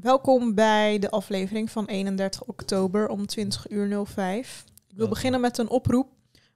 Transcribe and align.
welkom 0.00 0.54
bij 0.54 0.98
de 0.98 1.10
aflevering 1.10 1.70
van 1.70 1.86
31 1.86 2.42
oktober 2.42 3.08
om 3.08 3.26
20 3.26 3.70
uur 3.70 4.06
05. 4.06 4.64
Ik 4.88 4.96
wil 4.96 5.08
beginnen 5.08 5.40
met 5.40 5.58
een 5.58 5.68
oproep. 5.68 6.08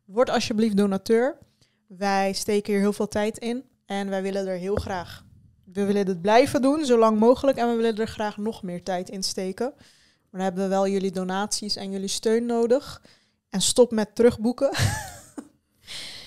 Word 0.05 0.31
alsjeblieft 0.31 0.77
donateur. 0.77 1.39
Wij 1.87 2.33
steken 2.33 2.73
hier 2.73 2.81
heel 2.83 2.93
veel 2.93 3.09
tijd 3.09 3.39
in 3.39 3.65
en 3.87 4.09
wij 4.09 4.23
willen 4.23 4.47
er 4.47 4.57
heel 4.57 4.75
graag. 4.75 5.25
We 5.65 5.85
willen 5.85 6.07
het 6.07 6.21
blijven 6.21 6.63
doen, 6.63 6.85
zo 6.85 6.99
lang 6.99 7.19
mogelijk. 7.19 7.59
En 7.59 7.69
we 7.69 7.75
willen 7.75 7.97
er 7.97 8.09
graag 8.09 8.37
nog 8.37 8.63
meer 8.63 8.83
tijd 8.83 9.11
in 9.11 9.23
steken. 9.23 9.73
Maar 9.77 10.31
dan 10.31 10.41
hebben 10.41 10.63
we 10.63 10.69
wel 10.69 10.89
jullie 10.89 11.13
donaties 11.13 11.77
en 11.77 11.91
jullie 11.91 12.09
steun 12.09 12.47
nodig. 12.47 13.03
En 13.49 13.61
stop 13.61 13.91
met 13.91 14.15
terugboeken. 14.15 14.71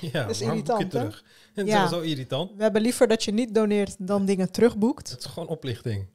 Ja, 0.02 0.22
Dat 0.22 0.30
is 0.30 0.42
irritant, 0.42 0.90
terug? 0.90 1.24
Ja. 1.54 1.84
is 1.84 1.90
zo 1.90 2.00
irritant. 2.00 2.52
We 2.56 2.64
hebben 2.64 2.82
liever 2.82 3.08
dat 3.08 3.24
je 3.24 3.32
niet 3.32 3.56
doneert 3.56 4.08
dan 4.08 4.26
dingen 4.26 4.52
terugboekt. 4.52 5.10
Het 5.10 5.20
is 5.20 5.26
gewoon 5.26 5.48
oplichting. 5.48 6.08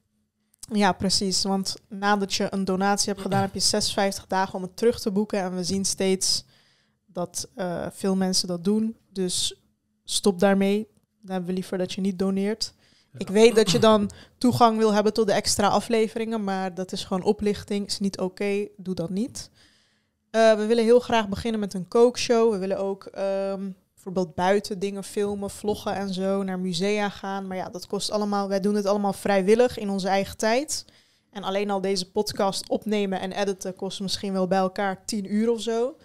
Ja, 0.73 0.93
precies. 0.93 1.43
Want 1.43 1.75
nadat 1.89 2.35
je 2.35 2.47
een 2.51 2.65
donatie 2.65 3.09
hebt 3.09 3.23
gedaan, 3.23 3.41
heb 3.41 3.55
je 3.55 3.61
56 3.61 4.27
dagen 4.27 4.55
om 4.55 4.63
het 4.63 4.77
terug 4.77 5.01
te 5.01 5.11
boeken. 5.11 5.41
En 5.41 5.57
we 5.57 5.65
zien 5.65 5.85
steeds 5.85 6.45
dat 7.07 7.49
eh, 7.55 7.87
veel 7.93 8.17
mensen 8.17 8.49
dat 8.49 8.65
doen. 8.65 8.97
Dus 9.13 9.61
stop 10.05 10.41
daarmee. 10.41 10.89
Dan 11.21 11.31
hebben 11.31 11.49
we 11.49 11.55
liever 11.55 11.79
dat 11.79 11.93
je 11.93 12.01
niet 12.01 12.19
doneert. 12.19 12.75
Ja. 13.13 13.19
Ik 13.19 13.29
weet 13.29 13.55
dat 13.55 13.71
je 13.71 13.79
dan 13.79 14.11
toegang 14.39 14.79
wil 14.79 14.93
hebben 14.93 15.13
tot 15.13 15.27
de 15.27 15.33
extra 15.33 15.69
afleveringen, 15.69 16.45
maar 16.45 16.75
dat 16.75 16.93
is 16.93 17.05
gewoon 17.05 17.23
oplichting. 17.23 17.87
Is 17.87 17.99
niet 17.99 18.19
oké. 18.19 18.69
Doe 18.77 18.95
dat 18.95 19.11
niet. 19.11 19.51
Eh, 20.31 20.55
we 20.55 20.67
willen 20.67 20.85
heel 20.85 21.01
graag 21.01 21.29
beginnen 21.29 21.61
met 21.61 21.75
een 21.75 21.89
kookshow. 21.89 22.53
We 22.53 22.59
willen 22.59 22.79
ook 22.79 23.05
ehm, 23.05 23.71
bijvoorbeeld 24.03 24.35
buiten 24.35 24.79
dingen 24.79 25.05
filmen, 25.05 25.51
vloggen 25.51 25.95
en 25.95 26.15
zo, 26.15 26.43
naar 26.43 26.59
musea 26.59 27.09
gaan. 27.09 27.47
Maar 27.47 27.57
ja, 27.57 27.69
dat 27.69 27.87
kost 27.87 28.11
allemaal. 28.11 28.49
Wij 28.49 28.61
doen 28.61 28.75
het 28.75 28.87
allemaal 28.87 29.13
vrijwillig 29.13 29.79
in 29.79 29.91
onze 29.91 30.09
eigen 30.09 30.37
tijd. 30.37 30.85
En 31.31 31.43
alleen 31.43 31.71
al 31.71 31.81
deze 31.81 32.11
podcast 32.11 32.69
opnemen 32.69 33.21
en 33.21 33.33
editen 33.33 33.75
kost 33.75 34.01
misschien 34.01 34.33
wel 34.33 34.47
bij 34.47 34.59
elkaar 34.59 35.05
10 35.05 35.35
uur 35.35 35.51
of 35.51 35.61
zo. 35.61 35.97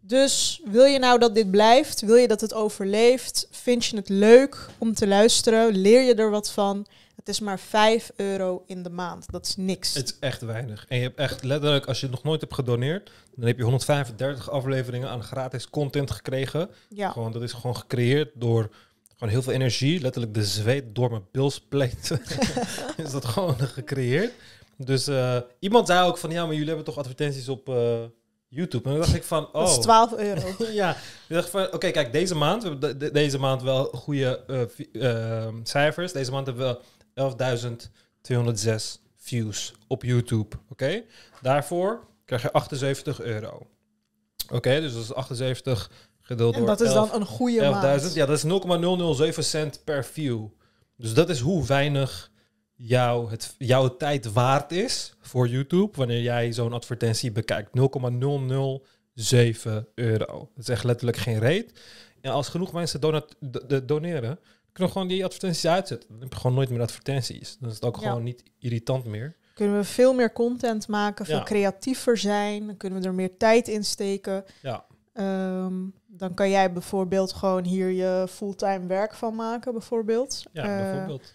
Dus 0.00 0.60
wil 0.64 0.84
je 0.84 0.98
nou 0.98 1.18
dat 1.18 1.34
dit 1.34 1.50
blijft? 1.50 2.00
Wil 2.00 2.16
je 2.16 2.28
dat 2.28 2.40
het 2.40 2.54
overleeft? 2.54 3.48
Vind 3.50 3.84
je 3.84 3.96
het 3.96 4.08
leuk 4.08 4.68
om 4.78 4.94
te 4.94 5.06
luisteren? 5.06 5.76
Leer 5.76 6.02
je 6.02 6.14
er 6.14 6.30
wat 6.30 6.50
van? 6.50 6.86
Het 7.24 7.34
is 7.34 7.40
maar 7.40 7.58
5 7.58 8.10
euro 8.16 8.62
in 8.66 8.82
de 8.82 8.90
maand. 8.90 9.30
Dat 9.30 9.46
is 9.46 9.56
niks. 9.56 9.94
Het 9.94 10.08
is 10.08 10.16
echt 10.20 10.42
weinig. 10.42 10.84
En 10.88 10.96
je 10.96 11.02
hebt 11.02 11.18
echt 11.18 11.42
letterlijk, 11.44 11.86
als 11.86 12.00
je 12.00 12.06
het 12.06 12.14
nog 12.14 12.24
nooit 12.24 12.40
hebt 12.40 12.54
gedoneerd, 12.54 13.10
dan 13.36 13.46
heb 13.46 13.56
je 13.56 13.62
135 13.62 14.50
afleveringen 14.50 15.08
aan 15.08 15.22
gratis 15.22 15.70
content 15.70 16.10
gekregen. 16.10 16.70
ja. 16.88 17.10
Gewoon, 17.10 17.32
dat 17.32 17.42
is 17.42 17.52
gewoon 17.52 17.76
gecreëerd 17.76 18.30
door 18.34 18.70
gewoon 19.16 19.28
heel 19.32 19.42
veel 19.42 19.52
energie. 19.52 20.00
Letterlijk 20.00 20.34
de 20.34 20.44
zweet 20.44 20.94
door 20.94 21.10
mijn 21.10 21.24
bilspleet 21.32 22.10
is 23.04 23.10
dat 23.10 23.24
gewoon 23.24 23.58
gecreëerd. 23.58 24.32
Dus 24.76 25.06
eh, 25.06 25.36
iemand 25.58 25.86
zei 25.86 26.06
ook 26.06 26.18
van, 26.18 26.30
ja, 26.30 26.42
maar 26.44 26.52
jullie 26.52 26.66
hebben 26.68 26.84
toch 26.84 26.98
advertenties 26.98 27.48
op 27.48 27.68
eh, 27.68 28.02
YouTube? 28.48 28.84
En 28.84 28.90
dan 28.90 29.00
dacht 29.00 29.14
ik 29.14 29.24
van, 29.24 29.46
oh. 29.46 29.52
Dat 29.52 29.68
is 29.70 29.76
12 29.78 30.12
euro. 30.16 30.46
ja, 30.72 30.90
ik 31.28 31.34
dacht 31.34 31.50
van, 31.50 31.72
oké, 31.72 31.90
kijk, 31.90 32.12
deze 32.12 32.34
maand, 32.34 32.62
we 32.62 32.68
hebben 32.68 32.90
de- 32.90 32.96
de- 33.04 33.10
deze 33.12 33.38
maand 33.38 33.62
wel 33.62 33.84
goede 33.84 34.44
eh, 34.92 35.48
cijfers. 35.62 36.12
Deze 36.12 36.30
maand 36.30 36.46
hebben 36.46 36.68
we 36.68 36.78
11.206 37.14 39.02
views 39.16 39.74
op 39.86 40.02
YouTube, 40.02 40.56
oké? 40.68 41.02
Daarvoor 41.42 42.06
krijg 42.24 42.42
je 42.42 42.52
78 42.52 43.20
euro. 43.20 43.66
Oké, 44.52 44.80
dus 44.80 44.92
dat 44.92 45.02
is 45.02 45.14
78 45.14 45.90
gedeeld 46.20 46.54
En 46.54 46.58
door 46.58 46.68
dat 46.68 46.80
is 46.80 46.92
11 46.92 47.10
dan 47.10 47.20
een 47.20 47.26
goede 47.26 47.60
11.000. 47.60 47.70
maand. 47.70 48.14
Ja, 48.14 48.26
dat 48.26 48.36
is 48.36 48.42
0,007 48.42 49.44
cent 49.44 49.84
per 49.84 50.04
view. 50.04 50.46
Dus 50.96 51.14
dat 51.14 51.28
is 51.28 51.40
hoe 51.40 51.66
weinig 51.66 52.30
jou 52.74 53.30
het, 53.30 53.54
jouw 53.58 53.96
tijd 53.96 54.32
waard 54.32 54.72
is 54.72 55.14
voor 55.20 55.48
YouTube 55.48 55.96
wanneer 55.96 56.22
jij 56.22 56.52
zo'n 56.52 56.72
advertentie 56.72 57.32
bekijkt. 57.32 57.74
0,007 57.74 59.88
euro. 59.94 60.50
Dat 60.54 60.62
is 60.62 60.68
echt 60.68 60.84
letterlijk 60.84 61.18
geen 61.18 61.38
reet. 61.38 61.80
En 62.20 62.32
als 62.32 62.48
genoeg 62.48 62.72
mensen 62.72 63.00
donat, 63.00 63.36
doneren, 63.84 64.38
kunnen 64.74 64.92
we 64.92 64.98
gewoon 64.98 65.08
die 65.08 65.24
advertenties 65.24 65.66
uitzetten. 65.66 66.08
Dan 66.10 66.20
heb 66.20 66.32
je 66.32 66.38
gewoon 66.38 66.56
nooit 66.56 66.70
meer 66.70 66.80
advertenties. 66.80 67.56
Dan 67.60 67.68
is 67.68 67.74
het 67.74 67.84
ook 67.84 67.96
Ja. 68.00 68.08
gewoon 68.08 68.22
niet 68.22 68.42
irritant 68.58 69.04
meer. 69.04 69.36
Kunnen 69.54 69.76
we 69.78 69.84
veel 69.84 70.14
meer 70.14 70.32
content 70.32 70.88
maken, 70.88 71.24
veel 71.26 71.36
Ja. 71.36 71.42
creatiever 71.42 72.16
zijn. 72.18 72.66
Dan 72.66 72.76
kunnen 72.76 73.00
we 73.00 73.06
er 73.06 73.14
meer 73.14 73.36
tijd 73.36 73.68
in 73.68 73.84
steken. 73.84 74.44
Ja, 74.62 74.84
Ehm, 75.12 75.74
dan 76.06 76.34
kan 76.34 76.50
jij 76.50 76.72
bijvoorbeeld 76.72 77.32
gewoon 77.32 77.64
hier 77.64 77.88
je 77.90 78.26
fulltime 78.30 78.86
werk 78.86 79.14
van 79.14 79.34
maken, 79.34 79.72
bijvoorbeeld. 79.72 80.42
ja 80.52 80.62
Eh, 80.62 80.76
bijvoorbeeld. 80.90 81.32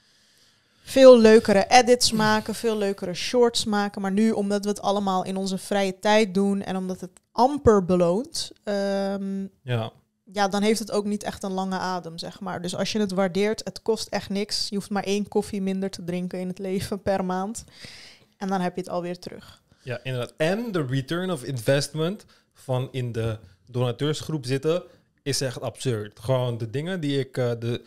veel 0.84 1.20
leukere 1.20 1.66
edits 1.70 2.12
maken, 2.12 2.56
veel 2.56 2.78
leukere 2.78 3.14
shorts 3.14 3.66
maken. 3.66 4.02
Maar 4.02 4.12
nu, 4.12 4.32
omdat 4.32 4.64
we 4.64 4.70
het 4.70 4.82
allemaal 4.82 5.24
in 5.26 5.38
onze 5.38 5.58
vrije 5.58 6.00
tijd 6.00 6.34
doen 6.34 6.62
en 6.62 6.76
omdat 6.76 7.00
het 7.02 7.12
amper 7.32 7.86
beloont, 7.86 8.52
ehm, 8.64 9.42
Ja. 9.64 9.92
Ja, 10.31 10.47
dan 10.47 10.62
heeft 10.62 10.79
het 10.79 10.91
ook 10.91 11.06
niet 11.06 11.23
echt 11.23 11.44
een 11.44 11.51
lange 11.51 11.78
adem, 11.78 12.17
zeg 12.17 12.40
maar. 12.40 12.62
Dus 12.62 12.75
als 12.75 12.91
je 12.91 13.00
het 13.00 13.12
waardeert, 13.12 13.62
het 13.63 13.81
kost 13.81 14.07
echt 14.07 14.29
niks. 14.29 14.69
Je 14.69 14.75
hoeft 14.75 14.90
maar 14.90 15.03
één 15.03 15.28
koffie 15.28 15.62
minder 15.62 15.90
te 15.90 16.03
drinken 16.03 16.40
in 16.40 16.47
het 16.47 16.59
leven 16.59 17.01
per 17.01 17.25
maand. 17.25 17.63
En 18.38 18.47
dan 18.47 18.62
heb 18.62 18.75
je 18.75 18.81
het 18.81 18.90
alweer 18.90 19.19
terug. 19.19 19.62
Ja, 19.81 20.00
inderdaad. 20.03 20.34
En 20.38 20.72
de 20.72 20.85
return 20.85 21.31
of 21.31 21.44
investment 21.44 22.25
van 22.53 22.90
in 22.91 23.12
de 23.12 23.40
donateursgroep 23.66 24.45
zitten 24.45 24.84
is 25.22 25.41
echt 25.41 25.62
absurd. 25.62 26.19
Gewoon 26.19 26.57
de 26.57 26.69
dingen 26.69 27.00
die 27.00 27.19
ik, 27.19 27.38
eh, 27.38 27.51
de, 27.59 27.85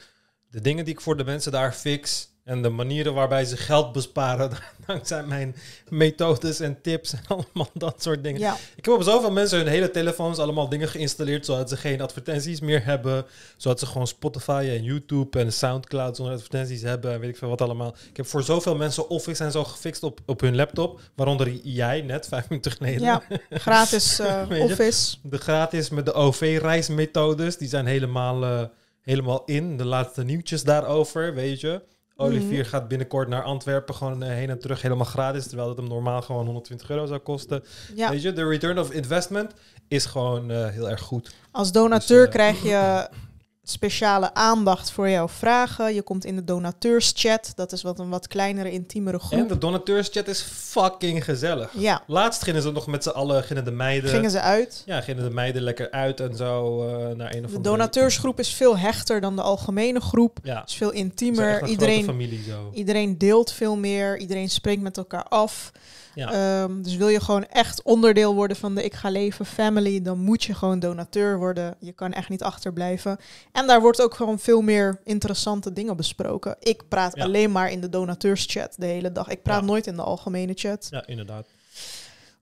de 0.50 0.60
dingen 0.60 0.84
die 0.84 0.94
ik 0.94 1.00
voor 1.00 1.16
de 1.16 1.24
mensen 1.24 1.53
daar 1.53 1.72
fix 1.72 2.31
en 2.44 2.62
de 2.62 2.69
manieren 2.69 3.14
waarbij 3.14 3.44
ze 3.44 3.56
geld 3.56 3.92
besparen 3.92 4.50
dankzij 4.86 5.22
mijn 5.22 5.56
methodes 5.88 6.60
en 6.60 6.80
tips 6.80 7.12
en 7.12 7.20
allemaal 7.28 7.70
dat 7.75 8.03
soort 8.03 8.25
dingen. 8.25 8.41
Ja, 8.41 8.56
Ik 8.76 8.84
heb 8.84 8.94
op 8.94 9.03
zoveel 9.03 9.30
mensen 9.30 9.58
hun 9.58 9.66
hele 9.66 9.91
telefoons 9.91 10.38
allemaal 10.38 10.69
dingen 10.69 10.88
geïnstalleerd 10.88 11.44
zodat 11.44 11.69
ze 11.69 11.76
geen 11.76 12.00
advertenties 12.00 12.60
meer 12.60 12.84
hebben. 12.84 13.26
Zodat 13.56 13.78
ze 13.78 13.86
gewoon 13.86 14.06
Spotify 14.06 14.66
en 14.69 14.82
YouTube 14.82 15.38
en 15.38 15.53
Soundcloud 15.53 16.16
zonder 16.16 16.34
advertenties 16.34 16.82
hebben 16.82 17.12
en 17.12 17.20
weet 17.20 17.28
ik 17.28 17.36
veel 17.36 17.48
wat 17.48 17.60
allemaal. 17.60 17.94
Ik 18.10 18.16
heb 18.16 18.26
voor 18.26 18.42
zoveel 18.42 18.76
mensen 18.76 19.09
Office 19.09 19.44
en 19.44 19.53
zo 19.53 19.64
gefixt 19.64 20.03
op, 20.03 20.20
op 20.26 20.41
hun 20.41 20.56
laptop. 20.56 21.00
Waaronder 21.14 21.50
jij 21.62 22.00
net, 22.00 22.28
vijf 22.32 22.48
minuten 22.48 22.72
geleden. 22.72 23.00
ja. 23.00 23.22
gratis 23.50 24.19
eh, 24.19 24.42
office. 24.48 25.16
De 25.22 25.38
gratis 25.38 25.91
met 25.91 26.04
de 26.04 26.12
OV-reismethodes, 26.12 27.56
die 27.56 27.69
zijn 27.69 27.86
helemaal, 27.86 28.44
eh, 28.44 28.64
helemaal 29.00 29.42
in. 29.44 29.76
De 29.76 29.84
laatste 29.84 30.24
nieuwtjes 30.24 30.64
daarover, 30.64 31.34
weet 31.34 31.60
je. 31.60 31.82
Olivier 32.17 32.61
Mhm. 32.61 32.69
gaat 32.69 32.89
binnenkort 32.89 33.28
naar 33.28 33.43
Antwerpen 33.43 33.95
gewoon 33.95 34.23
eh, 34.23 34.28
heen 34.28 34.50
en 34.50 34.59
terug 34.59 34.83
helemaal 34.83 35.05
gratis. 35.06 35.47
Terwijl 35.47 35.69
het 35.69 35.77
hem 35.78 35.89
normaal 35.89 36.23
gewoon 36.23 36.45
120 36.45 36.91
euro 36.91 37.06
zou 37.06 37.21
kosten. 37.21 37.62
Ja. 37.95 38.11
Weet 38.11 38.23
je, 38.23 38.33
de 38.33 38.47
return 38.49 38.78
of 38.78 38.91
investment 38.91 39.53
is 39.89 40.05
gewoon 40.06 40.51
eh, 40.51 40.67
heel 40.69 40.91
erg 40.91 41.01
goed. 41.01 41.34
Als 41.51 41.72
donateur 41.72 42.17
Dus, 42.17 42.27
eh, 42.27 42.33
krijg 42.33 42.62
je 42.62 43.09
speciale 43.65 44.34
aandacht 44.34 44.91
voor 44.91 45.09
jouw 45.09 45.28
vragen. 45.28 45.95
Je 45.95 46.03
komt 46.03 46.25
in 46.25 46.37
de 46.37 46.45
donateurschat. 46.45 47.53
Dat 47.55 47.73
is 47.73 47.83
wat 47.83 47.99
een 47.99 48.09
wat 48.09 48.28
kleinere, 48.28 48.71
intiemere 48.71 49.19
En 49.19 49.23
groep. 49.25 49.49
de 49.49 49.59
donateurschat 49.59 50.28
is 50.28 50.41
fucking 50.41 51.25
gezellig. 51.25 51.71
Ja, 51.72 52.03
Laatst 52.06 52.43
gingen 52.43 52.62
ze 52.62 52.71
nog 52.71 52.87
met 52.87 53.03
z'n 53.03 53.09
allen, 53.09 53.43
gingen 53.45 53.65
de 53.65 53.71
meiden... 53.71 54.11
gingen 54.11 54.31
ze 54.31 54.41
uit. 54.41 54.83
Ja, 54.87 55.01
gingen 55.01 55.25
de 55.25 55.31
meiden 55.31 55.62
lekker 55.62 55.91
uit 55.91 56.21
en 56.21 56.37
zo 56.37 56.87
eh, 56.89 57.17
naar 57.17 57.34
een 57.34 57.45
of 57.45 57.51
De 57.51 57.61
donateursgroep 57.61 58.39
is 58.39 58.55
veel 58.55 58.78
hechter 58.78 59.21
dan 59.21 59.37
de 59.37 59.43
algemene 59.43 60.01
groep. 60.01 60.39
Ja, 60.43 60.62
is 60.67 60.75
veel 60.75 60.91
is 60.91 60.99
intiemer. 60.99 61.67
Iedereen, 61.67 62.05
familie 62.05 62.43
zo. 62.43 62.71
iedereen 62.75 63.19
deelt 63.19 63.53
veel 63.53 63.77
meer. 63.77 64.19
Iedereen 64.19 64.51
spreekt 64.51 64.83
met 64.83 64.97
elkaar 64.97 65.25
af. 65.25 65.72
Ja. 66.15 66.33
Ehm, 66.33 66.83
dus 66.83 66.97
wil 66.97 67.09
je 67.09 67.21
gewoon 67.21 67.47
echt 67.47 67.83
onderdeel 67.83 68.34
worden 68.34 68.56
van 68.56 68.75
de 68.75 68.84
Ik 68.84 68.95
Ga 68.95 69.11
Leven 69.11 69.47
family, 69.47 70.03
dan 70.03 70.19
moet 70.19 70.45
je 70.45 70.55
gewoon 70.55 70.78
donateur 70.78 71.39
worden. 71.39 71.75
Je 71.78 71.93
kan 71.93 72.12
echt 72.12 72.28
niet 72.28 72.43
achterblijven. 72.43 73.19
En 73.53 73.67
daar 73.67 73.81
wordt 73.81 74.03
ook 74.03 74.15
gewoon 74.15 74.39
veel 74.39 74.61
meer 74.61 75.01
interessante 75.05 75.73
dingen 75.73 75.97
besproken. 75.97 76.57
Ik 76.61 76.89
praat 76.89 77.17
Ja. 77.17 77.23
alleen 77.25 77.53
maar 77.53 77.71
in 77.71 77.81
de 77.81 77.89
donateurschat 77.89 78.75
de 78.79 78.87
hele 78.87 79.13
dag. 79.13 79.29
Ik 79.29 79.43
praat 79.43 79.61
Ja. 79.61 79.67
nooit 79.67 79.87
in 79.87 79.97
de 79.97 80.03
algemene 80.03 80.53
chat. 80.54 80.87
ja, 80.91 81.07
inderdaad. 81.07 81.47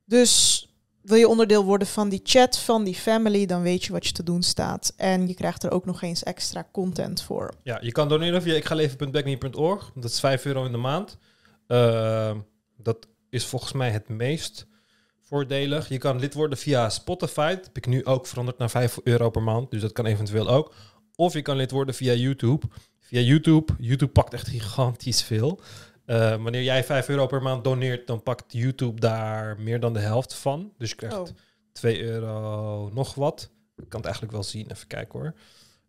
Dus 0.05 0.65
wil 1.01 1.17
je 1.17 1.29
onderdeel 1.29 1.65
worden 1.65 1.87
van 1.89 2.09
die 2.09 2.21
chat, 2.23 2.59
van 2.59 2.85
die 2.85 2.95
family, 2.95 3.47
dan 3.47 3.63
weet 3.63 3.85
je 3.85 3.93
wat 3.93 4.07
je 4.07 4.13
te 4.13 4.23
doen 4.23 4.43
staat. 4.43 4.93
En 4.97 5.29
je 5.29 5.35
krijgt 5.35 5.63
er 5.63 5.71
ook 5.71 5.85
nog 5.85 6.03
eens 6.03 6.23
extra 6.23 6.69
content 6.73 7.23
voor. 7.23 7.55
Ja, 7.63 7.79
je 7.83 7.93
kan 7.93 8.09
doneren 8.09 8.43
via 8.43 8.55
ikgaleven.backme.org. 8.55 9.91
Dat 9.95 10.11
is 10.11 10.21
5 10.21 10.45
euro 10.45 10.65
in 10.65 10.73
de 10.73 10.79
maand. 10.79 11.17
Ehm, 11.67 12.39
dat 12.77 13.07
is 13.31 13.47
volgens 13.47 13.73
mij 13.73 13.91
het 13.91 14.09
meest 14.09 14.67
voordelig. 15.21 15.89
Je 15.89 15.99
kan 15.99 16.19
lid 16.19 16.35
worden 16.35 16.59
via 16.59 16.89
Spotify. 16.91 17.55
Dat 17.55 17.65
heb 17.65 17.77
ik 17.77 17.87
nu 17.87 18.05
ook 18.05 18.27
veranderd 18.27 18.59
naar 18.59 18.71
5 18.71 18.99
euro 19.05 19.31
per 19.31 19.43
maand. 19.43 19.71
Dus 19.71 19.81
dat 19.81 19.93
kan 19.93 20.07
eventueel 20.07 20.49
ook. 20.49 20.75
Of 21.21 21.33
je 21.33 21.43
kan 21.43 21.57
lid 21.57 21.71
worden 21.71 21.95
via 21.95 22.13
YouTube. 22.13 22.67
Via 22.99 23.21
YouTube. 23.21 23.73
YouTube 23.79 24.13
pakt 24.13 24.33
echt 24.33 24.49
gigantisch 24.49 25.23
veel. 25.23 25.61
Eh, 26.05 26.43
wanneer 26.43 26.63
jij 26.63 26.85
5 26.85 27.09
euro 27.09 27.27
per 27.27 27.43
maand 27.43 27.65
doneert, 27.65 28.07
dan 28.07 28.23
pakt 28.23 28.53
YouTube 28.53 29.01
daar 29.01 29.61
meer 29.61 29.81
dan 29.81 29.93
de 29.93 29.99
helft 29.99 30.35
van. 30.35 30.73
Dus 30.79 30.91
je 30.91 30.97
krijgt 30.97 31.17
Oh. 31.17 31.29
2 31.73 32.03
euro 32.03 32.91
nog 32.93 33.15
wat. 33.15 33.51
Ik 33.77 33.89
kan 33.89 34.01
het 34.01 34.05
eigenlijk 34.05 34.33
wel 34.33 34.43
zien. 34.43 34.71
Even 34.71 34.87
kijken 34.87 35.19
hoor. 35.19 35.35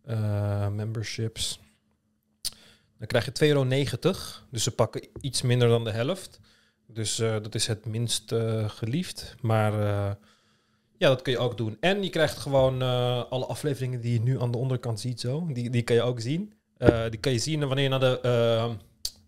Eh, 0.04 0.68
memberships. 0.68 1.60
Dan 2.98 3.08
krijg 3.08 3.26
je 3.26 3.32
2,90 3.32 4.00
euro. 4.00 4.48
Dus 4.50 4.64
ze 4.64 4.72
pakken 4.72 5.08
iets 5.22 5.42
minder 5.42 5.68
dan 5.68 5.84
de 5.84 5.92
helft. 5.92 6.40
Dus 6.88 7.20
eh, 7.20 7.32
dat 7.32 7.56
is 7.56 7.68
het 7.68 7.86
minst 7.86 8.34
geliefd. 8.68 9.36
Maar 9.42 10.18
ja, 11.02 11.08
dat 11.08 11.22
kun 11.22 11.32
je 11.32 11.40
ook 11.40 11.58
doen. 11.58 11.78
En 11.80 12.04
je 12.04 12.10
krijgt 12.10 12.38
gewoon 12.38 12.82
eh, 12.82 13.24
alle 13.30 13.46
afleveringen 13.46 14.02
die 14.02 14.14
je 14.14 14.22
nu 14.22 14.42
aan 14.42 14.52
de 14.52 14.58
onderkant 14.58 15.00
ziet 15.00 15.20
zo. 15.20 15.48
Die, 15.54 15.70
die 15.70 15.82
kan 15.82 15.96
je 15.96 16.02
ook 16.02 16.20
zien. 16.20 16.54
Eh, 16.78 17.04
die 17.10 17.20
kan 17.20 17.32
je 17.32 17.40
zien 17.40 17.60
wanneer 17.60 17.84
je 17.84 17.90
naar 17.90 18.00
de, 18.00 18.20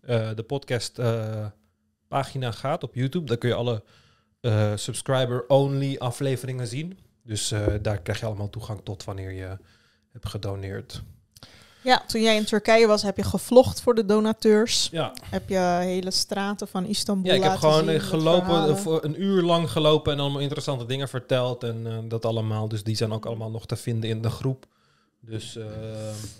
eh, 0.00 0.30
de 0.34 0.42
podcast 0.42 1.00
pagina 2.08 2.50
gaat 2.50 2.82
op 2.82 2.94
YouTube. 2.94 3.26
Dan 3.26 3.38
kun 3.38 3.48
je 3.48 3.54
alle 3.54 3.82
subscriber-only 4.76 5.96
afleveringen 5.98 6.66
zien. 6.66 6.98
Dus 7.22 7.54
daar 7.82 8.02
krijg 8.02 8.20
je 8.20 8.26
allemaal 8.26 8.50
toegang 8.50 8.80
tot 8.84 9.04
wanneer 9.04 9.32
je 9.32 9.58
hebt 10.12 10.28
gedoneerd. 10.28 11.02
Ja, 11.84 12.02
toen 12.06 12.20
jij 12.22 12.36
in 12.36 12.44
Turkije 12.44 12.86
was, 12.86 13.02
heb 13.02 13.16
je 13.16 13.22
gevlogd 13.22 13.80
voor 13.80 13.94
de 13.94 14.04
donateurs. 14.04 14.88
Ja, 14.92 15.12
Heb 15.24 15.48
je 15.48 15.58
hele 15.80 16.10
straten 16.10 16.68
van 16.68 16.84
Istanbul 16.84 17.30
ja 17.30 17.36
ik 17.36 17.42
heb 17.42 17.56
gewoon 17.56 17.84
zien 17.84 17.88
eh, 17.94 18.00
gelopen, 18.02 18.68
eh, 18.68 18.76
voor 18.76 19.04
een 19.04 19.22
uur 19.22 19.42
lang 19.42 19.70
gelopen 19.70 20.12
en 20.12 20.18
allemaal 20.20 20.40
interessante 20.40 20.86
dingen 20.86 21.08
verteld. 21.08 21.62
En 21.62 21.86
eh, 21.86 21.98
dat 22.08 22.24
allemaal. 22.24 22.68
Dus 22.68 22.82
die 22.84 22.96
zijn 22.96 23.12
ook 23.12 23.26
allemaal 23.26 23.50
nog 23.50 23.66
te 23.66 23.76
vinden 23.76 24.10
in 24.10 24.22
de 24.22 24.30
groep. 24.30 24.66
Dus 25.20 25.58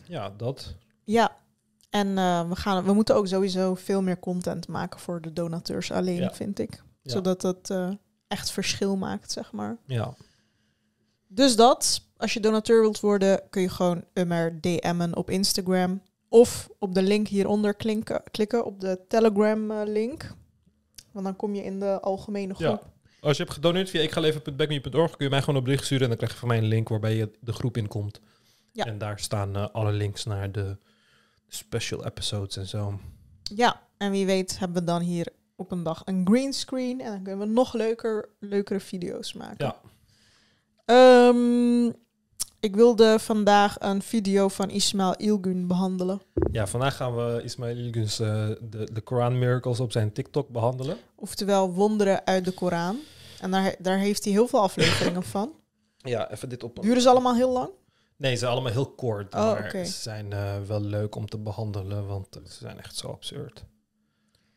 ja, 0.06 0.32
dat. 0.37 0.75
Ja, 1.05 1.37
en 1.90 2.14
we, 2.49 2.56
gaan, 2.56 2.85
we 2.85 2.93
moeten 2.93 3.14
ook 3.14 3.26
sowieso 3.26 3.75
veel 3.75 4.02
meer 4.02 4.19
content 4.19 4.69
maken 4.69 5.00
voor 5.00 5.20
de 5.20 5.32
donateurs 5.32 5.90
alleen, 5.93 6.17
Ja. 6.20 6.32
vind 6.35 6.58
ik. 6.58 6.82
Ja. 7.05 7.12
Zodat 7.12 7.43
het 7.43 7.70
eh, 7.70 7.90
echt 8.29 8.50
verschil 8.50 8.97
maakt, 8.97 9.32
zeg 9.32 9.52
maar. 9.52 9.76
Ja, 9.87 10.14
Dus 11.29 11.56
dat, 11.56 12.02
als 12.16 12.32
je 12.34 12.40
donateur 12.40 12.81
wilt 12.81 13.00
worden, 13.00 13.43
kun 13.50 13.62
je 13.62 13.69
gewoon 13.69 14.05
Ummer 14.14 14.61
DM'en 14.61 15.16
op 15.16 15.31
Instagram. 15.31 16.02
Of 16.28 16.69
op 16.78 16.94
de 16.94 17.02
link 17.02 17.28
hieronder 17.28 17.75
klinken, 17.75 18.22
klikken, 18.31 18.64
op 18.64 18.81
de 18.81 19.00
Telegram-link. 19.08 20.34
Want 21.12 21.25
dan 21.25 21.37
kom 21.37 21.55
je 21.55 21.62
in 21.64 21.81
de 21.81 22.00
algemene 22.00 22.55
Ja. 22.58 22.66
groep. 22.69 22.93
Als 23.20 23.37
je 23.37 23.43
hebt 23.43 23.55
gedoneerd 23.55 23.90
via 23.90 24.00
ikgaleven.backme.org 24.00 25.11
kun 25.16 25.25
je 25.25 25.31
mij 25.31 25.40
gewoon 25.40 25.56
een 25.56 25.64
bericht 25.64 25.84
sturen 25.84 26.02
en 26.02 26.08
dan 26.08 26.16
krijg 26.16 26.32
je 26.32 26.38
van 26.38 26.49
mij 26.49 26.58
een 26.58 26.64
link 26.64 26.88
waarbij 26.88 27.14
je 27.16 27.31
de 27.40 27.52
groep 27.52 27.76
in 27.76 27.88
komt. 27.88 28.20
Ja. 28.72 28.84
En 28.84 28.99
daar 28.99 29.19
staan 29.19 29.56
eh, 29.56 29.66
alle 29.72 29.93
links 29.93 30.25
naar 30.25 30.52
de 30.52 30.76
special 31.49 32.05
episodes 32.05 32.56
en 32.56 32.66
zo. 32.66 32.99
Ja, 33.55 33.82
en 33.96 34.11
wie 34.11 34.26
weet 34.26 34.58
hebben 34.58 34.78
we 34.78 34.84
dan 34.84 35.00
hier 35.02 35.26
op 35.56 35.70
een 35.70 35.82
dag 35.82 36.02
een 36.05 36.26
greenscreen. 36.26 37.00
En 37.00 37.11
dan 37.11 37.22
kunnen 37.22 37.46
we 37.46 37.52
nog 37.52 37.72
leuker, 37.75 38.28
leukere 38.40 38.81
video's 38.81 39.32
maken. 39.32 39.66
Ja. 39.66 39.81
Ehm, 40.84 41.93
ik 42.64 42.75
wilde 42.75 43.19
vandaag 43.19 43.76
een 43.78 44.02
video 44.02 44.49
van 44.49 44.70
Ismail 44.70 45.14
Ilgun 45.16 45.66
behandelen. 45.66 46.22
Ja, 46.52 46.66
vandaag 46.66 46.96
gaan 46.96 47.16
we 47.16 47.43
Ismail 47.43 47.76
Ilgun's 47.76 48.20
eh, 48.20 48.49
de, 48.61 48.88
de 48.93 49.00
Quran 49.00 49.38
Miracles 49.38 49.81
op 49.81 49.93
zijn 49.93 50.12
TikTok 50.12 50.49
behandelen. 50.49 50.96
Oftewel 51.14 51.72
wonderen 51.72 52.26
uit 52.26 52.44
de 52.44 52.52
Koran. 52.52 52.99
En 53.40 53.50
daar, 53.50 53.75
daar 53.78 53.99
heeft 53.99 54.25
hij 54.25 54.32
heel 54.32 54.46
veel 54.46 54.61
afleveringen 54.61 55.22
van. 55.22 55.52
Ja, 56.06 56.31
even 56.31 56.49
dit 56.49 56.62
op. 56.62 56.82
Duren 56.82 57.02
ze 57.02 57.08
allemaal 57.08 57.34
heel 57.34 57.52
lang? 57.52 57.70
Nee, 58.16 58.32
ze 58.32 58.38
zijn 58.38 58.50
allemaal 58.50 58.72
heel 58.72 58.90
kort, 58.90 59.34
Oh, 59.34 59.40
maar 59.40 59.70
ze 59.70 59.84
zijn 59.84 60.32
eh, 60.32 60.55
wel 60.66 60.81
leuk 60.81 61.14
om 61.14 61.28
te 61.28 61.38
behandelen, 61.38 62.06
want 62.06 62.37
eh, 62.37 62.43
ze 62.44 62.58
zijn 62.58 62.78
echt 62.78 62.96
zo 62.96 63.08
absurd. 63.08 63.64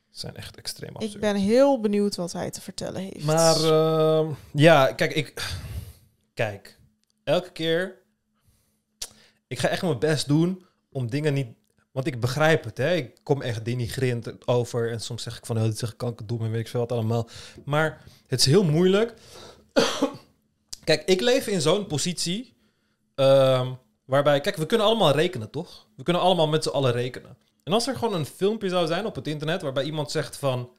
Ze 0.10 0.20
zijn 0.20 0.36
echt 0.36 0.58
extreem 0.58 0.96
absurd. 0.96 1.14
Ik 1.14 1.20
ben 1.20 1.36
heel 1.36 1.80
benieuwd 1.80 2.16
wat 2.16 2.32
hij 2.32 2.50
te 2.50 2.62
vertellen 2.62 3.02
heeft. 3.02 3.26
Maar 3.26 3.56
ehm, 3.56 4.32
ja, 4.54 4.94
kijk, 4.94 5.14
ik. 5.14 5.56
Kijk, 6.34 6.77
elke 7.28 7.52
keer. 7.52 8.02
Ik 9.48 9.60
ga 9.60 9.68
echt 9.68 9.82
mijn 9.82 10.00
best 10.00 10.28
doen 10.28 10.66
om 10.92 11.10
dingen 11.10 11.34
niet. 11.34 11.48
Want 11.92 12.08
ik 12.08 12.20
begrijp 12.20 12.64
het, 12.64 12.78
hè. 12.78 12.96
Ik 12.96 13.20
kom 13.24 13.42
echt 13.42 13.66
denigrerend 13.66 14.48
over. 14.48 14.92
En 14.92 15.02
soms 15.02 15.24
zeg 15.24 15.38
ik 15.38 15.46
van, 15.46 15.58
oh, 15.58 15.64
dit 15.64 15.82
ik 15.82 16.28
doen 16.28 16.42
en 16.42 16.52
weet 16.52 16.60
ik 16.60 16.68
veel 16.68 16.80
wat 16.80 16.92
allemaal. 16.92 17.30
Maar 17.66 18.04
het 18.28 18.40
is 18.40 18.46
heel 18.46 18.64
moeilijk. 18.64 19.14
kijk, 20.84 21.04
ik 21.06 21.22
leef 21.22 21.48
in 21.48 21.62
zo'n 21.62 21.88
positie. 21.88 22.56
ehm, 23.16 23.74
waarbij, 24.06 24.42
kijk, 24.42 24.56
we 24.56 24.66
kunnen 24.66 24.88
allemaal 24.88 25.12
rekenen, 25.12 25.50
toch? 25.50 25.88
We 25.96 26.04
kunnen 26.04 26.22
allemaal 26.22 26.48
met 26.48 26.64
z'n 26.64 26.70
allen 26.70 26.92
rekenen. 26.92 27.38
En 27.64 27.74
als 27.74 27.88
er 27.88 27.96
gewoon 27.96 28.14
een 28.14 28.26
filmpje 28.26 28.70
zou 28.70 28.88
zijn 28.88 29.06
op 29.06 29.16
het 29.16 29.28
internet 29.28 29.62
waarbij 29.62 29.84
iemand 29.84 30.12
zegt 30.12 30.38
van 30.38 30.70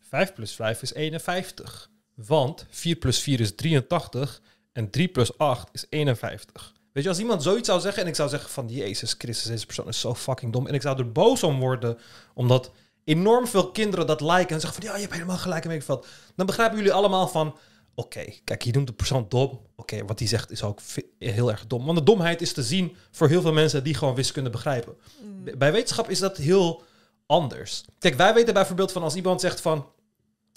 5 0.00 0.34
plus 0.34 0.52
5 0.52 0.82
is 0.82 0.94
51. 0.94 1.90
Want 2.14 2.66
4 2.70 2.96
plus 2.96 3.18
4 3.18 3.40
is 3.40 3.54
83 3.54 4.40
en 4.76 4.90
3 4.90 5.08
plus 5.08 5.38
8 5.38 5.68
is 5.72 5.86
51. 5.88 6.72
Weet 6.92 7.02
je, 7.02 7.10
als 7.10 7.18
iemand 7.18 7.42
zoiets 7.42 7.68
zou 7.68 7.80
zeggen 7.80 8.02
en 8.02 8.08
ik 8.08 8.14
zou 8.14 8.28
zeggen 8.28 8.50
van 8.50 8.68
Jezus 8.68 9.14
Christus, 9.18 9.50
deze 9.50 9.66
persoon 9.66 9.88
is 9.88 10.00
zo 10.00 10.14
fucking 10.14 10.52
dom. 10.52 10.66
En 10.66 10.74
ik 10.74 10.82
zou 10.82 10.98
er 10.98 11.12
boos 11.12 11.42
om 11.42 11.60
worden, 11.60 11.98
omdat 12.34 12.70
enorm 13.04 13.46
veel 13.46 13.70
kinderen 13.70 14.06
dat 14.06 14.20
liken 14.20 14.54
en 14.54 14.60
zeggen 14.60 14.82
van 14.82 14.90
ja, 14.90 14.94
je 14.94 15.00
hebt 15.00 15.12
helemaal 15.12 15.36
gelijk 15.36 15.64
en 15.64 15.70
weet 15.70 15.80
ik 15.80 15.86
wat. 15.86 16.06
Dan 16.34 16.46
begrijpen 16.46 16.76
jullie 16.76 16.92
allemaal 16.92 17.28
van, 17.28 17.56
oké, 17.94 18.24
kijk, 18.44 18.62
je 18.62 18.72
noemt 18.72 18.86
de 18.86 18.92
persoon 18.92 19.26
dom. 19.28 19.60
Oké, 19.76 20.04
wat 20.04 20.18
hij 20.18 20.28
zegt 20.28 20.50
is 20.50 20.62
ook 20.62 20.80
heel 21.18 21.50
erg 21.50 21.66
dom. 21.66 21.84
Want 21.84 21.98
de 21.98 22.04
domheid 22.04 22.40
is 22.40 22.52
te 22.52 22.62
zien 22.62 22.96
voor 23.10 23.28
heel 23.28 23.42
veel 23.42 23.52
mensen 23.52 23.84
die 23.84 23.94
gewoon 23.94 24.14
wiskunde 24.14 24.50
begrijpen. 24.50 24.96
Mm. 25.20 25.58
Bij 25.58 25.72
wetenschap 25.72 26.10
is 26.10 26.18
dat 26.18 26.36
heel 26.36 26.82
anders. 27.26 27.84
Kijk, 27.98 28.14
wij 28.14 28.34
weten 28.34 28.54
bijvoorbeeld 28.54 28.92
van 28.92 29.02
als 29.02 29.14
iemand 29.14 29.40
zegt 29.40 29.60
van... 29.60 29.86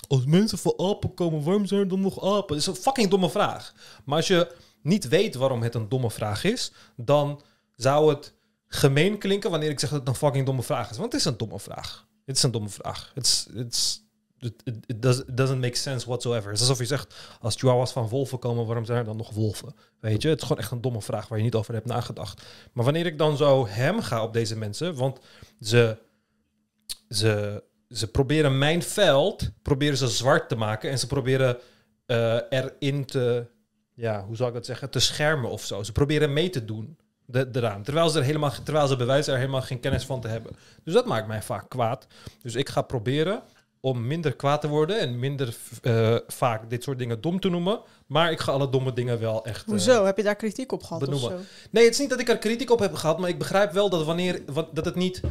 Als 0.10 0.26
mensen 0.26 0.58
van 0.58 0.74
apen 0.78 1.14
komen, 1.14 1.44
waarom 1.44 1.66
zijn 1.66 1.80
er 1.80 1.88
dan 1.88 2.02
nog 2.02 2.24
apen? 2.24 2.48
Dat 2.48 2.58
is 2.58 2.68
een 2.68 2.76
fucking 2.76 3.10
domme 3.10 3.30
vraag. 3.30 3.74
Maar 4.06 4.16
als 4.16 4.28
je 4.28 4.56
niet 4.82 5.08
weet 5.08 5.36
waarom 5.36 5.62
het 5.62 5.76
een 5.76 5.90
domme 5.90 6.12
vraag 6.12 6.44
is... 6.44 6.72
dan 6.96 7.42
zou 7.76 8.10
het 8.10 8.34
gemeen 8.68 9.18
klinken 9.18 9.50
wanneer 9.50 9.70
ik 9.70 9.80
zeg 9.80 9.90
dat 9.90 10.00
het 10.00 10.08
een 10.08 10.16
fucking 10.16 10.46
domme 10.46 10.64
vraag 10.64 10.90
is. 10.90 10.98
Want 10.98 11.12
het 11.12 11.22
is 11.22 11.28
een 11.28 11.38
domme 11.38 11.60
vraag. 11.60 12.08
Het 12.26 12.36
is 12.38 12.44
een 12.44 12.52
domme 12.52 12.70
vraag. 12.70 13.12
Het 13.14 13.26
is... 13.26 14.04
It, 14.40 14.62
it, 14.64 14.76
it 14.86 15.02
does- 15.02 15.20
it 15.20 15.38
doesn't 15.38 15.62
make 15.62 15.76
sense 15.76 16.06
whatsoever. 16.08 16.50
Het 16.52 16.56
is 16.56 16.68
alsof 16.68 16.80
je 16.80 16.86
zegt, 16.86 17.16
als 17.42 17.56
chihuahuas 17.56 17.92
van 17.92 18.08
wolven 18.08 18.40
komen, 18.40 18.66
waarom 18.66 18.86
zijn 18.86 18.98
er 18.98 19.06
dan 19.06 19.18
nog 19.18 19.30
wolven? 19.30 19.76
Weet 20.00 20.22
je, 20.22 20.30
het 20.30 20.38
is 20.38 20.44
gewoon 20.48 20.62
echt 20.62 20.72
een 20.72 20.82
domme 20.82 21.02
vraag 21.02 21.28
waar 21.28 21.38
je 21.38 21.44
niet 21.44 21.56
over 21.56 21.74
hebt 21.74 21.86
nagedacht. 21.86 22.42
Maar 22.74 22.84
wanneer 22.84 23.06
ik 23.06 23.18
dan 23.18 23.38
zo 23.38 23.68
hem 23.68 24.02
ga 24.02 24.24
op 24.24 24.34
deze 24.34 24.58
mensen, 24.58 24.96
want 24.96 25.20
ze, 25.62 25.98
ze, 27.10 27.64
ze 27.90 28.08
proberen 28.08 28.58
mijn 28.58 28.84
veld, 28.84 29.50
proberen 29.62 29.98
ze 29.98 30.08
zwart 30.08 30.50
te 30.50 30.56
maken 30.56 30.90
en 30.90 31.00
ze 31.00 31.08
proberen 31.08 31.58
eh, 32.06 32.38
erin 32.50 33.06
te, 33.06 33.46
ja, 33.94 34.24
hoe 34.26 34.36
zou 34.36 34.50
ik 34.50 34.56
dat 34.56 34.66
zeggen, 34.66 34.90
te 34.90 35.00
schermen 35.00 35.50
of 35.50 35.64
zo. 35.64 35.84
Ze 35.84 35.92
proberen 35.92 36.34
mee 36.34 36.50
te 36.50 36.66
doen 36.66 36.98
de, 37.26 37.50
eraan, 37.52 37.84
terwijl 37.84 38.10
ze 38.10 38.18
er 38.20 38.26
helemaal, 38.26 38.52
terwijl 38.64 38.88
ze 38.88 38.96
bewijzen 38.96 39.34
er 39.34 39.40
helemaal 39.40 39.62
geen 39.62 39.80
kennis 39.80 40.06
van 40.06 40.22
te 40.22 40.28
hebben. 40.28 40.52
Dus 40.84 40.94
dat 40.94 41.06
maakt 41.06 41.28
mij 41.28 41.42
vaak 41.42 41.70
kwaad. 41.70 42.08
Dus 42.42 42.56
ik 42.56 42.70
ga 42.70 42.82
proberen 42.82 43.42
om 43.82 44.08
minder 44.08 44.36
kwaad 44.36 44.62
te 44.62 44.68
worden 44.68 45.00
en 45.00 45.20
minder 45.20 45.56
eh, 45.82 46.16
vaak 46.28 46.70
dit 46.70 46.84
soort 46.84 46.98
dingen 46.98 47.22
dom 47.22 47.40
te 47.40 47.50
noemen. 47.50 47.82
Maar 48.08 48.32
ik 48.32 48.40
ga 48.40 48.52
alle 48.52 48.70
domme 48.70 48.94
dingen 48.94 49.20
wel 49.20 49.46
echt... 49.46 49.62
eh, 49.64 49.68
Hoezo? 49.70 50.06
Heb 50.06 50.18
je 50.18 50.24
daar 50.24 50.36
kritiek 50.36 50.72
op 50.72 50.84
gehad 50.84 51.08
of 51.08 51.20
zo? 51.20 51.32
Nee, 51.72 51.84
het 51.84 51.94
is 51.94 52.00
niet 52.00 52.10
dat 52.10 52.20
ik 52.20 52.30
er 52.30 52.38
kritiek 52.38 52.70
op 52.72 52.80
heb 52.80 52.94
gehad, 52.94 53.20
maar 53.20 53.30
ik 53.30 53.38
begrijp 53.38 53.72
wel 53.72 53.90
dat 53.90 54.06
wanneer 54.06 54.42
wat, 54.46 54.76
dat 54.76 54.86
het 54.86 54.96
niet. 54.96 55.22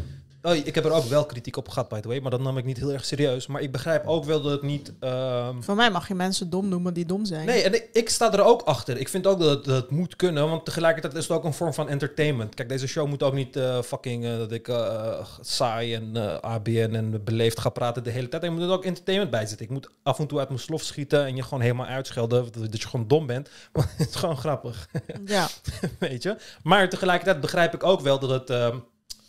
Oh, 0.42 0.54
ik 0.54 0.75
heb 0.75 0.85
er 0.85 0.92
ook 0.92 1.04
wel 1.04 1.26
kritiek 1.26 1.57
op 1.57 1.68
gehad, 1.68 1.88
by 1.88 2.00
the 2.00 2.09
way, 2.09 2.18
maar 2.21 2.30
dat 2.30 2.40
nam 2.40 2.59
ik 2.59 2.64
niet 2.64 2.76
heel 2.78 2.92
erg 2.92 3.04
serieus. 3.04 3.47
Maar 3.47 3.61
ik 3.62 3.73
begrijp 3.73 4.07
ook 4.07 4.25
wel 4.25 4.40
dat 4.42 4.52
het 4.52 4.62
niet. 4.62 4.92
ehm, 5.00 5.61
Van 5.61 5.76
mij 5.76 5.90
mag 5.90 6.09
je 6.09 6.14
mensen 6.14 6.50
dom 6.50 6.68
noemen 6.68 6.95
die 6.95 7.07
dom 7.07 7.25
zijn. 7.25 7.47
Nee, 7.47 7.62
en 7.62 7.75
ik, 7.75 7.88
ik 7.92 8.09
sta 8.09 8.33
er 8.33 8.45
ook 8.45 8.62
achter. 8.62 8.97
Ik 8.99 9.09
vind 9.09 9.26
ook 9.26 9.38
dat 9.38 9.50
het, 9.50 9.64
dat 9.64 9.76
het 9.83 9.90
moet 9.90 10.16
kunnen, 10.16 10.49
want 10.49 10.64
tegelijkertijd 10.64 11.14
is 11.14 11.28
het 11.28 11.37
ook 11.37 11.45
een 11.45 11.52
vorm 11.52 11.75
van 11.75 11.88
entertainment. 11.88 12.54
Kijk, 12.54 12.68
deze 12.68 12.87
show 12.87 13.09
moet 13.09 13.23
ook 13.23 13.35
niet 13.35 13.57
eh, 13.57 13.83
fucking 13.83 14.25
eh, 14.25 14.37
dat 14.38 14.52
ik 14.52 14.68
eh, 14.68 15.25
saai 15.40 15.95
en 15.95 16.40
ABN 16.42 16.95
en 16.95 17.25
beleefd 17.25 17.61
ga 17.61 17.68
praten 17.68 18.04
de 18.04 18.11
hele 18.11 18.28
tijd. 18.28 18.42
Er 18.42 18.52
moet 18.52 18.62
er 18.62 18.71
ook 18.71 18.85
entertainment 18.85 19.30
bij 19.30 19.47
zitten. 19.47 19.66
Ik 19.66 19.73
moet 19.73 19.88
af 20.02 20.18
en 20.18 20.26
toe 20.26 20.38
uit 20.38 20.49
mijn 20.49 20.61
slof 20.61 20.83
schieten 20.83 21.25
en 21.26 21.37
je 21.37 21.42
gewoon 21.42 21.61
helemaal 21.61 21.87
uitschelden 21.87 22.47
dat, 22.71 22.83
je 22.83 22.88
gewoon 22.88 23.09
dom 23.09 23.26
bent. 23.26 23.49
Maar 23.73 23.92
het 23.97 24.09
is 24.09 24.14
gewoon 24.14 24.37
grappig. 24.37 24.88
Ja, 25.25 25.49
weet 25.99 26.23
je. 26.23 26.37
Maar 26.62 26.88
tegelijkertijd 26.88 27.40
begrijp 27.40 27.75
ik 27.75 27.83
ook 27.85 28.00
wel 28.00 28.18
dat 28.18 28.30
het, 28.30 28.50
ehm, 28.50 28.76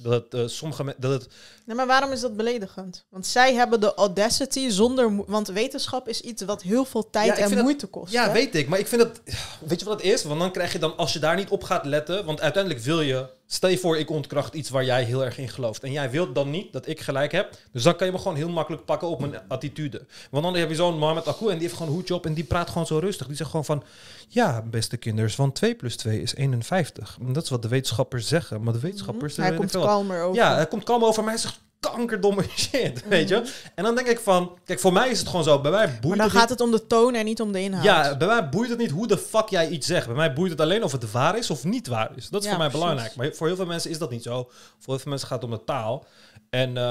dat 0.02 0.14
het 0.14 0.34
eh, 0.34 0.48
sommige 0.48 0.96
dat 0.98 1.12
het, 1.12 1.28
nee, 1.66 1.76
maar 1.76 1.88
waarom 1.88 2.12
is 2.12 2.20
dat 2.22 2.36
beledigend? 2.38 3.06
Want 3.10 3.28
zij 3.28 3.54
hebben 3.54 3.80
de 3.80 3.94
audacity 3.94 4.70
zonder... 4.70 5.26
Want 5.26 5.48
wetenschap 5.48 6.08
is 6.08 6.22
iets 6.22 6.42
wat 6.44 6.62
heel 6.62 6.86
veel 6.86 7.10
tijd 7.10 7.38
Ja, 7.38 7.44
en 7.44 7.50
dat- 7.56 7.64
moeite 7.64 7.88
kost. 7.88 8.12
ja, 8.14 8.26
hè? 8.28 8.32
weet 8.32 8.56
ik, 8.56 8.68
maar 8.68 8.80
ik 8.80 8.88
vind 8.88 9.02
dat, 9.02 9.22
weet 9.68 9.80
je 9.80 9.86
wat 9.86 10.02
het 10.02 10.12
is? 10.12 10.24
Want 10.24 10.40
dan 10.40 10.52
krijg 10.52 10.72
je 10.72 10.80
dan, 10.80 10.98
als 10.98 11.14
je 11.14 11.20
daar 11.20 11.36
niet 11.36 11.50
op 11.50 11.64
gaat 11.64 11.86
letten, 11.86 12.26
want 12.26 12.42
uiteindelijk 12.42 12.84
wil 12.84 13.02
je, 13.02 13.26
stel 13.52 13.70
je 13.70 13.78
voor, 13.78 13.98
ik 13.98 14.10
ontkracht 14.10 14.54
iets 14.54 14.70
waar 14.70 14.86
jij 14.86 15.04
heel 15.04 15.26
erg 15.26 15.38
in 15.38 15.50
gelooft 15.50 15.84
en 15.84 15.92
jij 15.92 16.10
wilt 16.10 16.36
dan 16.36 16.50
niet 16.50 16.74
dat 16.74 16.88
ik 16.88 17.00
gelijk 17.00 17.32
heb, 17.32 17.58
dus 17.72 17.84
dan 17.84 17.96
kan 17.96 18.08
je 18.08 18.14
me 18.14 18.20
gewoon 18.20 18.36
heel 18.36 18.50
makkelijk 18.50 18.86
pakken 18.86 19.08
op 19.08 19.20
mijn 19.20 19.42
attitude. 19.48 20.06
Want 20.32 20.44
dan 20.44 20.56
heb 20.56 20.70
je 20.70 20.76
zo'n 20.76 20.98
Mohamed 20.98 21.28
Akku 21.28 21.46
en 21.46 21.52
die 21.52 21.62
heeft 21.62 21.74
gewoon 21.74 21.88
een 21.88 21.94
hoedje 21.94 22.14
op 22.14 22.26
en 22.26 22.34
die 22.34 22.44
praat 22.44 22.70
gewoon 22.70 22.86
zo 22.86 22.98
rustig. 22.98 23.28
Die 23.28 23.36
zegt 23.36 23.50
gewoon 23.50 23.66
van, 23.66 23.84
ja, 24.28 24.62
beste 24.62 24.98
kinders, 24.98 25.36
van 25.36 25.52
2 25.52 25.76
plus 25.76 25.96
2 25.96 26.22
is 26.22 26.36
51. 26.36 27.18
En 27.20 27.34
dat 27.34 27.44
is 27.44 27.50
wat 27.50 27.62
de 27.62 27.68
wetenschappers 27.68 28.28
zeggen, 28.28 28.64
maar 28.64 28.74
de 28.74 28.80
wetenschappers... 28.80 29.34
Mhm. 29.34 29.42
Hij 29.42 29.52
eh, 29.52 29.58
komt 29.58 29.72
kalmer 29.72 30.22
over. 30.22 30.42
Ja, 30.42 30.56
hij 30.56 30.68
komt 30.68 30.84
kalm 30.84 31.04
over, 31.04 31.24
maar 31.24 31.34
hij 31.34 31.42
zegt 31.42 31.60
kankerdomme 31.80 32.44
shit, 32.58 33.08
weet 33.08 33.30
je. 33.30 33.54
En 33.76 33.84
dan 33.84 33.96
denk 33.96 34.08
ik 34.08 34.20
van, 34.20 34.58
kijk, 34.66 34.80
voor 34.80 34.94
mij 34.94 35.10
is 35.10 35.20
het 35.20 35.28
gewoon 35.28 35.44
zo, 35.44 35.62
bij 35.62 35.72
mij 35.72 35.88
Maar 35.88 35.98
boeit 36.02 36.18
dan 36.18 36.28
het 36.28 36.38
gaat 36.38 36.50
het 36.50 36.62
om 36.62 36.72
de 36.72 36.88
toon 36.88 37.16
en 37.16 37.26
niet 37.26 37.42
om 37.42 37.52
de 37.52 37.62
inhoud. 37.62 37.84
ja, 37.84 38.18
bij 38.18 38.28
mij 38.28 38.50
boeit 38.50 38.70
het 38.70 38.80
niet 38.80 38.92
hoe 38.92 39.08
de 39.08 39.18
fuck 39.18 39.48
jij 39.50 39.70
iets 39.70 39.88
zegt. 39.88 40.06
Bij 40.08 40.16
mij 40.16 40.34
boeit 40.34 40.52
het 40.52 40.62
alleen 40.62 40.84
of 40.84 40.92
het 40.92 41.12
waar 41.12 41.38
is 41.38 41.50
of 41.50 41.64
niet 41.64 41.88
waar 41.88 42.12
is. 42.16 42.30
Dat 42.30 42.42
is 42.42 42.48
Ja, 42.48 42.54
voor 42.56 42.60
mij 42.62 42.70
precies. 42.70 42.88
belangrijk. 42.88 43.16
Maar 43.16 43.34
voor 43.34 43.48
heel 43.48 43.56
veel 43.56 43.66
mensen 43.66 43.90
is 43.92 43.98
dat 43.98 44.10
niet 44.12 44.24
zo. 44.24 44.44
Voor 44.50 44.94
heel 44.94 45.00
veel 45.00 45.10
mensen 45.10 45.28
gaat 45.28 45.42
het 45.42 45.52
om 45.52 45.58
de 45.58 45.64
taal. 45.64 46.06
En 46.50 46.78
eh, 46.78 46.84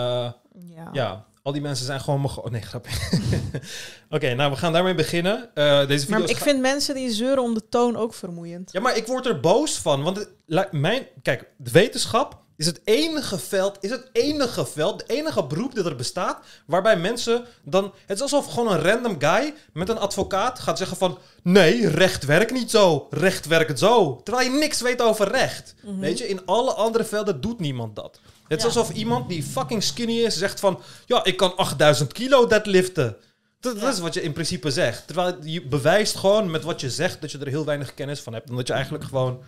ja. 0.58 0.88
ja, 0.92 1.24
al 1.42 1.52
die 1.52 1.62
mensen 1.62 1.86
zijn 1.86 2.00
gewoon... 2.00 2.24
Oh, 2.24 2.46
nee, 2.46 2.60
grapje. 2.62 2.96
Oké, 4.10 4.34
nou, 4.34 4.50
we 4.50 4.56
gaan 4.56 4.72
daarmee 4.72 4.94
beginnen. 4.94 5.50
Eh, 5.54 5.86
deze 5.86 6.04
video 6.04 6.18
Maar 6.18 6.28
ik 6.30 6.36
vind 6.36 6.60
mensen 6.60 6.94
die 6.94 7.10
zeuren 7.10 7.42
om 7.42 7.54
de 7.54 7.68
toon 7.68 7.96
ook 7.96 8.14
vermoeiend. 8.14 8.72
Ja, 8.72 8.80
maar 8.80 8.96
ik 8.96 9.06
word 9.06 9.26
er 9.26 9.40
boos 9.40 9.78
van. 9.78 10.02
Want 10.02 10.16
het, 10.16 10.72
mijn, 10.72 11.06
kijk, 11.22 11.50
de 11.56 11.70
wetenschap 11.70 12.46
is 12.58 12.66
het 12.66 12.80
enige 12.84 13.38
veld, 13.38 13.76
is 13.80 13.90
het 13.90 14.08
enige 14.12 14.66
veld, 14.66 14.98
de 14.98 15.14
enige 15.14 15.44
beroep 15.44 15.74
dat 15.74 15.86
er 15.86 15.96
bestaat, 15.96 16.38
waarbij 16.66 16.96
mensen 16.96 17.44
dan, 17.62 17.92
het 18.06 18.16
is 18.16 18.22
alsof 18.22 18.46
gewoon 18.46 18.72
een 18.72 18.82
random 18.82 19.16
guy 19.18 19.54
met 19.72 19.88
een 19.88 19.98
advocaat 19.98 20.58
gaat 20.58 20.78
zeggen 20.78 20.96
van, 20.96 21.18
nee, 21.42 21.88
recht 21.88 22.24
werkt 22.24 22.52
niet 22.52 22.70
zo, 22.70 23.06
recht 23.10 23.46
werkt 23.46 23.78
zo, 23.78 24.20
terwijl 24.24 24.50
je 24.52 24.58
niks 24.58 24.80
weet 24.80 25.02
over 25.02 25.28
recht. 25.28 25.74
Weet 26.00 26.18
je, 26.18 26.28
in 26.28 26.46
alle 26.46 26.72
andere 26.72 27.04
velden 27.04 27.40
doet 27.40 27.60
niemand 27.60 27.96
dat. 27.96 28.20
Het 28.48 28.58
is 28.58 28.62
Ja. 28.62 28.80
alsof 28.80 28.96
iemand 28.96 29.28
die 29.28 29.42
fucking 29.42 29.82
skinny 29.82 30.18
is 30.18 30.38
zegt 30.38 30.60
van, 30.60 30.80
ja, 31.06 31.24
ik 31.24 31.36
kan 31.36 31.56
8000 31.56 32.12
kilo 32.12 32.46
deadliften. 32.46 33.16
Dat, 33.60 33.82
is 33.82 33.98
wat 33.98 34.14
je 34.14 34.22
in 34.22 34.32
principe 34.32 34.70
zegt. 34.70 35.06
Terwijl 35.06 35.36
je 35.42 35.66
bewijst 35.66 36.16
gewoon 36.16 36.50
met 36.50 36.62
wat 36.64 36.80
je 36.80 36.90
zegt 36.90 37.20
dat 37.20 37.30
je 37.30 37.38
er 37.38 37.46
heel 37.46 37.64
weinig 37.64 37.94
kennis 37.94 38.20
van 38.20 38.32
hebt. 38.32 38.48
En 38.48 38.56
dat 38.56 38.66
je 38.66 38.72
eigenlijk 38.72 39.04
gewoon, 39.04 39.42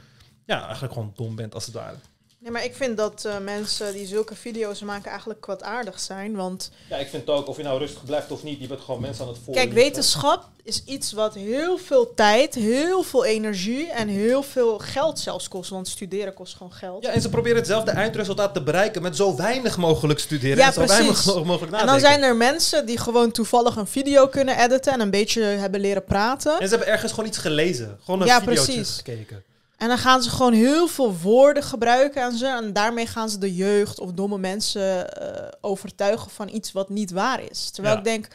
ja, 0.46 0.62
eigenlijk 0.64 0.92
gewoon 0.92 1.12
dom 1.16 1.36
bent 1.36 1.54
als 1.54 1.64
het 1.66 1.74
ware. 1.74 1.94
Nee, 2.42 2.50
maar 2.52 2.64
ik 2.64 2.74
vind 2.74 2.96
dat 2.96 3.24
eh, 3.24 3.38
mensen 3.38 3.92
die 3.92 4.06
zulke 4.06 4.34
video's 4.34 4.80
maken 4.80 5.10
eigenlijk 5.10 5.40
kwaadaardig 5.40 6.00
zijn. 6.00 6.36
Want 6.36 6.70
Ja, 6.88 6.96
ik 6.96 7.08
vind 7.08 7.28
ook, 7.30 7.48
of 7.48 7.56
je 7.56 7.62
nou 7.62 7.78
rustig 7.78 8.04
blijft 8.04 8.30
of 8.30 8.42
niet, 8.42 8.60
je 8.60 8.66
bent 8.66 8.80
gewoon 8.80 9.00
mensen 9.00 9.24
aan 9.24 9.30
het 9.30 9.40
volgen. 9.44 9.62
kijk, 9.62 9.74
wetenschap 9.74 10.48
is 10.62 10.82
iets 10.84 11.12
wat 11.12 11.34
heel 11.34 11.78
veel 11.78 12.14
tijd, 12.14 12.54
heel 12.54 13.02
veel 13.02 13.24
energie 13.24 13.90
en 13.90 14.08
heel 14.08 14.42
veel 14.42 14.78
geld 14.78 15.18
zelfs 15.18 15.48
kost. 15.48 15.70
Want 15.70 15.88
studeren 15.88 16.34
kost 16.34 16.56
gewoon 16.56 16.72
geld. 16.72 17.02
Ja, 17.04 17.10
en 17.10 17.20
ze 17.20 17.28
proberen 17.28 17.56
hetzelfde 17.56 17.90
eindresultaat 17.90 18.54
te 18.54 18.62
bereiken 18.62 19.02
met 19.02 19.16
zo 19.16 19.36
weinig 19.36 19.76
mogelijk 19.76 20.18
studeren 20.18 20.56
Ja, 20.56 20.66
en 20.66 20.72
zo 20.72 20.86
weinig 20.86 21.24
mogelijk 21.24 21.44
en 21.62 21.70
nadenken. 21.70 21.86
dan 21.86 22.00
zijn 22.00 22.22
er 22.22 22.36
mensen 22.36 22.86
die 22.86 22.98
gewoon 22.98 23.30
toevallig 23.30 23.76
een 23.76 23.86
video 23.86 24.26
kunnen 24.28 24.58
editen 24.58 24.92
en 24.92 25.00
een 25.00 25.10
beetje 25.10 25.42
hebben 25.42 25.80
leren 25.80 26.04
praten. 26.04 26.52
En 26.60 26.68
ze 26.68 26.74
hebben 26.74 26.92
ergens 26.92 27.12
gewoon 27.12 27.28
iets 27.28 27.38
gelezen. 27.38 27.98
Gewoon 28.04 28.20
een 28.20 28.26
Ja, 28.26 28.40
gekeken. 28.40 29.44
En 29.80 29.88
dan 29.88 29.98
gaan 29.98 30.22
ze 30.22 30.30
gewoon 30.30 30.52
heel 30.52 30.86
veel 30.88 31.16
woorden 31.16 31.62
gebruiken 31.62 32.22
en 32.22 32.32
zo. 32.32 32.56
En 32.56 32.72
daarmee 32.72 33.06
gaan 33.06 33.28
ze 33.28 33.38
de 33.38 33.54
jeugd 33.54 34.00
of 34.00 34.12
domme 34.12 34.38
mensen 34.38 35.12
eh, 35.16 35.48
overtuigen 35.60 36.30
van 36.30 36.48
iets 36.48 36.72
wat 36.72 36.88
niet 36.88 37.10
waar 37.10 37.40
is. 37.50 37.70
Terwijl 37.70 37.94
Ja. 37.94 38.00
ik 38.00 38.06
denk, 38.06 38.28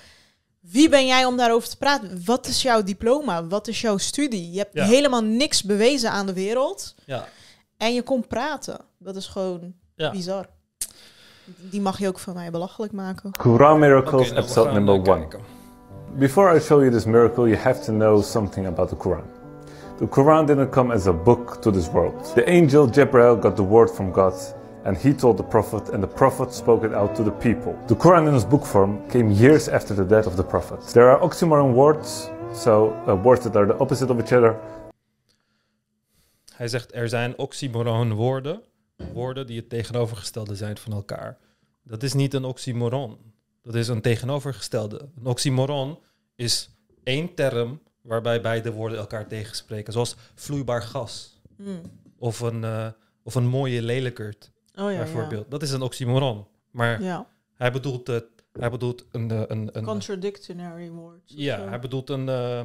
wie 0.59 0.89
ben 0.89 1.05
jij 1.05 1.25
om 1.25 1.37
daarover 1.37 1.69
te 1.69 1.77
praten? 1.77 2.21
Wat 2.25 2.47
is 2.47 2.61
jouw 2.61 2.83
diploma? 2.83 3.47
Wat 3.47 3.67
is 3.67 3.81
jouw 3.81 3.97
studie? 3.97 4.51
Je 4.51 4.57
hebt 4.57 4.73
Ja. 4.73 4.85
helemaal 4.85 5.21
niks 5.23 5.63
bewezen 5.63 6.11
aan 6.11 6.25
de 6.25 6.33
wereld. 6.33 6.95
Ja. 7.05 7.27
En 7.77 7.93
je 7.93 8.01
komt 8.01 8.27
praten. 8.27 8.77
Dat 8.99 9.15
is 9.15 9.27
gewoon 9.27 9.73
Ja. 9.95 10.11
bizar. 10.11 10.45
Die 11.45 11.81
mag 11.81 11.99
je 11.99 12.07
ook 12.07 12.19
van 12.19 12.33
mij 12.33 12.51
belachelijk 12.51 12.93
maken. 12.93 13.31
Quran 13.31 13.79
Miracles, 13.79 14.21
Oké, 14.25 14.33
nou, 14.33 14.43
episode 14.45 14.71
number 14.71 14.93
one. 14.93 15.03
kijken. 15.03 15.39
Before 16.17 16.55
I 16.55 16.59
show 16.59 16.79
you 16.79 16.91
this 16.91 17.05
miracle, 17.05 17.47
you 17.47 17.57
have 17.61 17.79
to 17.83 17.91
know 17.93 18.23
something 18.23 18.67
about 18.67 18.89
the 18.89 18.95
Quran. 18.97 19.34
The 19.97 20.07
Quran 20.07 20.45
didn't 20.45 20.71
come 20.71 20.91
as 20.91 21.07
a 21.07 21.13
book 21.13 21.61
to 21.61 21.71
this 21.71 21.87
world. 21.87 22.35
The 22.35 22.49
angel 22.49 22.85
Jibreel 22.85 23.41
got 23.41 23.55
the 23.55 23.63
word 23.63 23.89
from 23.89 24.11
God, 24.11 24.33
and 24.83 24.97
he 24.97 25.13
told 25.13 25.37
the 25.37 25.43
Prophet, 25.43 25.89
and 25.93 26.03
the 26.03 26.07
Prophet 26.07 26.51
spoke 26.51 26.83
it 26.83 26.93
out 26.93 27.15
to 27.15 27.23
the 27.23 27.31
people. 27.31 27.73
The 27.87 27.95
Quran 27.95 28.27
in 28.27 28.35
its 28.35 28.43
book 28.43 28.65
form 28.65 28.99
came 29.09 29.31
years 29.31 29.69
after 29.69 29.93
the 29.95 30.03
death 30.03 30.27
of 30.27 30.35
the 30.35 30.43
Prophet. 30.43 30.81
There 30.93 31.09
are 31.09 31.19
oxymoron 31.19 31.73
words, 31.73 32.29
so 32.53 32.93
uh, 33.07 33.15
words 33.15 33.45
that 33.45 33.55
are 33.55 33.65
the 33.65 33.77
opposite 33.79 34.11
of 34.11 34.19
each 34.19 34.33
other, 34.33 34.59
Hij 36.55 36.67
zegt, 36.67 36.95
er 36.95 37.09
zijn 37.09 37.37
oxymoron 37.37 38.13
woorden. 38.13 38.63
Woorden 39.13 39.47
die 39.47 39.59
het 39.59 39.69
tegenovergestelde 39.69 40.55
zijn 40.55 40.77
van 40.77 40.93
elkaar. 40.93 41.37
Dat 41.83 42.03
is 42.03 42.13
niet 42.13 42.33
een 42.33 42.43
oxymoron. 42.43 43.17
Dat 43.61 43.75
is 43.75 43.87
een 43.87 44.01
tegenovergestelde. 44.01 45.09
Een 45.19 45.25
oxymoron 45.25 45.99
is 46.35 46.69
één 47.03 47.33
term 47.33 47.79
waarbij 48.05 48.41
beide 48.41 48.71
woorden 48.73 48.97
elkaar 48.97 49.27
tegenspreken. 49.27 49.93
Zoals 49.93 50.15
vloeibaar 50.35 50.81
gas. 50.81 51.41
Hmm. 51.57 51.81
Of 52.17 52.39
een, 52.39 52.63
eh, 52.63 52.87
of 53.23 53.35
een 53.35 53.47
mooie 53.47 53.81
lelijkert, 53.81 54.51
Oh 54.79 54.91
ja, 54.91 54.97
bijvoorbeeld. 54.97 55.51
Dat 55.51 55.61
is 55.61 55.71
een 55.71 55.81
oxymoron. 55.81 56.47
Maar 56.71 57.01
Ja. 57.01 57.27
hij 57.55 57.71
bedoelt, 57.71 58.07
het, 58.07 58.25
hij 58.51 58.69
bedoelt 58.69 59.05
een... 59.11 59.31
eh, 59.31 59.41
een, 59.47 59.69
een 59.71 59.83
Contradictory 59.83 60.89
words. 60.91 61.33
of 61.33 61.39
ja, 61.39 61.57
zo. 61.57 61.67
hij 61.67 61.79
bedoelt 61.79 62.09
een... 62.09 62.29
eh, 62.29 62.61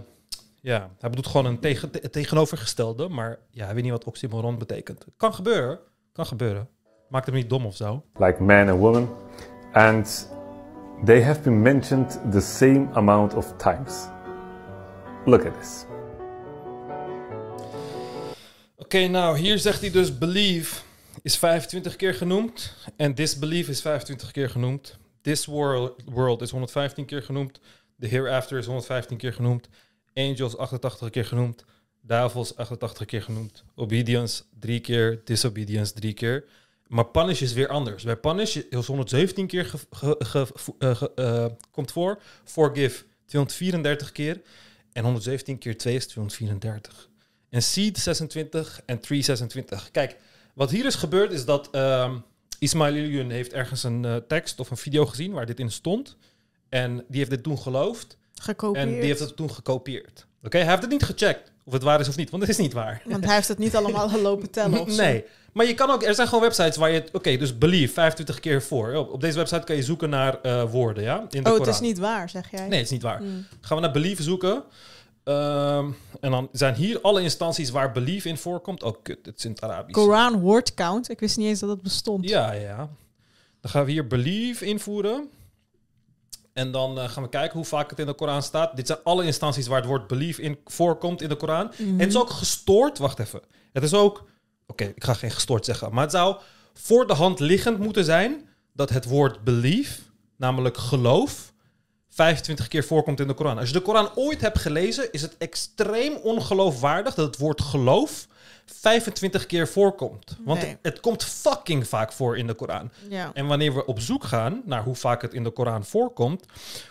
ja, 0.63 0.91
hij 0.99 1.09
bedoelt 1.11 1.27
gewoon 1.27 1.47
een 1.47 1.59
tegen, 1.61 1.91
te- 1.91 2.11
tegenovergestelde. 2.11 3.09
Maar 3.09 3.39
ja, 3.51 3.65
hij 3.65 3.75
weet 3.75 3.83
niet 3.83 3.93
wat 3.93 4.05
oxymoron 4.05 4.59
betekent. 4.59 5.07
Kan 5.17 5.35
gebeuren. 5.35 5.79
Kan 6.13 6.27
gebeuren. 6.27 6.69
Maakt 7.09 7.27
hem 7.27 7.35
niet 7.35 7.49
dom 7.51 7.67
of 7.67 7.77
zo. 7.77 8.05
like 8.19 8.43
man 8.43 8.69
and 8.69 8.79
woman, 8.81 9.09
and 9.73 10.29
they 11.05 11.23
have 11.23 11.41
been 11.41 11.63
mentioned 11.63 12.21
the 12.33 12.41
same 12.41 12.89
amount 12.93 13.35
of 13.35 13.53
times. 13.57 14.07
Look 15.25 15.45
at 15.45 15.55
this. 15.61 15.85
Oké, 18.77 19.07
nou, 19.07 19.39
hier 19.39 19.59
zegt 19.59 19.81
hij 19.81 19.91
dus 19.91 20.19
believe 20.19 20.81
is 21.23 21.37
25 21.37 21.97
keer 21.97 22.15
genoemd. 22.15 22.75
En 22.97 23.15
disbelief 23.15 23.69
is 23.69 23.81
25 23.81 24.31
keer 24.31 24.51
genoemd. 24.51 24.99
This 25.23 25.47
world, 25.47 26.43
is 26.43 26.51
115 26.51 27.05
keer 27.05 27.23
genoemd. 27.23 27.61
The 27.99 28.07
hereafter 28.07 28.59
is 28.59 28.65
115 28.67 29.17
keer 29.17 29.33
genoemd. 29.33 29.69
Angels 30.15 30.57
88 30.57 31.11
keer 31.11 31.25
genoemd. 31.25 31.65
Duivels 32.03 32.57
88 32.57 33.07
keer 33.07 33.23
genoemd. 33.23 33.65
Obedience 33.75 34.43
drie 34.61 34.81
keer. 34.81 35.21
Disobedience 35.25 35.93
drie 35.93 36.13
keer. 36.13 36.45
Maar 36.87 37.07
punish 37.07 37.41
is 37.41 37.53
weer 37.53 37.69
anders. 37.69 38.05
Bij 38.05 38.17
punish 38.17 38.57
is 38.57 38.87
117 38.87 39.47
keer 39.47 39.73
ge, 39.91 40.67
eh, 40.79 41.03
eh, 41.15 41.51
komt 41.71 41.93
voor. 41.93 42.23
Forgive 42.45 43.05
234 43.27 44.13
keer. 44.13 44.41
En 44.93 45.03
117 45.03 45.59
keer 45.59 45.79
2 45.79 45.95
is 45.95 46.07
234. 46.07 47.09
En 47.49 47.63
Seed 47.63 47.99
26 47.99 48.83
en 48.87 49.01
Tree 49.01 49.23
26. 49.23 49.91
Kijk, 49.91 50.17
wat 50.55 50.71
hier 50.71 50.87
is 50.87 50.95
gebeurd 50.95 51.33
is 51.33 51.45
dat 51.45 51.71
ehm 51.71 52.17
Ismail 52.61 52.95
Illion 52.95 53.31
heeft 53.31 53.53
ergens 53.53 53.83
een 53.83 54.05
eh, 54.05 54.17
tekst 54.17 54.61
of 54.61 54.71
een 54.71 54.77
video 54.77 55.07
gezien 55.07 55.33
waar 55.33 55.47
dit 55.47 55.61
in 55.61 55.71
stond. 55.71 56.17
En 56.69 57.05
die 57.09 57.19
heeft 57.19 57.31
dit 57.31 57.43
toen 57.43 57.59
geloofd. 57.59 58.17
Gekopieerd. 58.35 58.87
En 58.87 58.93
die 58.93 59.03
heeft 59.03 59.21
het 59.21 59.37
toen 59.37 59.51
gekopieerd. 59.51 60.27
Oké, 60.43 60.59
hij 60.59 60.69
heeft 60.69 60.83
het 60.83 60.91
niet 60.91 61.03
gecheckt 61.03 61.53
of 61.71 61.77
het 61.77 61.85
waar 61.85 62.01
is 62.01 62.09
of 62.09 62.17
niet, 62.17 62.31
want 62.31 62.43
het 62.43 62.51
is 62.51 62.59
niet 62.59 62.73
waar. 62.73 63.03
Want 63.05 63.25
hij 63.25 63.35
heeft 63.35 63.49
het 63.49 63.59
niet 63.59 63.77
allemaal 63.77 64.09
gelopen 64.19 64.51
tellen 64.51 64.81
of. 64.81 64.97
Nee, 64.97 65.25
maar 65.53 65.67
je 65.67 65.75
kan 65.75 65.91
ook, 65.91 66.03
er 66.03 66.15
zijn 66.15 66.29
gewoon 66.29 66.43
websites 66.43 66.77
waar 66.77 66.91
je 66.91 67.01
het, 67.01 67.11
oké, 67.13 67.37
dus 67.37 67.59
believe 67.59 67.93
25 67.93 68.41
keer 68.41 68.63
voor. 68.63 68.95
Op, 68.95 69.13
op 69.13 69.21
deze 69.21 69.37
website 69.37 69.65
kan 69.65 69.77
je 69.77 69.83
zoeken 69.83 70.11
naar 70.11 70.41
eh, 70.41 70.71
woorden, 70.71 71.03
ja? 71.03 71.27
In 71.31 71.43
de 71.43 71.51
Oh, 71.51 71.59
het 71.59 71.67
is 71.67 71.81
niet 71.81 71.99
waar, 71.99 72.29
zeg 72.29 72.51
jij? 72.51 72.69
Nee, 72.69 72.79
het 72.79 72.85
is 72.85 72.91
niet 72.91 73.03
waar. 73.03 73.19
Hmm. 73.19 73.47
Gaan 73.61 73.77
we 73.77 73.83
naar 73.83 73.93
believe 73.93 74.23
zoeken. 74.23 74.63
Ehm, 75.25 75.91
en 76.21 76.31
dan 76.31 76.49
zijn 76.53 76.75
hier 76.75 77.01
alle 77.01 77.23
instanties 77.23 77.71
waar 77.71 77.93
believe 77.93 78.29
in 78.29 78.37
voorkomt. 78.37 78.83
Oh, 78.83 78.97
kut, 79.03 79.27
het 79.27 79.39
is 79.39 79.45
in 79.45 79.51
het 79.51 79.63
Arabisch. 79.63 79.93
Koran 79.93 80.41
word 80.41 80.75
count. 80.75 81.11
Ik 81.11 81.21
wist 81.21 81.37
niet 81.37 81.47
eens 81.47 81.61
dat 81.61 81.69
dat 81.69 81.83
bestond. 81.83 82.29
Ja, 82.29 82.53
ja, 82.53 82.61
ja. 82.61 82.89
Dan 83.61 83.71
gaan 83.71 83.85
we 83.85 83.91
hier 83.91 84.07
believe 84.07 84.65
invoeren. 84.65 85.29
En 86.53 86.71
dan 86.71 86.99
eh, 86.99 87.09
gaan 87.09 87.23
we 87.23 87.29
kijken 87.29 87.57
hoe 87.57 87.67
vaak 87.67 87.91
het 87.91 87.99
in 87.99 88.07
de 88.07 88.15
Koran 88.15 88.43
staat. 88.43 88.77
Dit 88.77 88.87
zijn 88.87 88.99
alle 89.05 89.25
instanties 89.25 89.67
waar 89.67 89.79
het 89.79 89.89
woord 89.89 90.07
believe 90.07 90.43
in 90.43 90.59
voorkomt 90.65 91.23
in 91.23 91.29
de 91.29 91.37
Koran. 91.37 91.67
Mhm. 91.67 91.89
En 91.89 91.99
het 91.99 92.09
is 92.09 92.17
ook 92.17 92.31
gestoord. 92.31 92.99
Wacht 92.99 93.19
even. 93.19 93.41
Het 93.73 93.83
is 93.83 93.95
ook. 93.95 94.29
Oké, 94.67 94.85
ik 94.85 95.05
ga 95.05 95.15
geen 95.15 95.31
gestoord 95.31 95.65
zeggen. 95.65 95.93
Maar 95.93 96.03
het 96.03 96.13
zou 96.13 96.37
voor 96.75 97.07
de 97.07 97.15
hand 97.15 97.41
liggend 97.41 97.79
moeten 97.79 98.05
zijn 98.05 98.49
dat 98.73 98.91
het 98.91 99.05
woord 99.05 99.45
believe, 99.45 100.01
namelijk 100.37 100.77
geloof, 100.77 101.53
25 102.09 102.69
keer 102.69 102.85
voorkomt 102.85 103.21
in 103.21 103.27
de 103.27 103.35
Koran. 103.35 103.59
Als 103.59 103.69
je 103.69 103.75
de 103.75 103.81
Koran 103.81 104.11
ooit 104.15 104.41
hebt 104.41 104.59
gelezen, 104.59 105.13
is 105.13 105.23
het 105.23 105.37
extreem 105.39 106.15
ongeloofwaardig 106.15 107.15
dat 107.15 107.27
het 107.27 107.39
woord 107.39 107.63
geloof 107.63 108.27
25 108.81 109.47
keer 109.47 109.69
voorkomt. 109.69 110.37
Want 110.45 110.61
Nee. 110.61 110.71
het, 110.71 110.79
het 110.83 111.01
komt 111.01 111.25
fucking 111.25 111.89
vaak 111.89 112.13
voor 112.13 112.39
in 112.39 112.47
de 112.47 112.55
Koran. 112.55 112.91
Ja. 113.09 113.31
En 113.35 113.47
wanneer 113.47 113.75
we 113.75 113.87
op 113.87 114.01
zoek 114.01 114.25
gaan 114.25 114.63
naar 114.65 114.83
hoe 114.83 114.95
vaak 114.95 115.23
het 115.23 115.35
in 115.35 115.45
de 115.45 115.51
Koran 115.51 115.85
voorkomt, 115.85 116.45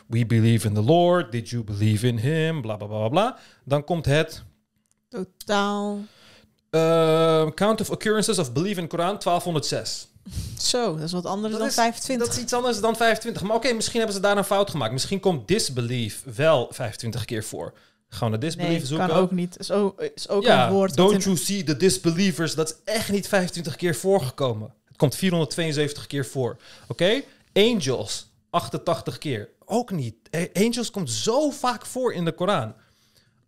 we 0.07 0.25
believe 0.25 0.67
in 0.67 0.73
the 0.73 0.81
Lord, 0.83 1.31
did 1.31 1.49
you 1.49 1.63
believe 1.63 2.07
in 2.07 2.17
him, 2.17 2.61
bla 2.61 2.75
bla 2.75 2.87
bla 2.87 3.07
bla, 3.09 3.37
dan 3.63 3.83
komt 3.83 4.05
het 4.05 4.43
Totaal. 5.09 5.99
uh, 6.71 7.47
count 7.55 7.81
of 7.81 7.89
occurrences 7.89 8.39
of 8.39 8.53
believe 8.53 8.79
in 8.81 8.87
Koran 8.87 9.17
1206. 9.19 10.07
Zo, 10.59 10.95
dat 10.95 11.03
is 11.03 11.11
wat 11.11 11.25
anders 11.25 11.51
Dat 11.51 11.59
dan 11.59 11.69
is- 11.69 11.75
25. 11.75 12.27
Dat 12.27 12.35
is 12.37 12.41
iets 12.43 12.53
anders 12.53 12.79
dan 12.79 12.95
25. 12.95 13.41
Maar 13.41 13.55
oké, 13.55 13.73
misschien 13.73 13.97
hebben 13.97 14.15
ze 14.15 14.21
daar 14.21 14.37
een 14.37 14.43
fout 14.43 14.69
gemaakt. 14.69 14.91
Misschien 14.93 15.19
komt 15.19 15.47
disbelief 15.47 16.23
wel 16.35 16.67
25 16.71 17.25
keer 17.25 17.43
voor. 17.43 17.73
Gaan 18.09 18.31
we 18.31 18.37
naar 18.37 18.39
disbelief 18.39 18.77
nee, 18.77 18.85
zoeken. 18.85 19.07
kan 19.07 19.17
ook 19.17 19.31
niet. 19.31 19.59
Is 19.59 19.71
ook, 19.71 20.01
is 20.01 20.29
ook 20.29 20.43
ja, 20.43 20.67
een 20.67 20.73
woord. 20.73 20.95
don't 20.95 21.13
in- 21.13 21.19
you 21.19 21.37
see 21.37 21.63
the 21.63 21.77
disbelievers? 21.77 22.55
Dat 22.55 22.69
is 22.69 22.93
echt 22.93 23.11
niet 23.11 23.27
25 23.27 23.75
keer 23.75 23.95
voorgekomen. 23.95 24.73
Het 24.87 24.97
komt 24.97 25.15
472 25.15 26.07
keer 26.07 26.25
voor. 26.25 26.57
Oké? 26.87 27.21
Angels, 27.53 28.31
88 28.49 29.17
keer. 29.17 29.49
Ook 29.65 29.91
niet. 29.91 30.15
Eh, 30.29 30.65
Angels 30.65 30.91
komt 30.91 31.09
zo 31.11 31.49
vaak 31.49 31.85
voor 31.85 32.13
in 32.13 32.25
de 32.25 32.31
Koran. 32.31 32.73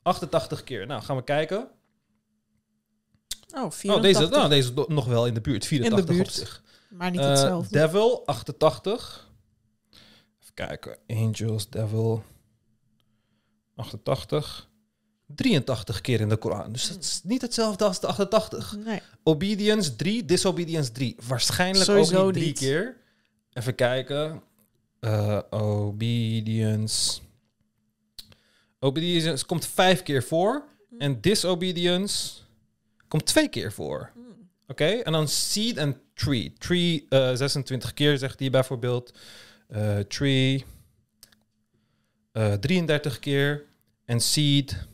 88 0.03 0.63
keer. 0.63 0.87
Nou, 0.87 1.01
gaan 1.03 1.15
we 1.15 1.23
kijken. 1.23 1.67
Oh, 3.55 3.71
84. 3.71 3.95
Oh, 3.95 4.01
deze, 4.01 4.27
nou, 4.37 4.49
deze 4.49 4.85
nog 4.87 5.05
wel 5.05 5.25
in 5.27 5.33
de 5.33 5.41
buurt. 5.41 5.65
84 5.65 6.05
buurt. 6.15 6.27
op 6.27 6.33
zich. 6.33 6.61
maar 6.89 7.11
niet 7.11 7.19
Eh, 7.19 7.27
hetzelfde. 7.29 7.77
Devil, 7.77 8.25
88. 8.25 9.29
Even 10.41 10.53
kijken. 10.53 10.97
Angels, 11.07 11.69
Devil. 11.69 12.23
88. 13.75 14.69
83 15.35 16.01
keer 16.01 16.19
in 16.19 16.29
de 16.29 16.37
Koran. 16.37 16.71
Dus 16.71 16.87
dat 16.87 17.03
is 17.03 17.21
niet 17.23 17.41
hetzelfde 17.41 17.85
als 17.85 17.99
de 17.99 18.07
88. 18.07 18.75
nee. 18.85 19.01
Obedience 19.23 19.95
3, 19.95 20.25
Disobedience 20.25 20.91
3. 20.91 21.15
Waarschijnlijk 21.27 21.85
Sowieso 21.85 22.17
ook 22.19 22.25
niet 22.25 22.33
drie 22.33 22.45
niet. 22.47 22.57
keer. 22.59 22.97
Even 23.53 23.75
kijken. 23.75 24.41
Eh, 24.99 25.39
obedience. 25.49 27.19
Obedience 28.79 29.45
komt 29.45 29.65
vijf 29.65 30.03
keer 30.03 30.23
voor. 30.23 30.63
En 30.97 31.21
disobedience 31.21 32.31
komt 33.07 33.25
twee 33.25 33.49
keer 33.49 33.71
voor. 33.71 34.11
Oké, 34.67 34.85
en 34.85 35.11
dan 35.11 35.27
seed 35.27 35.77
en 35.77 36.01
tree. 36.13 36.53
Tree 36.57 37.05
eh 37.09 37.35
26 37.35 37.93
keer 37.93 38.17
zegt 38.17 38.39
hij 38.39 38.49
bijvoorbeeld. 38.49 39.17
Eh, 39.67 39.99
tree 39.99 40.65
eh 42.31 42.53
33 42.53 43.19
keer. 43.19 43.65
En 44.05 44.19
seed 44.19 44.88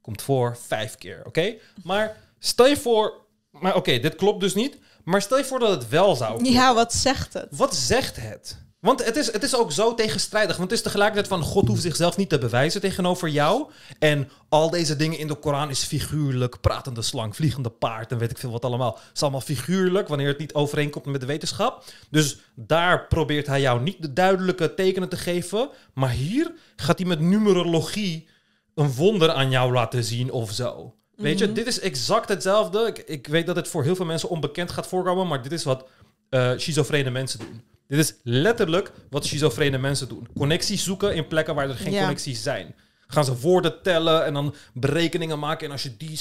komt 0.00 0.22
voor 0.22 0.56
vijf 0.56 0.96
keer. 0.96 1.22
Oké, 1.26 1.54
maar 1.82 2.16
stel 2.38 2.66
je 2.66 2.76
voor. 2.76 3.26
Maar 3.50 3.76
oké, 3.76 3.98
dit 3.98 4.14
klopt 4.14 4.40
dus 4.40 4.54
niet. 4.54 4.78
Maar 5.04 5.22
stel 5.22 5.38
je 5.38 5.44
voor 5.44 5.58
dat 5.58 5.70
het 5.70 5.88
wel 5.88 6.16
zou 6.16 6.30
kloppen. 6.30 6.52
Ja, 6.52 6.74
wat 6.74 6.92
zegt 6.92 7.32
het? 7.32 7.46
Wat 7.50 7.74
zegt 7.76 8.16
het? 8.16 8.64
Want 8.82 9.04
het 9.04 9.16
is, 9.16 9.32
het 9.32 9.42
is 9.42 9.56
ook 9.56 9.72
zo 9.72 9.94
tegenstrijdig. 9.94 10.56
Want 10.56 10.70
het 10.70 10.78
is 10.78 10.84
tegelijkertijd 10.84 11.28
van 11.28 11.42
God 11.42 11.68
hoeft 11.68 11.82
zichzelf 11.82 12.16
niet 12.16 12.28
te 12.28 12.38
bewijzen 12.38 12.80
tegenover 12.80 13.28
jou. 13.28 13.70
En 13.98 14.28
al 14.48 14.70
deze 14.70 14.96
dingen 14.96 15.18
in 15.18 15.26
de 15.26 15.34
Koran 15.34 15.70
is 15.70 15.84
figuurlijk. 15.84 16.60
Pratende 16.60 17.02
slang, 17.02 17.36
vliegende 17.36 17.70
paard 17.70 18.12
en 18.12 18.18
weet 18.18 18.30
ik 18.30 18.38
veel 18.38 18.50
wat 18.50 18.64
allemaal. 18.64 18.92
Het 18.92 19.14
is 19.14 19.22
allemaal 19.22 19.40
figuurlijk 19.40 20.08
wanneer 20.08 20.28
het 20.28 20.38
niet 20.38 20.54
overeenkomt 20.54 21.04
met 21.04 21.20
de 21.20 21.26
wetenschap. 21.26 21.84
Dus 22.10 22.38
daar 22.54 23.06
probeert 23.06 23.46
hij 23.46 23.60
jou 23.60 23.80
niet 23.80 24.02
de 24.02 24.12
duidelijke 24.12 24.74
tekenen 24.74 25.08
te 25.08 25.16
geven. 25.16 25.68
Maar 25.94 26.10
hier 26.10 26.52
gaat 26.76 26.98
hij 26.98 27.08
met 27.08 27.20
numerologie 27.20 28.28
een 28.74 28.92
wonder 28.92 29.30
aan 29.30 29.50
jou 29.50 29.72
laten 29.72 30.04
zien 30.04 30.30
of 30.30 30.50
zo. 30.50 30.94
Weet 31.16 31.38
je, 31.38 31.52
dit 31.52 31.66
is 31.66 31.80
exact 31.80 32.28
hetzelfde. 32.28 32.86
Ik, 32.86 32.98
ik 32.98 33.26
weet 33.26 33.46
dat 33.46 33.56
het 33.56 33.68
voor 33.68 33.82
heel 33.82 33.96
veel 33.96 34.06
mensen 34.06 34.28
onbekend 34.28 34.70
gaat 34.70 34.86
voorkomen, 34.86 35.26
maar 35.26 35.42
dit 35.42 35.52
is 35.52 35.64
wat 35.64 35.88
eh 36.28 36.52
schizofrene 36.56 37.10
mensen 37.10 37.38
doen. 37.38 37.71
Dit 37.88 37.98
is 37.98 38.14
letterlijk 38.22 38.92
wat 39.10 39.26
schizofrene 39.26 39.78
mensen 39.78 40.08
doen. 40.08 40.28
Connecties 40.38 40.84
zoeken 40.84 41.14
in 41.14 41.26
plekken 41.26 41.54
waar 41.54 41.68
er 41.68 41.76
geen 41.76 41.92
Ja. 41.92 41.98
connecties 42.00 42.42
zijn. 42.42 42.74
Gaan 43.06 43.24
ze 43.24 43.38
woorden 43.38 43.82
tellen 43.82 44.24
en 44.24 44.34
dan 44.34 44.54
berekeningen 44.74 45.38
maken. 45.38 45.66
En 45.66 45.72
als 45.72 45.82
je 45.82 45.96
die 45.96 46.18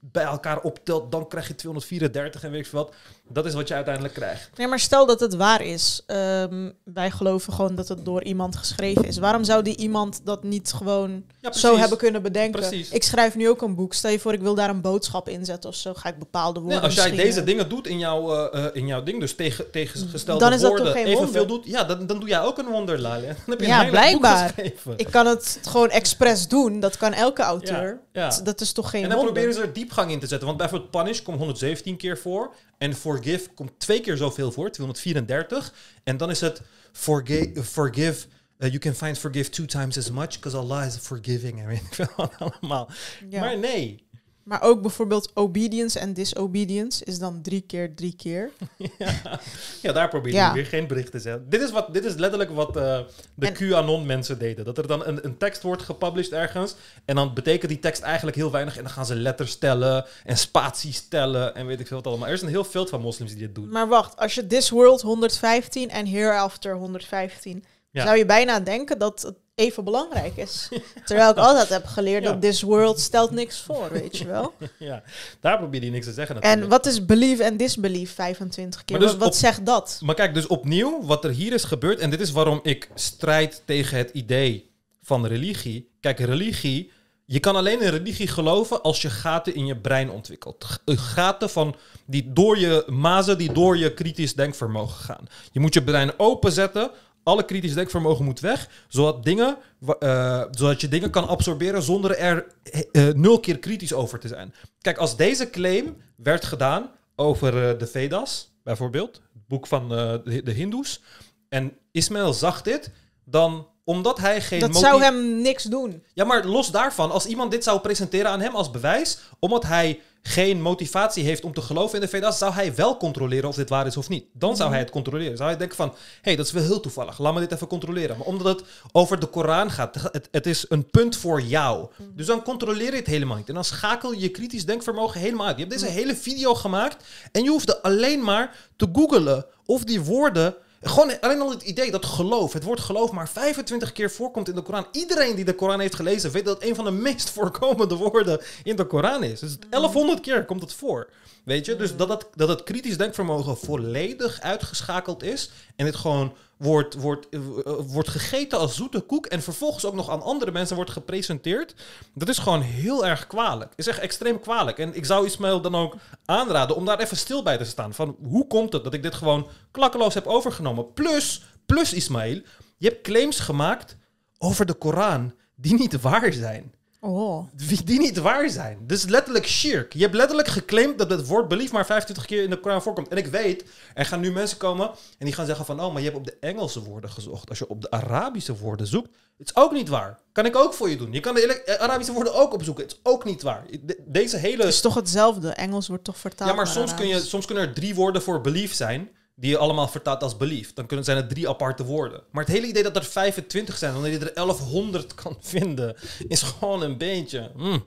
bij 0.00 0.24
elkaar 0.24 0.60
optelt, 0.60 1.12
dan 1.12 1.28
krijg 1.28 1.48
je 1.48 1.54
234 1.54 2.42
en 2.44 2.50
weet 2.50 2.60
ik 2.60 2.66
veel 2.66 2.78
wat. 2.78 2.94
Dat 3.28 3.46
is 3.46 3.54
wat 3.54 3.68
je 3.68 3.74
uiteindelijk 3.74 4.14
krijgt. 4.14 4.50
Nee, 4.56 4.66
maar 4.66 4.78
stel 4.78 5.06
dat 5.06 5.20
het 5.20 5.34
waar 5.34 5.60
is. 5.62 6.02
Ehm, 6.06 6.70
wij 6.84 7.10
geloven 7.10 7.52
gewoon 7.52 7.74
dat 7.74 7.88
het 7.88 8.04
door 8.04 8.22
iemand 8.22 8.56
geschreven 8.56 9.04
is. 9.04 9.18
Waarom 9.18 9.44
zou 9.44 9.62
die 9.62 9.76
iemand 9.76 10.20
dat 10.24 10.42
niet 10.42 10.72
gewoon 10.72 11.24
Ja, 11.40 11.52
zo 11.52 11.76
hebben 11.78 11.98
kunnen 11.98 12.22
bedenken? 12.22 12.60
Precies. 12.60 12.90
Ik 12.90 13.02
schrijf 13.02 13.34
nu 13.36 13.48
ook 13.48 13.62
een 13.62 13.74
boek. 13.74 13.94
Stel 13.94 14.10
je 14.10 14.18
voor, 14.18 14.32
ik 14.32 14.40
wil 14.40 14.54
daar 14.54 14.68
een 14.70 14.80
boodschap 14.80 15.28
in 15.28 15.44
zetten 15.44 15.70
of 15.70 15.76
zo. 15.76 15.94
Ga 15.94 16.08
ik 16.08 16.18
bepaalde 16.18 16.60
woorden 16.60 16.78
Nee, 16.78 16.86
als 16.86 16.94
jij 16.94 17.10
deze 17.10 17.40
eh, 17.40 17.46
dingen 17.46 17.68
doet 17.68 17.86
in 17.86 17.98
jouw, 17.98 18.34
eh, 18.50 18.64
eh, 18.66 18.70
in 18.74 18.86
jouw 18.86 19.02
ding, 19.02 19.20
dus 19.20 19.34
tegen, 19.34 19.70
tegengestelde 19.70 20.40
Dan 20.44 20.52
is 20.52 20.60
dat 20.60 20.68
woorden, 20.70 20.86
toch 20.86 21.02
geen 21.02 21.06
evenveel 21.06 21.46
doet, 21.46 21.66
ja, 21.66 21.84
dan, 21.84 22.06
dan 22.06 22.20
doe 22.20 22.28
jij 22.28 22.40
ook 22.40 22.58
een 22.58 22.66
wonder, 22.66 22.98
Lale. 23.00 23.26
Dan 23.26 23.34
heb 23.46 23.60
je 23.60 23.66
Ja, 23.66 23.76
een 23.78 23.82
boek 23.82 23.90
blijkbaar. 23.90 24.48
geschreven. 24.48 24.92
Ik 24.96 25.10
kan 25.10 25.26
het 25.26 25.58
gewoon 25.68 25.90
expres 25.90 26.48
doen. 26.48 26.80
Dat 26.80 26.96
kan 26.96 27.12
elke 27.12 27.42
auteur. 27.42 28.00
Ja, 28.12 28.22
ja. 28.22 28.28
Dat- 28.28 28.44
Dat 28.44 28.60
is 28.60 28.72
toch 28.72 28.90
geen 28.90 29.02
En 29.02 29.08
dan 29.08 29.18
wonder? 29.18 29.34
Er 29.56 29.72
diepgang 29.72 30.10
in 30.10 30.18
te 30.20 30.26
zetten. 30.26 30.46
Want 30.46 30.58
bijvoorbeeld 30.58 30.90
Punish 30.90 31.20
komt 31.22 31.38
117 31.38 31.96
keer 31.96 32.18
voor. 32.18 32.54
En 32.78 32.94
Forgive 32.94 33.48
komt 33.54 33.70
twee 33.78 34.00
keer 34.00 34.16
zoveel 34.16 34.52
voor, 34.52 34.70
234. 34.70 35.72
En 36.04 36.16
dan 36.16 36.30
is 36.30 36.40
het 36.40 36.60
forga- 36.92 37.62
Forgive. 37.62 38.26
uh, 38.58 38.68
you 38.68 38.78
can 38.78 38.94
find 38.94 39.18
forgive 39.18 39.50
two 39.50 39.64
times 39.64 39.98
as 39.98 40.10
much, 40.10 40.28
because 40.34 40.56
Allah 40.56 40.86
is 40.86 40.96
forgiving. 40.96 41.78
Veel 41.90 42.06
wat 42.16 42.32
allemaal. 42.38 42.90
Ja. 43.28 43.40
Maar 43.40 43.58
nee. 43.58 44.03
Maar 44.44 44.62
ook 44.62 44.80
bijvoorbeeld 44.82 45.30
obedience 45.34 45.98
en 45.98 46.12
disobedience 46.12 47.04
is 47.04 47.18
dan 47.18 47.42
drie 47.42 47.60
keer 47.60 47.94
drie 47.94 48.14
keer. 48.16 48.50
ja. 48.76 48.90
ja, 49.82 49.92
daar 49.92 50.08
probeer 50.08 50.32
je 50.32 50.38
Ja. 50.38 50.52
weer 50.52 50.66
geen 50.66 50.86
bericht 50.86 51.10
te 51.10 51.18
zetten. 51.18 51.50
Dit 51.50 51.60
is, 51.62 51.70
wat, 51.70 51.94
dit 51.94 52.04
is 52.04 52.14
letterlijk 52.14 52.50
wat 52.50 52.76
eh, 52.76 53.00
de 53.34 53.52
QAnon 53.52 54.06
mensen 54.06 54.38
deden. 54.38 54.64
Dat 54.64 54.78
er 54.78 54.86
dan 54.86 55.06
een, 55.06 55.24
een 55.24 55.36
tekst 55.36 55.62
wordt 55.62 55.82
gepublished 55.82 56.32
ergens. 56.32 56.74
En 57.04 57.14
dan 57.14 57.34
betekent 57.34 57.70
die 57.70 57.80
tekst 57.80 58.02
eigenlijk 58.02 58.36
heel 58.36 58.50
weinig. 58.50 58.76
En 58.76 58.82
dan 58.82 58.92
gaan 58.92 59.06
ze 59.06 59.14
letters 59.14 59.56
tellen 59.56 60.04
en 60.24 60.36
spaties 60.38 61.08
tellen 61.08 61.54
en 61.54 61.66
weet 61.66 61.80
ik 61.80 61.86
veel 61.86 61.96
wat 61.96 62.06
allemaal. 62.06 62.28
Er 62.28 62.34
is 62.34 62.42
een 62.42 62.48
heel 62.48 62.64
veld 62.64 62.88
van 62.88 63.00
moslims 63.00 63.30
die 63.30 63.40
dit 63.40 63.54
doen. 63.54 63.68
Maar 63.68 63.88
wacht, 63.88 64.16
als 64.16 64.34
je 64.34 64.46
This 64.46 64.70
World 64.70 65.00
115 65.02 65.90
en 65.90 66.06
Hereafter 66.06 66.74
115, 66.76 67.64
Ja. 67.94 68.04
zou 68.04 68.16
je 68.18 68.26
bijna 68.26 68.60
denken 68.60 68.98
dat 68.98 69.22
het 69.22 69.34
even 69.54 69.84
belangrijk 69.84 70.36
is. 70.36 70.68
Terwijl 71.04 71.30
ik 71.30 71.36
altijd 71.36 71.68
heb 71.68 71.86
geleerd 71.86 72.22
Ja. 72.22 72.30
dat 72.32 72.40
This 72.40 72.62
World 72.62 73.00
stelt 73.00 73.30
niks 73.30 73.60
voor, 73.60 73.88
weet 73.92 74.16
je 74.18 74.26
wel. 74.26 74.54
ja, 74.78 75.02
daar 75.40 75.58
probeer 75.58 75.84
je 75.84 75.90
niks 75.90 76.06
te 76.06 76.12
zeggen 76.12 76.34
En 76.34 76.40
natuurlijk. 76.42 76.70
wat 76.70 76.86
is 76.86 77.04
believe 77.04 77.44
en 77.44 77.56
disbelieve 77.56 78.14
25 78.14 78.84
keer? 78.84 78.98
Maar 78.98 79.06
dus 79.06 79.16
wat 79.16 79.24
wat 79.24 79.32
op- 79.34 79.40
zegt 79.40 79.66
dat? 79.66 79.98
Maar 80.02 80.14
kijk, 80.14 80.34
dus 80.34 80.46
opnieuw, 80.46 81.02
wat 81.02 81.24
er 81.24 81.30
hier 81.30 81.52
is 81.52 81.64
gebeurd... 81.64 81.98
en 81.98 82.10
dit 82.10 82.20
is 82.20 82.30
waarom 82.30 82.60
ik 82.62 82.88
strijd 82.94 83.62
tegen 83.64 83.98
het 83.98 84.10
idee 84.10 84.70
van 85.02 85.26
religie. 85.26 85.90
Kijk, 86.00 86.18
religie... 86.18 86.92
Je 87.26 87.40
kan 87.40 87.56
alleen 87.56 87.80
in 87.82 87.88
religie 87.90 88.26
geloven 88.28 88.82
als 88.82 89.02
je 89.02 89.10
gaten 89.10 89.54
in 89.54 89.66
je 89.66 89.76
brein 89.76 90.10
ontwikkelt. 90.10 90.66
Eh, 90.84 90.96
Gaten 90.98 91.50
van 91.50 91.76
die 92.06 92.32
door 92.32 92.58
je 92.58 92.84
mazen, 92.86 93.38
die 93.38 93.52
door 93.52 93.76
je 93.78 93.94
kritisch 93.94 94.34
denkvermogen 94.34 95.04
gaan. 95.04 95.26
Je 95.52 95.60
moet 95.60 95.74
je 95.74 95.82
brein 95.84 96.12
openzetten. 96.18 96.90
Alle 97.24 97.44
kritisch 97.44 97.74
denkvermogen 97.74 98.24
moet 98.24 98.40
weg, 98.40 98.68
zodat, 98.88 99.24
dingen, 99.24 99.56
eh, 99.98 100.42
zodat 100.50 100.80
je 100.80 100.88
dingen 100.88 101.10
kan 101.10 101.28
absorberen 101.28 101.82
zonder 101.82 102.16
er 102.16 102.46
eh, 102.62 102.80
eh, 102.92 103.14
nul 103.14 103.40
keer 103.40 103.58
kritisch 103.58 103.92
over 103.92 104.18
te 104.18 104.28
zijn. 104.28 104.54
Kijk, 104.80 104.98
als 104.98 105.16
deze 105.16 105.50
claim 105.50 105.96
werd 106.16 106.44
gedaan 106.44 106.90
over 107.16 107.78
de 107.78 107.86
Vedas, 107.86 108.52
bijvoorbeeld, 108.62 109.14
het 109.14 109.46
boek 109.48 109.66
van 109.66 109.88
de, 109.88 110.40
de 110.44 110.52
Hindoes, 110.52 111.02
en 111.48 111.72
Ismaël 111.92 112.32
zag 112.32 112.62
dit, 112.62 112.90
dan 113.24 113.68
omdat 113.84 114.18
hij 114.18 114.40
geen 114.40 114.60
Dat 114.60 114.76
zou 114.76 115.02
hem 115.02 115.42
niks 115.42 115.62
doen. 115.62 116.02
ja, 116.14 116.24
maar 116.24 116.44
los 116.44 116.70
daarvan, 116.70 117.10
als 117.10 117.26
iemand 117.26 117.50
dit 117.50 117.64
zou 117.64 117.80
presenteren 117.80 118.30
aan 118.30 118.40
hem 118.40 118.54
als 118.54 118.70
bewijs, 118.70 119.18
omdat 119.38 119.62
hij 119.62 120.00
geen 120.26 120.60
motivatie 120.60 121.24
heeft 121.24 121.44
om 121.44 121.52
te 121.52 121.60
geloven 121.60 121.94
in 121.94 122.00
de 122.00 122.08
Vedas, 122.08 122.38
zou 122.38 122.52
hij 122.52 122.74
wel 122.74 122.96
controleren 122.96 123.48
of 123.48 123.54
dit 123.54 123.68
waar 123.68 123.86
is 123.86 123.96
of 123.96 124.08
niet. 124.08 124.24
Dan 124.32 124.56
zou 124.56 124.70
hij 124.70 124.78
het 124.78 124.90
controleren. 124.90 125.36
Zou 125.36 125.48
hij 125.48 125.58
denken 125.58 125.76
van, 125.76 125.88
hé, 125.88 125.94
hey, 126.20 126.36
dat 126.36 126.46
is 126.46 126.52
wel 126.52 126.62
heel 126.62 126.80
toevallig, 126.80 127.18
laat 127.18 127.34
me 127.34 127.40
dit 127.40 127.52
even 127.52 127.66
controleren. 127.66 128.16
Maar 128.16 128.26
omdat 128.26 128.58
het 128.58 128.68
over 128.92 129.20
de 129.20 129.26
Koran 129.26 129.70
gaat, 129.70 129.94
het, 129.94 130.28
het 130.30 130.46
is 130.46 130.66
een 130.68 130.90
punt 130.90 131.16
voor 131.16 131.40
jou. 131.40 131.88
Dus 132.14 132.26
dan 132.26 132.42
controleer 132.42 132.90
je 132.90 132.96
het 132.96 133.06
helemaal 133.06 133.36
niet. 133.36 133.48
En 133.48 133.54
dan 133.54 133.64
schakel 133.64 134.12
je 134.12 134.20
je 134.20 134.28
kritisch 134.28 134.66
denkvermogen 134.66 135.20
helemaal 135.20 135.46
uit. 135.46 135.56
Je 135.56 135.64
hebt 135.64 135.80
deze 135.80 135.92
hele 135.92 136.16
video 136.16 136.54
gemaakt 136.54 137.04
en 137.32 137.42
je 137.42 137.50
hoefde 137.50 137.82
alleen 137.82 138.24
maar 138.24 138.56
te 138.76 138.88
googelen 138.92 139.46
of 139.66 139.84
die 139.84 140.00
woorden 140.00 140.54
gewoon 140.88 141.20
alleen 141.20 141.40
al 141.40 141.50
het 141.50 141.62
idee 141.62 141.90
dat 141.90 142.06
geloof, 142.06 142.52
het 142.52 142.64
woord 142.64 142.80
geloof 142.80 143.10
maar 143.12 143.28
25 143.28 143.92
keer 143.92 144.10
voorkomt 144.10 144.48
in 144.48 144.54
de 144.54 144.62
Koran. 144.62 144.86
Iedereen 144.92 145.34
die 145.34 145.44
de 145.44 145.54
Koran 145.54 145.80
heeft 145.80 145.94
gelezen 145.94 146.30
weet 146.30 146.44
dat 146.44 146.54
het 146.60 146.68
een 146.68 146.74
van 146.74 146.84
de 146.84 146.90
meest 146.90 147.30
voorkomende 147.36 147.94
woorden 147.94 148.40
in 148.62 148.76
de 148.76 148.86
Koran 148.86 149.22
is. 149.22 149.40
Dus 149.40 149.56
1100 149.70 150.20
keer 150.20 150.44
komt 150.44 150.62
het 150.62 150.72
voor. 150.72 151.08
Weet 151.44 151.66
je, 151.66 151.76
dus 151.76 151.96
dat 151.96 152.08
het, 152.08 152.26
dat 152.34 152.48
het 152.48 152.62
kritisch 152.62 152.96
denkvermogen 152.96 153.56
volledig 153.56 154.40
uitgeschakeld 154.40 155.22
is 155.22 155.50
en 155.76 155.86
het 155.86 155.96
gewoon 155.96 156.32
wordt, 156.56 156.94
wordt, 156.94 157.28
eh, 157.28 157.40
wordt 157.86 158.08
gegeten 158.08 158.58
als 158.58 158.74
zoete 158.74 159.00
koek 159.00 159.26
en 159.26 159.42
vervolgens 159.42 159.84
ook 159.84 159.94
nog 159.94 160.10
aan 160.10 160.22
andere 160.22 160.50
mensen 160.50 160.76
wordt 160.76 160.90
gepresenteerd, 160.90 161.74
dat 162.14 162.28
is 162.28 162.38
gewoon 162.38 162.60
heel 162.60 163.06
erg 163.06 163.26
kwalijk. 163.26 163.72
Is 163.76 163.86
echt 163.86 163.98
extreem 163.98 164.40
kwalijk. 164.40 164.78
En 164.78 164.94
ik 164.94 165.04
zou 165.04 165.26
Ismaël 165.26 165.60
dan 165.60 165.74
ook 165.74 165.96
aanraden 166.24 166.76
om 166.76 166.84
daar 166.84 167.00
even 167.00 167.16
stil 167.16 167.42
bij 167.42 167.56
te 167.56 167.64
staan. 167.64 167.94
Van 167.94 168.16
hoe 168.22 168.46
komt 168.46 168.72
het 168.72 168.84
dat 168.84 168.94
ik 168.94 169.02
dit 169.02 169.14
gewoon 169.14 169.48
klakkeloos 169.70 170.14
heb 170.14 170.26
overgenomen? 170.26 170.92
Plus, 170.92 171.42
plus 171.66 171.92
Ismaël, 171.92 172.40
je 172.76 172.88
hebt 172.88 173.02
claims 173.02 173.40
gemaakt 173.40 173.96
over 174.38 174.66
de 174.66 174.74
Koran 174.74 175.34
die 175.54 175.74
niet 175.74 176.00
waar 176.00 176.32
zijn. 176.32 176.74
Oh. 177.04 177.46
Die, 177.84 177.98
niet 177.98 178.18
waar 178.18 178.50
zijn. 178.50 178.78
Dus 178.86 179.04
letterlijk 179.04 179.46
shirk. 179.46 179.92
Je 179.92 180.02
hebt 180.02 180.14
letterlijk 180.14 180.48
geclaimd 180.48 180.98
dat 180.98 181.10
het 181.10 181.26
woord 181.26 181.48
belief 181.48 181.72
maar 181.72 181.86
25 181.86 182.26
keer 182.26 182.42
in 182.42 182.50
de 182.50 182.60
Koran 182.60 182.82
voorkomt. 182.82 183.08
En 183.08 183.16
ik 183.16 183.26
weet, 183.26 183.64
er 183.94 184.04
gaan 184.04 184.20
nu 184.20 184.32
mensen 184.32 184.58
komen 184.58 184.90
en 185.18 185.24
die 185.26 185.34
gaan 185.34 185.46
zeggen 185.46 185.64
van... 185.64 185.80
oh, 185.80 185.92
maar 185.92 186.02
je 186.02 186.10
hebt 186.10 186.18
op 186.18 186.24
de 186.24 186.36
Engelse 186.40 186.82
woorden 186.82 187.10
gezocht. 187.10 187.48
Als 187.48 187.58
je 187.58 187.68
op 187.68 187.82
de 187.82 187.90
Arabische 187.90 188.56
woorden 188.56 188.86
zoekt, 188.86 189.08
het 189.38 189.46
is 189.46 189.56
ook 189.56 189.72
niet 189.72 189.88
waar. 189.88 190.18
Kan 190.32 190.46
ik 190.46 190.56
ook 190.56 190.74
voor 190.74 190.90
je 190.90 190.96
doen. 190.96 191.12
Je 191.12 191.20
kan 191.20 191.34
de 191.34 191.62
eh, 191.62 191.82
Arabische 191.82 192.12
woorden 192.12 192.34
ook 192.34 192.52
opzoeken. 192.52 192.84
Het 192.84 192.92
is 192.92 193.00
ook 193.02 193.24
niet 193.24 193.42
waar. 193.42 193.64
De- 193.82 194.02
deze 194.06 194.36
hele... 194.36 194.62
Het 194.62 194.72
is 194.72 194.80
toch 194.80 194.94
hetzelfde? 194.94 195.50
Engels 195.50 195.88
wordt 195.88 196.04
toch 196.04 196.18
vertaald 196.18 196.50
Ja, 196.50 196.56
maar 196.56 196.66
soms, 196.66 196.94
kun 196.94 197.06
je, 197.06 197.20
soms 197.20 197.46
kunnen 197.46 197.68
er 197.68 197.74
drie 197.74 197.94
woorden 197.94 198.22
voor 198.22 198.40
belief 198.40 198.74
zijn... 198.74 199.08
die 199.34 199.50
je 199.50 199.58
allemaal 199.58 199.88
vertaalt 199.88 200.22
als 200.22 200.36
belief. 200.36 200.72
Dan 200.72 200.86
kunnen, 200.86 201.04
zijn 201.04 201.16
het 201.16 201.28
drie 201.28 201.48
aparte 201.48 201.84
woorden. 201.84 202.22
Maar 202.30 202.44
het 202.44 202.52
hele 202.52 202.66
idee 202.66 202.82
dat 202.82 202.96
er 202.96 203.04
25 203.04 203.76
zijn, 203.76 203.92
wanneer 203.92 204.12
je 204.12 204.18
er 204.18 204.34
1100 204.34 205.14
kan 205.14 205.36
vinden, 205.54 205.96
is 206.28 206.42
gewoon 206.42 206.82
een 206.82 206.98
beetje... 206.98 207.50
Mm, 207.56 207.84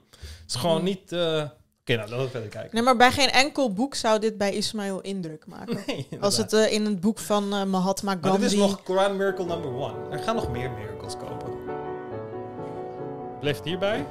is 0.48 0.56
gewoon 0.56 0.84
niet... 0.84 1.12
eh, 1.12 1.44
Oké, 1.82 1.96
nou, 1.96 2.10
laten 2.10 2.26
we 2.26 2.30
verder 2.32 2.50
kijken. 2.50 2.70
Nee, 2.74 2.84
maar 2.84 2.96
bij 2.98 3.12
geen 3.12 3.30
enkel 3.30 3.74
boek 3.74 3.96
zou 3.96 4.20
dit 4.20 4.38
bij 4.38 4.54
Ismail 4.54 5.02
indruk 5.02 5.48
maken. 5.48 5.80
Nee, 5.88 6.08
Als 6.20 6.38
het 6.38 6.54
eh, 6.54 6.72
in 6.72 6.86
het 6.86 7.00
boek 7.00 7.20
van 7.20 7.54
eh, 7.54 7.64
Mahatma 7.64 8.14
Maar 8.14 8.24
Gandhi... 8.24 8.42
dit 8.42 8.52
is 8.52 8.58
nog 8.58 8.84
Quran 8.84 9.18
Miracle 9.18 9.46
number 9.46 9.74
one. 9.74 10.10
Er 10.10 10.20
gaan 10.20 10.36
nog 10.36 10.52
meer 10.52 10.72
miracles 10.72 11.14
komen. 11.18 11.56
Bleef 13.40 13.56
het 13.56 13.66
hierbij? 13.66 14.06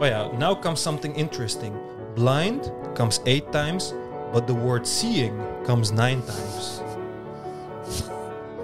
Oh 0.00 0.06
ja, 0.06 0.30
now 0.38 0.60
comes 0.62 0.82
something 0.82 1.16
interesting. 1.16 1.74
Blind 2.14 2.72
comes 2.94 3.20
eight 3.24 3.52
times, 3.52 3.92
but 4.32 4.46
the 4.46 4.54
word 4.54 4.88
seeing 4.88 5.32
comes 5.64 5.90
nine 5.90 6.22
times. 6.24 6.80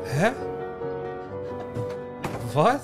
Hè? 0.04 0.30
Wat? 2.52 2.80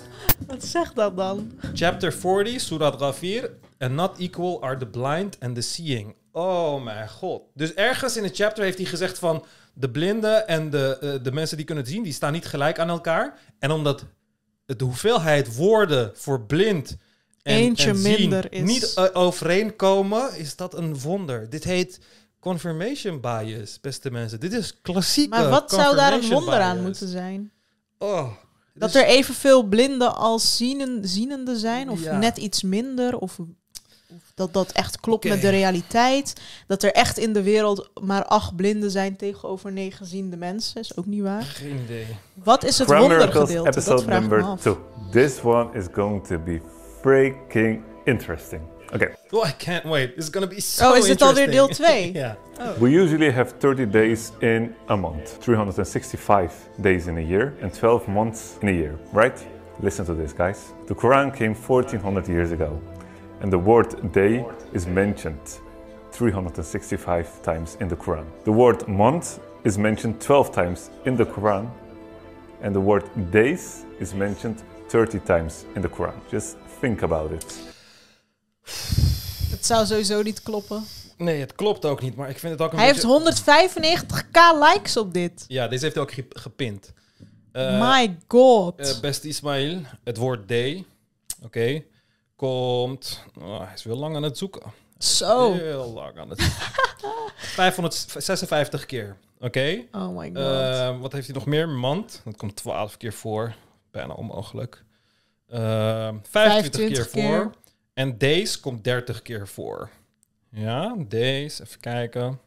Wat 0.47 0.65
zegt 0.65 0.95
dat 0.95 1.17
dan? 1.17 1.53
Chapter 1.75 2.13
40, 2.13 2.61
Surat 2.61 2.97
Ghafir. 2.97 3.51
And 3.79 3.93
not 3.93 4.19
equal 4.19 4.63
are 4.63 4.77
the 4.77 4.87
blind 4.87 5.37
and 5.41 5.55
the 5.55 5.61
seeing. 5.61 6.15
Oh 6.33 6.83
mijn 6.85 7.09
god. 7.09 7.43
Dus 7.55 7.75
ergens 7.75 8.17
in 8.17 8.23
het 8.23 8.37
chapter 8.37 8.65
heeft 8.65 8.79
hij 8.79 8.87
gezegd 8.87 9.19
van... 9.19 9.45
de 9.75 9.91
blinden 9.91 10.49
en 10.49 10.71
de, 10.71 10.99
eh, 11.01 11.13
de 11.23 11.33
mensen 11.33 11.57
die 11.57 11.67
kunnen 11.67 11.85
het 11.85 11.93
zien... 11.93 12.03
die 12.03 12.13
staan 12.13 12.33
niet 12.33 12.47
gelijk 12.47 12.79
aan 12.79 12.89
elkaar. 12.89 13.39
En 13.59 13.71
omdat 13.71 14.05
de 14.67 14.85
hoeveelheid 14.85 15.57
woorden 15.57 16.11
voor 16.15 16.41
blind 16.41 16.97
en, 17.43 17.55
Eentje 17.57 17.89
en 17.89 17.97
zien 17.97 18.21
minder 18.21 18.53
is- 18.53 18.63
niet 18.63 18.95
eh, 18.95 19.05
overeenkomen... 19.13 20.37
is 20.37 20.57
dat 20.57 20.75
een 20.75 20.99
wonder. 20.99 21.51
Dit 21.51 21.65
heet 21.65 22.01
confirmation 22.45 23.21
bias, 23.21 23.81
beste 23.81 24.11
mensen. 24.11 24.41
Dit 24.41 24.53
is 24.53 24.81
klassieke 24.83 25.29
Maar 25.39 25.49
wat 25.49 25.71
zou 25.71 25.97
daar 25.97 26.13
een 26.13 26.29
wonder 26.29 26.61
aan 26.61 26.83
moeten 26.83 27.09
zijn? 27.09 27.53
Oh, 27.99 28.29
Dat 28.75 28.93
dus- 28.93 29.03
er 29.03 29.07
evenveel 29.09 29.63
blinden 29.63 30.15
als 30.17 30.57
zienen, 30.57 31.09
zienenden 31.09 31.57
zijn? 31.57 31.89
Of 31.91 32.03
Ja. 32.03 32.19
net 32.19 32.37
iets 32.37 32.63
minder? 32.63 33.19
Of, 33.19 33.39
of 34.09 34.33
dat 34.35 34.53
dat 34.53 34.73
echt 34.73 35.01
klopt 35.01 35.29
met 35.29 35.41
de 35.41 35.49
realiteit? 35.49 36.33
Dat 36.67 36.83
er 36.83 36.93
echt 36.93 37.19
in 37.19 37.33
de 37.33 37.43
wereld 37.43 37.91
maar 38.01 38.25
acht 38.25 38.57
blinden 38.57 38.91
zijn 38.91 39.17
tegenover 39.17 39.73
negen 39.73 40.07
ziende 40.07 40.37
mensen? 40.37 40.81
Is 40.81 40.97
ook 40.97 41.07
niet 41.07 41.23
waar. 41.23 41.43
Geen 41.43 41.81
idee. 41.85 42.07
Wat 42.35 42.65
is 42.65 42.79
het 42.79 42.89
wondergedeelte? 42.89 43.55
Dat 43.55 43.67
episode 43.67 44.03
vraag 44.03 44.23
ik 44.23 44.29
me 44.29 44.37
number 44.37 44.49
af. 44.53 44.61
two. 44.61 44.79
This 45.11 45.41
one 45.43 45.79
is 45.79 45.85
going 45.93 46.27
to 46.27 46.39
be 46.39 46.61
freaking 47.01 47.83
interesting. 48.05 48.63
Okay, 48.93 49.09
Oh, 49.33 49.43
I 49.43 49.51
can't 49.53 49.85
wait. 49.87 50.15
It's 50.17 50.31
gonna 50.31 50.47
be 50.47 50.61
so 50.61 50.91
Oh, 50.93 50.97
is 50.97 51.07
dit 51.07 51.21
alweer 51.23 51.51
deel 51.51 51.67
interesting. 51.69 52.13
twee? 52.13 52.21
Ja. 52.23 52.37
Oh. 52.61 52.75
we 52.81 52.91
usually 52.91 53.31
have 53.33 53.51
30 53.59 53.87
days 53.91 54.33
in 54.41 54.75
a 54.89 54.97
month, 54.97 55.39
365 55.43 56.53
days 56.81 57.07
in 57.07 57.17
a 57.17 57.21
year, 57.21 57.53
and 57.63 57.73
12 57.73 58.07
months 58.09 58.57
in 58.63 58.69
a 58.69 58.73
year, 58.73 58.95
right? 59.13 59.47
Listen 59.81 60.05
to 60.05 60.15
this, 60.15 60.33
guys. 60.33 60.73
The 60.87 60.95
Quran 60.95 61.31
came 61.37 61.55
1400 61.55 62.29
years 62.29 62.53
ago, 62.53 62.81
and 63.41 63.51
the 63.53 63.59
word 63.59 64.13
day 64.13 64.45
is 64.73 64.87
mentioned 64.87 65.59
365 66.13 67.27
times 67.43 67.77
in 67.81 67.89
the 67.89 67.97
Quran. 67.97 68.25
The 68.45 68.53
word 68.53 68.87
month 68.87 69.41
is 69.65 69.77
mentioned 69.79 70.21
12 70.21 70.53
times 70.53 70.91
in 71.07 71.17
the 71.17 71.25
Quran, 71.27 71.69
and 72.63 72.73
the 72.75 72.81
word 72.81 73.05
days 73.33 73.85
is 73.99 74.15
mentioned 74.15 74.63
30 74.89 75.19
times 75.21 75.67
in 75.75 75.83
the 75.83 75.89
Quran. 75.89 76.15
Just 76.31 76.57
think 76.81 77.03
about 77.03 77.33
it. 77.33 77.74
Het 79.51 79.67
zou 79.67 79.87
sowieso 79.87 80.23
niet 80.23 80.43
kloppen. 80.43 80.85
Nee, 81.17 81.41
het 81.41 81.55
klopt 81.55 81.85
ook 81.85 82.03
niet, 82.03 82.17
maar 82.17 82.29
ik 82.31 82.39
vind 82.39 82.53
het 82.53 82.63
ook 82.63 82.73
een 82.73 82.79
Hij 82.79 82.87
heeft 82.87 83.07
beetje... 83.07 84.05
195k 84.27 84.59
likes 84.73 84.97
op 84.97 85.13
dit. 85.15 85.45
Ja, 85.49 85.69
deze 85.69 85.83
heeft 85.83 85.95
hij 85.95 86.05
ook 86.05 86.13
ge- 86.13 86.27
gepint. 86.29 86.93
Eh, 87.53 87.81
My 87.81 88.17
god. 88.29 88.79
eh, 88.81 89.01
beste 89.01 89.29
Ismail, 89.29 89.81
het 90.05 90.17
woord 90.17 90.49
day, 90.49 90.85
oké, 91.43 91.83
komt... 92.37 93.25
Oh, 93.41 93.59
hij 93.59 93.75
is 93.75 93.83
wel 93.85 93.97
lang 93.97 94.17
aan 94.17 94.23
het 94.23 94.39
zoeken. 94.39 94.63
Zo. 94.99 95.53
Heel 95.53 95.93
lang 95.93 96.19
aan 96.19 96.29
het 96.31 96.41
zoeken. 96.41 96.63
556 97.37 98.87
keer, 98.87 99.17
oké. 99.41 99.85
Oh 99.93 100.17
my 100.17 100.27
god. 100.35 100.37
Eh, 100.37 101.01
wat 101.01 101.13
heeft 101.13 101.27
hij 101.27 101.35
nog 101.35 101.47
meer? 101.47 101.69
Mand, 101.69 102.21
dat 102.25 102.37
komt 102.37 102.57
12 102.57 102.97
keer 102.97 103.13
voor. 103.13 103.55
Bijna 103.91 104.13
onmogelijk. 104.13 104.85
Eh 105.49 105.59
25, 105.61 106.31
25 106.31 107.11
keer, 107.11 107.23
keer. 107.23 107.23
voor. 107.43 107.53
En 107.95 108.19
days 108.19 108.61
komt 108.61 108.85
30 108.85 109.23
keer 109.23 109.49
voor. 109.49 109.91
Ja, 110.51 110.95
days, 111.09 111.61
even 111.61 111.81
kijken. 111.81 112.39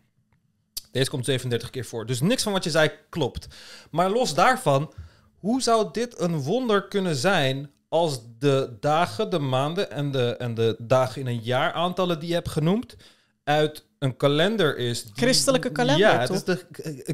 Deze 0.92 1.10
komt 1.10 1.26
37 1.26 1.70
keer 1.70 1.86
voor. 1.86 2.06
Dus 2.06 2.22
niks 2.22 2.44
van 2.44 2.52
wat 2.52 2.64
je 2.64 2.70
zei 2.70 2.92
klopt. 3.10 3.48
Maar 3.92 4.10
los 4.10 4.34
daarvan, 4.34 4.94
hoe 5.40 5.62
zou 5.62 5.90
dit 5.92 6.20
een 6.20 6.38
wonder 6.42 6.88
kunnen 6.88 7.16
zijn 7.16 7.72
als 7.90 8.20
de 8.40 8.78
dagen, 8.80 9.30
de 9.30 9.40
maanden 9.40 9.92
en 9.92 10.12
de, 10.12 10.36
en 10.38 10.54
de 10.54 10.76
dagen 10.80 11.22
in 11.22 11.28
een 11.28 11.42
jaar 11.42 11.72
aantallen 11.72 12.20
die 12.20 12.28
je 12.28 12.34
hebt 12.34 12.50
genoemd 12.50 12.96
uit 13.44 13.86
een 14.00 14.18
kalender 14.18 14.78
is. 14.78 15.04
die- 15.04 15.12
Christelijke 15.16 15.72
kalender, 15.72 16.08
Ja, 16.08 16.20
het 16.20 16.28
toch? 16.28 16.36
is 16.38 16.44
de 16.44 16.66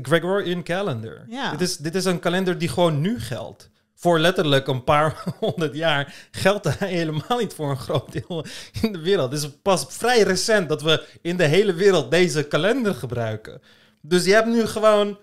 Gregorian 0.01 0.63
calendar. 0.63 1.25
Ja. 1.27 1.51
Dit, 1.51 1.61
is, 1.61 1.77
dit 1.77 1.95
is 1.95 2.05
een 2.05 2.19
kalender 2.19 2.57
die 2.57 2.69
gewoon 2.69 3.01
nu 3.01 3.19
geldt. 3.19 3.69
Voor 4.03 4.19
letterlijk 4.19 4.67
een 4.67 4.83
paar 4.83 5.23
honderd 5.39 5.75
jaar 5.75 6.27
geldt 6.31 6.79
hij 6.79 6.89
helemaal 6.89 7.37
niet 7.37 7.53
voor 7.53 7.69
een 7.69 7.77
groot 7.77 8.11
deel 8.11 8.45
in 8.81 8.91
de 8.91 8.99
wereld. 8.99 9.31
Het 9.31 9.41
is 9.43 9.49
pas 9.61 9.85
vrij 9.89 10.21
recent 10.21 10.69
dat 10.69 10.81
we 10.81 11.03
in 11.21 11.37
de 11.37 11.45
hele 11.45 11.73
wereld 11.73 12.11
deze 12.11 12.43
kalender 12.43 12.95
gebruiken. 12.95 13.61
Dus 14.01 14.25
je 14.25 14.33
hebt 14.33 14.47
nu 14.47 14.65
gewoon... 14.65 15.17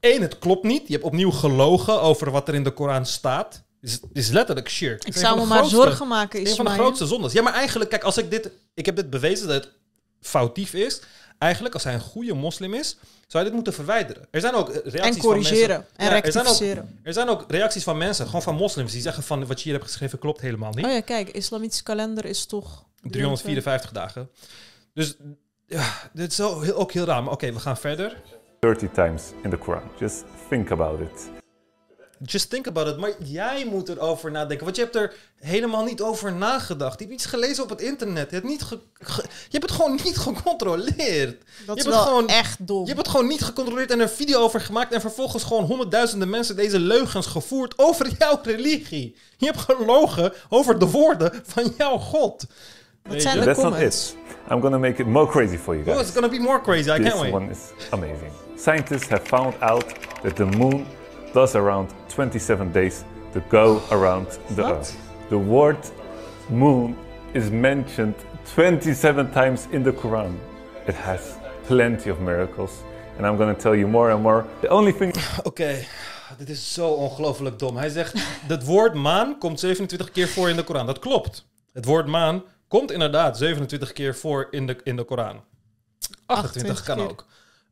Eén, 0.00 0.22
het 0.22 0.38
klopt 0.38 0.64
niet. 0.64 0.86
Je 0.86 0.92
hebt 0.92 1.04
opnieuw 1.04 1.30
gelogen 1.30 2.00
over 2.00 2.30
wat 2.30 2.48
er 2.48 2.54
in 2.54 2.64
de 2.64 2.70
Koran 2.70 3.06
staat. 3.06 3.62
Het 3.80 3.90
is, 3.90 4.00
is 4.12 4.28
letterlijk 4.28 4.70
shirk. 4.70 5.04
Ik 5.04 5.14
is 5.14 5.20
zou 5.20 5.38
me 5.38 5.46
maar 5.46 5.58
grootste- 5.58 5.76
zorgen 5.76 6.08
maken, 6.08 6.40
een 6.40 6.54
van 6.54 6.64
de 6.64 6.70
grootste 6.70 7.06
zondes. 7.06 7.32
Ja, 7.32 7.42
maar 7.42 7.54
eigenlijk, 7.54 7.90
kijk, 7.90 8.02
als 8.04 8.18
ik 8.18 8.30
dit... 8.30 8.50
Ik 8.74 8.86
heb 8.86 8.96
dit 8.96 9.10
bewezen 9.10 9.46
dat 9.48 9.64
het 9.64 9.72
foutief 10.20 10.74
is. 10.74 11.00
Eigenlijk, 11.38 11.74
als 11.74 11.84
hij 11.84 11.94
een 11.94 12.00
goede 12.00 12.34
moslim 12.34 12.74
is, 12.74 12.96
zou 13.26 13.42
hij 13.42 13.44
dit 13.44 13.52
moeten 13.52 13.72
verwijderen. 13.72 14.26
Er 14.30 14.40
zijn 14.40 14.54
ook 14.54 14.68
eh, 14.68 14.74
reacties 14.74 15.00
En 15.02 15.12
van 15.12 15.20
corrigeren. 15.20 15.68
mensen- 15.68 15.86
En 15.96 16.06
Ja, 16.06 16.22
er 16.22 16.32
zijn 16.32 16.44
ook- 16.46 16.50
rectificeren. 16.50 17.00
er 17.02 17.12
zijn 17.12 17.28
ook 17.28 17.44
reacties 17.48 17.82
van 17.84 17.96
mensen, 17.98 18.26
gewoon 18.26 18.42
van 18.42 18.54
moslims, 18.54 18.92
die 18.92 19.00
zeggen 19.00 19.22
van 19.22 19.46
wat 19.46 19.58
je 19.58 19.64
hier 19.64 19.72
hebt 19.72 19.84
geschreven 19.84 20.18
klopt 20.18 20.40
helemaal 20.40 20.72
niet. 20.72 20.84
Oh 20.84 20.90
ja, 20.92 21.00
kijk, 21.00 21.28
islamitische 21.28 21.82
kalender 21.82 22.24
is 22.24 22.46
toch... 22.46 22.84
354 23.02 23.92
dagen. 23.92 24.30
Dus 24.94 25.16
ja, 25.66 25.92
dit 26.12 26.32
is 26.32 26.40
ook 26.72 26.92
heel 26.92 27.04
raar. 27.04 27.22
Maar 27.22 27.32
oké, 27.32 27.52
we 27.52 27.58
gaan 27.60 27.76
verder. 27.76 28.22
30 28.60 28.90
times 28.92 29.22
in 29.42 29.50
the 29.50 29.58
Quran. 29.58 29.82
Just 29.98 30.24
think 30.48 30.70
about 30.70 31.00
it. 31.00 31.30
Just 32.22 32.50
think 32.50 32.66
about 32.66 32.88
it. 32.88 32.96
Maar 32.96 33.10
jij 33.24 33.66
moet 33.70 33.88
erover 33.88 34.30
nadenken. 34.30 34.64
Want 34.64 34.76
je 34.76 34.82
hebt 34.82 34.96
er 34.96 35.14
helemaal 35.40 35.84
niet 35.84 36.00
over 36.02 36.32
nagedacht. 36.32 36.98
Je 36.98 37.04
hebt 37.04 37.16
iets 37.16 37.26
gelezen 37.26 37.62
op 37.62 37.68
het 37.70 37.80
internet. 37.80 38.28
Je 38.30 38.36
hebt, 38.36 38.48
niet 38.48 38.62
ge- 38.62 38.78
ge- 38.92 39.22
je 39.22 39.58
hebt 39.58 39.62
het 39.62 39.72
gewoon 39.72 39.98
niet 40.04 40.16
gecontroleerd. 40.16 40.96
Dat 41.66 41.74
Je 41.74 41.74
is 41.76 41.82
bent 41.82 41.84
wel 41.84 42.02
gewoon- 42.02 42.28
echt 42.28 42.66
dom. 42.66 42.80
Je 42.80 42.86
hebt 42.86 42.98
het 42.98 43.08
gewoon 43.08 43.26
niet 43.26 43.42
gecontroleerd 43.42 43.90
en 43.90 43.96
er 43.98 44.02
een 44.04 44.08
video 44.10 44.40
over 44.40 44.60
gemaakt. 44.60 44.92
En 44.92 45.00
vervolgens 45.00 45.44
gewoon 45.44 45.64
honderdduizenden 45.64 46.30
mensen 46.30 46.56
deze 46.56 46.78
leugens 46.80 47.26
gevoerd 47.26 47.74
over 47.78 48.08
jouw 48.18 48.38
religie. 48.42 49.16
Je 49.36 49.46
hebt 49.46 49.58
gelogen 49.58 50.32
over 50.48 50.78
de 50.78 50.86
woorden 50.90 51.42
van 51.46 51.74
jouw 51.78 51.98
God. 51.98 52.46
Weet 53.02 53.22
zijn 53.22 53.40
de 53.40 53.54
comments. 53.54 54.10
it. 54.10 54.16
I'm 54.52 54.60
gonna 54.60 54.78
make 54.78 55.00
it 55.02 55.06
more 55.08 55.26
crazy 55.30 55.56
for 55.56 55.74
you 55.76 55.86
Oh, 55.88 55.92
guys. 55.94 56.06
it's 56.06 56.12
gonna 56.16 56.28
be 56.28 56.38
more 56.38 56.60
crazy. 56.60 56.90
I 56.90 56.96
This 56.96 57.08
can't 57.08 57.20
wait. 57.20 57.32
one 57.32 57.50
is 57.50 57.58
amazing. 57.90 58.30
Scientists 58.56 59.08
have 59.08 59.22
found 59.26 59.54
out 59.60 59.84
that 60.22 60.36
the 60.36 60.44
moon 60.44 60.86
does 61.32 61.54
around 61.54 61.90
27 62.16 62.72
days 62.72 63.04
to 63.32 63.40
go 63.50 63.82
around 63.90 64.26
the 64.54 64.62
What? 64.62 64.72
Earth. 64.72 64.96
The 65.28 65.36
word 65.36 65.76
moon 66.48 66.96
is 67.32 67.50
mentioned 67.50 68.14
27 68.54 69.30
times 69.32 69.66
in 69.70 69.82
the 69.82 69.92
Quran. 69.92 70.38
It 70.86 70.94
has 70.94 71.20
plenty 71.66 72.10
of 72.10 72.18
miracles, 72.20 72.70
and 73.18 73.26
I'm 73.26 73.36
going 73.36 73.54
to 73.54 73.62
tell 73.62 73.74
you 73.74 73.88
more 73.88 74.12
and 74.12 74.22
more. 74.22 74.44
The 74.60 74.68
only 74.68 74.92
thing 74.92 75.14
Oké, 75.42 75.84
dit 76.38 76.48
is 76.48 76.72
zo 76.72 76.88
ongelooflijk 76.88 77.58
dom. 77.58 77.76
Hij 77.76 77.88
zegt, 77.88 78.14
het 78.46 78.64
woord 78.64 78.94
maan 78.94 79.38
komt 79.38 79.60
27 79.60 80.10
keer 80.10 80.28
voor 80.28 80.48
in 80.48 80.56
de 80.56 80.64
Koran. 80.64 80.86
Dat 80.86 80.98
klopt. 80.98 81.46
Het 81.72 81.84
woord 81.84 82.06
maan 82.06 82.42
komt 82.68 82.90
inderdaad 82.90 83.38
27 83.38 83.92
keer 83.92 84.14
voor 84.14 84.46
in 84.50 84.66
de, 84.66 84.76
in 84.82 84.96
de 84.96 85.04
Koran. 85.04 85.40
28 86.26 86.82
kan 86.82 86.96
keer. 86.96 87.08
ook. 87.08 87.26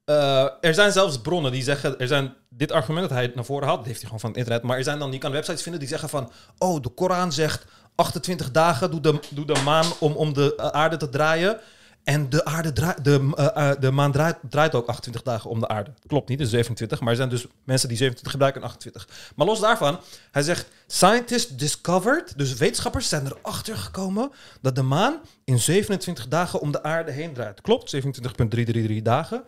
Eh, 0.04 0.46
er 0.60 0.74
zijn 0.74 0.92
zelfs 0.92 1.20
bronnen 1.20 1.52
die 1.52 1.62
zeggen, 1.62 1.98
er 1.98 2.06
zijn 2.06 2.34
dit 2.48 2.72
argument 2.72 3.08
dat 3.08 3.18
hij 3.18 3.32
naar 3.34 3.44
voren 3.44 3.68
dat 3.68 3.84
heeft 3.84 3.96
hij 3.96 4.04
gewoon 4.04 4.20
van 4.20 4.28
het 4.28 4.38
internet, 4.38 4.62
maar 4.62 4.76
er 4.76 4.84
zijn 4.84 4.98
dan, 4.98 5.12
je 5.12 5.18
kan 5.18 5.32
websites 5.32 5.62
vinden 5.62 5.80
die 5.80 5.88
zeggen 5.88 6.08
van, 6.08 6.30
oh, 6.58 6.82
de 6.82 6.88
Koran 6.88 7.32
zegt 7.32 7.64
28 7.94 8.50
dagen 8.50 8.90
doet 8.90 9.02
de, 9.02 9.44
de 9.44 9.60
maan 9.64 9.86
om, 9.98 10.12
om 10.12 10.32
de 10.32 10.54
eh, 10.56 10.66
aarde 10.66 10.96
te 10.96 11.08
draaien. 11.08 11.60
En 12.04 12.30
de, 12.30 12.44
aarde 12.44 12.72
draait, 12.72 13.04
de, 13.04 13.32
eh, 13.54 13.70
de 13.80 13.90
maan 13.90 14.12
draait, 14.12 14.36
draait 14.50 14.74
ook 14.74 14.86
28 14.86 15.22
dagen 15.22 15.50
om 15.50 15.60
de 15.60 15.68
aarde. 15.68 15.90
Klopt 16.06 16.28
niet, 16.28 16.38
het 16.38 16.46
is 16.46 16.54
27. 16.54 17.00
Maar 17.00 17.08
er 17.08 17.16
zijn 17.16 17.28
dus 17.28 17.46
mensen 17.64 17.88
die 17.88 17.96
27 17.96 18.30
gebruiken 18.30 18.62
en 18.62 18.66
28. 18.66 19.08
Maar 19.36 19.46
los 19.46 19.60
daarvan, 19.60 20.00
hij 20.30 20.42
zegt... 20.42 20.68
Scientists 20.86 21.56
discovered, 21.56 22.38
dus 22.38 22.54
wetenschappers 22.54 23.08
zijn 23.08 23.26
erachter 23.26 23.76
gekomen... 23.76 24.30
dat 24.60 24.74
de 24.74 24.82
maan 24.82 25.20
in 25.44 25.58
27 25.58 26.28
dagen 26.28 26.60
om 26.60 26.72
de 26.72 26.82
aarde 26.82 27.10
heen 27.10 27.32
draait. 27.32 27.60
Klopt, 27.60 27.90
27,333 27.90 29.02
dagen. 29.02 29.44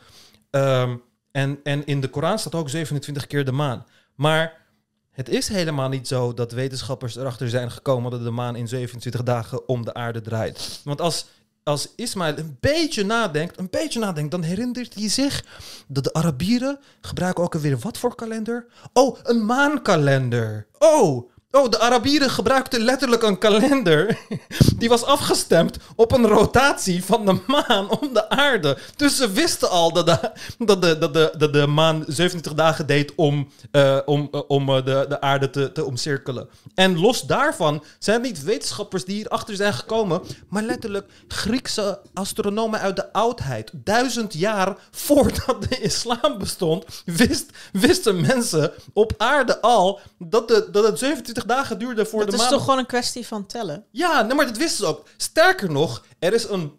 Ehm, 0.50 0.96
En, 1.32 1.60
en 1.62 1.86
in 1.86 2.00
de 2.00 2.08
Koran 2.08 2.38
staat 2.38 2.54
ook 2.54 2.68
27 2.68 3.26
keer 3.26 3.44
de 3.44 3.52
maan. 3.52 3.84
Maar 4.14 4.64
het 5.10 5.28
is 5.28 5.48
helemaal 5.48 5.88
niet 5.88 6.08
zo 6.08 6.34
dat 6.34 6.52
wetenschappers 6.52 7.16
erachter 7.16 7.50
zijn 7.50 7.70
gekomen 7.70 8.10
dat 8.10 8.22
de 8.22 8.30
maan 8.30 8.56
in 8.56 8.68
27 8.68 9.22
dagen 9.22 9.68
om 9.68 9.84
de 9.84 9.94
aarde 9.94 10.20
draait. 10.20 10.80
Want 10.84 11.00
als, 11.00 11.26
als 11.62 11.88
Ismaël 11.96 12.38
een 12.38 12.56
beetje 12.60 13.04
nadenkt, 13.04 13.58
een 13.58 13.70
beetje 13.70 14.00
nadenkt, 14.00 14.30
dan 14.30 14.42
herinnert 14.42 14.94
hij 14.94 15.08
zich 15.08 15.44
dat 15.88 16.04
de 16.04 16.12
Arabieren 16.12 16.78
gebruiken 17.00 17.44
ook 17.44 17.54
alweer 17.54 17.78
wat 17.78 17.98
voor 17.98 18.14
kalender? 18.14 18.66
Oh, 18.92 19.18
een 19.22 19.44
maankalender. 19.46 20.66
Oh, 20.78 21.30
Oh, 21.56 21.70
de 21.70 21.78
Arabieren 21.78 22.30
gebruikten 22.30 22.80
letterlijk 22.80 23.22
een 23.22 23.38
kalender. 23.38 24.18
Die 24.78 24.88
was 24.88 25.04
afgestemd 25.04 25.76
op 25.94 26.12
een 26.12 26.26
rotatie 26.26 27.04
van 27.04 27.24
de 27.24 27.38
maan 27.46 27.90
om 27.90 28.12
de 28.12 28.28
aarde. 28.28 28.78
Dus 28.96 29.16
ze 29.16 29.30
wisten 29.30 29.70
al 29.70 29.92
dat 29.92 30.06
de, 30.06 30.30
dat 30.58 30.82
de, 30.82 30.98
dat 30.98 31.14
de, 31.14 31.34
dat 31.38 31.52
de 31.52 31.66
maan 31.66 32.04
27 32.06 32.54
dagen 32.54 32.86
deed 32.86 33.12
om, 33.14 33.48
uh, 33.72 33.98
om, 34.04 34.28
uh, 34.32 34.40
om 34.46 34.68
uh, 34.68 34.76
de, 34.84 35.06
de 35.08 35.20
aarde 35.20 35.50
te, 35.50 35.72
te 35.72 35.84
omcirkelen. 35.84 36.48
En 36.74 36.98
los 36.98 37.22
daarvan 37.22 37.84
zijn 37.98 38.22
niet 38.22 38.42
wetenschappers 38.42 39.04
die 39.04 39.16
hierachter 39.16 39.56
zijn 39.56 39.74
gekomen, 39.74 40.22
maar 40.48 40.62
letterlijk 40.62 41.06
Griekse 41.28 42.00
astronomen 42.14 42.80
uit 42.80 42.96
de 42.96 43.12
oudheid. 43.12 43.70
Duizend 43.74 44.34
jaar 44.34 44.76
voordat 44.90 45.66
de 45.68 45.80
islam 45.80 46.38
bestond, 46.38 46.84
wist, 47.04 47.50
wisten 47.72 48.20
mensen 48.20 48.72
op 48.92 49.12
aarde 49.16 49.60
al 49.60 50.00
dat, 50.18 50.48
de, 50.48 50.68
dat 50.70 50.84
het 50.84 50.98
27 50.98 51.44
dagen 51.46 51.78
duurde 51.78 52.06
voor 52.06 52.20
Dat 52.20 52.28
de 52.30 52.34
is 52.36 52.40
maan. 52.42 52.50
toch 52.50 52.60
gewoon 52.64 52.78
een 52.78 52.86
kwestie 52.86 53.26
van 53.26 53.46
tellen? 53.46 53.86
Ja, 53.90 54.22
nee, 54.22 54.34
maar 54.36 54.46
dat 54.46 54.56
wisten 54.56 54.76
ze 54.84 54.90
ook. 54.90 55.08
Sterker 55.16 55.70
nog, 55.70 56.04
er 56.18 56.32
is 56.32 56.48
een... 56.48 56.72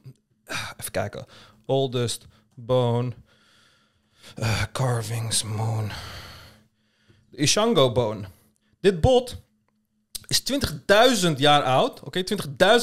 ah, 0.45 0.69
Even 0.80 0.91
kijken. 0.91 1.25
Oldest 1.65 2.25
bone 2.56 3.12
eh, 4.36 4.62
carvings 4.71 5.43
moon. 5.43 5.91
De 7.30 7.38
Ishango 7.38 7.91
bone. 7.91 8.27
Dit 8.80 9.01
bot 9.01 9.36
is 10.27 10.43
20.000 11.27 11.32
jaar 11.36 11.63
oud. 11.63 12.01
Oké, 12.03 12.23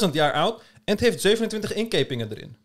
20.000 0.05 0.09
jaar 0.11 0.33
oud. 0.33 0.59
En 0.73 0.93
het 0.93 0.99
heeft 0.99 1.21
27 1.21 1.73
inkepingen 1.73 2.31
erin. 2.31 2.57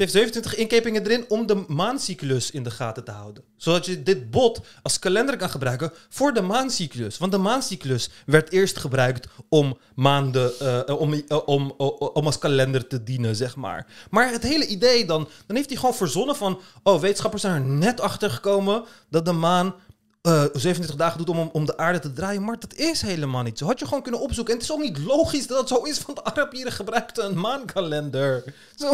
Heeft 0.00 0.12
27 0.12 0.54
inkepingen 0.54 1.02
erin 1.02 1.24
om 1.28 1.46
de 1.46 1.64
maancyclus 1.68 2.50
in 2.50 2.62
de 2.62 2.70
gaten 2.70 3.04
te 3.04 3.10
houden. 3.10 3.44
Zodat 3.56 3.86
je 3.86 4.02
dit 4.02 4.30
bot 4.30 4.60
als 4.82 4.98
kalender 4.98 5.36
kan 5.36 5.50
gebruiken 5.50 5.92
voor 6.08 6.32
de 6.32 6.40
maancyclus. 6.40 7.18
Want 7.18 7.32
de 7.32 7.38
maancyclus 7.38 8.10
werd 8.26 8.52
eerst 8.52 8.78
gebruikt 8.78 9.26
om 9.48 9.78
maanden, 9.94 10.52
eh, 10.60 11.00
om, 11.00 11.12
eh, 11.12 11.38
om, 11.44 11.74
om, 11.76 11.90
om 12.12 12.26
als 12.26 12.38
kalender 12.38 12.86
te 12.86 13.02
dienen, 13.02 13.36
zeg 13.36 13.56
maar. 13.56 13.86
Maar 14.10 14.30
het 14.30 14.42
hele 14.42 14.66
idee 14.66 15.04
dan, 15.04 15.28
dan 15.46 15.56
heeft 15.56 15.68
hij 15.68 15.78
gewoon 15.78 15.94
verzonnen 15.94 16.36
van, 16.36 16.60
oh, 16.82 17.00
wetenschappers 17.00 17.42
zijn 17.42 17.54
er 17.62 17.68
net 17.68 18.00
achter 18.00 18.30
gekomen 18.30 18.84
dat 19.08 19.24
de 19.24 19.32
maan 19.32 19.74
eh 20.22 20.44
27 20.52 20.96
dagen 20.96 21.18
doet 21.18 21.28
om, 21.28 21.50
om, 21.52 21.64
de 21.66 21.76
aarde 21.76 21.98
te 21.98 22.12
draaien. 22.12 22.44
Maar 22.44 22.58
dat 22.58 22.74
is 22.74 23.02
helemaal 23.02 23.42
niet 23.42 23.58
zo. 23.58 23.66
Had 23.66 23.78
je 23.78 23.84
gewoon 23.84 24.02
kunnen 24.02 24.20
opzoeken. 24.20 24.52
En 24.54 24.60
het 24.60 24.68
is 24.68 24.74
ook 24.74 24.82
niet 24.82 24.98
logisch 24.98 25.46
dat 25.46 25.58
het 25.58 25.68
zo 25.68 25.82
is, 25.82 26.04
want 26.06 26.18
de 26.18 26.24
Arabieren 26.24 26.72
gebruikten 26.72 27.24
een 27.24 27.40
maankalender. 27.40 28.54
Zo, 28.76 28.90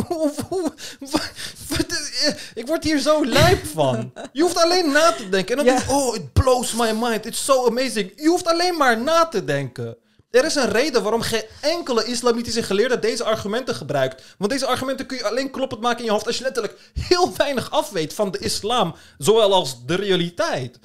eh, 2.24 2.34
ik 2.54 2.66
word 2.66 2.84
hier 2.84 2.98
zo 2.98 3.24
lijp 3.24 3.66
van. 3.66 4.12
Je 4.32 4.42
hoeft 4.42 4.62
alleen 4.62 4.92
na 4.92 5.12
te 5.12 5.28
denken. 5.28 5.58
En 5.58 5.64
dan 5.64 5.74
Ja. 5.74 5.78
denk 5.78 5.90
je, 5.90 5.94
oh, 5.96 6.14
it 6.16 6.32
blows 6.32 6.72
my 6.72 6.92
mind. 6.92 7.26
It's 7.26 7.44
so 7.44 7.66
amazing. 7.66 8.12
Je 8.16 8.28
hoeft 8.28 8.46
alleen 8.46 8.76
maar 8.76 9.00
na 9.00 9.26
te 9.26 9.44
denken. 9.44 9.96
Er 10.30 10.44
is 10.44 10.54
een 10.54 10.70
reden 10.70 11.02
waarom 11.02 11.20
geen 11.20 11.44
enkele 11.60 12.04
islamitische 12.04 12.62
geleerde 12.62 12.98
deze 12.98 13.24
argumenten 13.24 13.74
gebruikt. 13.74 14.22
Want 14.38 14.50
deze 14.50 14.66
argumenten 14.66 15.06
kun 15.06 15.16
je 15.16 15.24
alleen 15.24 15.50
kloppend 15.50 15.80
maken 15.80 15.98
in 15.98 16.04
je 16.04 16.10
hoofd 16.10 16.26
als 16.26 16.38
je 16.38 16.42
letterlijk 16.42 16.78
heel 17.08 17.32
weinig 17.36 17.70
afweet 17.70 18.14
van 18.14 18.30
de 18.30 18.38
islam, 18.38 18.94
zowel 19.18 19.52
als 19.54 19.84
de 19.86 19.94
realiteit. 19.94 20.78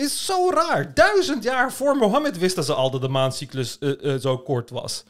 Is 0.00 0.26
zo 0.26 0.50
raar. 0.50 0.94
Duizend 0.94 1.42
jaar 1.42 1.72
voor 1.72 1.96
Mohammed 1.96 2.38
wisten 2.38 2.64
ze 2.64 2.74
al 2.74 2.90
dat 2.90 3.00
de 3.00 3.08
maancyclus 3.08 3.78
eh, 3.78 4.14
eh, 4.14 4.20
zo 4.20 4.38
kort 4.38 4.70
was. 4.70 5.04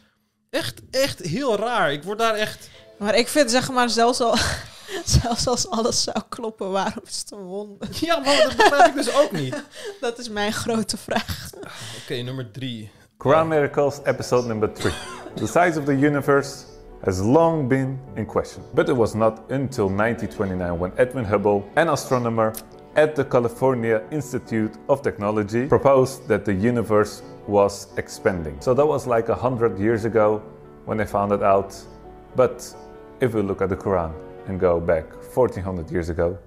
Echt, 0.50 0.80
echt 0.90 1.18
heel 1.18 1.56
raar. 1.56 1.92
Ik 1.92 2.02
word 2.02 2.18
daar 2.18 2.34
echt... 2.34 2.70
Maar 2.98 3.14
ik 3.14 3.28
vind 3.28 3.50
zeg 3.50 3.70
maar, 3.70 3.90
zelfs, 3.90 4.20
al, 4.20 4.36
zelfs 5.20 5.46
als 5.46 5.68
alles 5.68 6.02
zou 6.02 6.16
kloppen, 6.28 6.70
waarom 6.70 7.02
is 7.06 7.18
het 7.18 7.30
een 7.30 7.42
wonder? 7.42 7.88
Ja, 8.00 8.18
maar 8.18 8.36
dat 8.36 8.56
begrijp 8.56 8.86
ik 8.86 8.94
dus 8.94 9.14
ook 9.14 9.32
niet. 9.32 9.54
Oké, 9.54 9.64
Dat 10.00 10.18
is 10.18 10.28
mijn 10.28 10.52
grote 10.52 10.96
vraag. 10.96 11.50
nummer 12.08 12.50
drie. 12.50 12.90
Quran 13.16 13.48
Miracles, 13.48 13.98
episode 14.04 14.46
number 14.46 14.72
3. 14.72 14.92
The 15.34 15.46
size 15.46 15.78
of 15.78 15.84
the 15.84 15.98
universe 15.98 16.64
has 17.04 17.18
long 17.18 17.68
been 17.68 18.00
in 18.14 18.26
question, 18.26 18.62
but 18.74 18.88
it 18.88 18.96
was 18.96 19.14
not 19.14 19.38
until 19.48 19.88
1929 19.96 20.78
when 20.78 20.92
Edwin 20.96 21.24
Hubble, 21.24 21.62
an 21.74 21.88
astronomer 21.88 22.54
at 22.96 23.14
the 23.14 23.24
California 23.24 24.02
Institute 24.10 24.72
of 24.88 25.02
Technology, 25.02 25.66
proposed 25.66 26.26
that 26.28 26.44
the 26.44 26.52
universe 26.52 27.22
was 27.46 27.88
expanding. 27.96 28.56
So 28.60 28.74
that 28.74 28.86
was 28.86 29.06
like 29.06 29.28
a 29.28 29.34
hundred 29.34 29.78
years 29.78 30.04
ago 30.04 30.42
when 30.84 30.98
they 30.98 31.06
found 31.06 31.32
it 31.32 31.42
out. 31.42 31.76
But 32.36 32.74
if 33.20 33.34
we 33.34 33.42
look 33.42 33.62
at 33.62 33.68
the 33.68 33.76
Quran 33.76 34.12
and 34.46 34.58
go 34.58 34.80
back 34.80 35.04
1400 35.34 35.90
years 35.90 36.08
ago, 36.08 36.38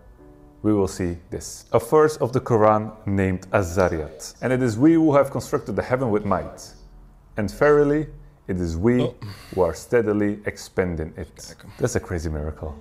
we 0.63 0.73
will 0.73 0.87
see 0.87 1.17
this. 1.29 1.65
A 1.73 1.79
verse 1.79 2.15
of 2.17 2.31
the 2.31 2.39
Quran 2.39 2.91
named 3.05 3.47
Az-Zariyat. 3.51 4.35
And 4.41 4.53
it 4.53 4.61
is 4.61 4.77
we 4.77 4.93
who 4.93 5.13
have 5.15 5.29
constructed 5.29 5.75
the 5.75 5.81
heaven 5.83 6.09
with 6.09 6.25
might. 6.25 6.71
And 7.37 7.51
verily, 7.51 8.07
it 8.47 8.59
is 8.59 8.77
we 8.77 9.03
Oh. 9.03 9.15
who 9.53 9.61
are 9.61 9.73
steadily 9.73 10.39
expanding 10.45 11.13
it. 11.17 11.55
That's 11.79 11.95
a 11.95 11.99
crazy 11.99 12.29
miracle. 12.29 12.75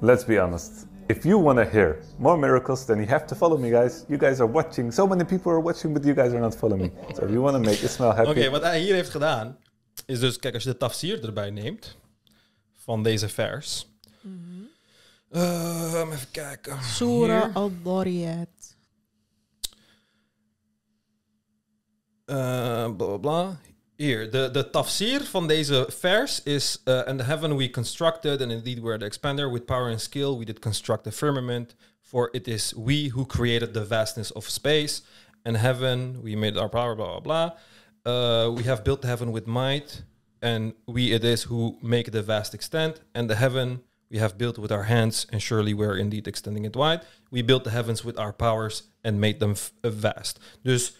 Let's 0.00 0.24
be 0.24 0.38
honest. 0.38 0.86
If 1.06 1.24
you 1.26 1.38
want 1.38 1.58
to 1.58 1.64
hear 1.64 2.00
more 2.18 2.38
miracles, 2.38 2.86
then 2.86 2.98
you 2.98 3.06
have 3.06 3.26
to 3.26 3.34
follow 3.34 3.58
me, 3.58 3.70
guys. 3.70 4.04
You 4.08 4.16
guys 4.18 4.40
are 4.40 4.50
watching. 4.50 4.92
So 4.92 5.06
many 5.06 5.24
people 5.24 5.52
are 5.52 5.60
watching, 5.60 5.92
but 5.92 6.04
you 6.04 6.14
guys 6.14 6.32
are 6.32 6.40
not 6.40 6.54
following 6.54 6.82
me. 6.82 6.90
So 7.14 7.24
if 7.24 7.30
you 7.30 7.42
want 7.42 7.56
to 7.56 7.70
make 7.70 7.82
Ismail 7.82 8.12
happy, 8.12 8.30
Oké, 8.30 8.50
wat 8.50 8.62
hij 8.62 8.80
hier 8.80 8.94
heeft 8.94 9.10
gedaan, 9.10 9.58
is 10.06 10.20
dus, 10.20 10.38
kijk, 10.38 10.54
als 10.54 10.62
je 10.62 10.70
de 10.70 10.76
tafsir 10.76 11.24
erbij 11.24 11.50
neemt, 11.50 11.96
van 12.72 13.02
deze 13.02 13.28
vers. 13.28 13.92
Ehm, 15.30 16.12
even 16.12 16.30
kijken. 16.30 16.82
Surah 16.82 17.56
al-Dariyat. 17.56 18.48
Eh, 22.24 22.94
bla 22.96 23.06
bla 23.06 23.16
bla. 23.16 23.58
Hier, 23.96 24.30
de, 24.30 24.50
de 24.50 24.70
tafsir 24.70 25.20
van 25.20 25.46
deze 25.46 25.86
vers 25.88 26.42
is... 26.42 26.80
uh, 26.84 27.02
And 27.06 27.18
the 27.18 27.24
heaven 27.24 27.56
we 27.56 27.70
constructed, 27.70 28.40
and 28.40 28.50
indeed 28.50 28.78
we 28.80 28.88
are 28.90 28.98
the 28.98 29.04
expander. 29.04 29.50
With 29.50 29.64
power 29.64 29.90
and 29.90 30.00
skill 30.00 30.38
we 30.38 30.44
did 30.44 30.58
construct 30.58 31.04
the 31.04 31.12
firmament. 31.12 31.74
For 32.00 32.28
it 32.32 32.48
is 32.48 32.72
we 32.76 33.10
who 33.14 33.26
created 33.26 33.72
the 33.72 33.86
vastness 33.86 34.32
of 34.32 34.48
space. 34.48 35.02
And 35.42 35.56
heaven, 35.56 36.22
we 36.22 36.36
made 36.36 36.56
our 36.58 36.68
power, 36.68 36.94
blah, 36.94 37.20
blah, 37.20 37.20
blah. 37.20 37.52
Uh, 38.02 38.50
we 38.56 38.62
have 38.64 38.82
built 38.82 39.00
the 39.00 39.08
heaven 39.08 39.32
with 39.32 39.46
might. 39.46 40.02
And 40.40 40.74
we 40.84 41.12
it 41.12 41.24
is 41.24 41.44
who 41.44 41.76
make 41.80 42.10
the 42.10 42.22
vast 42.22 42.52
extent. 42.54 43.00
And 43.12 43.28
the 43.28 43.36
heaven 43.36 43.82
we 44.08 44.18
have 44.18 44.36
built 44.36 44.58
with 44.58 44.70
our 44.70 44.84
hands. 44.84 45.26
And 45.30 45.40
surely 45.40 45.74
we 45.74 45.86
are 45.86 45.98
indeed 45.98 46.26
extending 46.26 46.64
it 46.64 46.74
wide. 46.74 47.00
We 47.30 47.42
built 47.44 47.62
the 47.64 47.70
heavens 47.70 48.02
with 48.02 48.18
our 48.18 48.32
powers 48.32 48.82
and 49.02 49.18
made 49.18 49.38
them 49.38 49.54
vast. 49.82 50.38
Dus 50.62 50.92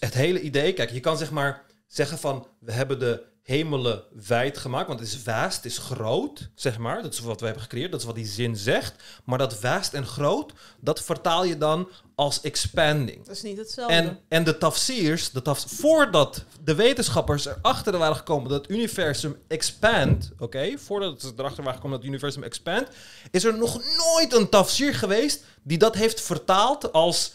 het 0.00 0.14
hele 0.14 0.40
idee, 0.40 0.72
kijk, 0.72 0.90
je 0.90 1.00
kan 1.00 1.16
zeg 1.16 1.30
maar 1.30 1.64
zeggen 1.86 2.18
van 2.18 2.46
we 2.58 2.72
hebben 2.72 2.98
de 2.98 3.22
hemelen 3.46 4.02
wijd 4.26 4.58
gemaakt, 4.58 4.88
want 4.88 5.00
het 5.00 5.08
is 5.08 5.16
vast, 5.16 5.56
het 5.56 5.64
is 5.64 5.78
groot, 5.78 6.48
zeg 6.54 6.78
maar. 6.78 7.02
Dat 7.02 7.12
is 7.12 7.20
wat 7.20 7.38
we 7.40 7.44
hebben 7.44 7.62
gecreëerd, 7.62 7.90
dat 7.90 8.00
is 8.00 8.06
wat 8.06 8.14
die 8.14 8.26
zin 8.26 8.56
zegt. 8.56 9.02
Maar 9.24 9.38
dat 9.38 9.54
vast 9.54 9.94
en 9.94 10.06
groot, 10.06 10.52
dat 10.80 11.02
vertaal 11.02 11.44
je 11.44 11.58
dan 11.58 11.88
als 12.14 12.40
expanding. 12.40 13.26
Dat 13.26 13.36
is 13.36 13.42
niet 13.42 13.56
hetzelfde. 13.56 13.94
En, 13.94 14.18
en 14.28 14.44
de 14.44 14.58
tafsirs, 14.58 15.30
de 15.30 15.42
tafs 15.42 15.64
voordat 15.68 16.44
de 16.64 16.74
wetenschappers 16.74 17.46
erachter 17.46 17.98
waren 17.98 18.16
gekomen 18.16 18.50
dat 18.50 18.62
het 18.62 18.70
universum 18.70 19.36
expand, 19.48 20.32
oké, 20.38 20.78
voordat 20.78 21.20
ze 21.20 21.32
erachter 21.36 21.62
waren 21.62 21.76
gekomen 21.76 21.98
dat 21.98 22.02
het 22.02 22.10
universum 22.10 22.42
expand, 22.42 22.88
is 23.30 23.44
er 23.44 23.58
nog 23.58 23.80
nooit 23.96 24.34
een 24.34 24.48
tafsir 24.48 24.94
geweest 24.94 25.44
die 25.62 25.78
dat 25.78 25.94
heeft 25.94 26.20
vertaald 26.20 26.92
als, 26.92 27.34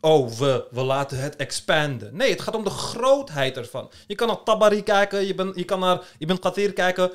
oh, 0.00 0.30
we, 0.30 0.66
we 0.70 0.82
laten 0.82 1.18
het 1.18 1.36
expanden. 1.36 2.16
Nee, 2.16 2.30
het 2.30 2.40
gaat 2.40 2.56
om 2.56 2.64
de 2.64 2.70
grootheid 2.70 3.56
ervan. 3.56 3.90
Je 4.06 4.14
kan 4.14 4.28
naar 4.28 4.42
Tabari 4.42 4.82
kijken, 4.82 5.26
je, 5.26 5.34
bent 5.34 5.56
je 5.56 5.64
kan 5.64 5.80
naar 5.80 6.00
Ibn 6.18 6.38
Kathir 6.38 6.72
kijken. 6.72 7.10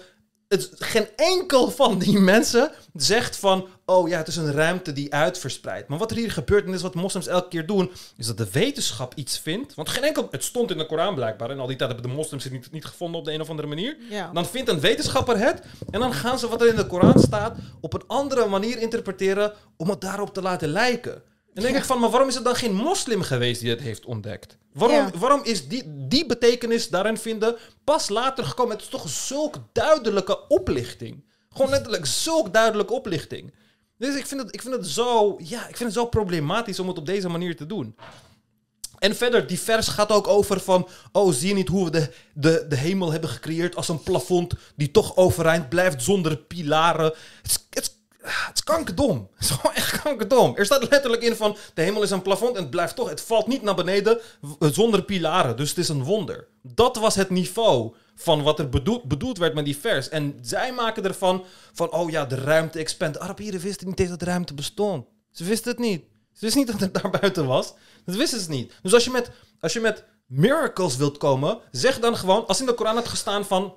Het, 0.48 0.72
geen 0.74 1.08
enkel 1.16 1.72
van 1.72 2.00
die 2.00 2.20
mensen 2.20 2.72
zegt 2.94 3.38
van, 3.38 3.68
oh 3.86 4.08
ja, 4.08 4.18
het 4.18 4.28
is 4.28 4.36
een 4.36 4.52
ruimte 4.52 4.94
die 4.94 5.14
uitverspreidt. 5.14 5.88
Maar 5.88 5.98
wat 5.98 6.12
er 6.12 6.18
hier 6.18 6.32
gebeurt, 6.32 6.62
en 6.62 6.68
dit 6.68 6.76
is 6.76 6.82
wat 6.82 6.96
moslims 6.96 7.28
elke 7.28 7.48
keer 7.48 7.66
doen, 7.66 7.92
is 8.18 8.28
dat 8.28 8.38
de 8.38 8.52
wetenschap 8.52 9.14
iets 9.16 9.40
vindt. 9.40 9.76
Want 9.76 9.90
geen 9.90 10.04
enkel, 10.04 10.28
het 10.32 10.44
stond 10.44 10.72
in 10.72 10.78
de 10.78 10.86
Koran 10.86 11.16
blijkbaar, 11.16 11.50
en 11.50 11.60
al 11.60 11.68
die 11.68 11.76
tijd 11.76 11.92
hebben 11.92 12.10
de 12.10 12.16
moslims 12.16 12.44
het 12.44 12.54
niet, 12.54 12.72
niet 12.72 12.86
gevonden 12.86 13.20
op 13.20 13.26
de 13.26 13.34
een 13.34 13.42
of 13.42 13.50
andere 13.50 13.68
manier. 13.68 13.98
Ja. 14.10 14.30
Dan 14.34 14.46
vindt 14.46 14.70
een 14.70 14.80
wetenschapper 14.80 15.38
het, 15.38 15.62
en 15.90 16.00
dan 16.00 16.14
gaan 16.14 16.40
ze 16.40 16.48
wat 16.48 16.62
er 16.62 16.68
in 16.68 16.76
de 16.76 16.88
Koran 16.88 17.20
staat 17.20 17.58
op 17.82 17.94
een 17.94 18.04
andere 18.08 18.48
manier 18.48 18.78
interpreteren 18.78 19.54
om 19.78 19.90
het 19.90 20.02
daarop 20.02 20.34
te 20.34 20.42
laten 20.42 20.70
lijken. 20.70 21.24
En 21.56 21.62
dan 21.62 21.72
denk 21.72 21.76
ik 21.84 21.90
van, 21.90 22.00
maar 22.00 22.10
waarom 22.10 22.30
is 22.30 22.36
het 22.36 22.44
dan 22.44 22.56
geen 22.56 22.74
moslim 22.74 23.22
geweest 23.22 23.62
die 23.62 23.70
het 23.70 23.80
heeft 23.80 24.06
ontdekt? 24.06 24.58
Waarom, 24.74 24.98
Ja. 24.98 25.12
waarom 25.18 25.42
is 25.44 25.68
die, 25.68 25.84
die 26.08 26.26
betekenis 26.26 26.90
daarin 26.90 27.18
vinden 27.18 27.56
pas 27.84 28.10
later 28.10 28.44
gekomen? 28.46 28.72
Het 28.74 28.82
is 28.82 28.90
toch 28.90 29.10
zulk 29.10 29.56
duidelijke 29.74 30.48
oplichting. 30.48 31.24
Gewoon 31.50 31.72
letterlijk 31.72 32.06
zulk 32.06 32.54
duidelijke 32.54 32.94
oplichting. 32.94 33.54
Dus 33.98 34.16
ik 34.16 34.26
vind, 34.26 34.42
het, 34.42 34.54
ik, 34.54 34.62
vind 34.62 34.74
het 34.76 34.88
zo, 34.88 35.36
ja, 35.44 35.60
ik 35.68 35.78
vind 35.78 35.90
het 35.90 35.94
zo 35.94 36.06
problematisch 36.06 36.80
om 36.80 36.88
het 36.88 36.98
op 36.98 37.06
deze 37.06 37.30
manier 37.30 37.56
te 37.56 37.66
doen. 37.66 37.96
En 39.00 39.16
verder, 39.16 39.48
die 39.48 39.60
vers 39.60 39.88
gaat 39.88 40.10
ook 40.12 40.28
over 40.28 40.60
van... 40.60 40.88
Oh, 41.12 41.34
zie 41.34 41.48
je 41.48 41.54
niet 41.54 41.68
hoe 41.68 41.84
we 41.86 41.92
de, 41.92 42.12
de, 42.34 42.66
de 42.70 42.76
hemel 42.76 43.12
hebben 43.12 43.30
gecreëerd 43.30 43.76
als 43.76 43.90
een 43.90 44.04
plafond... 44.04 44.54
die 44.76 44.92
toch 44.92 45.16
overeind 45.16 45.70
blijft 45.70 46.04
zonder 46.04 46.38
pilaren. 46.38 47.06
Het 47.06 47.16
is, 47.46 47.66
het 47.70 47.84
is, 47.84 47.95
het 48.26 48.56
is 48.56 48.64
kankerdom. 48.64 49.28
Het 49.36 49.44
is 49.44 49.50
gewoon 49.50 49.76
echt 49.76 50.02
kankerdom. 50.02 50.56
Er 50.56 50.66
staat 50.66 50.90
letterlijk 50.90 51.24
in 51.24 51.36
van... 51.36 51.58
de 51.74 51.82
hemel 51.82 52.04
is 52.04 52.12
een 52.12 52.22
plafond 52.22 52.56
en 52.56 52.62
het 52.62 52.70
blijft 52.70 52.96
toch... 52.96 53.10
het 53.10 53.22
valt 53.22 53.48
niet 53.48 53.62
naar 53.62 53.76
beneden 53.76 54.20
w- 54.42 54.66
zonder 54.72 55.04
pilaren. 55.04 55.58
Dus 55.58 55.70
het 55.70 55.78
is 55.78 55.90
een 55.90 56.04
wonder. 56.04 56.48
Dat 56.62 56.96
was 56.96 57.16
het 57.16 57.30
niveau 57.30 57.94
van 58.16 58.44
wat 58.44 58.60
er 58.60 58.70
bedoeld, 59.08 59.38
werd 59.38 59.54
met 59.54 59.66
die 59.66 59.78
vers. 59.78 60.10
En 60.10 60.40
zij 60.42 60.74
maken 60.74 61.04
ervan 61.04 61.44
van... 61.74 61.92
oh 61.92 62.10
ja, 62.10 62.26
de 62.26 62.36
ruimte 62.36 62.80
expand. 62.80 63.20
Arabieren 63.20 63.60
wisten 63.60 63.88
niet 63.88 64.10
dat 64.10 64.20
de 64.20 64.26
ruimte 64.26 64.54
bestond. 64.54 65.06
Ze 65.32 65.44
wisten 65.44 65.72
het 65.72 65.80
niet. 65.80 66.04
Ze 66.34 66.40
wisten 66.40 66.60
niet 66.60 66.72
dat 66.72 66.80
het 66.80 66.94
daar 67.02 67.20
buiten 67.20 67.46
was. 67.46 67.74
Dat 68.06 68.16
wisten 68.16 68.40
ze 68.40 68.50
niet. 68.50 68.74
Dus 68.82 68.94
als 68.94 69.04
je 69.04 69.12
met, 69.12 69.32
als 69.60 69.74
je 69.74 69.80
met 69.80 70.04
miracles 70.26 70.96
wilt 70.96 71.18
komen, 71.18 71.60
zeg 71.72 72.00
dan 72.00 72.18
gewoon, 72.18 72.48
als 72.48 72.60
in 72.60 72.66
de 72.66 72.74
Koran 72.74 72.96
had 72.96 73.08
gestaan 73.08 73.46
van 73.46 73.74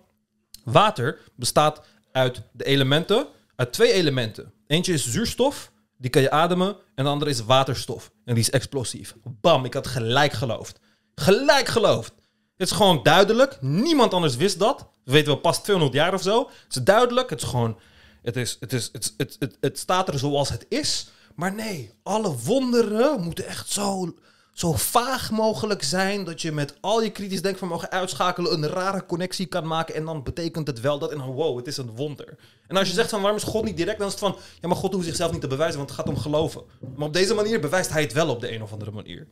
water 0.64 1.18
bestaat 1.34 1.82
uit 2.12 2.42
de 2.52 2.64
elementen, 2.64 3.26
uit 3.58 3.72
twee 3.72 3.92
elementen. 3.92 4.52
Eentje 4.66 4.92
is 4.92 5.10
zuurstof, 5.10 5.72
die 5.96 6.10
kan 6.10 6.22
je 6.22 6.30
ademen, 6.30 6.76
en 6.94 7.04
de 7.04 7.10
andere 7.10 7.30
is 7.30 7.44
waterstof. 7.44 8.10
En 8.24 8.34
die 8.34 8.42
is 8.42 8.50
explosief. 8.50 9.14
Bam, 9.24 9.64
ik 9.64 9.74
had 9.74 9.86
gelijk 9.86 10.32
geloofd. 10.32 10.78
Gelijk 11.14 11.68
geloofd. 11.68 12.12
Het 12.56 12.70
is 12.70 12.76
gewoon 12.76 13.02
duidelijk. 13.02 13.58
Niemand 13.60 14.14
anders 14.14 14.36
wist 14.36 14.58
dat. 14.58 14.88
We 15.04 15.12
weten 15.12 15.26
wel 15.26 15.40
pas 15.40 15.62
200 15.62 15.96
jaar 15.96 16.14
of 16.14 16.22
zo. 16.22 16.38
Het 16.38 16.76
is 16.76 16.82
duidelijk. 16.82 17.30
Het 17.30 17.42
is 17.42 17.48
gewoon. 17.48 17.78
Het, 18.22 18.36
is, 18.36 18.56
het, 18.60 18.72
is, 18.72 18.88
het, 18.92 19.14
het, 19.16 19.36
het, 19.38 19.56
het 19.60 19.78
staat 19.78 20.08
er 20.08 20.18
zoals 20.18 20.48
het 20.48 20.66
is. 20.68 21.10
Maar 21.34 21.54
nee, 21.54 21.92
alle 22.02 22.36
wonderen 22.36 23.20
moeten 23.20 23.46
echt 23.46 23.70
zo, 23.70 24.14
zo 24.58 24.72
vaag 24.72 25.30
mogelijk 25.30 25.82
zijn. 25.82 26.24
Dat 26.24 26.42
je 26.42 26.52
met 26.52 26.74
al 26.80 27.02
je 27.02 27.10
kritisch 27.10 27.42
denkvermogen 27.42 27.90
uitschakelen. 27.90 28.52
een 28.52 28.66
rare 28.66 29.06
connectie 29.06 29.46
kan 29.46 29.66
maken. 29.66 29.94
En 29.94 30.04
dan 30.04 30.22
betekent 30.22 30.66
het 30.66 30.80
wel 30.80 30.98
dat. 30.98 31.10
En 31.10 31.18
dan 31.18 31.30
wow, 31.30 31.56
het 31.56 31.66
is 31.66 31.76
een 31.76 31.90
wonder. 31.96 32.36
En 32.66 32.76
als 32.76 32.88
je 32.88 32.94
zegt 32.94 33.10
van 33.10 33.20
waarom 33.20 33.38
is 33.38 33.44
God 33.44 33.64
niet 33.64 33.76
direct. 33.76 33.98
dan 33.98 34.06
is 34.06 34.12
het 34.12 34.22
van. 34.22 34.36
Ja, 34.60 34.68
maar 34.68 34.76
God 34.76 34.92
hoeft 34.92 35.06
zichzelf 35.06 35.32
niet 35.32 35.40
te 35.40 35.46
bewijzen. 35.46 35.76
Want 35.76 35.90
het 35.90 35.98
gaat 35.98 36.08
om 36.08 36.16
geloven. 36.16 36.62
Maar 36.96 37.06
op 37.06 37.12
deze 37.12 37.34
manier 37.34 37.60
bewijst 37.60 37.90
hij 37.90 38.02
het 38.02 38.12
wel 38.12 38.28
op 38.28 38.40
de 38.40 38.52
een 38.52 38.62
of 38.62 38.72
andere 38.72 38.90
manier. 38.90 39.26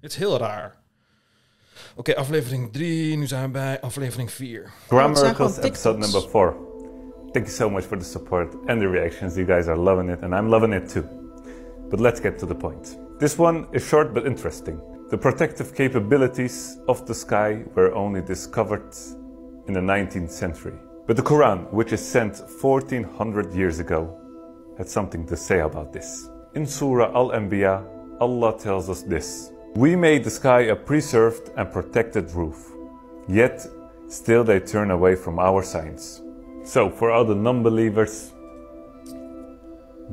Het 0.00 0.10
is 0.10 0.16
heel 0.16 0.38
raar. 0.38 0.76
Oké, 1.96 2.16
aflevering 2.16 2.72
3. 2.72 3.16
Nu 3.16 3.26
zijn 3.26 3.44
we 3.44 3.50
bij 3.50 3.80
aflevering 3.80 4.30
4. 4.30 4.70
Quran 4.86 5.08
Het 5.08 5.18
zijn 5.18 5.32
Miracles, 5.32 5.64
episode 5.64 5.98
number 5.98 6.20
four. 6.20 6.56
Thank 7.32 7.46
you 7.46 7.56
so 7.56 7.70
much 7.70 7.84
for 7.84 7.98
the 7.98 8.04
support 8.04 8.54
and 8.66 8.80
the 8.80 8.88
reactions. 8.88 9.34
You 9.34 9.46
guys 9.46 9.66
are 9.66 9.78
loving 9.78 10.10
it, 10.10 10.22
and 10.22 10.32
I'm 10.32 10.48
loving 10.48 10.74
it 10.74 10.92
too. 10.92 11.04
But 11.88 12.00
let's 12.00 12.20
get 12.20 12.38
to 12.38 12.46
the 12.46 12.54
point. 12.54 13.08
This 13.20 13.36
one 13.36 13.66
is 13.70 13.86
short 13.86 14.14
but 14.14 14.26
interesting. 14.26 14.80
The 15.10 15.18
protective 15.18 15.74
capabilities 15.74 16.78
of 16.88 17.04
the 17.06 17.14
sky 17.14 17.64
were 17.74 17.94
only 17.94 18.22
discovered 18.22 18.94
in 19.68 19.74
the 19.74 19.80
19th 19.80 20.30
century. 20.30 20.72
But 21.06 21.16
the 21.16 21.22
Quran, 21.22 21.70
which 21.70 21.92
is 21.92 22.00
sent 22.00 22.38
1400 22.38 23.52
years 23.52 23.78
ago, 23.78 24.16
had 24.78 24.88
something 24.88 25.26
to 25.26 25.36
say 25.36 25.60
about 25.60 25.92
this. 25.92 26.30
In 26.54 26.64
Surah 26.64 27.12
Al 27.14 27.28
Anbiya, 27.32 27.84
Allah 28.22 28.58
tells 28.58 28.88
us 28.88 29.02
this 29.02 29.52
We 29.74 29.96
made 29.96 30.24
the 30.24 30.30
sky 30.30 30.60
a 30.60 30.74
preserved 30.74 31.50
and 31.58 31.70
protected 31.70 32.30
roof, 32.30 32.72
yet 33.28 33.66
still 34.08 34.44
they 34.44 34.60
turn 34.60 34.90
away 34.90 35.14
from 35.14 35.38
our 35.38 35.62
signs. 35.62 36.22
So, 36.64 36.88
for 36.88 37.10
all 37.10 37.26
the 37.26 37.34
non 37.34 37.62
believers, 37.62 38.32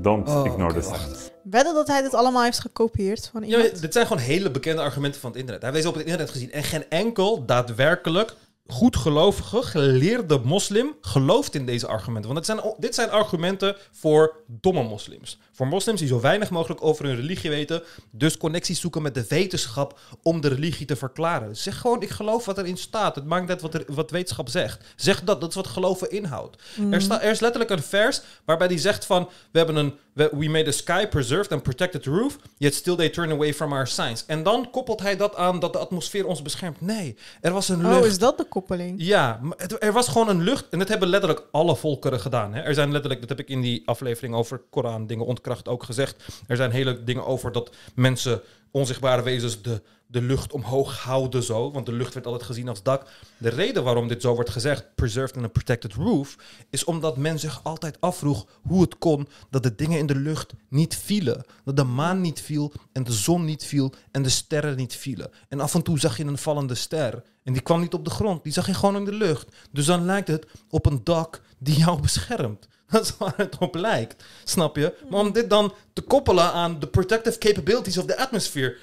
don't 0.02 0.28
Oh, 0.28 0.43
ignore 0.46 0.74
the 0.74 0.84
signs. 0.84 1.32
Wedden 1.49 1.73
dat 1.73 1.88
hij 1.88 2.01
dit 2.01 2.13
allemaal 2.13 2.43
heeft 2.43 2.60
gekopieerd 2.60 3.29
van 3.31 3.41
Ja, 3.47 3.57
iemand? 3.57 3.81
dit 3.81 3.93
zijn 3.93 4.07
gewoon 4.07 4.23
hele 4.23 4.51
bekende 4.51 4.81
argumenten 4.81 5.21
van 5.21 5.29
het 5.29 5.39
internet. 5.39 5.63
Hij 5.63 5.71
heeft 5.71 5.83
deze 5.83 5.95
op 5.95 5.99
het 5.99 6.10
internet 6.10 6.33
gezien. 6.33 6.51
En 6.51 6.63
geen 6.63 6.89
enkel 6.89 7.45
daadwerkelijk 7.45 8.36
goedgelovige, 8.67 9.62
geleerde 9.63 10.39
moslim 10.43 10.95
gelooft 11.01 11.55
in 11.55 11.65
deze 11.65 11.88
argumenten. 11.88 12.33
Want 12.33 12.47
het 12.47 12.57
zijn, 12.57 12.73
dit 12.77 12.95
zijn 12.95 13.10
argumenten 13.10 13.75
voor 13.91 14.36
domme 14.47 14.83
moslims. 14.83 15.39
Voor 15.58 15.67
moslims 15.67 16.00
die 16.00 16.08
zo 16.08 16.20
weinig 16.20 16.50
mogelijk 16.50 16.84
over 16.84 17.06
hun 17.06 17.15
religie 17.15 17.50
weten. 17.50 17.84
Dus 18.12 18.38
connecties 18.38 18.80
zoeken 18.80 19.02
met 19.02 19.13
de 19.13 19.26
wetenschap 19.28 20.00
om 20.24 20.41
de 20.41 20.48
religie 20.48 20.86
te 20.86 20.96
verklaren. 20.96 21.56
Zeg 21.56 21.78
gewoon, 21.78 22.02
ik 22.02 22.10
geloof 22.10 22.46
wat 22.46 22.58
erin 22.58 22.78
staat. 22.78 23.15
Het 23.15 23.26
maakt 23.26 23.48
net 23.48 23.62
wat, 23.62 23.74
er, 23.74 23.84
wat 23.88 24.12
wetenschap 24.12 24.50
zegt. 24.50 24.86
Zeg 24.96 25.24
dat, 25.24 25.41
dat 25.41 25.50
is 25.50 25.56
wat 25.56 25.67
geloven 25.67 26.12
inhoudt. 26.12 26.62
Er, 26.91 27.02
sta, 27.02 27.22
er 27.22 27.32
is 27.32 27.39
letterlijk 27.39 27.72
een 27.72 27.84
vers 27.84 28.22
waarbij 28.46 28.67
die 28.67 28.78
zegt 28.78 29.06
van... 29.06 29.30
We 29.52 29.58
hebben 29.58 29.76
een... 29.76 29.93
We, 30.13 30.30
we 30.38 30.50
made 30.50 30.67
a 30.67 30.72
sky 30.72 31.08
preserved 31.08 31.52
and 31.52 31.63
protected 31.63 32.06
roof, 32.06 32.38
yet 32.58 32.74
still 32.74 32.96
they 32.96 33.10
turn 33.10 33.32
away 33.32 33.54
from 33.54 33.74
our 33.74 33.88
signs. 33.88 34.26
En 34.26 34.43
dan 34.43 34.70
koppelt 34.72 35.02
hij 35.02 35.17
dat 35.17 35.36
aan 35.36 35.60
dat 35.60 35.74
de 35.74 35.80
atmosfeer 35.80 36.26
ons 36.26 36.41
beschermt. 36.41 36.82
Nee, 36.82 37.17
er 37.41 37.52
was 37.52 37.70
een 37.70 37.82
lucht. 37.82 38.00
Oh, 38.00 38.06
is 38.06 38.17
dat 38.17 38.38
de 38.38 38.43
koppeling? 38.43 38.96
Ja, 38.98 39.39
er 39.80 39.91
was 39.91 40.08
gewoon 40.08 40.30
een 40.30 40.41
lucht. 40.41 40.65
En 40.70 40.80
dat 40.80 40.88
hebben 40.88 41.08
letterlijk 41.08 41.43
alle 41.52 41.76
volkeren 41.76 42.20
gedaan. 42.20 42.54
Hè? 42.54 42.62
Er 42.62 42.74
zijn 42.74 42.91
letterlijk, 42.91 43.20
dat 43.20 43.30
heb 43.30 43.39
ik 43.39 43.50
in 43.50 43.62
die 43.62 43.82
aflevering 43.86 44.36
over 44.36 44.62
Koran 44.70 45.08
dingen 45.08 45.26
ontkracht 45.26 45.46
ook 45.67 45.83
gezegd. 45.83 46.23
Er 46.47 46.55
zijn 46.55 46.71
hele 46.71 47.03
dingen 47.03 47.25
over 47.25 47.51
dat 47.51 47.75
mensen, 47.95 48.41
onzichtbare 48.71 49.21
wezens, 49.21 49.62
de, 49.62 49.81
de 50.07 50.21
lucht 50.21 50.51
omhoog 50.51 50.97
houden 50.97 51.43
zo. 51.43 51.71
Want 51.71 51.86
de 51.86 51.91
lucht 51.91 52.13
werd 52.13 52.25
altijd 52.25 52.43
gezien 52.43 52.69
als 52.69 52.83
dak. 52.83 53.10
De 53.38 53.49
reden 53.49 53.83
waarom 53.83 54.07
dit 54.07 54.21
zo 54.21 54.36
wordt 54.36 54.49
gezegd, 54.49 54.95
preserved 54.95 55.36
in 55.36 55.43
a 55.43 55.47
protected 55.47 55.93
roof, 55.93 56.36
is 56.69 56.83
omdat 56.83 57.17
men 57.17 57.39
zich 57.39 57.63
altijd 57.63 58.01
afvroeg 58.01 58.47
hoe 58.62 58.81
het 58.81 58.97
kon 58.97 59.27
dat 59.49 59.63
de 59.63 59.75
dingen 59.75 59.99
in 59.99 60.05
de 60.05 60.15
lucht 60.15 60.53
niet 60.69 60.95
vielen. 60.95 61.45
Dat 61.63 61.77
de 61.77 61.83
maan 61.83 62.21
niet 62.21 62.41
viel 62.41 62.71
en 62.91 63.03
de 63.03 63.13
zon 63.13 63.45
niet 63.45 63.65
viel 63.65 63.93
en 64.12 64.21
de 64.21 64.29
sterren 64.29 64.75
niet 64.75 64.95
vielen. 64.95 65.31
En 65.49 65.60
af 65.60 65.73
en 65.73 65.81
toe 65.81 65.99
zag 65.99 66.17
je 66.17 66.25
een 66.25 66.38
vallende 66.38 66.75
ster. 66.75 67.23
En 67.43 67.53
die 67.53 67.62
kwam 67.62 67.79
niet 67.79 67.93
op 67.93 68.05
de 68.05 68.12
grond, 68.12 68.43
die 68.43 68.53
zag 68.53 68.67
je 68.67 68.73
gewoon 68.73 68.95
in 68.95 69.05
de 69.05 69.13
lucht. 69.13 69.47
Dus 69.71 69.86
dan 69.86 70.05
lijkt 70.05 70.27
het 70.27 70.47
op 70.69 70.86
een 70.86 71.03
dak 71.03 71.41
die 71.57 71.77
jou 71.77 72.01
beschermt. 72.01 72.67
Dat 72.91 73.04
is 73.04 73.17
waar 73.17 73.34
het 73.38 73.58
op 73.58 73.76
lijkt, 73.76 74.23
snap 74.43 74.76
je? 74.76 74.93
Maar 75.10 75.19
om 75.19 75.32
dit 75.32 75.50
dan 75.50 75.73
te 75.93 76.02
koppelen 76.02 76.52
aan 76.52 76.80
de 76.80 76.88
protective 76.88 77.38
capabilities 77.38 77.97
of 77.97 78.06
the 78.06 78.17
atmosphere. 78.17 78.78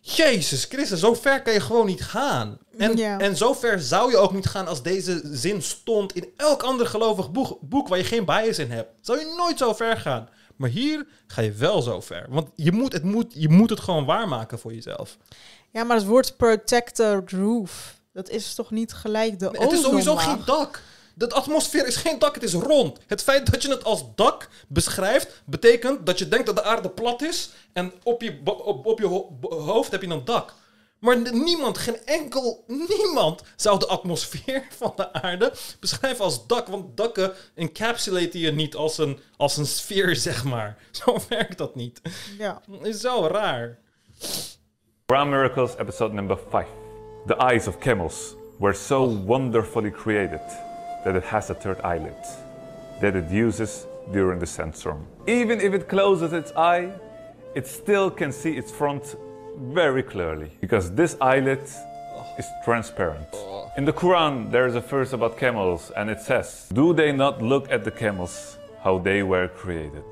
Jezus 0.00 0.64
Christus, 0.64 1.00
zo 1.00 1.14
ver 1.14 1.42
kan 1.42 1.52
je 1.52 1.60
gewoon 1.60 1.86
niet 1.86 2.02
gaan. 2.02 2.58
En, 2.78 2.98
en 2.98 3.36
zo 3.36 3.52
ver 3.52 3.80
zou 3.80 4.10
je 4.10 4.16
ook 4.16 4.32
niet 4.32 4.46
gaan 4.46 4.66
als 4.66 4.82
deze 4.82 5.20
zin 5.24 5.62
stond 5.62 6.14
in 6.14 6.28
elk 6.36 6.62
ander 6.62 6.86
gelovig 6.86 7.30
boek, 7.30 7.58
boek 7.60 7.88
waar 7.88 7.98
je 7.98 8.04
geen 8.04 8.24
bias 8.24 8.58
in 8.58 8.70
hebt. 8.70 8.90
Zou 9.00 9.18
je 9.18 9.34
nooit 9.36 9.58
zo 9.58 9.72
ver 9.72 9.96
gaan. 9.96 10.28
Maar 10.56 10.70
hier 10.70 11.06
ga 11.26 11.42
je 11.42 11.52
wel 11.52 11.82
zo 11.82 12.00
ver. 12.00 12.26
Want 12.28 12.48
je 12.54 12.72
moet 12.72 12.92
het, 12.92 13.02
moet, 13.02 13.32
je 13.34 13.48
moet 13.48 13.70
het 13.70 13.80
gewoon 13.80 14.04
waarmaken 14.04 14.58
voor 14.58 14.74
jezelf. 14.74 15.16
Ja, 15.70 15.84
maar 15.84 15.96
het 15.96 16.06
woord 16.06 16.36
protected 16.36 17.30
roof, 17.30 18.00
dat 18.12 18.28
is 18.28 18.54
toch 18.54 18.70
niet 18.70 18.92
gelijk 18.92 19.38
de 19.38 19.48
Het 19.52 19.72
is 19.72 19.80
sowieso 19.80 20.16
geen 20.16 20.42
dak. 20.44 20.82
De 21.18 21.30
atmosfeer 21.30 21.86
is 21.86 21.96
geen 21.96 22.18
dak, 22.18 22.34
het 22.34 22.42
is 22.42 22.52
rond. 22.52 22.98
Het 23.06 23.22
feit 23.22 23.50
dat 23.52 23.62
je 23.62 23.68
het 23.68 23.84
als 23.84 24.04
dak 24.14 24.48
beschrijft, 24.68 25.42
betekent 25.46 26.06
dat 26.06 26.18
je 26.18 26.28
denkt 26.28 26.46
dat 26.46 26.56
de 26.56 26.62
aarde 26.62 26.90
plat 26.90 27.22
is 27.22 27.50
en 27.72 27.92
op 28.02 28.22
je, 28.22 28.40
op, 28.44 28.86
op 28.86 28.98
je 28.98 29.06
ho- 29.06 29.36
hoofd 29.48 29.90
heb 29.90 30.02
je 30.02 30.08
een 30.08 30.24
dak. 30.24 30.54
Maar 30.98 31.32
niemand, 31.32 31.78
geen 31.78 31.98
enkel, 32.04 32.64
niemand 32.66 33.42
zou 33.56 33.78
de 33.78 33.86
atmosfeer 33.86 34.66
van 34.78 34.92
de 34.96 35.12
aarde 35.12 35.52
beschrijven 35.80 36.24
als 36.24 36.46
dak. 36.46 36.66
Want 36.66 36.96
dakken 36.96 37.32
encapsulaten 37.54 38.40
je 38.40 38.52
niet 38.52 38.74
als 38.74 38.98
een, 38.98 39.20
als 39.36 39.56
een 39.56 39.66
sfeer, 39.66 40.16
zeg 40.26 40.44
maar. 40.44 40.78
Zo 40.90 41.18
werkt 41.28 41.58
dat 41.58 41.74
niet. 41.74 42.00
Ja. 42.38 42.60
is 42.82 43.00
zo 43.00 43.26
raar. 43.26 43.78
Quran 45.06 45.28
Miracles, 45.28 45.76
episode 45.78 46.14
number 46.14 46.38
five. 46.50 46.66
The 47.26 47.36
eyes 47.36 47.66
of 47.66 47.78
camels 47.78 48.34
were 48.58 48.74
so 48.74 49.22
wonderfully 49.24 49.90
created 49.90 50.40
that 51.06 51.14
it 51.14 51.22
has 51.22 51.50
a 51.50 51.54
third 51.54 51.80
eyelid 51.84 52.16
that 53.00 53.14
it 53.14 53.30
uses 53.30 53.86
during 54.12 54.40
the 54.40 54.46
sandstorm. 54.46 55.06
Even 55.28 55.60
if 55.60 55.72
it 55.72 55.88
closes 55.88 56.32
its 56.32 56.50
eye, 56.56 56.90
it 57.54 57.64
still 57.66 58.10
can 58.10 58.32
see 58.32 58.56
its 58.56 58.72
front 58.72 59.14
very 59.56 60.02
clearly 60.02 60.50
because 60.60 60.90
this 60.90 61.16
eyelid 61.20 61.62
is 62.40 62.46
transparent. 62.64 63.28
In 63.76 63.84
the 63.84 63.92
Quran, 63.92 64.50
there 64.50 64.66
is 64.66 64.74
a 64.74 64.80
verse 64.80 65.12
about 65.12 65.38
camels, 65.38 65.92
and 65.96 66.10
it 66.10 66.20
says, 66.20 66.68
Do 66.72 66.92
they 66.92 67.12
not 67.12 67.40
look 67.40 67.70
at 67.70 67.84
the 67.84 67.90
camels 67.90 68.58
how 68.82 68.98
they 68.98 69.22
were 69.22 69.48
created? 69.48 70.04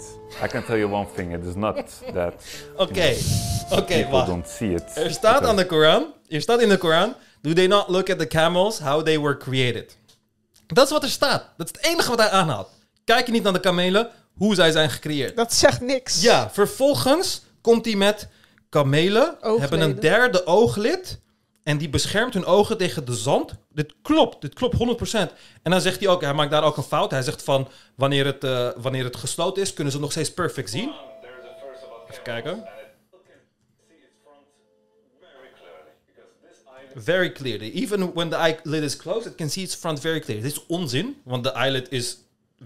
I 0.43 0.47
can 0.47 0.63
tell 0.63 0.77
you 0.77 0.87
one 0.89 1.07
thing 1.07 1.33
it 1.33 1.41
is 1.41 1.57
not 1.57 1.77
that 2.13 2.35
Oké, 2.79 3.17
oké, 3.73 3.95
people 4.05 4.13
wacht. 4.13 4.29
don't 4.29 4.47
see 4.47 4.75
it. 4.75 4.87
Er 4.97 5.11
staat 5.11 5.45
aan 5.45 5.57
de 5.57 5.67
Koran, 5.67 6.13
er 6.29 6.41
staat 6.41 6.61
in 6.61 6.69
de 6.69 6.79
Koran, 6.79 7.15
do 7.43 7.53
they 7.53 7.67
not 7.67 7.91
look 7.91 8.11
at 8.11 8.19
the 8.19 8.27
camels, 8.27 8.79
how 8.79 9.03
they 9.03 9.19
were 9.19 9.37
created. 9.37 9.95
Dat 10.67 10.85
is 10.87 10.93
wat 10.93 11.03
er 11.03 11.09
staat. 11.09 11.45
Dat 11.57 11.71
is 11.71 11.81
het 11.81 11.93
enige 11.93 12.09
wat 12.09 12.19
hij 12.19 12.31
aanhaalt. 12.31 12.69
Kijk 13.05 13.27
je 13.27 13.33
niet 13.33 13.43
naar 13.43 13.53
de 13.53 13.61
kamelen, 13.61 14.11
hoe 14.35 14.55
zij 14.55 14.71
zijn 14.71 14.91
gecreëerd. 14.91 15.37
Dat 15.37 15.53
zegt 15.53 15.81
niks. 15.81 16.23
Ja, 16.23 16.51
vervolgens 16.51 17.43
komt 17.61 17.85
hij 17.85 17.95
met 17.95 18.29
kamelen 18.69 19.37
Oogleden. 19.41 19.61
hebben 19.61 19.81
een 19.81 20.01
derde 20.01 20.47
ooglid 20.47 21.21
en 21.63 21.79
die 21.79 21.89
beschermt 21.89 22.35
hun 22.35 22.45
ogen 22.45 22.77
tegen 22.77 23.05
de 23.05 23.15
zand. 23.15 23.53
Dit 23.73 23.95
klopt, 24.03 24.41
dit 24.41 24.55
klopt 24.55 24.77
100%. 24.77 25.33
En 25.63 25.71
dan 25.71 25.81
zegt 25.81 26.01
hij 26.01 26.09
ook, 26.09 26.21
hij 26.21 26.35
maakt 26.35 26.51
daar 26.51 26.65
ook 26.65 26.77
een 26.77 26.83
fout. 26.83 27.11
Hij 27.11 27.23
zegt 27.23 27.43
van, 27.43 27.69
wanneer 27.97 28.27
het, 28.27 28.45
eh, 28.45 28.69
wanneer 28.77 29.05
het 29.05 29.17
gesloten 29.17 29.63
is, 29.63 29.75
kunnen 29.75 29.93
ze 29.93 30.01
nog 30.01 30.11
steeds 30.11 30.35
perfect 30.35 30.71
zien. 30.71 30.93
Even 32.11 32.23
kijken. 32.23 32.65
Very 36.95 37.33
clearly. 37.33 37.71
Even 37.71 38.13
when 38.15 38.31
the 38.31 38.37
eyelid 38.37 38.83
is 38.83 38.97
closed, 38.97 39.27
it 39.27 39.35
can 39.35 39.51
see 39.51 39.63
its 39.63 39.75
front 39.75 40.01
very 40.01 40.21
clearly. 40.21 40.49
Dit 40.49 40.57
is 40.57 40.67
onzin, 40.67 41.17
want 41.25 41.45
de 41.45 41.53
eyelid 41.53 41.87
is 41.91 42.19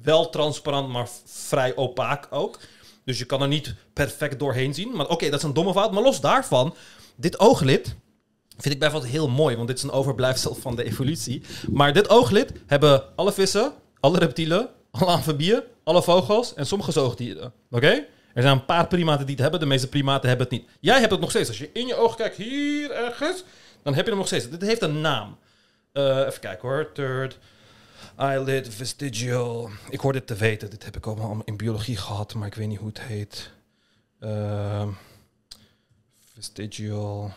wel 0.02 0.30
transparant, 0.30 0.88
maar 0.88 1.08
vrij 1.24 1.76
opaak 1.76 2.26
ook. 2.30 2.58
Dus 3.04 3.18
je 3.18 3.24
kan 3.24 3.42
er 3.42 3.48
niet 3.48 3.74
perfect 3.92 4.38
doorheen 4.38 4.74
zien. 4.74 4.96
Maar 4.96 5.08
oké, 5.08 5.30
dat 5.30 5.38
is 5.38 5.44
een 5.44 5.54
domme 5.54 5.72
fout. 5.72 5.92
Maar 5.92 6.02
los 6.02 6.20
daarvan, 6.20 6.74
dit 7.16 7.38
ooglid 7.38 7.94
vind 8.58 8.74
ik 8.74 8.80
bijvoorbeeld 8.80 9.12
heel 9.12 9.28
mooi, 9.28 9.56
want 9.56 9.68
dit 9.68 9.76
is 9.76 9.82
een 9.82 9.90
overblijfsel 9.90 10.54
van 10.54 10.76
de 10.76 10.84
evolutie. 10.84 11.42
Maar 11.70 11.92
dit 11.92 12.08
ooglid 12.08 12.52
hebben 12.66 13.16
alle 13.16 13.32
vissen, 13.32 13.72
alle 14.00 14.18
reptielen, 14.18 14.68
alle 14.90 15.10
amfibieën, 15.10 15.62
alle 15.84 16.02
vogels 16.02 16.54
en 16.54 16.66
sommige 16.66 16.92
zoogdieren. 16.92 17.52
Oké? 17.70 18.06
Er 18.34 18.42
zijn 18.42 18.56
een 18.56 18.64
paar 18.64 18.86
primaten 18.86 19.26
die 19.26 19.34
het 19.34 19.42
hebben, 19.42 19.60
de 19.60 19.66
meeste 19.66 19.88
primaten 19.88 20.28
hebben 20.28 20.46
het 20.46 20.58
niet. 20.58 20.68
Jij 20.80 20.98
hebt 20.98 21.10
het 21.10 21.20
nog 21.20 21.30
steeds. 21.30 21.48
Als 21.48 21.58
je 21.58 21.70
in 21.72 21.86
je 21.86 21.94
oog 21.94 22.16
kijkt, 22.16 22.36
hier 22.36 22.90
ergens, 22.90 23.44
dan 23.82 23.94
heb 23.94 24.04
je 24.04 24.10
hem 24.10 24.18
nog 24.18 24.26
steeds. 24.26 24.50
Dit 24.50 24.62
heeft 24.62 24.82
een 24.82 25.00
naam. 25.00 25.38
Eh, 25.92 26.18
even 26.18 26.40
kijken 26.40 26.68
hoor. 26.68 26.92
Third 26.92 27.38
eyelid 28.16 28.74
vestigial. 28.74 29.70
Ik 29.90 30.00
hoor 30.00 30.12
dit 30.12 30.26
te 30.26 30.34
weten. 30.34 30.70
Dit 30.70 30.84
heb 30.84 30.96
ik 30.96 31.06
allemaal 31.06 31.42
in 31.44 31.56
biologie 31.56 31.96
gehad, 31.96 32.34
maar 32.34 32.46
ik 32.46 32.54
weet 32.54 32.68
niet 32.68 32.78
hoe 32.78 32.88
het 32.88 33.00
heet. 33.00 33.50
Ehm, 34.20 34.88
vestigial. 36.34 37.32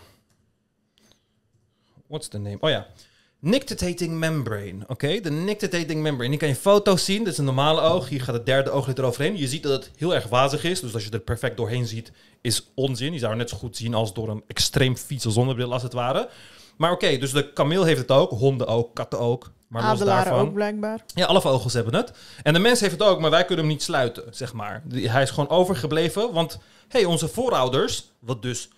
What's 2.08 2.28
the 2.28 2.38
name? 2.38 2.58
Oh 2.60 2.70
ja. 2.70 2.88
Nictitating 3.44 4.14
membrane. 4.14 4.78
Oké, 4.88 5.20
de 5.20 5.32
nictitating 5.32 6.02
membrane. 6.02 6.30
Die 6.30 6.40
kan 6.40 6.48
je 6.48 6.56
foto's 6.56 7.06
zien. 7.06 7.24
Dit 7.24 7.34
is 7.34 7.38
een 7.38 7.46
normale 7.46 7.82
oog. 7.82 8.10
Hier 8.10 8.22
gaat 8.22 8.36
het 8.36 8.46
derde 8.46 8.70
ooglid 8.70 8.98
eroverheen. 8.98 9.38
Je 9.38 9.48
ziet 9.48 9.64
dat 9.64 9.72
het 9.72 9.92
heel 9.98 10.16
erg 10.16 10.28
wazig 10.28 10.64
is. 10.64 10.80
Dus 10.80 10.94
als 10.94 11.04
je 11.04 11.10
er 11.10 11.20
perfect 11.20 11.58
doorheen 11.58 11.88
ziet, 11.88 12.12
is 12.42 12.72
onzin. 12.76 13.14
Je 13.14 13.20
zou 13.20 13.32
het 13.32 13.40
net 13.40 13.50
zo 13.50 13.58
goed 13.58 13.78
zien 13.78 13.94
als 13.94 14.14
door 14.14 14.30
een 14.30 14.44
extreem 14.48 14.98
vieze 14.98 15.32
zonnebril, 15.32 15.74
als 15.74 15.84
het 15.84 15.94
ware. 15.94 16.30
Maar 16.78 16.92
oké, 16.92 17.18
dus 17.18 17.32
de 17.32 17.54
kameel 17.54 17.84
heeft 17.84 18.00
het 18.00 18.12
ook. 18.12 18.32
Honden 18.32 18.68
ook, 18.68 18.96
katten 18.96 19.20
ook. 19.20 19.52
Maar 19.68 19.82
los 19.82 19.92
Adelaren 19.92 20.26
daarvan... 20.26 20.48
ook 20.48 20.54
blijkbaar. 20.54 21.04
Ja, 21.14 21.26
alle 21.26 21.42
vogels 21.42 21.74
hebben 21.74 21.96
het. 21.96 22.12
En 22.44 22.54
de 22.54 22.60
mens 22.60 22.80
heeft 22.80 22.92
het 22.92 23.04
ook, 23.04 23.20
maar 23.20 23.30
wij 23.30 23.46
kunnen 23.46 23.66
hem 23.66 23.74
niet 23.74 23.84
sluiten, 23.84 24.24
zeg 24.32 24.54
maar. 24.54 24.84
Hij 24.90 25.22
is 25.22 25.30
gewoon 25.30 25.50
overgebleven, 25.50 26.34
want 26.34 26.60
hey, 26.88 27.06
onze 27.06 27.28
voorouders, 27.28 28.12
wat 28.20 28.42
dus 28.42 28.70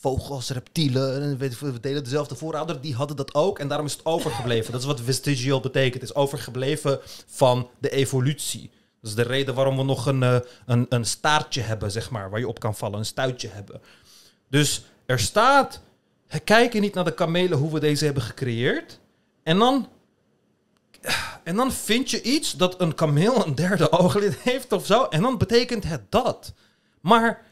vogels, 0.00 0.50
reptielen, 0.50 1.38
we 1.38 1.80
delen 1.80 2.04
dezelfde 2.04 2.34
voorouder, 2.34 2.80
die 2.80 2.94
hadden 2.94 3.16
dat 3.16 3.34
ook 3.34 3.58
en 3.58 3.68
daarom 3.68 3.86
is 3.86 3.92
het 3.92 4.04
overgebleven. 4.04 4.72
dat 4.72 4.80
is 4.80 4.86
wat 4.86 5.00
vestigial 5.00 5.60
betekent. 5.60 6.02
Is 6.02 6.14
overgebleven 6.14 7.00
van 7.26 7.68
de 7.78 7.90
evolutie. 7.90 8.70
Dat 9.00 9.10
is 9.10 9.16
de 9.16 9.22
reden 9.22 9.54
waarom 9.54 9.76
we 9.76 9.82
nog 9.82 10.06
een, 10.06 10.22
eh, 10.22 10.38
een, 10.66 10.86
een 10.88 11.04
staartje 11.04 11.60
hebben, 11.60 11.90
zeg 11.90 12.10
maar, 12.10 12.30
waar 12.30 12.40
je 12.40 12.48
op 12.48 12.60
kan 12.60 12.74
vallen, 12.74 12.98
een 12.98 13.04
stuitje 13.04 13.48
hebben. 13.48 13.80
Dus 14.48 14.84
er 15.06 15.18
staat, 15.18 15.80
kijken 16.44 16.80
niet 16.80 16.94
naar 16.94 17.04
de 17.04 17.14
kamelen 17.14 17.58
hoe 17.58 17.72
we 17.72 17.80
deze 17.80 18.04
hebben 18.04 18.22
gecreëerd. 18.22 19.00
En 19.42 19.58
dan 19.58 19.88
en 21.42 21.56
dan 21.56 21.72
vind 21.72 22.10
je 22.10 22.22
iets 22.22 22.52
dat 22.52 22.80
een 22.80 22.94
kameel 22.94 23.46
een 23.46 23.54
derde 23.54 23.92
ooglid 23.98 24.38
heeft 24.38 24.72
of 24.72 24.86
zo. 24.86 25.04
En 25.04 25.22
dan 25.22 25.38
betekent 25.38 25.84
het 25.84 26.02
dat. 26.08 26.52
Maar 27.00 27.46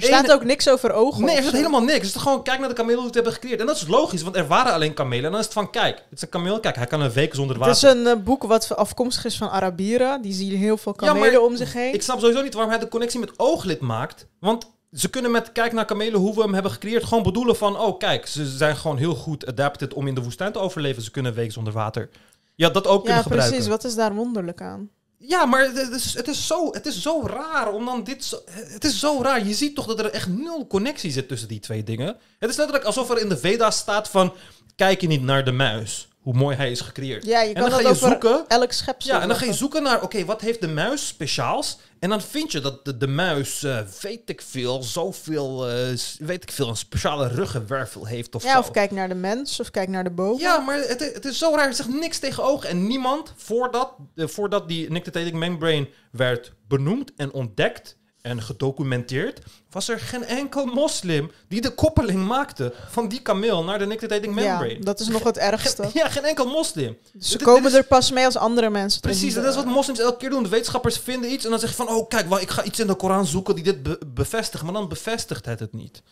Er 0.00 0.06
staat 0.06 0.32
ook 0.32 0.44
niks 0.44 0.68
over 0.68 0.92
ogen. 0.92 1.24
nee, 1.24 1.36
er 1.36 1.42
staat 1.42 1.54
helemaal 1.54 1.82
niks. 1.82 2.06
Het 2.06 2.14
is 2.16 2.22
gewoon, 2.22 2.42
kijk 2.42 2.58
naar 2.58 2.68
de 2.68 2.74
kamelen 2.74 3.00
hoe 3.00 3.10
ze 3.12 3.18
het 3.18 3.24
hebben 3.24 3.32
gecreëerd. 3.32 3.60
En 3.60 3.66
dat 3.66 3.76
is 3.76 3.86
logisch, 3.86 4.22
want 4.22 4.36
er 4.36 4.46
waren 4.46 4.72
alleen 4.72 4.94
kamelen. 4.94 5.24
En 5.24 5.30
dan 5.30 5.38
is 5.40 5.44
het 5.44 5.54
van, 5.54 5.70
kijk, 5.70 5.96
het 5.96 6.04
is 6.18 6.22
een 6.22 6.28
kameel. 6.28 6.60
Kijk, 6.60 6.76
hij 6.76 6.86
kan 6.86 7.00
een 7.00 7.12
week 7.12 7.34
zonder 7.34 7.60
Het 7.62 7.76
is 7.76 7.82
water. 7.82 8.00
een 8.00 8.06
eh, 8.06 8.24
boek 8.24 8.42
wat 8.42 8.76
afkomstig 8.76 9.24
is 9.24 9.36
van 9.36 9.50
Arabieren. 9.50 10.22
Die 10.22 10.32
zien 10.32 10.56
heel 10.56 10.76
veel 10.76 10.94
Ja, 10.96 11.06
kamelen 11.06 11.44
om 11.44 11.56
zich 11.56 11.72
heen. 11.72 11.94
Ik 11.94 12.02
snap 12.02 12.20
sowieso 12.20 12.42
niet 12.42 12.54
waarom 12.54 12.72
hij 12.72 12.80
de 12.80 12.88
connectie 12.88 13.20
met 13.20 13.32
ooglid 13.36 13.80
maakt. 13.80 14.26
Want 14.40 14.70
ze 14.92 15.10
kunnen 15.10 15.30
met 15.30 15.52
kijk 15.52 15.72
naar 15.72 15.84
kamelen 15.84 16.20
hoe 16.20 16.34
we 16.34 16.42
hem 16.42 16.54
hebben 16.54 16.72
gecreëerd 16.72 17.04
gewoon 17.04 17.22
bedoelen 17.22 17.56
van... 17.56 17.78
Oh, 17.80 17.98
kijk, 17.98 18.26
ze 18.26 18.46
zijn 18.46 18.76
gewoon 18.76 18.96
heel 18.96 19.14
goed 19.14 19.46
adapted 19.46 19.94
om 19.94 20.06
in 20.06 20.14
de 20.14 20.22
woestijn 20.22 20.52
te 20.52 20.58
overleven. 20.58 21.02
Ze 21.02 21.10
kunnen 21.10 21.32
een 21.32 21.38
week 21.38 21.52
zonder 21.52 21.72
water. 21.72 22.08
Ja, 22.54 22.68
dat 22.70 22.86
ook 22.86 22.98
ja, 22.98 23.04
kunnen 23.04 23.22
gebruiken. 23.22 23.50
precies. 23.50 23.70
Wat 23.70 23.84
is 23.84 23.94
daar 23.94 24.14
wonderlijk 24.14 24.60
aan? 24.62 24.90
Ja, 25.18 25.46
maar 25.46 25.64
het 25.64 25.92
is, 25.92 26.14
het, 26.14 26.28
is 26.28 26.46
zo, 26.46 26.72
het 26.72 26.86
is 26.86 27.02
zo 27.02 27.26
raar 27.26 27.72
om 27.72 27.84
dan 27.84 28.04
dit... 28.04 28.24
Zo, 28.24 28.38
het 28.50 28.84
is 28.84 28.98
zo 28.98 29.22
raar. 29.22 29.46
Je 29.46 29.54
ziet 29.54 29.74
toch 29.74 29.86
dat 29.86 29.98
er 29.98 30.10
echt 30.10 30.28
nul 30.28 30.66
connectie 30.66 31.10
zit 31.10 31.28
tussen 31.28 31.48
die 31.48 31.60
twee 31.60 31.82
dingen. 31.82 32.16
Het 32.38 32.50
is 32.50 32.56
letterlijk 32.56 32.86
alsof 32.86 33.10
er 33.10 33.18
in 33.18 33.28
de 33.28 33.36
Veda's 33.36 33.78
staat 33.78 34.08
van... 34.08 34.34
Kijk 34.76 35.00
je 35.00 35.06
niet 35.06 35.22
naar 35.22 35.44
de 35.44 35.52
muis. 35.52 36.07
Hoe 36.28 36.36
mooi 36.36 36.56
hij 36.56 36.70
is 36.70 36.80
gecreëerd. 36.80 37.24
Ja, 37.24 37.40
je 37.40 37.48
en 37.48 37.54
kan 37.54 37.62
dan 37.62 37.70
dat 37.70 37.80
ga 37.80 37.88
je 37.88 37.94
zoeken... 38.12 38.44
elk 38.48 38.72
schepsel 38.72 39.14
Ja, 39.14 39.20
en 39.22 39.28
dan 39.28 39.36
ga 39.36 39.44
je 39.44 39.52
zoeken 39.52 39.82
naar, 39.82 40.02
oké, 40.02 40.24
wat 40.24 40.40
heeft 40.40 40.60
de 40.60 40.68
muis 40.68 41.06
speciaals? 41.06 41.78
En 41.98 42.08
dan 42.10 42.20
vind 42.20 42.52
je 42.52 42.60
dat 42.60 42.84
de, 42.84 42.96
de 42.96 43.06
muis, 43.06 43.62
eh, 43.62 43.78
weet 44.00 44.20
ik 44.30 44.42
veel, 44.42 44.82
zoveel, 44.82 45.66
s- 45.96 46.16
weet 46.20 46.42
ik 46.42 46.50
veel, 46.52 46.68
een 46.68 46.76
speciale 46.76 47.28
ruggenwervel 47.28 48.06
heeft 48.06 48.34
of 48.34 48.42
Ja, 48.42 48.52
zo. 48.52 48.58
of 48.58 48.70
kijk 48.70 48.90
naar 48.90 49.08
de 49.08 49.14
mens, 49.14 49.60
of 49.60 49.70
kijk 49.70 49.88
naar 49.88 50.04
de 50.04 50.10
boom. 50.10 50.38
Ja, 50.38 50.58
maar 50.58 50.76
het, 50.76 51.12
het 51.14 51.24
is 51.24 51.38
zo 51.38 51.52
raar. 51.54 51.66
Er 51.66 51.74
zegt 51.74 51.88
niks 52.00 52.18
tegen 52.18 52.44
ogen. 52.44 52.68
En 52.68 52.86
niemand, 52.86 53.32
voordat, 53.36 53.92
eh, 54.14 54.26
voordat 54.26 54.68
die 54.68 54.90
nictitating 54.90 55.34
membrane 55.36 55.88
werd 56.12 56.52
benoemd 56.68 57.12
en 57.16 57.32
ontdekt 57.32 57.96
en 58.28 58.42
gedocumenteerd, 58.42 59.40
was 59.70 59.88
er 59.88 60.00
geen 60.00 60.24
enkel 60.24 60.64
moslim 60.66 61.30
die 61.48 61.60
de 61.60 61.70
koppeling 61.70 62.26
maakte 62.26 62.72
van 62.88 63.08
die 63.08 63.20
kameel 63.20 63.64
naar 63.64 63.78
de 63.78 63.86
nictitating 63.86 64.34
membrane. 64.34 64.68
Ja, 64.78 64.84
dat 64.84 65.00
is 65.00 65.08
nog 65.08 65.24
het 65.24 65.38
ergste. 65.38 65.88
Ja, 65.94 66.08
geen 66.08 66.24
enkel 66.24 66.46
moslim. 66.46 66.96
Ze 67.20 67.36
Dit- 67.38 67.46
komen 67.46 67.62
dit 67.62 67.70
is- 67.72 67.78
er 67.78 67.84
pas 67.84 68.10
mee 68.12 68.24
als 68.24 68.36
andere 68.36 68.70
mensen. 68.70 69.00
Precies, 69.00 69.34
dat 69.34 69.44
is 69.44 69.54
wat 69.54 69.64
moslims 69.64 69.98
elke 69.98 70.16
keer 70.16 70.30
doen. 70.30 70.42
De 70.42 70.48
wetenschappers 70.48 70.98
vinden 70.98 71.32
iets 71.32 71.44
en 71.44 71.50
dan 71.50 71.58
zeggen 71.58 71.86
van... 71.86 71.94
oh, 71.96 72.08
kijk, 72.08 72.28
wel, 72.28 72.40
ik 72.40 72.50
ga 72.50 72.62
iets 72.64 72.80
in 72.80 72.86
de 72.86 72.94
Koran 72.94 73.26
zoeken 73.26 73.54
die 73.54 73.64
dit 73.64 73.82
be- 73.82 73.98
bevestigt. 74.06 74.62
Maar 74.62 74.72
dan 74.72 74.88
bevestigt 74.88 75.44
het 75.46 75.60
het 75.60 75.72
niet. 75.72 76.02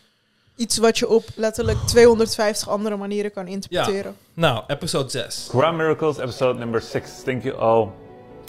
Iets 0.57 0.79
wat 0.79 0.99
je 0.99 1.09
op 1.09 1.25
letterlijk 1.35 1.79
250 1.87 2.69
andere 2.69 2.97
manieren 2.97 3.33
kan 3.33 3.47
interpreteren. 3.47 4.17
Nou, 4.35 4.65
episode 4.67 5.09
6. 5.11 5.47
Quran 5.49 5.77
Miracles, 5.77 6.19
episode 6.19 6.59
number 6.59 6.83
six. 6.83 7.11
Thank 7.25 7.43
you 7.43 7.57
all 7.57 7.89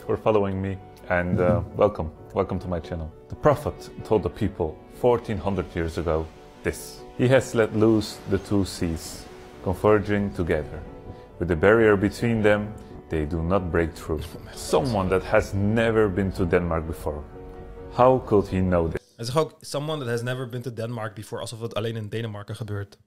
for 0.06 0.20
following 0.24 0.62
me 0.62 0.78
and 1.08 1.40
uh, 1.40 1.58
welcome. 1.76 2.10
Welcome 2.38 2.60
to 2.60 2.68
my 2.68 2.80
channel. 2.80 3.12
The 3.30 3.36
Prophet 3.36 3.90
told 4.06 4.22
the 4.22 4.30
people 4.30 4.78
1400 5.02 5.76
years 5.76 5.98
ago 5.98 6.28
this 6.62 7.02
He 7.18 7.28
has 7.30 7.56
let 7.56 7.76
loose 7.76 8.20
the 8.30 8.38
two 8.38 8.64
seas, 8.64 9.26
converging 9.64 10.32
together. 10.36 10.80
With 11.40 11.48
the 11.48 11.56
barrier 11.56 11.98
between 11.98 12.44
them, 12.44 12.76
they 13.10 13.26
do 13.26 13.42
not 13.42 13.72
break 13.72 13.96
through. 13.96 14.22
Someone 14.54 15.10
that 15.10 15.24
has 15.24 15.56
never 15.56 16.08
been 16.08 16.32
to 16.34 16.46
Denmark 16.46 16.86
before. 16.86 17.24
How 17.96 18.20
could 18.28 18.48
he 18.48 18.60
know 18.60 18.88
this? 18.88 19.02
Hij 19.16 19.26
zegt 19.26 19.38
ook... 19.38 19.56
Someone 19.62 20.00
that 20.00 20.08
has 20.08 20.22
never 20.22 20.50
been 20.50 20.62
to 20.62 20.74
Denmark 20.74 21.16
before. 21.16 21.42
Alsof 21.42 21.62
het 21.62 21.76
alleen 21.76 21.96
in 21.96 22.10
Denemarken 22.10 22.56
gebeurt. 22.56 22.98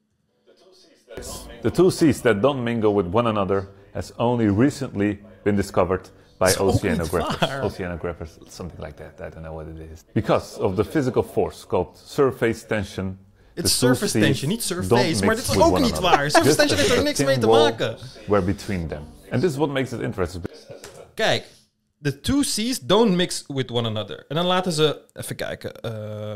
The 1.61 1.71
two 1.71 1.91
seas 1.91 2.21
that 2.21 2.43
don't 2.43 2.63
mingle 2.63 2.95
with 2.95 3.15
one 3.15 3.29
another 3.29 3.69
has 3.93 4.13
only 4.17 4.49
recently 4.49 5.21
been 5.43 5.57
discovered 5.57 6.11
by 6.41 6.53
oceanographers. 6.59 7.61
Oceanographers, 7.63 8.31
something 8.49 8.81
like 8.81 8.97
that. 8.97 9.21
I 9.21 9.29
don't 9.29 9.43
know 9.43 9.55
what 9.55 9.67
it 9.67 9.91
is. 9.93 10.05
Because 10.15 10.59
of 10.59 10.75
the 10.77 10.85
physical 10.85 11.23
force 11.23 11.67
called 11.67 11.99
surface 11.99 12.67
tension. 12.67 13.19
It's 13.55 13.79
surface 13.79 14.19
tension, 14.19 14.49
niet 14.49 14.63
surface. 14.63 15.25
Maar 15.25 15.35
dit 15.37 15.49
is 15.49 15.59
ook 15.59 15.81
niet 15.81 15.99
waar. 15.99 16.31
Surface 16.31 16.57
tension 16.57 16.79
heeft 16.79 16.91
er 16.91 17.03
niks 17.03 17.25
mee 17.25 17.39
te 17.39 17.47
maken. 17.47 17.97
Were 18.27 18.43
between 18.43 18.89
them. 18.89 19.03
And 19.31 19.43
this 19.43 19.51
is 19.51 19.57
what 19.57 19.69
makes 19.69 19.93
it 19.93 20.01
interesting. 20.01 20.45
Kijk, 21.15 21.45
the 22.03 22.21
two 22.21 22.43
seas 22.43 22.81
don't 22.81 23.17
mix 23.17 23.45
with 23.47 23.71
one 23.71 23.89
another. 23.89 24.25
En 24.29 24.37
dan 24.37 24.47
laten 24.47 24.73
ze... 24.73 25.01
Even 25.13 25.37
kijken. 25.37 25.81
eh, 25.81 26.35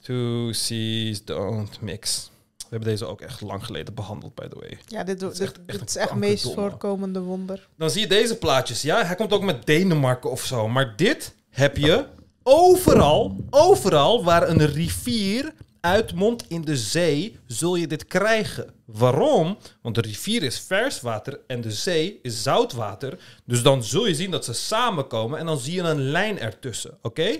two 0.00 0.52
seas 0.52 1.24
don't 1.24 1.80
mix. 1.80 2.30
We 2.72 2.78
hebben 2.78 2.96
deze 2.98 3.06
ook 3.10 3.20
echt 3.20 3.40
lang 3.40 3.64
geleden 3.64 3.94
behandeld, 3.94 4.34
by 4.34 4.46
the 4.48 4.58
way. 4.58 4.78
Ja, 4.86 5.04
dit, 5.04 5.22
is 5.22 5.38
echt- 5.40 5.54
dit, 5.54 5.62
echt 5.66 5.80
een 5.80 5.86
is 5.86 5.96
echt 5.96 6.10
het 6.10 6.18
meest 6.18 6.52
voorkomende 6.52 7.20
wonder. 7.20 7.68
Dan 7.76 7.90
zie 7.90 8.00
je 8.00 8.06
deze 8.06 8.36
plaatjes. 8.36 8.82
Ja, 8.82 9.04
hij 9.04 9.14
komt 9.14 9.32
ook 9.32 9.42
met 9.42 9.66
Denemarken 9.66 10.30
of 10.30 10.44
zo. 10.44 10.68
Maar 10.68 10.96
dit 10.96 11.34
heb 11.50 11.76
je 11.76 12.04
overal, 12.42 13.36
overal 13.50 14.24
waar 14.24 14.48
een 14.48 14.66
rivier 14.66 15.52
uitmondt 15.80 16.44
in 16.48 16.62
de 16.62 16.76
zee, 16.76 17.38
zul 17.46 17.76
je 17.76 17.86
dit 17.86 18.06
krijgen. 18.06 18.70
Waarom? 18.84 19.58
Want 19.82 19.94
de 19.94 20.00
rivier 20.00 20.42
is 20.42 20.60
vers 20.60 21.00
water 21.00 21.40
en 21.46 21.60
de 21.60 21.70
zee 21.72 22.18
is 22.22 22.42
zoutwater. 22.42 23.18
Dus 23.44 23.62
dan 23.62 23.84
zul 23.84 24.06
je 24.06 24.14
zien 24.14 24.30
dat 24.30 24.44
ze 24.44 24.52
samenkomen 24.52 25.38
en 25.38 25.46
dan 25.46 25.58
zie 25.58 25.74
je 25.74 25.80
een 25.82 26.00
lijn 26.10 26.38
ertussen. 26.38 26.98
Oké? 27.02 27.36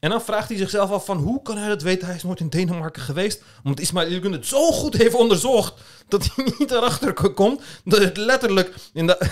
En 0.00 0.10
dan 0.10 0.22
vraagt 0.22 0.48
hij 0.48 0.58
zichzelf 0.58 0.90
af 0.90 1.04
van 1.04 1.16
hoe 1.16 1.42
kan 1.42 1.56
hij 1.56 1.68
dat 1.68 1.82
weten? 1.82 2.06
Hij 2.06 2.16
is 2.16 2.22
nooit 2.22 2.40
in 2.40 2.48
Denemarken 2.48 3.02
geweest. 3.02 3.42
Omdat 3.64 3.80
Ismail 3.80 4.08
Ilgun 4.08 4.32
het 4.32 4.46
zo 4.46 4.72
goed 4.72 4.94
heeft 4.94 5.14
onderzocht 5.14 5.74
dat 6.08 6.28
hij 6.34 6.44
niet 6.58 6.70
erachter 6.70 7.32
komt 7.34 7.60
dat 7.84 7.98
het 7.98 8.16
letterlijk 8.16 8.74
in 8.92 9.06
de. 9.06 9.18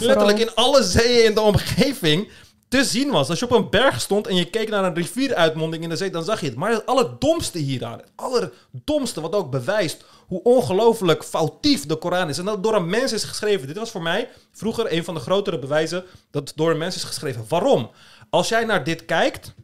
Letterlijk 0.00 0.38
in 0.38 0.54
alle 0.54 0.82
zeeën 0.82 1.24
in 1.24 1.34
de 1.34 1.40
omgeving 1.40 2.28
te 2.68 2.84
zien 2.84 3.10
was. 3.10 3.28
Als 3.28 3.38
je 3.38 3.44
op 3.44 3.50
een 3.50 3.70
berg 3.70 4.00
stond 4.00 4.26
en 4.26 4.36
je 4.36 4.50
keek 4.50 4.68
naar 4.68 4.84
een 4.84 4.94
rivieruitmonding 4.94 5.82
in 5.82 5.88
de 5.88 5.96
zee, 5.96 6.10
dan 6.10 6.24
zag 6.24 6.40
je 6.40 6.46
het. 6.46 6.56
Maar 6.56 6.70
het 6.70 6.86
allerdomste 6.86 7.58
hieraan, 7.58 7.98
het 7.98 8.12
allerdomste 8.16 9.20
wat 9.20 9.34
ook 9.34 9.50
bewijst 9.50 10.04
hoe 10.26 10.42
ongelooflijk 10.42 11.24
foutief 11.24 11.86
de 11.86 11.96
Koran 11.96 12.28
is. 12.28 12.38
En 12.38 12.44
dat 12.44 12.62
door 12.62 12.74
een 12.74 12.90
mens 12.90 13.12
is 13.12 13.24
geschreven. 13.24 13.66
Dit 13.66 13.76
was 13.76 13.90
voor 13.90 14.02
mij 14.02 14.28
vroeger 14.52 14.92
een 14.92 15.04
van 15.04 15.14
de 15.14 15.20
grotere 15.20 15.58
bewijzen 15.58 16.04
dat 16.30 16.48
het 16.48 16.56
door 16.56 16.70
een 16.70 16.78
mens 16.78 16.96
is 16.96 17.04
geschreven. 17.04 17.44
Waarom? 17.48 17.90
Als 18.30 18.48
jij 18.48 18.64
naar 18.64 18.84
dit 18.84 19.04
kijkt, 19.04 19.54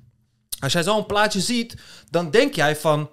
als 0.60 0.72
jij 0.72 0.82
zo'n 0.82 1.06
plaatje 1.06 1.40
ziet, 1.40 1.74
dan 2.10 2.30
denk 2.30 2.54
jij 2.54 2.76
van, 2.76 3.10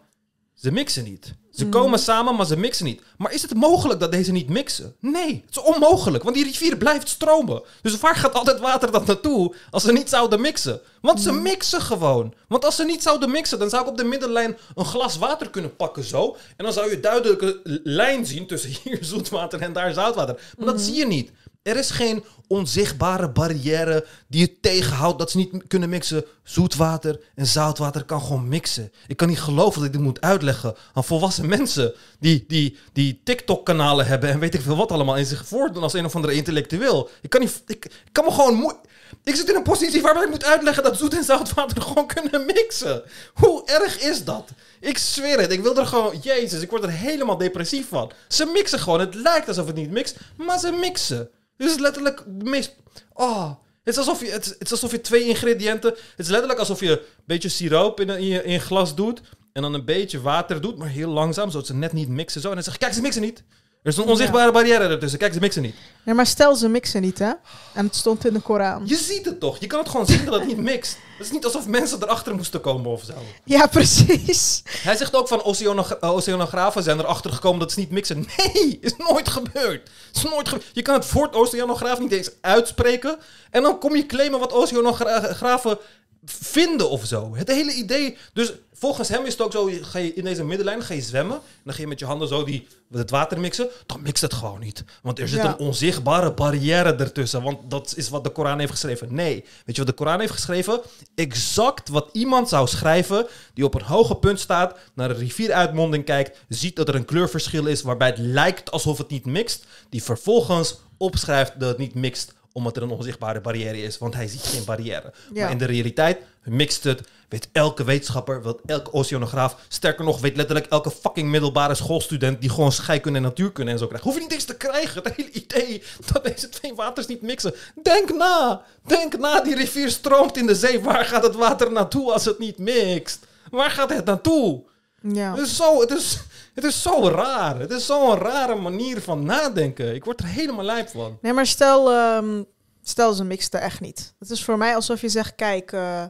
ze 0.53 0.71
mixen 0.71 1.03
niet. 1.03 1.37
Ze 1.59 1.69
komen 1.69 1.99
samen, 1.99 2.35
maar 2.35 2.45
ze 2.45 2.57
mixen 2.57 2.85
niet. 2.85 3.01
Maar 3.17 3.33
is 3.33 3.41
het 3.41 3.53
mogelijk 3.53 3.99
dat 3.99 4.11
deze 4.11 4.31
niet 4.31 4.49
mixen? 4.49 4.95
Nee, 4.99 5.43
het 5.45 5.55
is 5.55 5.61
onmogelijk, 5.61 6.23
want 6.23 6.35
die 6.35 6.45
rivier 6.45 6.77
blijft 6.77 7.09
stromen. 7.09 7.61
Dus 7.81 7.99
waar 7.99 8.15
gaat 8.15 8.33
altijd 8.33 8.59
water 8.59 8.91
dan 8.91 9.03
naartoe 9.05 9.55
als 9.69 9.83
ze 9.83 9.91
niet 9.91 10.09
zouden 10.09 10.41
mixen? 10.41 10.81
Want 11.01 11.21
ze 11.21 11.31
mixen 11.31 11.81
gewoon. 11.81 12.33
Want 12.47 12.65
als 12.65 12.75
ze 12.75 12.83
niet 12.83 13.03
zouden 13.03 13.31
mixen, 13.31 13.59
dan 13.59 13.69
zou 13.69 13.83
ik 13.83 13.89
op 13.89 13.97
de 13.97 14.03
middenlijn 14.03 14.57
een 14.75 14.85
glas 14.85 15.17
water 15.17 15.49
kunnen 15.49 15.75
pakken 15.75 16.03
zo. 16.03 16.35
En 16.57 16.63
dan 16.63 16.73
zou 16.73 16.89
je 16.89 16.99
duidelijke 16.99 17.59
lijn 17.83 18.25
zien 18.25 18.47
tussen 18.47 18.71
hier 18.83 18.97
zoetwater 19.01 19.61
en 19.61 19.73
daar 19.73 19.93
zoutwater. 19.93 20.41
Maar 20.57 20.65
dat 20.67 20.81
zie 20.81 20.95
je 20.95 21.07
niet. 21.07 21.31
Er 21.69 21.77
is 21.77 21.89
geen 21.89 22.23
onzichtbare 22.47 23.29
barrière 23.29 24.05
die 24.27 24.39
je 24.39 24.59
tegenhoudt 24.59 25.19
dat 25.19 25.31
ze 25.31 25.37
niet 25.37 25.67
kunnen 25.67 25.89
mixen. 25.89 26.25
Zoetwater 26.43 27.19
en 27.35 27.45
zoutwater 27.45 28.03
kan 28.03 28.21
gewoon 28.21 28.47
mixen. 28.47 28.91
Ik 29.07 29.17
kan 29.17 29.27
niet 29.27 29.39
geloven 29.39 29.79
dat 29.79 29.87
ik 29.87 29.91
dit 29.91 30.01
moet 30.01 30.21
uitleggen 30.21 30.75
aan 30.93 31.03
volwassen 31.03 31.47
mensen 31.47 31.93
die, 32.19 32.45
die, 32.47 32.77
die 32.93 33.21
TikTok-kanalen 33.23 34.07
hebben 34.07 34.29
en 34.29 34.39
weet 34.39 34.53
ik 34.53 34.61
veel 34.61 34.75
wat 34.75 34.91
allemaal 34.91 35.17
in 35.17 35.25
zich 35.25 35.45
voordoen 35.45 35.83
als 35.83 35.93
een 35.93 36.05
of 36.05 36.15
andere 36.15 36.33
intellectueel. 36.33 37.09
Ik 37.21 37.29
kan, 37.29 37.41
niet, 37.41 37.63
ik, 37.67 37.91
kan 38.11 38.25
me 38.25 38.31
gewoon 38.31 38.75
Ik 39.23 39.35
zit 39.35 39.49
in 39.49 39.55
een 39.55 39.63
positie 39.63 40.01
waarbij 40.01 40.23
ik 40.23 40.29
moet 40.29 40.45
uitleggen 40.45 40.83
dat 40.83 40.97
zoet 40.97 41.13
en 41.13 41.23
zoutwater 41.23 41.81
gewoon 41.87 42.07
kunnen 42.07 42.45
mixen. 42.45 43.03
Hoe 43.33 43.65
erg 43.65 44.01
is 44.01 44.23
dat? 44.23 44.49
Ik 44.79 44.97
zweer 44.97 45.39
het, 45.39 45.51
ik 45.51 45.61
wil 45.61 45.77
er 45.77 45.85
gewoon... 45.85 46.19
Jezus, 46.21 46.61
ik 46.61 46.69
word 46.69 46.83
er 46.83 46.91
helemaal 46.91 47.37
depressief 47.37 47.87
van. 47.87 48.11
Ze 48.27 48.45
mixen 48.53 48.79
gewoon. 48.79 48.99
Het 48.99 49.15
lijkt 49.15 49.47
alsof 49.47 49.65
het 49.65 49.75
niet 49.75 49.91
mixt, 49.91 50.15
maar 50.37 50.59
ze 50.59 50.71
mixen. 50.71 51.29
Het 51.59 51.69
is 51.69 51.77
letterlijk 51.77 52.23
de 52.27 52.49
meest... 52.49 52.75
Oh, 53.13 53.49
het 53.83 53.93
is, 53.93 53.97
alsof 53.97 54.19
je, 54.21 54.31
het, 54.31 54.55
is- 54.59 54.71
alsof 54.71 54.91
je 54.91 55.01
twee 55.01 55.23
ingrediënten... 55.27 55.89
Het 55.89 56.25
is 56.25 56.27
letterlijk 56.27 56.59
alsof 56.59 56.79
je 56.79 56.89
een 56.89 56.99
beetje 57.25 57.49
siroop 57.49 57.99
in 57.99 58.09
in 58.09 58.45
in 58.45 58.59
glas 58.61 58.95
doet... 58.95 59.21
en 59.53 59.61
dan 59.61 59.73
een 59.73 59.85
beetje 59.85 60.21
water 60.21 60.61
doet, 60.61 60.77
maar 60.77 60.87
heel 60.87 61.09
langzaam... 61.09 61.49
zodat 61.51 61.67
ze 61.67 61.73
net 61.75 61.93
niet 61.93 62.09
mixen 62.09 62.41
zo. 62.41 62.47
En 62.49 62.53
dan 62.55 62.63
zeg 62.63 62.73
je, 62.73 62.79
kijk, 62.79 62.93
ze 62.93 63.01
mixen 63.01 63.21
niet. 63.21 63.43
Er 63.83 63.89
is 63.91 63.97
een 63.97 64.03
onzichtbare 64.07 64.51
barrière 64.51 64.87
ertussen. 64.87 65.19
Kijk, 65.19 65.33
ze 65.33 65.39
mixen 65.39 65.61
niet. 65.61 65.75
Ja, 66.05 66.13
maar 66.13 66.25
stel 66.25 66.55
ze 66.55 66.67
mixen 66.67 67.01
niet, 67.01 67.19
hè? 67.19 67.31
En 67.73 67.85
het 67.85 67.95
stond 67.95 68.25
in 68.25 68.33
de 68.33 68.39
Koran. 68.39 68.81
Je 68.85 68.95
ziet 68.95 69.25
het 69.25 69.39
toch? 69.39 69.57
Je 69.59 69.67
kan 69.67 69.79
het 69.79 69.89
gewoon 69.89 70.05
zien 70.05 70.25
dat 70.25 70.33
het 70.33 70.47
niet 70.47 70.57
mixt. 70.57 70.97
Het 71.17 71.25
is 71.27 71.31
niet 71.31 71.45
alsof 71.45 71.67
mensen 71.67 72.03
erachter 72.03 72.35
moesten 72.35 72.61
komen 72.61 72.91
of 72.91 73.03
zo. 73.03 73.13
Ja, 73.43 73.67
precies. 73.67 74.61
Hij 74.65 74.95
zegt 74.95 75.15
ook 75.15 75.27
van 75.27 75.43
oceanogra- 75.43 75.97
eh, 75.99 76.11
oceanografen 76.15 76.83
zijn 76.83 76.99
erachter 76.99 77.31
gekomen 77.31 77.59
dat 77.59 77.71
ze 77.71 77.79
niet 77.79 77.91
mixen. 77.91 78.25
Nee, 78.37 78.77
is 78.81 78.93
nooit 78.97 79.29
gebeurd. 79.29 79.89
Is 80.13 80.23
nooit 80.23 80.49
gebeurd. 80.49 80.69
Je 80.73 80.81
kan 80.81 80.95
het 80.95 81.11
woord 81.11 81.35
oceanograaf 81.35 81.99
niet 81.99 82.11
eens 82.11 82.29
uitspreken. 82.41 83.17
En 83.49 83.61
dan 83.63 83.79
kom 83.79 83.95
je 83.95 84.05
claimen 84.05 84.39
wat 84.39 84.53
oceanografen 84.53 85.77
vinden 86.25 86.89
of 86.89 87.05
zo. 87.05 87.35
Het 87.35 87.47
hele 87.47 87.73
idee. 87.73 88.17
Dus 88.33 88.53
volgens 88.73 89.09
hem 89.09 89.25
is 89.25 89.31
het 89.31 89.41
ook 89.41 89.51
zo: 89.51 89.69
ga 89.81 89.99
je 89.99 90.13
in 90.13 90.23
deze 90.23 90.43
middenlijn 90.43 90.83
ga 90.83 90.93
je 90.93 91.01
zwemmen. 91.01 91.35
En 91.37 91.61
dan 91.63 91.73
ga 91.73 91.81
je 91.81 91.87
met 91.87 91.99
je 91.99 92.05
handen 92.05 92.27
zo 92.27 92.43
die, 92.43 92.67
het 92.91 93.09
water 93.09 93.39
mixen. 93.39 93.69
Dan 93.85 94.01
mixt 94.01 94.21
het 94.21 94.33
gewoon 94.33 94.59
niet. 94.59 94.83
Want 95.01 95.19
er 95.19 95.27
zit 95.27 95.41
Ja. 95.41 95.47
een 95.47 95.57
onzichtbare 95.57 96.33
barrière 96.33 96.95
ertussen. 96.95 97.43
Want 97.43 97.71
dat 97.71 97.93
is 97.95 98.09
wat 98.09 98.23
de 98.23 98.29
Koran 98.29 98.59
heeft 98.59 98.71
geschreven. 98.71 99.13
Nee. 99.13 99.43
Weet 99.65 99.75
je 99.75 99.83
wat 99.83 99.87
de 99.87 100.03
Koran 100.03 100.19
heeft 100.19 100.31
geschreven? 100.31 100.81
Exact 101.15 101.89
wat 101.89 102.09
iemand 102.11 102.49
zou 102.49 102.67
schrijven 102.67 103.27
die 103.53 103.65
op 103.65 103.73
een 103.75 103.81
hoger 103.81 104.15
punt 104.15 104.39
staat, 104.39 104.77
naar 104.93 105.09
een 105.09 105.17
rivieruitmonding 105.17 106.05
kijkt, 106.05 106.37
ziet 106.49 106.75
dat 106.75 106.87
er 106.87 106.95
een 106.95 107.05
kleurverschil 107.05 107.65
is 107.65 107.81
waarbij 107.81 108.07
het 108.07 108.17
lijkt 108.17 108.71
alsof 108.71 108.97
het 108.97 109.09
niet 109.09 109.25
mixt, 109.25 109.65
die 109.89 110.03
vervolgens 110.03 110.79
opschrijft 110.97 111.59
dat 111.59 111.69
het 111.69 111.77
niet 111.77 111.93
mixt 111.95 112.33
omdat 112.51 112.77
er 112.77 112.83
een 112.83 112.89
onzichtbare 112.89 113.41
barrière 113.41 113.81
is, 113.81 113.97
want 113.97 114.13
hij 114.13 114.27
ziet 114.27 114.41
geen 114.41 114.65
barrière. 114.65 115.13
Ja. 115.33 115.41
Maar 115.41 115.51
in 115.51 115.57
de 115.57 115.65
realiteit 115.65 116.17
mixt 116.43 116.83
het, 116.83 117.01
weet 117.29 117.49
elke 117.51 117.83
wetenschapper, 117.83 118.43
weet 118.43 118.57
elke 118.65 118.93
oceanograaf, 118.93 119.57
sterker 119.67 120.05
nog, 120.05 120.19
weet 120.19 120.35
letterlijk 120.35 120.67
elke 120.67 120.91
fucking 120.91 121.29
middelbare 121.29 121.75
schoolstudent 121.75 122.41
die 122.41 122.49
gewoon 122.49 122.71
scheikunde 122.71 123.17
en 123.17 123.23
natuurkunde 123.23 123.71
en 123.71 123.77
zo 123.77 123.85
krijgt. 123.87 124.05
Hoef 124.05 124.13
je 124.13 124.19
niet 124.19 124.31
eens 124.31 124.43
te 124.43 124.57
krijgen. 124.57 125.03
Het 125.03 125.15
hele 125.15 125.31
idee 125.31 125.83
dat 126.13 126.23
deze 126.23 126.49
twee 126.49 126.75
waters 126.75 127.07
niet 127.07 127.21
mixen. 127.21 127.53
Denk 127.83 128.13
na. 128.13 128.61
Denk 128.85 129.17
na. 129.17 129.41
Die 129.41 129.55
rivier 129.55 129.89
stroomt 129.89 130.37
in 130.37 130.45
de 130.45 130.55
zee. 130.55 130.79
Waar 130.79 131.05
gaat 131.05 131.23
het 131.23 131.35
water 131.35 131.71
naartoe 131.71 132.11
als 132.11 132.25
het 132.25 132.39
niet 132.39 132.57
mixt? 132.57 133.25
Waar 133.51 133.71
gaat 133.71 133.89
het 133.89 134.05
naartoe? 134.05 134.63
Ja. 135.01 135.35
Het 135.35 135.45
is 135.47 135.55
zo, 135.55 135.79
het 135.81 135.91
is, 135.91 136.17
het 136.61 136.71
is 136.71 136.81
zo 136.81 137.07
raar. 137.09 137.59
Het 137.59 137.71
is 137.71 137.85
zo'n 137.85 138.15
rare 138.15 138.55
manier 138.55 139.01
van 139.01 139.23
nadenken. 139.25 139.95
Ik 139.95 140.03
word 140.05 140.19
er 140.19 140.25
helemaal 140.27 140.65
lijp 140.65 140.89
van. 140.89 141.17
Nee, 141.21 141.33
maar 141.33 141.45
stel, 141.45 141.91
ehm, 141.91 142.43
stel 142.83 143.13
ze 143.13 143.23
mixten 143.23 143.61
echt 143.61 143.79
niet. 143.81 144.13
Het 144.19 144.29
is 144.29 144.43
voor 144.43 144.57
mij 144.57 144.75
alsof 144.75 145.01
je 145.01 145.09
zegt, 145.09 145.35
kijk, 145.35 145.71
eh, 145.71 146.03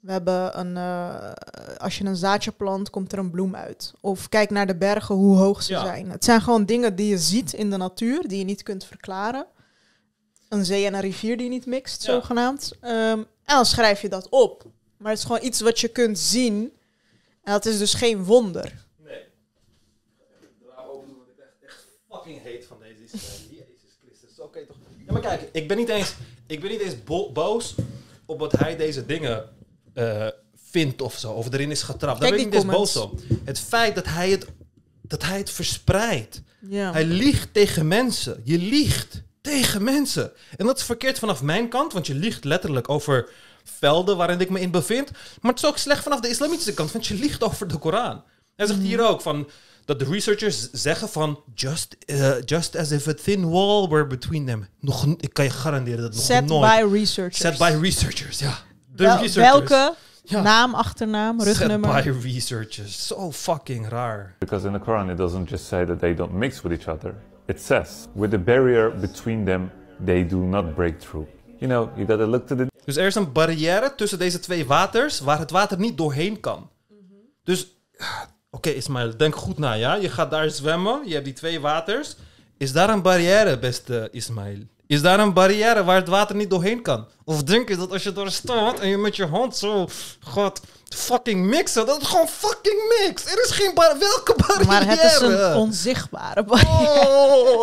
we 0.00 0.12
hebben 0.12 0.58
een, 0.58 0.76
eh, 0.76 1.32
als 1.78 1.98
je 1.98 2.04
een 2.04 2.16
zaadje 2.16 2.50
plant, 2.52 2.90
komt 2.90 3.12
er 3.12 3.18
een 3.18 3.30
bloem 3.30 3.54
uit. 3.54 3.92
Of 4.00 4.28
kijk 4.28 4.50
naar 4.50 4.66
de 4.66 4.76
bergen, 4.76 5.14
hoe 5.14 5.36
hoog 5.36 5.62
ze 5.62 5.72
Ja. 5.72 5.80
zijn. 5.84 6.10
Het 6.10 6.24
zijn 6.24 6.40
gewoon 6.40 6.64
dingen 6.64 6.96
die 6.96 7.08
je 7.08 7.18
ziet 7.18 7.52
in 7.52 7.70
de 7.70 7.76
natuur, 7.76 8.28
die 8.28 8.38
je 8.38 8.44
niet 8.44 8.62
kunt 8.62 8.84
verklaren. 8.84 9.46
Een 10.48 10.64
zee 10.64 10.86
en 10.86 10.94
een 10.94 11.00
rivier 11.00 11.36
die 11.36 11.48
niet 11.48 11.66
mixt, 11.66 12.04
Ja. 12.06 12.12
zogenaamd. 12.12 12.72
Ehm, 12.80 12.92
en 13.18 13.26
dan 13.44 13.66
schrijf 13.66 14.00
je 14.00 14.08
dat 14.08 14.28
op. 14.28 14.64
Maar 14.96 15.10
het 15.10 15.18
is 15.20 15.24
gewoon 15.26 15.42
iets 15.44 15.60
wat 15.60 15.80
je 15.80 15.88
kunt 15.88 16.18
zien. 16.18 16.72
En 17.42 17.52
dat 17.52 17.66
is 17.66 17.78
dus 17.78 17.94
geen 17.94 18.24
wonder. 18.24 18.86
Nee. 19.04 19.22
Draag 20.64 20.86
open 20.88 21.08
wat 21.16 21.26
ik 21.28 21.38
echt, 21.44 21.54
echt 21.72 21.86
fucking 22.10 22.42
heet 22.42 22.66
van 22.66 22.76
deze 22.80 23.02
Israël. 23.04 23.38
Jezus 23.50 23.98
Christus. 24.04 24.40
Oké 24.40 24.66
toch. 24.66 24.76
Ja, 25.08 25.14
maar 25.14 25.22
kijk, 25.22 25.48
ik 25.52 25.68
ben 25.68 25.76
niet 25.76 25.88
eens, 25.88 26.14
ik 26.46 26.60
ben 26.60 26.70
niet 26.70 26.80
eens 26.80 27.04
bo- 27.04 27.32
boos 27.32 27.74
op 28.26 28.38
wat 28.38 28.52
hij 28.52 28.76
deze 28.76 29.06
dingen 29.06 29.44
eh, 29.94 30.26
vindt 30.70 31.02
of 31.02 31.18
zo. 31.18 31.32
Of 31.32 31.52
erin 31.52 31.70
is 31.70 31.82
getrapt. 31.82 32.20
Daar 32.20 32.30
ben 32.30 32.38
ik 32.38 32.44
niet 32.44 32.54
eens 32.54 32.64
boos 32.64 32.96
op. 32.96 33.20
Het 33.44 33.58
feit 33.60 33.94
dat 33.94 34.06
hij 34.06 34.30
het, 34.30 34.46
dat 35.02 35.22
hij 35.24 35.38
het 35.38 35.50
verspreidt. 35.50 36.42
Ja. 36.60 36.92
Hij 36.92 37.04
liegt 37.04 37.54
tegen 37.54 37.88
mensen. 37.88 38.40
Je 38.44 38.58
liegt 38.58 39.22
tegen 39.40 39.82
mensen. 39.82 40.32
En 40.56 40.66
dat 40.66 40.78
is 40.78 40.84
verkeerd 40.84 41.18
vanaf 41.18 41.42
mijn 41.42 41.68
kant, 41.68 41.92
want 41.92 42.06
je 42.06 42.14
liegt 42.14 42.44
letterlijk 42.44 42.88
over 42.88 43.28
velden 43.64 44.16
waarin 44.16 44.40
ik 44.40 44.50
me 44.50 44.60
in 44.60 44.70
bevind. 44.70 45.10
Maar 45.40 45.52
het 45.52 45.62
is 45.62 45.68
ook 45.68 45.78
slecht 45.78 46.02
vanaf 46.02 46.20
de 46.20 46.28
islamitische 46.28 46.74
kant, 46.74 46.92
want 46.92 47.06
je 47.06 47.14
liegt 47.14 47.42
over 47.42 47.68
de 47.68 47.78
Koran. 47.78 48.22
Hij 48.56 48.66
zegt 48.66 48.80
hier 48.80 49.08
ook 49.08 49.20
van 49.20 49.48
dat 49.88 49.98
de 49.98 50.04
researchers 50.04 50.70
zeggen 50.72 51.08
van 51.08 51.40
just, 51.54 51.96
eh, 52.06 52.40
just 52.44 52.76
as 52.76 52.90
if 52.90 53.08
a 53.08 53.14
thin 53.14 53.50
wall 53.50 53.88
were 53.88 54.06
between 54.06 54.46
them. 54.46 54.66
Nog, 54.80 55.06
ik 55.16 55.32
kan 55.32 55.44
je 55.44 55.50
garanderen 55.50 56.00
dat 56.00 56.12
nog 56.14 56.22
Set 56.22 56.46
nooit. 56.46 56.70
by 56.70 56.94
researchers. 56.96 57.38
Set 57.38 57.58
by 57.58 57.78
researchers, 57.80 58.38
ja. 58.38 58.58
De 58.94 59.04
Wel- 59.04 59.18
researchers. 59.20 59.68
welke? 59.68 59.94
Ja. 60.24 60.40
Naam, 60.42 60.74
achternaam, 60.74 61.42
rugnummer. 61.42 62.02
Set 62.02 62.04
by 62.20 62.28
researchers. 62.28 63.06
Zo 63.06 63.32
fucking 63.32 63.88
raar. 63.88 64.34
Because 64.38 64.66
in 64.66 64.72
the 64.72 64.80
Quran, 64.80 65.10
it 65.10 65.16
doesn't 65.16 65.48
just 65.48 65.64
say 65.64 65.86
that 65.86 65.98
they 65.98 66.14
don't 66.14 66.32
mix 66.32 66.62
with 66.62 66.72
each 66.72 66.88
other. 66.88 67.14
It 67.46 67.62
says, 67.62 67.88
with 68.12 68.30
the 68.30 68.38
barrier 68.38 68.98
between 69.00 69.44
them, 69.44 69.70
they 70.04 70.26
do 70.26 70.36
not 70.36 70.74
break 70.74 71.00
through. 71.00 71.26
You 71.58 71.70
know, 71.70 71.90
you 71.96 72.06
gotta 72.06 72.26
look 72.26 72.46
to 72.46 72.56
the 72.56 72.66
Dus 72.84 72.96
er 72.96 73.06
is 73.06 73.14
een 73.14 73.32
barrière 73.32 73.94
tussen 73.96 74.18
deze 74.18 74.40
twee 74.40 74.66
waters 74.66 75.20
waar 75.20 75.38
het 75.38 75.50
water 75.50 75.78
niet 75.78 75.96
doorheen 75.96 76.40
kan. 76.40 76.70
Dus, 77.44 77.76
oké 78.50 78.70
Ismail, 78.70 79.16
denk 79.16 79.36
goed 79.36 79.58
na, 79.58 79.72
ja? 79.72 79.94
Je 79.94 80.08
gaat 80.08 80.30
daar 80.30 80.50
zwemmen, 80.50 81.00
je 81.04 81.12
hebt 81.12 81.24
die 81.24 81.34
twee 81.34 81.60
waters. 81.60 82.14
Is 82.58 82.72
daar 82.72 82.90
een 82.90 83.02
barrière, 83.02 83.58
beste 83.58 84.08
Ismail? 84.12 84.58
Is 84.86 85.02
daar 85.02 85.20
een 85.20 85.32
barrière 85.32 85.84
waar 85.84 85.96
het 85.96 86.08
water 86.08 86.36
niet 86.36 86.50
doorheen 86.50 86.82
kan? 86.82 87.06
Of 87.24 87.42
denk 87.42 87.68
je 87.68 87.76
dat 87.76 87.92
als 87.92 88.02
je 88.02 88.12
daar 88.12 88.30
staat 88.30 88.80
en 88.80 88.88
je 88.88 88.96
met 88.96 89.16
je 89.16 89.26
hand 89.26 89.56
zo 89.56 89.88
gaat 90.20 90.60
fucking 90.88 91.46
mixen, 91.46 91.86
dat 91.86 91.96
het 91.96 92.06
gewoon 92.06 92.28
fucking 92.28 92.96
mixt? 93.06 93.26
Er 93.32 93.44
is 93.44 93.50
geen 93.50 93.74
bar 93.74 93.98
welke 93.98 94.34
barrière? 94.46 94.66
Maar 94.66 94.86
het 94.86 95.02
is 95.02 95.20
een 95.20 95.54
onzichtbare 95.56 96.44
barrière. 96.44 97.08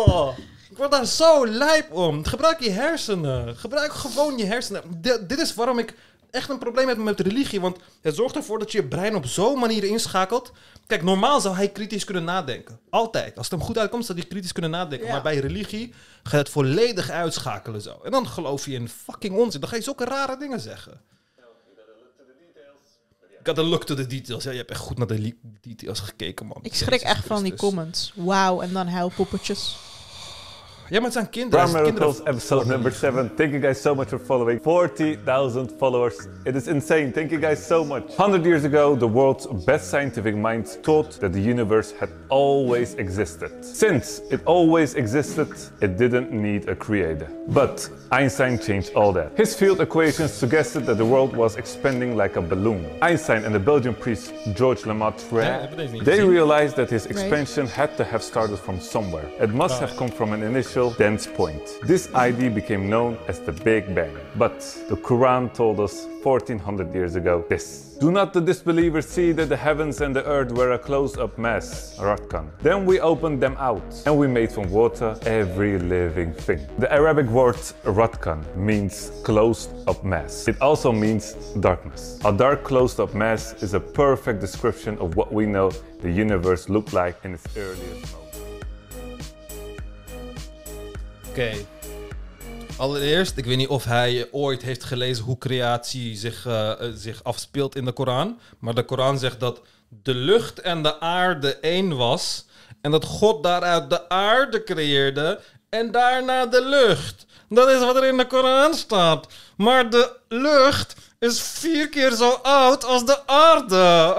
Oh, 0.06 0.38
ik 0.70 0.76
word 0.76 0.90
daar 0.90 1.06
zo 1.06 1.46
lijp 1.46 1.92
om. 1.92 2.24
Gebruik 2.24 2.60
je 2.60 2.70
hersenen. 2.70 3.56
Gebruik 3.56 3.92
gewoon 3.92 4.38
je 4.38 4.44
hersenen. 4.44 4.82
D- 5.02 5.28
dit 5.28 5.38
is 5.38 5.54
waarom 5.54 5.78
ik 5.78 5.94
echt 6.36 6.48
een 6.48 6.58
probleem 6.58 6.88
heb 6.88 6.96
met 6.96 7.20
religie. 7.20 7.60
Want 7.60 7.78
het 8.00 8.14
zorgt 8.14 8.36
ervoor 8.36 8.58
dat 8.58 8.72
je 8.72 8.78
je 8.78 8.88
brein 8.88 9.14
op 9.14 9.26
zo'n 9.26 9.58
manier 9.58 9.84
inschakelt. 9.84 10.52
Kijk, 10.86 11.02
normaal 11.02 11.40
zou 11.40 11.54
hij 11.56 11.68
kritisch 11.68 12.04
kunnen 12.04 12.24
nadenken. 12.24 12.80
Altijd. 12.90 13.36
Als 13.36 13.50
het 13.50 13.58
hem 13.58 13.66
goed 13.66 13.78
uitkomt, 13.78 14.04
zou 14.04 14.18
hij 14.18 14.28
kritisch 14.28 14.52
kunnen 14.52 14.70
nadenken. 14.70 15.06
Ja. 15.06 15.12
Maar 15.12 15.22
bij 15.22 15.38
religie 15.38 15.94
ga 16.22 16.30
je 16.30 16.42
het 16.42 16.48
volledig 16.48 17.10
uitschakelen 17.10 17.80
zo. 17.80 18.00
En 18.04 18.10
dan 18.10 18.26
geloof 18.26 18.66
je 18.66 18.72
in 18.72 18.88
fucking 18.88 19.36
onzin. 19.36 19.60
Dan 19.60 19.68
ga 19.68 19.76
je 19.76 19.82
zulke 19.82 20.04
rare 20.04 20.38
dingen 20.38 20.60
zeggen. 20.60 21.00
Ik 23.46 23.56
had 23.56 23.64
een 23.64 23.70
look 23.70 23.84
to 23.84 23.94
the 23.94 24.06
details. 24.06 24.44
Ja, 24.44 24.50
je 24.50 24.56
hebt 24.56 24.70
echt 24.70 24.80
goed 24.80 24.98
naar 24.98 25.06
de 25.06 25.36
details 25.60 26.00
gekeken, 26.00 26.46
man. 26.46 26.58
Ik 26.62 26.74
schrik 26.74 27.00
echt 27.00 27.26
van 27.26 27.42
die 27.42 27.54
comments. 27.54 28.12
Wauw, 28.14 28.60
en 28.60 28.72
dan 28.72 28.86
huilpoppetjes. 28.86 29.76
Ja, 30.88 30.96
maar 30.96 31.04
het 31.04 31.12
zijn 31.12 31.30
kinderen. 31.30 31.70
Brown 31.70 31.82
Miracles, 31.84 32.20
episode 32.24 32.66
number 32.66 32.92
seven. 32.92 33.34
Thank 33.34 33.50
you 33.50 33.62
guys 33.62 33.80
so 33.80 33.94
much 33.94 34.08
for 34.08 34.18
following. 34.18 34.60
40,000 34.62 35.72
followers. 35.78 36.14
It 36.44 36.54
is 36.54 36.66
insane. 36.66 37.10
Thank 37.10 37.30
you 37.30 37.40
guys 37.40 37.66
so 37.66 37.84
much. 37.84 38.02
100 38.16 38.44
years 38.44 38.64
ago, 38.64 38.96
the 38.96 39.08
world's 39.08 39.46
best 39.64 39.90
scientific 39.90 40.36
minds 40.36 40.78
taught 40.82 41.20
that 41.20 41.32
the 41.32 41.40
universe 41.40 41.94
had 41.98 42.08
always 42.28 42.94
existed. 42.94 43.50
Since 43.64 44.22
it 44.30 44.40
always 44.44 44.94
existed, 44.94 45.48
it 45.80 45.96
didn't 45.96 46.30
need 46.30 46.68
a 46.68 46.76
creator. 46.76 47.28
But 47.48 47.90
Einstein 48.10 48.58
changed 48.58 48.94
all 48.94 49.12
that. 49.12 49.30
His 49.36 49.56
field 49.56 49.80
equations 49.80 50.32
suggested 50.32 50.84
that 50.86 50.96
the 50.96 51.04
world 51.04 51.36
was 51.36 51.56
expanding 51.56 52.16
like 52.16 52.38
a 52.38 52.42
balloon. 52.42 52.84
Einstein 53.00 53.44
and 53.44 53.54
the 53.54 53.60
Belgian 53.60 53.94
priest 53.94 54.32
George 54.54 54.86
Lemaitre, 54.86 55.42
Ja, 55.42 55.58
hebben 55.58 55.68
we 55.70 55.76
deze 55.76 55.92
niet 55.92 56.04
they 56.04 56.28
realized 56.28 56.74
that 56.74 56.90
his 56.90 57.06
expansion 57.06 57.66
had 57.66 57.96
to 57.96 58.04
have 58.04 58.22
started 58.22 58.58
from 58.58 58.80
somewhere. 58.80 59.26
It 59.40 59.52
must 59.52 59.78
have 59.80 59.94
come 59.94 60.10
from 60.10 60.32
an 60.32 60.42
initial 60.42 60.75
dense 60.98 61.26
point. 61.26 61.78
This 61.82 62.12
idea 62.14 62.50
became 62.50 62.88
known 62.88 63.16
as 63.28 63.40
the 63.40 63.52
Big 63.52 63.94
Bang. 63.94 64.14
But 64.36 64.60
the 64.88 64.96
Quran 64.96 65.52
told 65.54 65.80
us 65.80 66.06
1400 66.22 66.94
years 66.94 67.16
ago 67.16 67.44
this. 67.48 67.96
Do 67.98 68.10
not 68.10 68.34
the 68.34 68.42
disbelievers 68.42 69.06
see 69.08 69.32
that 69.32 69.48
the 69.48 69.56
heavens 69.56 70.02
and 70.02 70.14
the 70.14 70.22
earth 70.26 70.52
were 70.52 70.72
a 70.72 70.78
closed-up 70.78 71.38
mass, 71.38 71.96
Ratkan? 71.98 72.50
Then 72.60 72.84
we 72.84 73.00
opened 73.00 73.40
them 73.40 73.56
out, 73.58 73.82
and 74.04 74.18
we 74.18 74.26
made 74.26 74.52
from 74.52 74.70
water 74.70 75.16
every 75.24 75.78
living 75.78 76.34
thing. 76.34 76.60
The 76.78 76.92
Arabic 76.92 77.26
word 77.26 77.56
Ratkan 77.84 78.44
means 78.54 79.12
closed-up 79.24 80.04
mass. 80.04 80.46
It 80.46 80.60
also 80.60 80.92
means 80.92 81.32
darkness. 81.60 82.20
A 82.26 82.32
dark 82.32 82.64
closed-up 82.64 83.14
mass 83.14 83.54
is 83.62 83.72
a 83.72 83.80
perfect 83.80 84.40
description 84.40 84.98
of 84.98 85.16
what 85.16 85.32
we 85.32 85.46
know 85.46 85.70
the 86.02 86.10
universe 86.10 86.68
looked 86.68 86.92
like 86.92 87.16
in 87.24 87.32
its 87.32 87.46
earliest 87.56 88.12
moments. 88.12 88.25
Oké. 91.36 91.66
Allereerst, 92.76 93.36
ik 93.36 93.44
weet 93.44 93.56
niet 93.56 93.68
of 93.68 93.84
hij 93.84 94.28
ooit 94.30 94.62
heeft 94.62 94.84
gelezen 94.84 95.24
hoe 95.24 95.38
creatie 95.38 96.16
zich, 96.16 96.46
eh, 96.46 96.70
eh, 96.70 96.92
zich 96.94 97.24
afspeelt 97.24 97.76
in 97.76 97.84
de 97.84 97.92
Koran. 97.92 98.38
Maar 98.58 98.74
de 98.74 98.84
Koran 98.84 99.18
zegt 99.18 99.40
dat 99.40 99.60
de 99.88 100.14
lucht 100.14 100.60
en 100.60 100.82
de 100.82 101.00
aarde 101.00 101.56
één 101.56 101.96
was. 101.96 102.46
En 102.80 102.90
dat 102.90 103.04
God 103.04 103.42
daaruit 103.42 103.90
de 103.90 104.08
aarde 104.08 104.62
creëerde 104.62 105.40
en 105.68 105.90
daarna 105.90 106.46
de 106.46 106.64
lucht. 106.64 107.26
Dat 107.48 107.68
is 107.68 107.78
wat 107.78 107.96
er 107.96 108.04
in 108.04 108.16
de 108.16 108.26
Koran 108.26 108.74
staat. 108.74 109.26
Maar 109.56 109.90
de 109.90 110.16
lucht 110.28 110.94
is 111.18 111.40
vier 111.40 111.88
keer 111.88 112.10
zo 112.10 112.30
oud 112.42 112.84
als 112.84 113.06
de 113.06 113.26
aarde. 113.26 114.14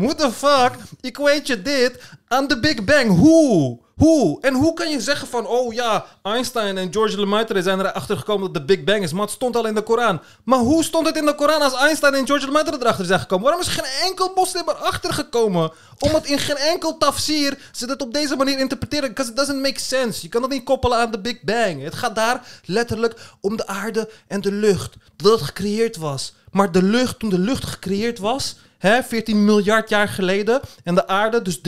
What 0.00 0.18
the 0.18 0.30
fuck? 0.32 0.72
Ik 1.00 1.16
weet 1.16 1.46
je 1.46 1.62
dit 1.62 2.02
aan 2.26 2.46
de 2.46 2.60
Big 2.60 2.84
Bang. 2.84 3.16
Hoe? 3.18 3.86
Hoe? 3.98 4.40
En 4.40 4.54
hoe 4.54 4.74
kan 4.74 4.90
je 4.90 5.00
zeggen 5.00 5.28
van, 5.28 5.46
oh 5.46 5.72
ja, 5.72 6.04
Einstein 6.22 6.78
en 6.78 6.92
George 6.92 7.20
Lemaitre 7.20 7.62
zijn 7.62 7.80
erachter 7.80 8.16
gekomen 8.16 8.52
dat 8.52 8.54
de 8.54 8.74
Big 8.74 8.84
Bang 8.84 9.02
is, 9.02 9.12
maar 9.12 9.22
het 9.22 9.30
stond 9.30 9.56
al 9.56 9.66
in 9.66 9.74
de 9.74 9.82
Koran. 9.82 10.20
Maar 10.44 10.58
hoe 10.58 10.84
stond 10.84 11.06
het 11.06 11.16
in 11.16 11.26
de 11.26 11.34
Koran 11.34 11.62
als 11.62 11.74
Einstein 11.74 12.14
en 12.14 12.26
George 12.26 12.46
Lemaitre 12.46 12.76
erachter 12.80 13.04
zijn 13.04 13.20
gekomen? 13.20 13.44
Waarom 13.44 13.62
is 13.62 13.68
geen 13.68 14.08
enkel 14.08 14.32
moslim 14.34 14.68
erachter 14.68 15.12
gekomen? 15.12 15.72
Omdat 15.98 16.26
in 16.26 16.38
geen 16.38 16.56
enkel 16.56 16.98
tafsir 16.98 17.58
ze 17.72 17.86
het 17.86 18.02
op 18.02 18.14
deze 18.14 18.36
manier 18.36 18.58
interpreteren, 18.58 19.08
because 19.08 19.30
it 19.30 19.36
doesn't 19.36 19.62
make 19.62 19.80
sense. 19.80 20.22
Je 20.22 20.28
kan 20.28 20.40
dat 20.40 20.50
niet 20.50 20.64
koppelen 20.64 20.98
aan 20.98 21.10
de 21.10 21.20
Big 21.20 21.42
Bang. 21.42 21.82
Het 21.82 21.94
gaat 21.94 22.14
daar 22.14 22.46
letterlijk 22.64 23.14
om 23.40 23.56
de 23.56 23.66
aarde 23.66 24.10
en 24.26 24.40
de 24.40 24.52
lucht, 24.52 24.96
dat 25.16 25.32
het 25.32 25.42
gecreëerd 25.42 25.96
was. 25.96 26.34
Maar 26.50 26.72
de 26.72 26.82
lucht, 26.82 27.18
toen 27.18 27.30
de 27.30 27.38
lucht 27.38 27.64
gecreëerd 27.64 28.18
was, 28.18 28.56
hè, 28.78 29.02
14 29.02 29.44
miljard 29.44 29.88
jaar 29.88 30.08
geleden. 30.08 30.60
En 30.84 30.94
de 30.94 31.06
aarde, 31.06 31.42
dus 31.42 31.60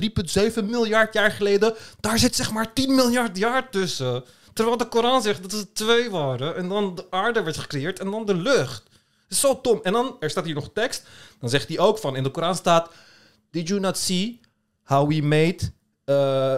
3,7 0.58 0.64
miljard 0.64 1.12
jaar 1.12 1.30
geleden. 1.30 1.74
Daar 2.00 2.18
zit 2.18 2.36
zeg 2.36 2.52
maar 2.52 2.72
10 2.72 2.94
miljard 2.94 3.36
jaar 3.36 3.70
tussen. 3.70 4.24
Terwijl 4.52 4.76
de 4.76 4.88
Koran 4.88 5.22
zegt 5.22 5.42
dat 5.42 5.52
het 5.52 5.74
twee 5.74 6.10
waren. 6.10 6.56
En 6.56 6.68
dan 6.68 6.94
de 6.94 7.06
aarde 7.10 7.42
werd 7.42 7.56
gecreëerd 7.56 7.98
en 7.98 8.10
dan 8.10 8.26
de 8.26 8.34
lucht. 8.34 8.82
Dat 8.84 9.28
is 9.28 9.40
zo 9.40 9.60
tom. 9.60 9.80
En 9.82 9.92
dan, 9.92 10.16
er 10.20 10.30
staat 10.30 10.44
hier 10.44 10.54
nog 10.54 10.70
tekst. 10.72 11.06
Dan 11.38 11.50
zegt 11.50 11.68
hij 11.68 11.78
ook 11.78 11.98
van, 11.98 12.16
in 12.16 12.22
de 12.22 12.30
Koran 12.30 12.54
staat... 12.54 12.90
Did 13.50 13.68
you 13.68 13.80
not 13.80 13.98
see 13.98 14.40
how 14.82 15.08
we 15.08 15.22
made 15.22 15.58
uh, 16.06 16.54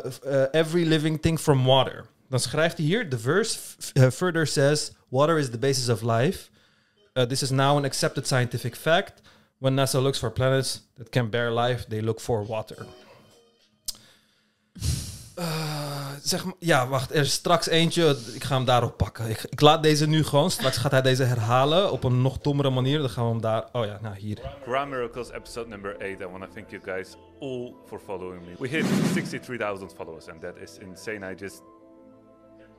every 0.51 0.87
living 0.87 1.23
thing 1.23 1.41
from 1.41 1.65
water? 1.65 2.07
Dan 2.29 2.41
schrijft 2.41 2.77
hij 2.77 2.87
hier, 2.87 3.09
the 3.09 3.19
verse 3.19 3.59
uh, 3.95 4.11
further 4.11 4.47
says... 4.47 4.93
Water 5.09 5.39
is 5.39 5.51
the 5.51 5.59
basis 5.59 5.89
of 5.89 6.03
life. 6.03 6.51
This 7.29 7.43
is 7.43 7.51
now 7.51 7.77
an 7.77 7.85
accepted 7.85 8.27
scientific 8.27 8.77
fact. 8.77 9.21
When 9.63 9.75
NASA 9.75 10.01
looks 10.01 10.19
for 10.19 10.31
planets 10.31 10.81
that 10.97 11.11
can 11.11 11.31
bear 11.31 11.53
life, 11.53 11.87
they 11.89 12.01
look 12.01 12.21
for 12.21 12.47
water. 12.47 12.87
Uh, 15.39 16.11
zeg 16.23 16.45
maar, 16.45 16.55
ja, 16.59 16.89
wacht. 16.89 17.11
Er 17.11 17.21
is 17.21 17.33
straks 17.33 17.67
eentje. 17.67 18.17
Ik 18.35 18.45
ga 18.45 18.55
hem 18.57 18.65
daarop 18.65 18.97
pakken. 18.97 19.31
Ik, 19.31 19.61
laat 19.61 19.83
deze 19.83 20.07
nu 20.07 20.25
gewoon. 20.25 20.51
Straks 20.51 20.77
gaat 20.77 20.91
hij 20.91 21.03
deze 21.03 21.23
herhalen 21.23 21.93
op 21.93 22.05
een 22.05 22.23
nog 22.23 22.39
dommere 22.39 22.71
manier. 22.71 22.99
Dan 22.99 23.11
gaan 23.11 23.25
we 23.25 23.31
hem 23.31 23.41
daar. 23.41 23.69
Oh 23.73 23.85
ja, 23.85 23.99
nou 24.01 24.17
hier. 24.17 24.39
Quran 24.63 24.89
Miracles 24.89 25.31
episode 25.31 25.69
number 25.69 25.95
8. 25.95 26.03
I 26.03 26.27
want 26.27 26.43
to 26.43 26.49
thank 26.55 26.71
you 26.71 26.83
guys 26.83 27.17
all 27.41 27.75
for 27.87 28.01
following 28.01 28.47
me. 28.47 28.55
We 28.59 28.69
hit 28.69 28.87
63,000 29.13 29.93
followers, 29.93 30.29
and 30.29 30.41
that 30.41 30.57
is 30.63 30.79
insane. 30.79 31.33
I 31.33 31.35
just 31.39 31.63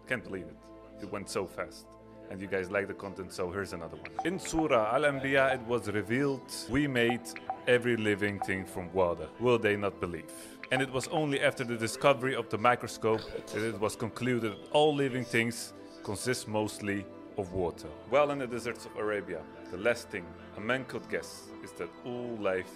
can't 0.06 0.24
believe 0.24 0.46
it. 0.46 1.04
It 1.04 1.10
went 1.12 1.30
so 1.30 1.48
fast. 1.48 1.93
And 2.34 2.42
you 2.42 2.48
guys 2.48 2.72
like 2.72 2.88
the 2.88 2.96
content, 2.96 3.32
so 3.32 3.52
here's 3.52 3.74
another 3.74 3.96
one. 3.96 4.10
In 4.26 4.40
Surah 4.40 4.96
Al 4.96 5.04
Anbiya, 5.04 5.54
it 5.54 5.62
was 5.68 5.88
revealed 5.92 6.42
we 6.68 6.88
made 6.88 7.22
every 7.68 7.96
living 7.96 8.40
thing 8.40 8.66
from 8.66 8.92
water. 8.92 9.28
Will 9.40 9.60
they 9.60 9.76
not 9.76 10.00
believe? 10.00 10.32
And 10.72 10.82
it 10.82 10.92
was 10.92 11.08
only 11.10 11.42
after 11.42 11.64
the 11.64 11.78
discovery 11.78 12.36
of 12.36 12.50
the 12.50 12.58
microscope 12.58 13.22
that 13.54 13.62
it 13.62 13.80
was 13.80 13.96
concluded 13.96 14.54
that 14.54 14.72
all 14.72 14.96
living 14.96 15.24
things 15.24 15.74
consist 16.04 16.48
mostly 16.48 17.06
of 17.38 17.54
water. 17.54 17.90
Well, 18.10 18.32
in 18.32 18.40
the 18.40 18.48
deserts 18.48 18.88
of 18.88 18.98
Arabia, 18.98 19.42
the 19.70 19.78
last 19.78 20.10
thing 20.10 20.26
a 20.58 20.60
man 20.60 20.86
could 20.86 21.08
guess 21.12 21.50
is 21.64 21.72
that 21.74 21.90
all 22.04 22.36
life 22.42 22.72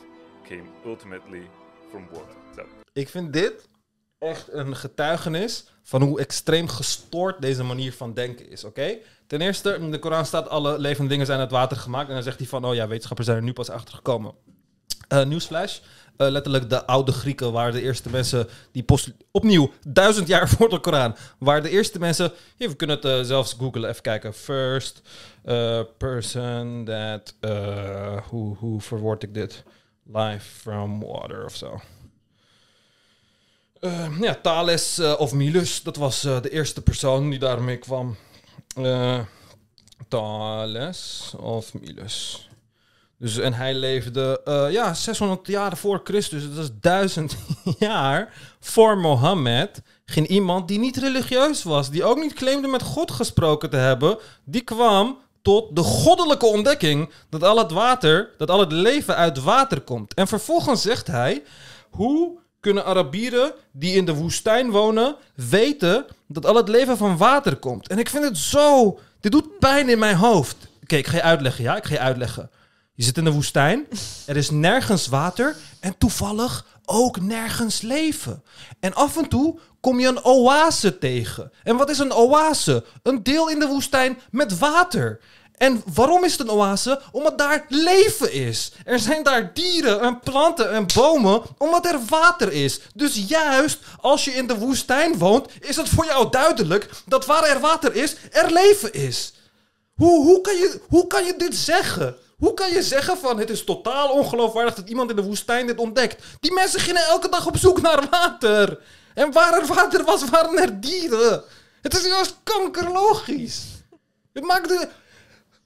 came 0.46 0.68
ultimately 0.86 1.50
from 1.92 2.08
water. 2.12 2.36
So, 2.56 2.64
Ik 2.94 3.10
vind 3.10 3.34
dit 3.34 3.68
echt 4.20 4.54
een 4.54 4.76
getuigenis 4.76 5.66
van 5.84 6.02
hoe 6.02 6.20
extreem 6.20 6.68
gestoord 6.68 7.42
deze 7.42 7.64
manier 7.64 7.94
van 7.94 8.14
denken 8.14 8.50
is, 8.50 8.64
oké? 8.64 9.00
Ten 9.28 9.42
eerste, 9.42 9.74
in 9.74 9.92
de 9.92 10.00
Koran 10.00 10.26
staat 10.26 10.50
alle 10.50 10.80
levende 10.80 11.10
dingen 11.10 11.26
zijn 11.26 11.40
uit 11.40 11.52
water 11.52 11.78
gemaakt. 11.78 12.08
En 12.08 12.14
dan 12.14 12.24
zegt 12.24 12.40
hij 12.40 12.48
van, 12.48 12.66
oh 12.66 12.76
ja, 12.76 12.88
wetenschappers 12.88 13.28
zijn 13.28 13.40
er 13.40 13.46
nu 13.46 13.54
pas 13.54 13.70
achter 13.70 13.96
gekomen. 13.96 14.34
Eh, 15.08 15.26
Nieuwsflash. 15.26 15.80
Eh, 16.18 16.30
letterlijk 16.30 16.70
de 16.70 16.86
oude 16.86 17.12
Grieken 17.12 17.52
waren 17.52 17.74
de 17.74 17.82
eerste 17.82 18.10
mensen 18.10 18.48
die 18.72 18.86
opnieuw 19.32 19.72
duizend 19.88 20.28
jaar 20.28 20.50
voor 20.58 20.70
de 20.70 20.80
Koran 20.80 21.16
waren 21.40 21.64
de 21.64 21.70
eerste 21.70 22.00
mensen. 22.00 22.32
We 22.58 22.76
kunnen 22.76 22.96
het 22.96 23.06
eh, 23.06 23.22
zelfs 23.22 23.54
googlen. 23.54 23.90
Even 23.90 24.02
kijken. 24.02 24.34
First 24.34 25.02
person 25.98 26.86
that 26.86 27.36
hoe 28.30 28.56
hoe 28.56 28.82
verwoord 28.82 29.24
ik 29.24 29.34
dit? 29.34 29.64
Life 30.14 30.50
from 30.60 31.04
water 31.04 31.46
of 31.46 31.56
zo. 31.56 31.82
Ja, 34.20 34.36
Thales 34.42 35.00
of 35.00 35.34
Milus, 35.34 35.84
dat 35.84 35.96
was 35.96 36.22
de 36.22 36.50
eerste 36.50 36.82
persoon 36.82 37.30
die 37.30 37.40
daarmee 37.40 37.78
kwam. 37.78 38.16
Eh, 38.78 39.20
Thales 40.08 41.34
of 41.40 41.74
Milus. 41.74 42.50
Dus, 43.20 43.38
en 43.38 43.54
hij 43.54 43.74
leefde 43.74 44.42
eh, 44.46 44.72
ja, 44.72 44.94
600 44.94 45.48
jaar 45.48 45.78
voor 45.78 46.02
Christus, 46.04 46.54
dat 46.54 46.64
is 46.64 46.70
duizend 46.82 47.38
jaar 47.80 48.34
voor 48.60 48.98
Mohammed. 48.98 49.82
Ging 50.06 50.28
iemand 50.28 50.68
die 50.68 50.80
niet 50.80 50.98
religieus 50.98 51.64
was, 51.64 51.90
die 51.90 52.04
ook 52.04 52.18
niet 52.18 52.34
claimde 52.34 52.68
met 52.68 52.82
God 52.82 53.12
gesproken 53.12 53.70
te 53.70 53.78
hebben, 53.78 54.18
die 54.44 54.62
kwam 54.62 55.18
tot 55.42 55.76
de 55.76 55.84
goddelijke 55.84 56.46
ontdekking 56.46 57.12
dat 57.30 57.44
al 57.44 57.58
het 57.58 57.72
water, 57.72 58.30
dat 58.38 58.50
al 58.50 58.60
het 58.60 58.72
leven 58.72 59.16
uit 59.16 59.44
water 59.44 59.82
komt. 59.82 60.14
En 60.14 60.28
vervolgens 60.28 60.82
zegt 60.82 61.08
hij, 61.08 61.44
hoe 61.90 62.40
kunnen 62.60 62.86
Arabieren 62.86 63.54
die 63.72 63.96
in 63.96 64.06
de 64.06 64.14
woestijn 64.14 64.70
wonen 64.70 65.16
weten 65.36 66.06
dat 66.28 66.46
al 66.46 66.56
het 66.56 66.70
leven 66.70 66.98
van 66.98 67.18
water 67.18 67.56
komt? 67.56 67.88
En 67.88 68.00
ik 68.00 68.10
vind 68.10 68.24
het 68.24 68.38
zo, 68.38 69.00
dit 69.20 69.32
doet 69.32 69.60
pijn 69.60 69.90
in 69.90 70.00
mijn 70.00 70.16
hoofd. 70.16 70.56
Oké, 70.84 70.96
ik 70.96 71.08
ga 71.08 71.16
je 71.16 71.22
uitleggen, 71.22 71.64
ja, 71.64 71.76
ik 71.76 71.86
ga 71.86 71.94
je 71.94 72.00
uitleggen. 72.00 72.50
Je 72.94 73.04
zit 73.04 73.18
in 73.18 73.24
de 73.24 73.32
woestijn, 73.32 73.88
er 74.26 74.38
is 74.38 74.50
nergens 74.50 75.08
water 75.08 75.56
en 75.80 75.98
toevallig 75.98 76.66
ook 76.86 77.22
nergens 77.22 77.82
leven. 77.82 78.44
En 78.80 78.94
af 78.94 79.18
en 79.18 79.28
toe 79.28 79.60
kom 79.80 80.00
je 80.00 80.08
een 80.08 80.24
oase 80.24 80.98
tegen. 80.98 81.52
En 81.64 81.76
wat 81.76 81.90
is 81.90 82.00
een 82.00 82.14
oase? 82.14 82.84
Een 83.04 83.24
deel 83.24 83.50
in 83.50 83.60
de 83.60 83.68
woestijn 83.68 84.20
met 84.32 84.58
water. 84.58 85.20
En 85.58 85.84
waarom 85.94 86.24
is 86.24 86.32
het 86.32 86.42
een 86.42 86.50
oase? 86.50 87.02
Omdat 87.12 87.38
daar 87.38 87.66
leven 87.70 88.34
is. 88.34 88.72
Er 88.86 89.00
zijn 89.00 89.24
daar 89.24 89.54
dieren 89.54 90.02
en 90.02 90.20
planten 90.20 90.72
en 90.72 90.86
bomen, 90.94 91.42
omdat 91.58 91.86
er 91.86 92.00
water 92.10 92.52
is. 92.52 92.80
Dus 92.94 93.24
juist 93.28 93.80
als 94.02 94.26
je 94.26 94.32
in 94.32 94.48
de 94.48 94.58
woestijn 94.58 95.18
woont, 95.18 95.52
is 95.60 95.76
het 95.76 95.90
voor 95.90 96.06
jou 96.06 96.30
duidelijk 96.30 96.90
dat 97.06 97.26
waar 97.26 97.44
er 97.44 97.60
water 97.60 97.96
is, 97.96 98.16
er 98.32 98.52
leven 98.52 98.94
is. 98.94 99.34
Hoe, 99.96 100.24
hoe, 100.24 100.42
kan 100.42 100.56
je, 100.56 100.82
hoe 100.88 101.08
kan 101.08 101.26
je 101.26 101.34
dit 101.38 101.56
zeggen? 101.56 102.16
Hoe 102.38 102.54
kan 102.54 102.72
je 102.72 102.84
zeggen 102.84 103.18
van 103.18 103.40
het 103.40 103.50
is 103.50 103.64
totaal 103.64 104.10
ongeloofwaardig 104.10 104.76
dat 104.76 104.90
iemand 104.90 105.10
in 105.10 105.16
de 105.16 105.24
woestijn 105.24 105.68
dit 105.68 105.80
ontdekt? 105.80 106.24
Die 106.40 106.54
mensen 106.54 106.80
gingen 106.80 107.06
elke 107.06 107.30
dag 107.30 107.48
op 107.48 107.58
zoek 107.58 107.82
naar 107.82 108.08
water. 108.10 108.80
En 109.14 109.32
waar 109.32 109.54
er 109.54 109.66
water 109.66 110.04
was, 110.04 110.30
waren 110.30 110.58
er 110.58 110.82
dieren. 110.82 111.44
Het 111.82 111.98
is 111.98 112.06
juist 112.06 112.36
kankerlogisch. 112.44 113.64
Het 114.34 114.44
maakt 114.44 114.68
de... 114.68 114.88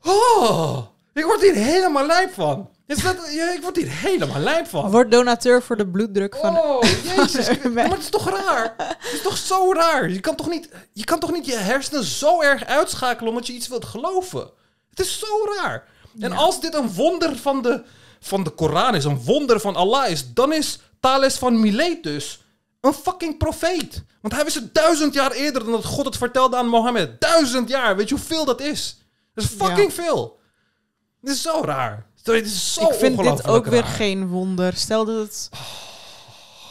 Oh, 0.03 0.77
ik 1.13 1.23
word 1.23 1.41
hier 1.41 1.53
helemaal 1.53 2.05
lijp 2.05 2.33
van. 2.33 2.69
Is 2.87 3.03
dat, 3.03 3.17
ja, 3.31 3.51
ik 3.53 3.61
word 3.61 3.75
hier 3.75 3.89
helemaal 3.89 4.39
lijp 4.39 4.67
van. 4.67 4.91
Word 4.91 5.11
donateur 5.11 5.63
voor 5.63 5.77
de 5.77 5.87
bloeddruk 5.87 6.35
van... 6.35 6.57
Oh, 6.57 6.81
jezus. 7.15 7.49
Urban. 7.49 7.73
maar 7.73 7.89
het 7.89 7.99
is 7.99 8.09
toch 8.09 8.29
raar? 8.29 8.73
Het 8.77 9.13
is 9.13 9.21
toch 9.21 9.37
zo 9.37 9.73
raar? 9.73 10.09
Je 10.09 10.19
kan 10.19 10.35
toch, 10.35 10.49
niet, 10.49 10.69
je 10.93 11.03
kan 11.03 11.19
toch 11.19 11.31
niet 11.31 11.45
je 11.45 11.55
hersenen 11.55 12.03
zo 12.03 12.41
erg 12.41 12.65
uitschakelen 12.65 13.29
omdat 13.29 13.47
je 13.47 13.53
iets 13.53 13.67
wilt 13.67 13.85
geloven? 13.85 14.49
Het 14.89 14.99
is 14.99 15.19
zo 15.19 15.27
raar. 15.61 15.83
En 16.19 16.29
Ja. 16.31 16.35
als 16.37 16.61
dit 16.61 16.73
een 16.75 16.93
wonder 16.93 17.37
van 17.37 17.61
de, 17.61 17.83
van 18.19 18.43
de 18.43 18.49
Koran 18.49 18.95
is, 18.95 19.03
een 19.03 19.23
wonder 19.23 19.59
van 19.59 19.75
Allah 19.75 20.09
is, 20.09 20.33
dan 20.33 20.53
is 20.53 20.79
Thales 20.99 21.37
van 21.37 21.59
Miletus 21.59 22.41
een 22.81 22.93
fucking 22.93 23.37
profeet. 23.37 24.03
Want 24.21 24.33
hij 24.33 24.43
wist 24.43 24.55
het 24.55 24.73
duizend 24.73 25.13
jaar 25.13 25.31
eerder 25.31 25.63
dan 25.63 25.71
dat 25.71 25.85
God 25.85 26.05
het 26.05 26.17
vertelde 26.17 26.55
aan 26.57 26.67
Mohammed. 26.67 27.21
Duizend 27.21 27.69
jaar, 27.69 27.95
weet 27.95 28.09
je 28.09 28.15
hoeveel 28.15 28.45
dat 28.45 28.61
is? 28.61 28.95
Dat 29.33 29.43
is 29.43 29.49
fucking 29.49 29.93
veel. 29.93 30.39
Dit 31.21 31.33
is 31.35 31.41
zo 31.41 31.61
raar. 31.65 32.05
Dit 32.23 32.45
is 32.45 32.73
zo 32.73 32.87
ik 32.87 32.93
vind 32.93 33.23
dit 33.23 33.47
ook 33.47 33.65
weer 33.65 33.83
geen 33.83 34.27
wonder. 34.27 34.73
Stel 34.75 35.05
dat 35.05 35.17
het... 35.17 35.49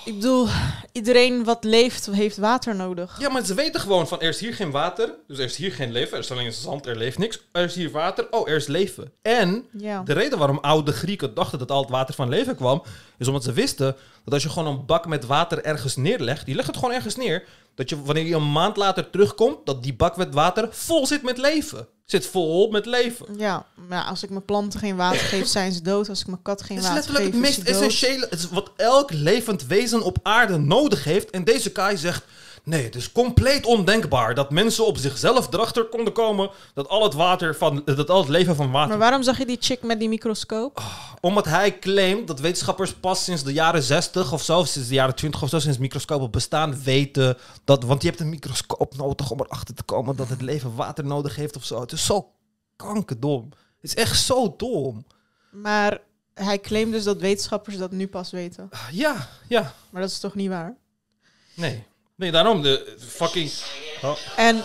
Ik 0.04 0.14
bedoel, 0.14 0.48
iedereen 0.92 1.44
wat 1.44 1.64
leeft, 1.64 2.06
heeft 2.06 2.36
water 2.36 2.76
nodig. 2.76 3.16
Ja, 3.20 3.28
maar 3.28 3.44
ze 3.44 3.54
weten 3.54 3.80
gewoon 3.80 4.08
van 4.08 4.20
er 4.20 4.28
is 4.28 4.40
hier 4.40 4.54
geen 4.54 4.70
water, 4.70 5.14
dus 5.26 5.38
er 5.38 5.44
is 5.44 5.56
hier 5.56 5.72
geen 5.72 5.92
leven. 5.92 6.12
Er 6.12 6.18
is 6.18 6.30
alleen 6.30 6.52
zand, 6.52 6.86
er 6.86 6.96
leeft 6.96 7.18
niks. 7.18 7.40
Er 7.52 7.64
is 7.64 7.74
hier 7.74 7.90
water, 7.90 8.26
oh, 8.30 8.48
er 8.48 8.56
is 8.56 8.66
leven. 8.66 9.12
En 9.22 9.66
Ja. 9.72 10.02
de 10.02 10.12
reden 10.12 10.38
waarom 10.38 10.58
oude 10.58 10.92
Grieken 10.92 11.34
dachten 11.34 11.58
dat 11.58 11.70
al 11.70 11.80
het 11.80 11.90
water 11.90 12.14
van 12.14 12.28
leven 12.28 12.56
kwam, 12.56 12.82
is 13.18 13.26
omdat 13.26 13.44
ze 13.44 13.52
wisten 13.52 13.96
dat 14.24 14.34
als 14.34 14.42
je 14.42 14.48
gewoon 14.48 14.74
een 14.74 14.86
bak 14.86 15.06
met 15.06 15.26
water 15.26 15.64
ergens 15.64 15.96
neerlegt, 15.96 16.46
die 16.46 16.54
legt 16.54 16.66
het 16.66 16.76
gewoon 16.76 16.94
ergens 16.94 17.16
neer, 17.16 17.44
dat 17.80 17.88
je 17.88 18.02
wanneer 18.02 18.26
je 18.26 18.34
een 18.34 18.52
maand 18.52 18.76
later 18.76 19.10
terugkomt, 19.10 19.66
dat 19.66 19.82
die 19.82 19.94
bak 19.94 20.16
met 20.16 20.34
water 20.34 20.68
vol 20.70 21.06
zit 21.06 21.22
met 21.22 21.38
leven. 21.38 21.88
Zit 22.04 22.26
vol 22.26 22.70
met 22.70 22.86
leven. 22.86 23.26
Ja, 23.36 23.66
maar 23.88 24.04
als 24.04 24.22
ik 24.22 24.30
mijn 24.30 24.44
planten 24.44 24.80
geen 24.80 24.96
water 24.96 25.20
geef, 25.20 25.46
zijn 25.58 25.72
ze 25.72 25.82
dood. 25.82 26.08
Als 26.08 26.20
ik 26.20 26.26
mijn 26.26 26.42
kat 26.42 26.62
geen 26.62 26.76
Het 26.76 26.84
is 26.86 26.92
water 26.92 27.12
letterlijk 27.12 27.34
geef, 27.34 27.42
het 27.42 27.50
is 27.50 27.56
meest 27.56 27.66
ze 27.68 27.72
dood. 27.72 27.90
essentiële, 27.90 28.26
het 28.30 28.38
is 28.38 28.48
wat 28.48 28.70
elk 28.76 29.12
levend 29.12 29.66
wezen 29.66 30.02
op 30.02 30.18
aarde 30.22 30.58
nodig 30.58 31.04
heeft. 31.04 31.30
En 31.30 31.44
deze 31.44 31.72
Kai 31.72 31.96
zegt, 31.96 32.24
nee, 32.64 32.84
het 32.84 32.94
is 32.94 33.12
compleet 33.12 33.66
ondenkbaar 33.66 34.34
dat 34.34 34.50
mensen 34.50 34.86
op 34.86 34.96
zichzelf 34.96 35.52
erachter 35.52 35.84
konden 35.84 36.12
komen 36.12 36.50
dat 36.74 36.88
al 36.88 37.02
het 37.02 37.14
water 37.14 37.56
van, 37.56 37.82
dat 37.84 38.10
al 38.10 38.20
het 38.20 38.28
leven 38.28 38.56
van 38.56 38.70
water 38.70 38.88
Maar 38.88 38.98
waarom 38.98 39.22
zag 39.22 39.38
je 39.38 39.46
die 39.46 39.56
chick 39.60 39.82
met 39.82 39.98
die 39.98 40.08
microscoop? 40.08 40.82
omdat 41.20 41.44
hij 41.44 41.78
claimt 41.78 42.26
dat 42.26 42.40
wetenschappers 42.40 42.94
pas 42.94 43.24
sinds 43.24 43.42
de 43.42 43.52
jaren 43.52 43.82
60 43.82 44.32
of 44.32 44.42
zo, 44.42 44.64
sinds 44.64 44.88
de 44.88 44.94
jaren 44.94 45.14
20 45.14 45.42
of 45.42 45.48
zo, 45.48 45.58
sinds 45.58 45.78
microscopen 45.78 46.30
bestaan, 46.30 46.82
weten 46.82 47.36
dat. 47.64 47.84
Want 47.84 48.02
je 48.02 48.08
hebt 48.08 48.20
een 48.20 48.28
microscoop 48.28 48.96
nodig 48.96 49.30
om 49.30 49.40
erachter 49.40 49.74
te 49.74 49.82
komen 49.82 50.16
dat 50.16 50.28
het 50.28 50.42
leven 50.42 50.74
water 50.74 51.04
nodig 51.04 51.36
heeft 51.36 51.56
of 51.56 51.64
zo. 51.64 51.80
Het 51.80 51.92
is 51.92 52.04
zo 52.04 52.32
kankerdom. 52.76 53.48
Het 53.80 53.90
is 53.90 53.94
echt 53.94 54.20
zo 54.20 54.54
dom. 54.56 55.06
Maar 55.50 56.00
hij 56.34 56.58
claimt 56.58 56.92
dus 56.92 57.04
dat 57.04 57.20
wetenschappers 57.20 57.76
dat 57.76 57.90
nu 57.90 58.08
pas 58.08 58.30
weten. 58.30 58.68
Ja, 58.90 59.28
ja. 59.48 59.74
Maar 59.90 60.02
dat 60.02 60.10
is 60.10 60.18
toch 60.18 60.34
niet 60.34 60.48
waar? 60.48 60.76
Nee. 61.54 61.86
Nee, 62.20 62.30
daarom 62.30 62.62
de 62.62 62.96
fucking. 62.98 63.50
Oh, 64.02 64.16
En 64.36 64.62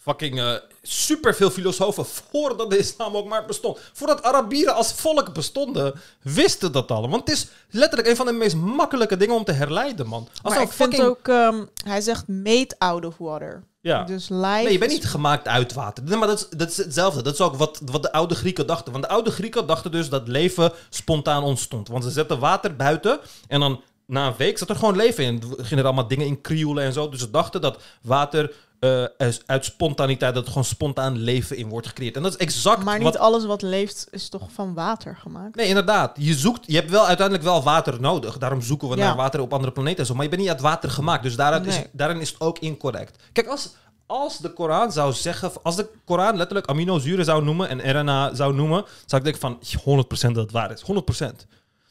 fucking 0.00 0.38
eh 0.38 0.54
superveel 0.82 1.50
filosofen 1.50 2.06
voordat 2.06 2.70
de 2.70 2.78
islam 2.78 3.16
ook 3.16 3.26
maar 3.28 3.44
bestond. 3.44 3.78
Voordat 3.92 4.22
Arabieren 4.22 4.74
als 4.74 4.92
volk 4.92 5.32
bestonden, 5.34 5.94
wisten 6.22 6.72
dat 6.72 6.90
al. 6.90 7.08
Want 7.08 7.28
het 7.28 7.36
is 7.36 7.46
letterlijk 7.70 8.08
een 8.08 8.16
van 8.16 8.26
de 8.26 8.32
meest 8.32 8.56
makkelijke 8.56 9.16
dingen 9.16 9.34
om 9.34 9.44
te 9.44 9.52
herleiden, 9.52 10.06
man. 10.06 10.28
Als 10.42 10.54
maar 10.54 10.62
ik 10.62 10.72
vind 10.72 10.94
fucking- 10.94 11.10
ook, 11.10 11.28
ehm, 11.28 11.64
hij 11.84 12.00
zegt 12.00 12.28
made 12.28 12.74
out 12.78 13.04
of 13.04 13.18
water. 13.18 13.64
Ja. 13.80 14.04
Dus 14.04 14.28
life. 14.28 14.62
Nee, 14.62 14.72
je 14.72 14.78
bent 14.78 14.92
niet 14.92 15.04
gemaakt 15.04 15.48
uit 15.48 15.72
water. 15.72 16.04
Nee, 16.04 16.18
maar 16.18 16.28
dat 16.28 16.38
is, 16.38 16.58
dat 16.58 16.70
is 16.70 16.76
hetzelfde. 16.76 17.22
Dat 17.22 17.34
is 17.34 17.40
ook 17.40 17.56
wat, 17.56 17.80
wat 17.84 18.02
de 18.02 18.12
oude 18.12 18.34
Grieken 18.34 18.66
dachten. 18.66 18.92
Want 18.92 19.04
de 19.04 19.10
oude 19.10 19.30
Grieken 19.30 19.66
dachten 19.66 19.90
dus 19.90 20.08
dat 20.08 20.28
leven 20.28 20.72
spontaan 20.90 21.42
ontstond. 21.42 21.88
Want 21.88 22.04
ze 22.04 22.10
zetten 22.10 22.38
water 22.38 22.76
buiten 22.76 23.18
en 23.48 23.60
dan 23.60 23.80
na 24.06 24.26
een 24.26 24.34
week 24.36 24.58
zat 24.58 24.70
er 24.70 24.76
gewoon 24.76 24.96
leven 24.96 25.24
in. 25.24 25.42
Er 25.58 25.64
gingen 25.64 25.78
er 25.78 25.84
allemaal 25.90 26.08
dingen 26.08 26.26
in 26.26 26.40
krioelen 26.40 26.84
en 26.84 26.92
zo. 26.92 27.08
Dus 27.08 27.20
ze 27.20 27.30
dachten 27.30 27.60
dat 27.60 27.82
water 28.02 28.54
eh, 28.80 29.04
uit- 29.46 29.64
spontaniteit, 29.64 30.34
dat 30.34 30.42
er 30.44 30.48
gewoon 30.48 30.64
spontaan 30.64 31.18
leven 31.18 31.56
in 31.56 31.68
wordt 31.68 31.86
gecreëerd. 31.86 32.16
En 32.16 32.22
dat 32.22 32.32
is 32.32 32.38
exact 32.38 32.84
Maar 32.84 32.94
niet 32.94 33.04
wat... 33.04 33.18
alles 33.18 33.44
wat 33.44 33.62
leeft 33.62 34.06
is 34.10 34.28
toch 34.28 34.52
van 34.52 34.74
water 34.74 35.16
gemaakt? 35.16 35.54
Nee, 35.54 35.66
inderdaad. 35.66 36.16
Je, 36.20 36.34
zoekt, 36.34 36.64
je 36.66 36.74
hebt 36.76 36.90
wel 36.90 37.06
uiteindelijk 37.06 37.46
wel 37.46 37.62
water 37.62 38.00
nodig. 38.00 38.38
Daarom 38.38 38.60
zoeken 38.62 38.88
we 38.88 38.96
Ja. 38.96 39.04
naar 39.04 39.16
water 39.16 39.40
op 39.40 39.52
andere 39.52 39.72
planeten 39.72 39.98
en 40.00 40.06
zo. 40.06 40.14
Maar 40.14 40.22
je 40.22 40.28
bent 40.28 40.40
niet 40.42 40.50
uit 40.50 40.60
water 40.60 40.90
gemaakt. 40.90 41.22
Dus 41.22 41.36
daarin, 41.36 41.64
is, 41.64 41.80
daarin 41.92 42.20
is 42.20 42.28
het 42.30 42.40
ook 42.40 42.58
incorrect. 42.58 43.22
Kijk, 43.32 43.46
als, 43.46 43.74
als 44.06 44.38
de 44.38 44.52
Koran 44.52 44.92
zou 44.92 45.12
zeggen... 45.12 45.50
Als 45.62 45.76
de 45.76 45.88
Koran 46.04 46.36
letterlijk 46.36 46.66
aminozuren 46.68 47.24
zou 47.24 47.44
noemen 47.44 47.68
en 47.68 48.00
RNA 48.00 48.34
zou 48.34 48.54
noemen... 48.54 48.84
zou 49.06 49.22
ik 49.26 49.40
denken 49.40 49.58
van 49.84 50.04
100% 50.28 50.32
dat 50.32 50.36
het 50.36 50.50
waar 50.52 50.70
is. 50.72 50.82
100%. 51.22 51.26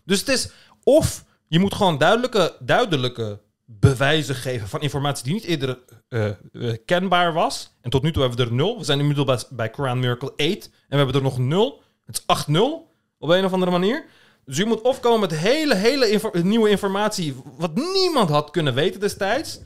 Dus 0.04 0.20
het 0.20 0.30
is... 0.30 0.50
Of 0.84 1.24
je 1.48 1.60
moet 1.60 1.74
gewoon 1.74 1.98
duidelijke, 1.98 2.56
duidelijke 2.60 3.40
bewijzen 3.66 4.36
geven 4.36 4.68
van 4.68 4.82
informatie 4.82 5.24
die 5.24 5.34
niet 5.34 5.44
eerder 5.44 5.80
eh, 6.08 6.28
eh, 6.28 6.36
kenbaar 6.86 7.34
was. 7.34 7.74
En 7.82 7.90
tot 7.90 8.04
nu 8.04 8.12
toe 8.12 8.22
hebben 8.22 8.40
we 8.40 8.46
er 8.46 8.56
nul. 8.56 8.78
We 8.78 8.84
zijn 8.84 9.00
inmiddels 9.00 9.26
bij, 9.26 9.40
bij 9.50 9.70
Quran 9.70 10.00
Miracle 10.00 10.34
8. 10.36 10.40
En 10.40 10.72
we 10.88 10.96
hebben 10.96 11.16
er 11.16 11.22
nog 11.22 11.38
nul. 11.38 11.82
Het 12.06 12.24
is 12.28 12.46
8-0 12.48 12.60
op 13.20 13.30
een 13.30 13.46
of 13.46 13.54
andere 13.54 13.72
manier. 13.72 14.06
Dus 14.46 14.58
je 14.58 14.66
moet 14.66 14.82
of 14.82 15.00
komen 15.00 15.20
met 15.20 15.32
hele, 15.32 15.76
hele 15.76 16.20
nieuwe 16.44 16.70
informatie... 16.70 17.36
wat 17.58 17.76
niemand 17.76 18.30
had 18.30 18.52
kunnen 18.52 18.74
weten 18.74 19.00
destijds. 19.00 19.60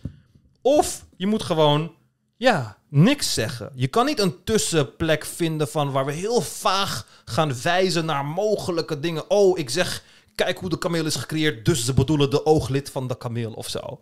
Of 0.61 1.05
je 1.15 1.27
moet 1.27 1.43
gewoon, 1.43 1.91
ja, 2.37 2.77
niks 2.89 3.33
zeggen. 3.33 3.71
Je 3.75 3.87
kan 3.87 4.05
niet 4.05 4.19
een 4.19 4.43
tussenplek 4.43 5.25
vinden 5.25 5.67
van 5.67 5.91
waar 5.91 6.05
we 6.05 6.11
heel 6.11 6.41
vaag 6.41 7.07
gaan 7.25 7.61
wijzen 7.61 8.05
naar 8.05 8.25
mogelijke 8.25 8.99
dingen. 8.99 9.29
Oh, 9.29 9.57
ik 9.57 9.69
zeg, 9.69 10.03
kijk 10.43 10.57
hoe 10.59 10.69
de 10.69 10.77
kameel 10.77 11.05
is 11.05 11.15
gecreëerd, 11.15 11.65
dus 11.65 11.85
ze 11.85 11.93
bedoelen 11.93 12.29
de 12.29 12.45
ooglid 12.45 12.89
van 12.89 13.07
de 13.07 13.17
kameel 13.17 13.53
of 13.53 13.67
zo. 13.69 13.99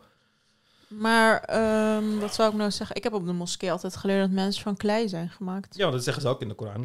Maar 0.88 1.40
ehm, 1.40 2.20
wat 2.20 2.34
zou 2.34 2.52
ik 2.52 2.58
nou 2.58 2.72
zeggen? 2.72 2.96
Ik 2.96 3.04
heb 3.04 3.14
op 3.14 3.26
de 3.26 3.32
moskee 3.32 3.72
altijd 3.72 3.96
geleerd 3.96 4.20
dat 4.20 4.30
mensen 4.30 4.64
van 4.64 4.78
klei 4.78 5.10
zijn 5.10 5.30
gemaakt. 5.30 5.78
Ja, 5.78 5.92
dat 5.92 6.04
zeggen 6.04 6.24
ze 6.24 6.30
ook 6.30 6.42
in 6.42 6.48
de 6.48 6.54
Koran. 6.54 6.82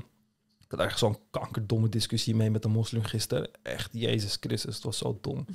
Ik 0.61 0.71
had 0.71 0.81
eigenlijk 0.81 1.15
zo'n 1.15 1.25
kankerdomme 1.31 1.89
discussie 1.89 2.35
mee 2.35 2.51
met 2.51 2.65
een 2.65 2.71
moslim 2.71 3.05
gisteren. 3.05 3.51
Echt, 3.63 3.89
Jezus 3.93 4.37
Christus, 4.41 4.75
het 4.75 4.85
was 4.85 4.99
zo 4.99 5.19
dom. 5.21 5.47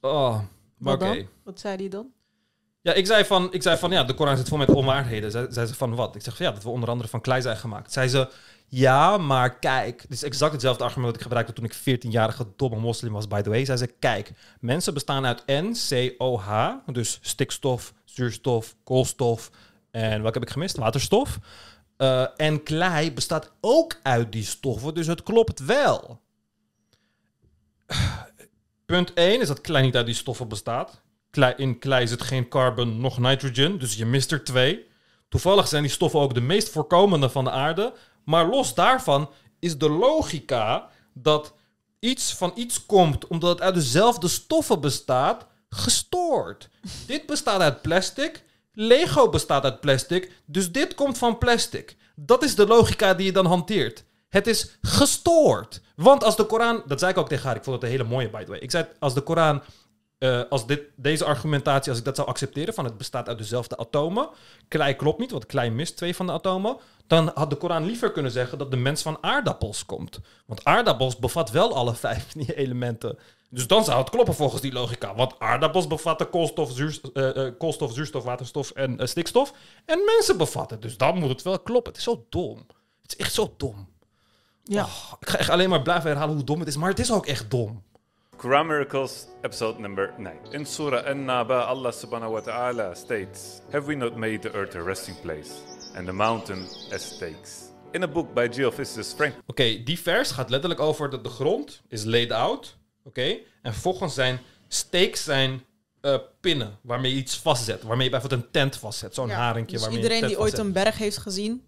Oh, 0.00 0.40
maar 0.76 0.98
Wat 0.98 1.08
oké. 1.08 1.26
Wat 1.42 1.60
zei 1.60 1.76
die 1.76 1.88
dan? 1.88 2.06
Ja, 2.80 2.92
ik 2.92 3.06
zei 3.06 3.24
van, 3.24 3.52
ik 3.52 3.62
zei 3.62 3.76
van 3.76 3.90
ja, 3.90 4.04
de 4.04 4.14
Koran 4.14 4.36
zit 4.36 4.48
vol 4.48 4.58
met 4.58 4.70
onwaarheden. 4.70 5.30
Zij, 5.30 5.46
zei 5.50 5.66
ze 5.66 5.74
van 5.74 5.94
wat? 5.94 6.14
Ik 6.14 6.22
zeg 6.22 6.36
van 6.36 6.46
ja, 6.46 6.52
dat 6.52 6.62
we 6.62 6.68
onder 6.68 6.88
andere 6.88 7.08
van 7.08 7.20
klei 7.20 7.42
zijn 7.42 7.56
gemaakt. 7.56 7.92
Zei 7.92 8.08
ze, 8.08 8.28
ja, 8.70 9.16
maar 9.16 9.58
kijk. 9.58 10.00
Dit 10.00 10.12
is 10.12 10.22
exact 10.22 10.52
hetzelfde 10.52 10.84
argument 10.84 11.06
dat 11.06 11.16
ik 11.16 11.22
gebruikte 11.22 11.52
toen 11.52 11.64
ik 11.64 11.76
14-jarige 11.76 12.46
domme 12.56 12.78
moslim 12.78 13.12
was, 13.12 13.28
by 13.28 13.40
the 13.40 13.50
way. 13.50 13.64
Zei 13.64 13.78
ze, 13.78 13.86
kijk, 13.86 14.32
mensen 14.60 14.94
bestaan 14.94 15.26
uit 15.26 15.42
N, 15.46 15.72
C, 15.88 16.14
O. 16.18 16.40
Dus 16.86 17.18
stikstof, 17.22 17.92
zuurstof, 18.04 18.76
koolstof 18.84 19.50
en 19.90 20.22
wat 20.22 20.34
heb 20.34 20.42
ik 20.42 20.50
gemist? 20.50 20.76
Waterstof. 20.76 21.38
Eh, 21.96 22.26
en 22.36 22.62
klei 22.62 23.12
bestaat 23.12 23.52
ook 23.60 24.00
uit 24.02 24.32
die 24.32 24.44
stoffen, 24.44 24.94
dus 24.94 25.06
het 25.06 25.22
klopt 25.22 25.64
wel. 25.64 26.20
Punt 28.86 29.12
1 29.14 29.40
is 29.40 29.48
dat 29.48 29.60
klei 29.60 29.84
niet 29.84 29.96
uit 29.96 30.06
die 30.06 30.14
stoffen 30.14 30.48
bestaat. 30.48 31.02
Klei, 31.30 31.54
in 31.56 31.78
klei 31.78 32.06
zit 32.06 32.22
geen 32.22 32.48
carbon, 32.48 33.00
nog 33.00 33.18
nitrogen, 33.18 33.78
dus 33.78 33.94
je 33.94 34.06
mist 34.06 34.32
er 34.32 34.44
twee. 34.44 34.88
Toevallig 35.28 35.68
zijn 35.68 35.82
die 35.82 35.90
stoffen 35.90 36.20
ook 36.20 36.34
de 36.34 36.40
meest 36.40 36.68
voorkomende 36.68 37.28
van 37.28 37.44
de 37.44 37.50
aarde. 37.50 37.92
Maar 38.30 38.46
los 38.46 38.74
daarvan 38.74 39.30
is 39.58 39.78
de 39.78 39.88
logica 39.88 40.88
dat 41.12 41.54
iets 41.98 42.34
van 42.34 42.52
iets 42.54 42.86
komt 42.86 43.26
omdat 43.26 43.50
het 43.50 43.60
uit 43.60 43.74
dezelfde 43.74 44.28
stoffen 44.28 44.80
bestaat, 44.80 45.46
gestoord. 45.68 46.68
dit 47.06 47.26
bestaat 47.26 47.60
uit 47.60 47.82
plastic, 47.82 48.44
Lego 48.72 49.28
bestaat 49.28 49.64
uit 49.64 49.80
plastic, 49.80 50.32
dus 50.44 50.72
dit 50.72 50.94
komt 50.94 51.18
van 51.18 51.38
plastic. 51.38 51.96
Dat 52.14 52.42
is 52.42 52.54
de 52.54 52.66
logica 52.66 53.14
die 53.14 53.26
je 53.26 53.32
dan 53.32 53.46
hanteert. 53.46 54.04
Het 54.28 54.46
is 54.46 54.78
gestoord. 54.82 55.80
Want 55.96 56.24
als 56.24 56.36
de 56.36 56.44
Koran, 56.44 56.82
dat 56.86 56.98
zei 56.98 57.10
ik 57.10 57.18
ook 57.18 57.28
tegen 57.28 57.46
haar, 57.46 57.56
ik 57.56 57.64
vond 57.64 57.76
het 57.76 57.84
een 57.84 57.90
hele 57.90 58.08
mooie 58.08 58.30
by 58.30 58.44
the 58.44 58.50
way. 58.50 58.58
Ik 58.58 58.70
zei, 58.70 58.86
als 58.98 59.14
de 59.14 59.20
Koran, 59.20 59.62
eh, 60.20 60.42
als 60.48 60.66
dit, 60.66 60.82
deze 60.96 61.24
argumentatie, 61.24 61.90
als 61.90 61.98
ik 61.98 62.04
dat 62.04 62.16
zou 62.16 62.28
accepteren, 62.28 62.74
van 62.74 62.84
het 62.84 62.96
bestaat 62.96 63.28
uit 63.28 63.38
dezelfde 63.38 63.76
atomen, 63.76 64.28
klei 64.68 64.94
klopt 64.96 65.18
niet, 65.18 65.30
want 65.30 65.46
klei 65.46 65.70
mist 65.70 65.96
twee 65.96 66.16
van 66.16 66.26
de 66.26 66.32
atomen, 66.32 66.76
dan 67.06 67.30
had 67.34 67.50
de 67.50 67.56
Koran 67.56 67.84
liever 67.84 68.12
kunnen 68.12 68.32
zeggen 68.32 68.58
dat 68.58 68.70
de 68.70 68.76
mens 68.76 69.02
van 69.02 69.18
aardappels 69.20 69.86
komt. 69.86 70.20
Want 70.46 70.64
aardappels 70.64 71.16
bevat 71.18 71.50
wel 71.50 71.74
alle 71.74 71.94
vijf 71.94 72.32
die 72.32 72.54
elementen. 72.54 73.18
Dus 73.50 73.66
dan 73.66 73.84
zou 73.84 73.98
het 73.98 74.10
kloppen 74.10 74.34
volgens 74.34 74.62
die 74.62 74.72
logica. 74.72 75.14
Want 75.14 75.38
aardappels 75.38 75.86
bevatten 75.86 76.30
koolstof, 76.30 76.72
zuurstof, 76.72 77.12
eh, 77.12 77.46
eh, 77.46 77.52
koolstof 77.58 77.92
zuurstof, 77.92 78.24
waterstof 78.24 78.70
en 78.70 79.08
stikstof. 79.08 79.52
En 79.84 80.04
mensen 80.04 80.36
bevatten. 80.36 80.80
Dus 80.80 80.96
dan 80.96 81.18
moet 81.18 81.28
het 81.28 81.42
wel 81.42 81.60
kloppen. 81.60 81.92
Het 81.92 82.00
is 82.00 82.06
zo 82.06 82.26
dom. 82.28 82.66
Het 83.02 83.12
is 83.12 83.16
echt 83.16 83.32
zo 83.32 83.54
dom. 83.56 83.88
Ja. 84.64 84.84
Oh, 84.84 85.12
ik 85.20 85.28
ga 85.28 85.38
echt 85.38 85.50
alleen 85.50 85.68
maar 85.68 85.82
blijven 85.82 86.10
herhalen 86.10 86.34
hoe 86.34 86.44
dom 86.44 86.58
het 86.58 86.68
is. 86.68 86.76
Maar 86.76 86.90
het 86.90 86.98
is 86.98 87.12
ook 87.12 87.26
echt 87.26 87.50
dom. 87.50 87.82
Quran 88.40 88.66
Miracles, 88.66 89.26
episode 89.42 89.78
number 89.78 90.14
9. 90.16 90.52
In 90.52 90.64
Surah 90.64 91.04
An-Naba, 91.04 91.66
Allah 91.66 91.92
subhanahu 91.92 92.32
wa 92.32 92.40
ta'ala 92.40 92.94
states, 92.94 93.60
Have 93.70 93.86
we 93.86 93.94
not 93.94 94.16
made 94.16 94.40
the 94.40 94.50
earth 94.54 94.74
a 94.76 94.82
resting 94.82 95.14
place, 95.20 95.60
and 95.94 96.06
the 96.06 96.12
mountain 96.12 96.66
as 96.90 97.02
stakes? 97.02 97.68
In 97.92 98.02
a 98.02 98.08
book 98.08 98.32
by 98.34 98.48
geophysicist 98.48 99.14
Frank 99.16 99.34
Oké, 99.46 99.82
die 99.84 99.98
vers 99.98 100.30
gaat 100.30 100.50
letterlijk 100.50 100.80
over 100.80 101.10
dat 101.10 101.24
de 101.24 101.30
grond 101.30 101.82
is 101.88 102.04
laid 102.04 102.32
out. 102.32 102.76
Oké, 103.04 103.38
en 103.62 103.72
vervolgens 103.72 104.14
zijn 104.14 104.38
stakes 104.68 105.24
zijn 105.24 105.64
eh, 106.00 106.14
pinnen 106.40 106.78
waarmee 106.80 107.12
je 107.12 107.18
iets 107.18 107.36
vastzet. 107.36 107.82
Waarmee 107.82 108.04
je 108.04 108.10
bijvoorbeeld 108.10 108.42
een 108.42 108.50
tent 108.50 108.76
vastzet. 108.76 109.14
Zo'n 109.14 109.28
Ja, 109.28 109.34
haringje 109.34 109.72
dus 109.72 109.80
waarmee 109.80 110.02
iedereen 110.02 110.26
die 110.26 110.38
ooit 110.38 110.58
een 110.58 110.72
berg 110.72 110.98
heeft 110.98 111.18
gezien, 111.18 111.64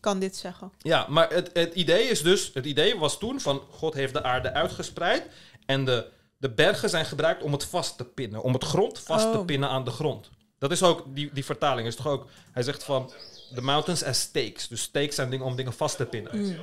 kan 0.00 0.18
dit 0.18 0.36
zeggen. 0.36 0.72
Ja, 0.78 1.06
maar 1.08 1.30
het, 1.30 1.50
het 1.52 1.74
idee 1.74 2.08
is 2.08 2.22
dus... 2.22 2.50
Het 2.54 2.66
idee 2.66 2.98
was 2.98 3.18
toen 3.18 3.40
van... 3.40 3.62
God 3.70 3.94
heeft 3.94 4.12
de 4.12 4.22
aarde 4.22 4.52
uitgespreid. 4.52 5.26
En 5.66 5.84
de, 5.84 6.06
de 6.38 6.50
bergen 6.50 6.90
zijn 6.90 7.04
gebruikt 7.04 7.42
om 7.42 7.52
het 7.52 7.64
vast 7.64 7.96
te 7.96 8.04
pinnen. 8.04 8.42
Om 8.42 8.52
het 8.52 8.64
grond 8.64 8.98
vast 8.98 9.32
te 9.32 9.38
Oh. 9.38 9.44
pinnen 9.44 9.68
aan 9.68 9.84
de 9.84 9.90
grond. 9.90 10.30
Dat 10.58 10.70
is 10.70 10.82
ook... 10.82 11.04
Die, 11.06 11.30
die 11.32 11.44
vertaling 11.44 11.86
is 11.86 11.96
toch 11.96 12.06
ook... 12.06 12.26
Hij 12.52 12.62
zegt 12.62 12.84
van... 12.84 13.12
The 13.54 13.62
mountains 13.62 14.04
as 14.04 14.20
stakes. 14.20 14.68
Dus 14.68 14.80
stakes 14.82 15.14
zijn 15.14 15.30
dingen 15.30 15.46
om 15.46 15.56
dingen 15.56 15.72
vast 15.72 15.96
te 15.96 16.04
pinnen. 16.04 16.38
Mm. 16.38 16.56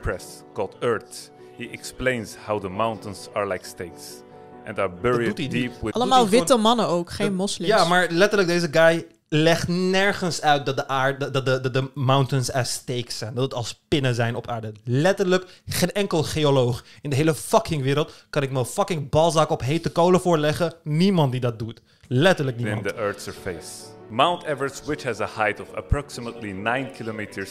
Press 0.00 0.24
called 0.54 0.74
Earth. 0.80 1.30
He 1.56 1.68
explains 1.70 2.36
how 2.46 2.60
the 2.60 2.68
mountains 2.68 3.28
are 3.32 3.46
like 3.46 3.64
stakes 3.66 4.22
and 4.66 4.78
are 4.78 4.90
buried 4.90 5.36
deep 5.50 5.72
with 5.82 5.94
Allemaal 5.94 6.28
witte 6.28 6.56
mannen 6.56 6.86
ook, 6.86 7.10
geen 7.10 7.34
moslims. 7.34 7.70
Ja, 7.70 7.84
maar 7.84 8.10
letterlijk 8.10 8.48
deze 8.48 8.68
guy 8.70 9.06
legt 9.34 9.68
nergens 9.68 10.42
uit 10.42 10.66
dat 10.66 10.76
de 10.76 10.88
aarde, 10.88 11.30
dat 11.30 11.46
de, 11.46 11.60
de, 11.60 11.70
de 11.70 11.90
mountains 11.94 12.52
as 12.52 12.72
stakes 12.72 13.18
zijn. 13.18 13.34
Dat 13.34 13.44
het 13.44 13.54
als 13.54 13.82
pinnen 13.88 14.14
zijn 14.14 14.34
op 14.34 14.48
aarde. 14.48 14.72
Letterlijk, 14.84 15.62
geen 15.66 15.92
enkel 15.92 16.22
geoloog 16.22 16.84
in 17.02 17.10
de 17.10 17.16
hele 17.16 17.34
fucking 17.34 17.82
wereld 17.82 18.12
kan 18.30 18.42
ik 18.42 18.50
mijn 18.50 18.64
fucking 18.64 19.10
balzak 19.10 19.50
op 19.50 19.60
hete 19.60 19.90
kolen 19.92 20.20
voorleggen. 20.20 20.74
Niemand 20.82 21.32
die 21.32 21.40
dat 21.40 21.58
doet. 21.58 21.82
Letterlijk 22.08 22.56
in 22.58 22.64
niemand. 22.64 22.86
the 22.88 22.94
Earth's 22.94 23.24
surface. 23.24 23.68
Mount 24.10 24.44
Everest, 24.44 24.84
which 24.84 25.02
has 25.04 25.20
a 25.20 25.28
height 25.36 25.60
of 25.60 25.74
approximately 25.74 26.52
9 26.52 26.92
kilometers 26.92 27.50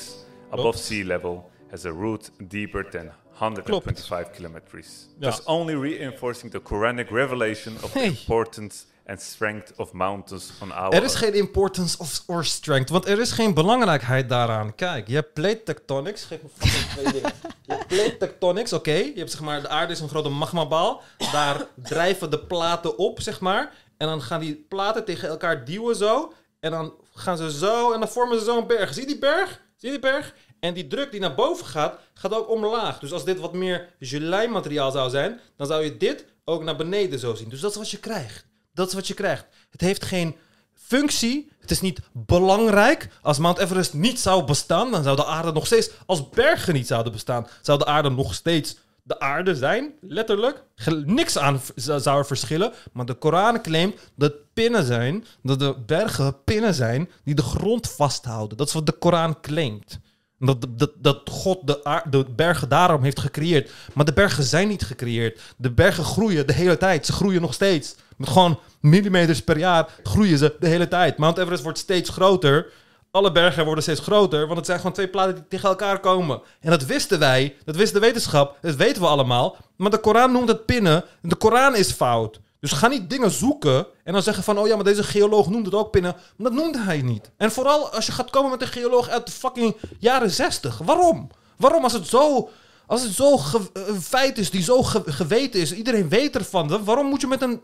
above 0.49 0.77
sea 0.77 1.03
level, 1.05 1.49
has 1.69 1.86
a 1.86 1.89
root 1.89 2.31
deeper 2.47 2.89
than 2.89 3.11
125 3.31 4.31
kilometers. 4.36 4.88
Ja. 5.19 5.29
Thus 5.29 5.43
only 5.45 5.75
reinforcing 5.75 6.51
the 6.51 6.61
Quranic 6.61 7.09
revelation 7.09 7.73
of 7.84 7.93
Hey. 7.93 8.01
the 8.03 8.07
importance 8.19 8.86
and 9.06 9.22
strength 9.22 9.74
of 9.76 9.91
mountains 9.91 10.51
on 10.62 10.72
our 10.72 10.93
Er 10.93 11.04
is 11.04 11.16
geen 11.16 11.34
importance 11.34 11.97
of 11.97 12.24
or 12.26 12.45
strength, 12.45 12.89
want 12.89 13.08
er 13.08 13.20
is 13.20 13.32
geen 13.32 13.54
belangrijkheid 13.54 14.30
daaraan. 14.30 14.76
Kijk, 14.76 15.08
je 15.08 15.14
hebt 15.14 15.34
plate 15.34 15.64
tectonics. 15.64 16.24
Geef 16.24 16.41
me 16.41 16.49
fucking 16.58 16.91
twee 16.91 17.14
dingen. 17.14 17.32
Je 17.66 17.74
hebt 17.74 17.88
plate 17.88 18.18
tectonics, 18.18 18.74
oké. 18.74 18.91
Je 18.91 19.14
hebt 19.16 19.32
zeg 19.32 19.41
maar, 19.41 19.62
de 19.62 19.70
aarde 19.70 19.93
is 19.93 19.99
een 19.99 20.10
grote 20.10 20.30
magmabal. 20.30 21.01
Daar 21.32 21.68
drijven 21.76 22.30
de 22.30 22.39
platen 22.39 22.97
op, 22.97 23.22
zeg 23.22 23.39
maar. 23.39 23.74
En 23.97 24.08
dan 24.08 24.22
gaan 24.22 24.39
die 24.39 24.66
platen 24.70 25.06
tegen 25.06 25.30
elkaar 25.30 25.66
duwen 25.66 25.95
zo. 25.95 26.34
En 26.60 26.72
dan 26.72 26.93
gaan 27.14 27.38
ze 27.38 27.51
zo 27.51 27.91
en 27.91 27.99
dan 27.99 28.10
vormen 28.10 28.39
ze 28.39 28.45
zo 28.45 28.58
een 28.58 28.68
berg. 28.68 28.93
Zie 28.93 29.06
die 29.06 29.20
berg? 29.20 29.62
Zie 29.78 29.89
die 29.89 29.99
berg? 29.99 30.36
En 30.60 30.74
die 30.74 30.88
druk 30.88 31.12
die 31.12 31.20
naar 31.20 31.36
boven 31.36 31.66
gaat, 31.66 31.99
gaat 32.14 32.34
ook 32.34 32.49
omlaag. 32.49 32.99
Dus 32.99 33.12
als 33.12 33.26
dit 33.26 33.39
wat 33.39 33.54
meer 33.54 33.89
gelei-materiaal 33.99 34.91
zou 34.91 35.10
zijn, 35.10 35.39
dan 35.58 35.68
zou 35.68 35.84
je 35.84 35.97
dit 35.97 36.26
ook 36.45 36.64
naar 36.64 36.76
beneden 36.76 37.20
zo 37.20 37.34
zien. 37.34 37.49
Dus 37.49 37.60
dat 37.60 37.72
is 37.72 37.78
wat 37.78 37.91
je 37.91 37.99
krijgt. 37.99 38.45
Dat 38.74 38.88
is 38.88 38.93
wat 38.93 39.07
je 39.07 39.13
krijgt. 39.13 39.45
Het 39.71 39.82
heeft 39.82 40.05
geen 40.05 40.36
functie. 40.74 41.51
Het 41.59 41.71
is 41.71 41.82
niet 41.82 41.99
belangrijk. 42.11 43.09
Als 43.21 43.38
Mount 43.38 43.57
Everest 43.57 43.93
niet 43.93 44.19
zou 44.19 44.43
bestaan, 44.43 44.91
dan 44.91 45.03
zou 45.03 45.15
de 45.15 45.26
aarde 45.26 45.51
nog 45.51 45.65
steeds, 45.65 45.89
als 46.05 46.30
bergen 46.30 46.74
niet 46.74 46.88
zouden 46.88 47.11
bestaan, 47.11 47.47
zou 47.61 47.78
de 47.78 47.86
aarde 47.86 48.09
nog 48.09 48.34
steeds 48.34 48.76
de 49.03 49.19
aarde 49.19 49.55
zijn, 49.55 49.93
letterlijk. 50.01 50.63
Niks 51.05 51.38
aan 51.38 51.61
zou 51.76 52.17
er 52.17 52.26
verschillen. 52.26 52.74
Maar 52.91 53.05
de 53.05 53.13
Koran 53.13 53.61
claimt 53.61 53.95
dat 54.15 54.34
pinnen 54.53 54.84
zijn, 54.84 55.26
dat 55.41 55.59
de 55.59 55.76
bergen 55.86 56.43
pinnen 56.43 56.74
zijn 56.74 57.09
die 57.24 57.36
de 57.36 57.41
grond 57.41 57.89
vasthouden. 57.89 58.57
Dat 58.57 58.67
is 58.67 58.74
wat 58.74 58.86
de 58.86 58.91
Koran 58.91 59.41
claimt. 59.41 59.99
Dat, 60.45 60.65
dat, 60.69 60.91
dat 60.97 61.21
God 61.31 61.67
de, 61.67 62.01
de 62.09 62.25
bergen 62.35 62.69
daarom 62.69 63.03
heeft 63.03 63.19
gecreëerd. 63.19 63.71
Maar 63.93 64.05
de 64.05 64.13
bergen 64.13 64.43
zijn 64.43 64.67
niet 64.67 64.83
gecreëerd. 64.83 65.41
De 65.57 65.71
bergen 65.71 66.03
groeien 66.03 66.47
de 66.47 66.53
hele 66.53 66.77
tijd. 66.77 67.05
Ze 67.05 67.13
groeien 67.13 67.41
nog 67.41 67.53
steeds. 67.53 67.95
Met 68.17 68.29
gewoon 68.29 68.59
millimeters 68.79 69.41
per 69.41 69.57
jaar 69.57 69.89
groeien 70.03 70.37
ze 70.37 70.55
de 70.59 70.67
hele 70.67 70.87
tijd. 70.87 71.17
Mount 71.17 71.37
Everest 71.37 71.63
wordt 71.63 71.77
steeds 71.77 72.09
groter. 72.09 72.71
Alle 73.11 73.31
bergen 73.31 73.65
worden 73.65 73.83
steeds 73.83 73.99
groter. 73.99 74.45
Want 74.45 74.57
het 74.57 74.65
zijn 74.65 74.77
gewoon 74.77 74.93
twee 74.93 75.07
platen 75.07 75.35
die 75.35 75.47
tegen 75.47 75.69
elkaar 75.69 75.99
komen. 75.99 76.41
En 76.59 76.69
dat 76.69 76.85
wisten 76.85 77.19
wij. 77.19 77.55
Dat 77.65 77.75
wist 77.75 77.93
de 77.93 77.99
wetenschap. 77.99 78.57
Dat 78.61 78.75
weten 78.75 79.01
we 79.01 79.07
allemaal. 79.07 79.57
Maar 79.75 79.91
de 79.91 79.99
Koran 79.99 80.31
noemt 80.31 80.47
het 80.47 80.65
pinnen. 80.65 81.03
De 81.21 81.35
Koran 81.35 81.75
is 81.75 81.91
fout. 81.91 82.39
Dus 82.64 82.72
ga 82.72 82.88
niet 82.88 83.09
dingen 83.09 83.32
zoeken 83.32 83.86
en 84.03 84.14
dan 84.14 84.22
zeggen 84.24 84.43
van... 84.43 84.57
oh 84.57 84.68
ja, 84.68 84.76
maar 84.76 84.84
deze 84.84 85.03
geoloog 85.03 85.49
noemt 85.49 85.66
het 85.66 85.76
ook 85.76 85.91
pinnen. 85.91 86.16
Maar 86.38 86.51
dat 86.51 86.59
noemde 86.61 86.80
hij 86.82 87.01
niet. 87.01 87.32
En 87.38 87.51
vooral 87.51 87.89
als 87.89 88.05
je 88.05 88.11
gaat 88.11 88.30
komen 88.30 88.51
met 88.51 88.61
een 88.61 88.68
geoloog 88.68 89.09
uit 89.09 89.26
de 89.26 89.32
fucking 89.32 89.76
jaren 89.99 90.32
60. 90.32 90.78
Waarom? 90.78 91.30
Waarom 91.57 91.84
als 91.84 91.93
het 91.93 92.07
zo... 92.07 92.49
Als 92.88 93.03
het 93.03 93.14
zo 93.14 93.39
een 93.74 94.01
feit 94.01 94.38
is 94.38 94.49
die 94.51 94.61
zo 94.64 94.84
ge- 94.84 95.03
geweten 95.11 95.59
is, 95.59 95.74
iedereen 95.74 96.09
weet 96.09 96.36
ervan. 96.36 96.84
waarom 96.84 97.07
moet 97.07 97.22
je 97.22 97.28
met 97.28 97.41
een 97.41 97.61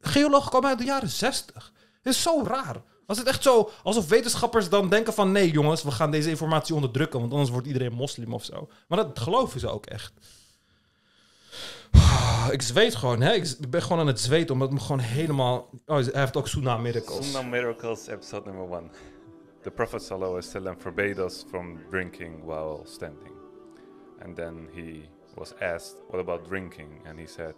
geoloog 0.00 0.48
komen 0.50 0.68
uit 0.68 0.78
de 0.78 0.84
jaren 0.84 1.08
60? 1.10 1.72
Het 2.02 2.14
is 2.14 2.22
zo 2.22 2.42
raar. 2.46 2.82
Als 3.06 3.18
het 3.18 3.26
echt 3.26 3.42
zo, 3.42 3.70
alsof 3.82 4.08
wetenschappers 4.08 4.68
dan 4.68 4.88
denken 4.88 5.12
van... 5.14 5.32
nee 5.32 5.50
jongens, 5.50 5.82
we 5.82 5.90
gaan 5.90 6.10
deze 6.10 6.28
informatie 6.28 6.74
onderdrukken... 6.74 7.20
want 7.20 7.32
anders 7.32 7.50
wordt 7.50 7.66
iedereen 7.66 7.92
moslim 7.92 8.32
of 8.34 8.44
zo. 8.44 8.68
Maar 8.88 8.98
dat 8.98 9.18
geloven 9.18 9.60
ze 9.60 9.68
ook 9.68 9.86
echt. 9.86 10.12
Ik 12.50 12.62
zweet 12.62 12.94
gewoon, 12.94 13.20
hè. 13.20 13.32
Ik 13.32 13.70
ben 13.70 13.82
gewoon 13.82 13.98
aan 13.98 14.06
het 14.06 14.20
zweten, 14.20 14.54
omdat 14.54 14.70
me 14.70 14.80
gewoon 14.80 15.00
helemaal... 15.00 15.70
Oh, 15.86 15.96
hij 15.96 16.20
heeft 16.20 16.36
ook 16.36 16.48
Sunnah 16.48 16.80
Miracles. 16.80 17.32
Sunnah 17.32 17.50
Miracles, 17.50 18.06
episode 18.06 18.50
number 18.50 18.78
one. 18.78 18.88
The 19.62 19.70
Prophet 19.70 20.02
sallallahu 20.02 20.30
alaihi 20.30 20.46
wasallam 20.46 20.80
forbade 20.80 21.24
us 21.24 21.44
from 21.48 21.78
drinking 21.90 22.44
while 22.44 22.80
standing. 22.84 23.32
And 24.18 24.36
then 24.36 24.68
he 24.74 25.08
was 25.34 25.54
asked, 25.60 25.96
what 26.08 26.20
about 26.20 26.48
drinking? 26.48 27.06
And 27.06 27.18
he 27.18 27.26
said, 27.26 27.54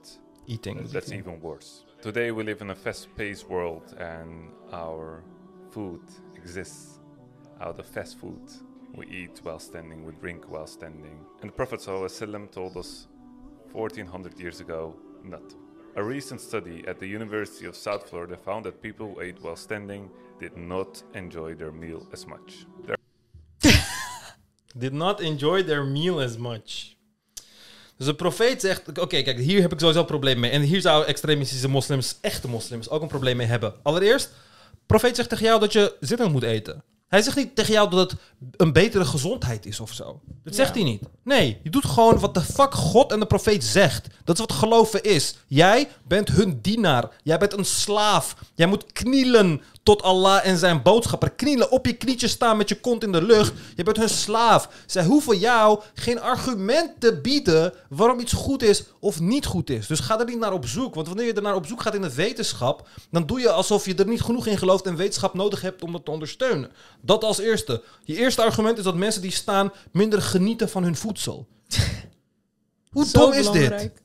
Eating. 0.46 0.86
That's 0.92 1.10
even 1.10 1.40
worse. 1.40 1.84
Today 2.02 2.30
we 2.30 2.44
live 2.44 2.60
in 2.60 2.70
a 2.70 2.74
fast-paced 2.74 3.48
world, 3.48 3.94
and 3.98 4.50
our 4.72 5.22
food 5.70 6.02
exists 6.36 7.00
out 7.60 7.78
of 7.78 7.86
fast 7.86 8.18
food. 8.18 8.42
We 8.94 9.06
eat 9.06 9.40
while 9.42 9.58
standing, 9.58 10.04
we 10.04 10.12
drink 10.20 10.44
while 10.50 10.66
standing. 10.66 11.18
And 11.40 11.50
the 11.50 11.54
Prophet 11.54 11.80
ﷺ 11.80 12.50
told 12.50 12.76
us 12.76 13.08
1400 13.74 14.38
years 14.38 14.60
ago 14.60 14.94
not. 15.22 15.54
A 15.96 16.02
recent 16.02 16.40
study 16.40 16.84
at 16.86 16.98
the 16.98 17.06
University 17.06 17.66
of 17.66 17.76
South 17.76 18.08
Florida 18.08 18.36
found 18.36 18.64
that 18.64 18.80
people 18.80 19.06
who 19.06 19.20
ate 19.20 19.40
while 19.40 19.56
standing 19.56 20.10
did 20.38 20.56
not 20.56 21.02
enjoy 21.12 21.56
their 21.56 21.72
meal 21.72 22.06
as 22.12 22.26
much. 22.26 22.66
Did 24.76 24.92
not 24.92 25.20
enjoy 25.20 25.64
their 25.64 25.84
meal 25.84 26.20
as 26.20 26.36
much. 26.36 26.96
Dus 27.96 28.06
de 28.06 28.14
profeet 28.14 28.60
zegt... 28.60 28.98
Oké, 28.98 29.22
kijk, 29.22 29.38
hier 29.38 29.60
heb 29.60 29.72
ik 29.72 29.78
sowieso 29.78 30.00
een 30.00 30.06
probleem 30.06 30.40
mee. 30.40 30.50
En 30.50 30.62
hier 30.62 30.80
zouden 30.80 31.08
extremistische 31.08 31.68
moslims, 31.68 32.18
echte 32.20 32.48
moslims, 32.48 32.88
ook 32.90 33.02
een 33.02 33.08
probleem 33.08 33.36
mee 33.36 33.46
hebben. 33.46 33.74
Allereerst, 33.82 34.30
profeet 34.86 35.16
zegt 35.16 35.28
tegen 35.28 35.44
jou 35.44 35.60
dat 35.60 35.72
je 35.72 35.96
zittend 36.00 36.32
moet 36.32 36.42
eten. 36.42 36.84
Hij 37.14 37.22
zegt 37.22 37.36
niet 37.36 37.54
tegen 37.56 37.72
jou 37.72 37.90
dat 37.90 38.10
het 38.10 38.20
een 38.56 38.72
betere 38.72 39.04
gezondheid 39.04 39.66
is 39.66 39.80
of 39.80 39.92
zo. 39.92 40.20
Dat 40.44 40.54
zegt 40.54 40.74
Ja. 40.74 40.80
hij 40.80 40.90
niet. 40.90 41.02
Nee, 41.22 41.60
je 41.62 41.70
doet 41.70 41.84
gewoon 41.86 42.18
wat 42.18 42.34
de 42.34 42.40
fuck 42.40 42.74
God 42.74 43.12
en 43.12 43.20
de 43.20 43.26
profeet 43.26 43.64
zegt. 43.64 44.06
Dat 44.24 44.34
is 44.34 44.40
wat 44.40 44.52
geloven 44.52 45.02
is. 45.02 45.36
Jij 45.46 45.88
bent 46.08 46.28
hun 46.28 46.58
dienaar. 46.62 47.08
Jij 47.22 47.38
bent 47.38 47.52
een 47.52 47.64
slaaf. 47.64 48.36
Jij 48.54 48.66
moet 48.66 48.92
knielen 48.92 49.60
tot 49.84 50.02
Allah 50.02 50.46
en 50.46 50.58
zijn 50.58 50.82
boodschapper. 50.82 51.30
Knielen, 51.30 51.70
op 51.70 51.86
je 51.86 51.92
knietjes 51.92 52.30
staan 52.30 52.56
met 52.56 52.68
je 52.68 52.80
kont 52.80 53.02
in 53.02 53.12
de 53.12 53.22
lucht. 53.22 53.52
Je 53.76 53.82
bent 53.82 53.96
hun 53.96 54.08
slaaf. 54.08 54.68
Zij 54.86 55.04
hoeven 55.04 55.38
jou 55.38 55.80
geen 55.94 56.20
argument 56.20 56.90
te 56.98 57.20
bieden 57.20 57.72
waarom 57.88 58.20
iets 58.20 58.32
goed 58.32 58.62
is 58.62 58.84
of 59.00 59.20
niet 59.20 59.46
goed 59.46 59.70
is. 59.70 59.86
Dus 59.86 60.00
ga 60.00 60.18
er 60.18 60.26
niet 60.26 60.38
naar 60.38 60.52
op 60.52 60.66
zoek. 60.66 60.94
Want 60.94 61.06
wanneer 61.06 61.26
je 61.26 61.32
er 61.32 61.42
naar 61.42 61.54
op 61.54 61.66
zoek 61.66 61.82
gaat 61.82 61.94
in 61.94 62.02
de 62.02 62.14
wetenschap, 62.14 62.88
dan 63.10 63.26
doe 63.26 63.40
je 63.40 63.50
alsof 63.50 63.86
je 63.86 63.94
er 63.94 64.06
niet 64.06 64.22
genoeg 64.22 64.46
in 64.46 64.58
gelooft 64.58 64.86
en 64.86 64.96
wetenschap 64.96 65.34
nodig 65.34 65.60
hebt 65.60 65.82
om 65.82 65.92
dat 65.92 66.04
te 66.04 66.10
ondersteunen. 66.10 66.70
Dat 67.00 67.24
als 67.24 67.38
eerste. 67.38 67.82
Je 68.04 68.16
eerste 68.16 68.42
argument 68.42 68.78
is 68.78 68.84
dat 68.84 68.94
mensen 68.94 69.22
die 69.22 69.32
staan 69.32 69.72
minder 69.92 70.22
genieten 70.22 70.68
van 70.68 70.82
hun 70.82 70.96
voedsel. 70.96 71.46
Hoe 72.90 73.06
dom 73.12 73.32
is 73.32 73.50
dit? 73.50 73.52
belangrijk. 73.52 74.02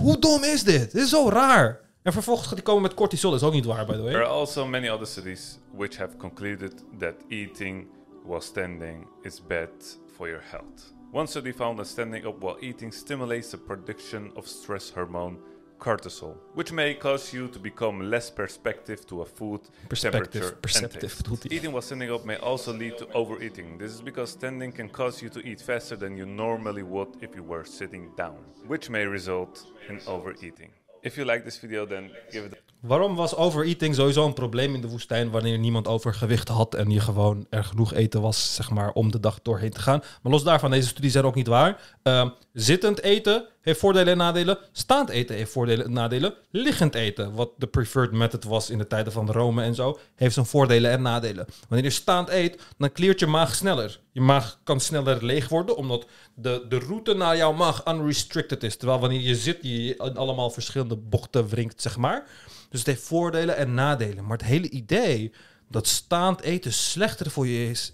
Hoe 0.00 0.18
dom 0.18 0.44
is 0.44 0.62
dit? 0.62 0.92
Dit 0.92 1.02
is 1.02 1.08
zo 1.08 1.28
raar. 1.28 1.83
En 2.04 2.12
vervolgens 2.12 2.46
gaat 2.46 2.56
hij 2.56 2.64
komen 2.64 2.82
met 2.82 2.94
cortisol. 2.94 3.30
Dat 3.30 3.40
is 3.40 3.46
ook 3.46 3.52
niet 3.52 3.64
waar, 3.64 3.86
by 3.86 3.92
the 3.92 4.02
There 4.02 4.24
are 4.24 4.26
also 4.26 4.66
many 4.66 4.88
other 4.88 5.06
studies 5.06 5.58
which 5.76 5.96
have 5.96 6.16
concluded 6.16 6.84
that 6.98 7.14
eating 7.28 7.86
while 8.24 8.40
standing 8.40 9.06
is 9.22 9.46
bad 9.46 9.98
for 10.16 10.28
your 10.28 10.42
health. 10.50 10.92
One 11.12 11.26
study 11.26 11.52
found 11.52 11.76
that 11.76 11.86
standing 11.86 12.26
up 12.26 12.42
while 12.42 12.56
eating 12.60 12.92
stimulates 12.92 13.50
the 13.50 13.56
production 13.56 14.32
of 14.36 14.46
stress 14.46 14.90
hormone 14.90 15.38
cortisol, 15.78 16.36
which 16.54 16.72
may 16.72 16.94
cause 16.94 17.36
you 17.36 17.48
to 17.48 17.58
become 17.58 18.10
less 18.10 18.30
perspective 18.30 19.06
to 19.06 19.22
a 19.22 19.24
food 19.24 19.60
temperature 19.88 20.58
perceptive 20.60 21.22
and 21.26 21.40
taste. 21.40 21.52
Eating 21.52 21.72
while 21.72 21.82
standing 21.82 22.12
up 22.12 22.24
may 22.24 22.36
also 22.36 22.72
lead 22.72 22.98
to 22.98 23.06
overeating. 23.14 23.78
This 23.78 23.92
is 23.94 24.02
because 24.02 24.30
standing 24.30 24.72
can 24.72 24.88
cause 24.90 25.22
you 25.22 25.30
to 25.30 25.40
eat 25.40 25.62
faster 25.62 25.96
than 25.96 26.18
you 26.18 26.26
normally 26.26 26.82
would 26.82 27.16
if 27.22 27.34
you 27.34 27.42
were 27.42 27.64
sitting 27.64 28.10
down, 28.14 28.36
which 28.66 28.90
may 28.90 29.06
result 29.06 29.66
in 29.88 30.00
overeating. 30.06 30.70
If 31.04 31.18
you 31.18 31.26
like 31.26 31.44
this 31.44 31.58
video, 31.58 31.84
then 31.84 32.10
give 32.32 32.46
it 32.46 32.54
a 32.54 32.63
Waarom 32.86 33.14
was 33.14 33.36
overeating 33.36 33.94
sowieso 33.94 34.26
een 34.26 34.32
probleem 34.32 34.74
in 34.74 34.80
de 34.80 34.88
woestijn 34.88 35.30
wanneer 35.30 35.58
niemand 35.58 35.86
overgewicht 35.88 36.48
had 36.48 36.74
en 36.74 36.90
je 36.90 37.00
gewoon 37.00 37.46
er 37.50 37.64
genoeg 37.64 37.94
eten 37.94 38.20
was, 38.20 38.54
zeg 38.54 38.70
maar, 38.70 38.92
om 38.92 39.10
de 39.10 39.20
dag 39.20 39.42
doorheen 39.42 39.70
te 39.70 39.80
gaan? 39.80 40.02
Maar 40.22 40.32
los 40.32 40.44
daarvan, 40.44 40.70
deze 40.70 40.88
studies 40.88 41.12
zijn 41.12 41.24
ook 41.24 41.34
niet 41.34 41.46
waar. 41.46 41.96
Ehm, 42.02 42.28
zittend 42.52 43.02
eten 43.02 43.46
heeft 43.60 43.80
voordelen 43.80 44.12
en 44.12 44.18
nadelen. 44.18 44.58
Staand 44.72 45.08
eten 45.08 45.36
heeft 45.36 45.52
voordelen 45.52 45.84
en 45.84 45.92
nadelen. 45.92 46.34
Liggend 46.50 46.94
eten, 46.94 47.34
wat 47.34 47.50
de 47.56 47.66
preferred 47.66 48.12
method 48.12 48.44
was 48.44 48.70
in 48.70 48.78
de 48.78 48.86
tijden 48.86 49.12
van 49.12 49.30
Rome 49.30 49.62
en 49.62 49.74
zo, 49.74 49.98
heeft 50.14 50.34
zijn 50.34 50.46
voordelen 50.46 50.90
en 50.90 51.02
nadelen. 51.02 51.46
Wanneer 51.68 51.86
je 51.86 51.94
staand 51.94 52.28
eet, 52.28 52.62
dan 52.78 52.92
kleert 52.92 53.20
je 53.20 53.26
maag 53.26 53.54
sneller. 53.54 54.00
Je 54.12 54.20
maag 54.20 54.60
kan 54.64 54.80
sneller 54.80 55.24
leeg 55.24 55.48
worden, 55.48 55.76
omdat 55.76 56.06
de, 56.34 56.66
de 56.68 56.78
route 56.78 57.14
naar 57.14 57.36
jouw 57.36 57.52
maag 57.52 57.86
unrestricted 57.86 58.62
is. 58.62 58.76
Terwijl 58.76 59.00
wanneer 59.00 59.20
je 59.20 59.36
zit, 59.36 59.58
je 59.60 60.12
allemaal 60.14 60.50
verschillende 60.50 60.96
bochten 60.96 61.48
wringt, 61.48 61.82
zeg 61.82 61.96
maar. 61.96 62.26
Dus 62.74 62.82
het 62.82 62.94
heeft 62.94 63.08
voordelen 63.08 63.56
en 63.56 63.74
nadelen. 63.74 64.24
Maar 64.24 64.36
het 64.36 64.46
hele 64.46 64.68
idee 64.68 65.32
dat 65.68 65.86
staand 65.86 66.40
eten 66.40 66.72
slechter 66.72 67.30
voor 67.30 67.46
je 67.46 67.70
is, 67.70 67.92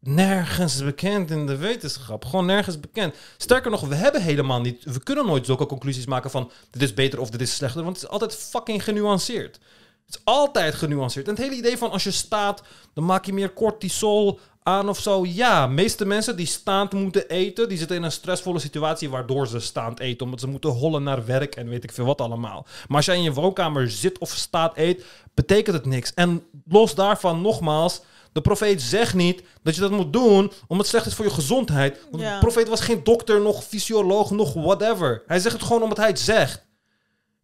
nergens 0.00 0.84
bekend 0.84 1.30
in 1.30 1.46
de 1.46 1.56
wetenschap. 1.56 2.24
Gewoon 2.24 2.46
nergens 2.46 2.80
bekend. 2.80 3.14
Sterker 3.36 3.70
nog, 3.70 3.80
we 3.80 3.94
hebben 3.94 4.22
helemaal 4.22 4.60
niet, 4.60 4.84
we 4.84 5.02
kunnen 5.02 5.26
nooit 5.26 5.46
zulke 5.46 5.66
conclusies 5.66 6.06
maken 6.06 6.30
van 6.30 6.50
dit 6.70 6.82
is 6.82 6.94
beter 6.94 7.20
of 7.20 7.30
dit 7.30 7.40
is 7.40 7.54
slechter, 7.54 7.82
want 7.82 7.96
het 7.96 8.04
is 8.04 8.10
altijd 8.10 8.36
fucking 8.36 8.84
genuanceerd. 8.84 9.58
Het 10.06 10.14
is 10.14 10.20
altijd 10.24 10.74
genuanceerd. 10.74 11.26
En 11.28 11.34
het 11.34 11.42
hele 11.42 11.56
idee 11.56 11.78
van 11.78 11.90
als 11.90 12.04
je 12.04 12.10
staat, 12.10 12.62
dan 12.94 13.04
maak 13.04 13.24
je 13.24 13.32
meer 13.32 13.52
cortisol 13.52 14.38
aan 14.62 14.88
of 14.88 14.98
zo. 14.98 15.24
Ja, 15.26 15.66
meeste 15.66 16.04
mensen 16.04 16.36
die 16.36 16.46
staand 16.46 16.92
moeten 16.92 17.28
eten, 17.28 17.68
die 17.68 17.78
zitten 17.78 17.96
in 17.96 18.02
een 18.02 18.12
stressvolle 18.12 18.58
situatie 18.58 19.10
waardoor 19.10 19.46
ze 19.46 19.60
staand 19.60 20.00
eten. 20.00 20.24
Omdat 20.24 20.40
ze 20.40 20.46
moeten 20.48 20.70
hollen 20.70 21.02
naar 21.02 21.26
werk 21.26 21.56
en 21.56 21.68
weet 21.68 21.84
ik 21.84 21.92
veel 21.92 22.04
wat 22.04 22.20
allemaal. 22.20 22.66
Maar 22.88 22.96
als 22.96 23.06
jij 23.06 23.16
in 23.16 23.22
je 23.22 23.32
woonkamer 23.32 23.90
zit 23.90 24.18
of 24.18 24.30
staat 24.30 24.76
eet, 24.76 25.04
betekent 25.34 25.76
het 25.76 25.86
niks. 25.86 26.14
En 26.14 26.44
los 26.68 26.94
daarvan, 26.94 27.40
nogmaals, 27.40 28.00
de 28.32 28.40
profeet 28.40 28.82
zegt 28.82 29.14
niet 29.14 29.42
dat 29.62 29.74
je 29.74 29.80
dat 29.80 29.90
moet 29.90 30.12
doen 30.12 30.52
omdat 30.60 30.76
het 30.78 30.86
slecht 30.86 31.06
is 31.06 31.14
voor 31.14 31.24
je 31.24 31.30
gezondheid. 31.30 31.98
Want 32.10 32.22
Ja. 32.22 32.32
de 32.34 32.38
profeet 32.40 32.68
was 32.68 32.80
geen 32.80 33.04
dokter, 33.04 33.40
nog 33.40 33.64
fysioloog, 33.64 34.30
nog 34.30 34.52
whatever. 34.54 35.22
Hij 35.26 35.38
zegt 35.38 35.54
het 35.54 35.64
gewoon 35.64 35.82
omdat 35.82 35.98
hij 35.98 36.06
het 36.08 36.20
zegt. 36.20 36.62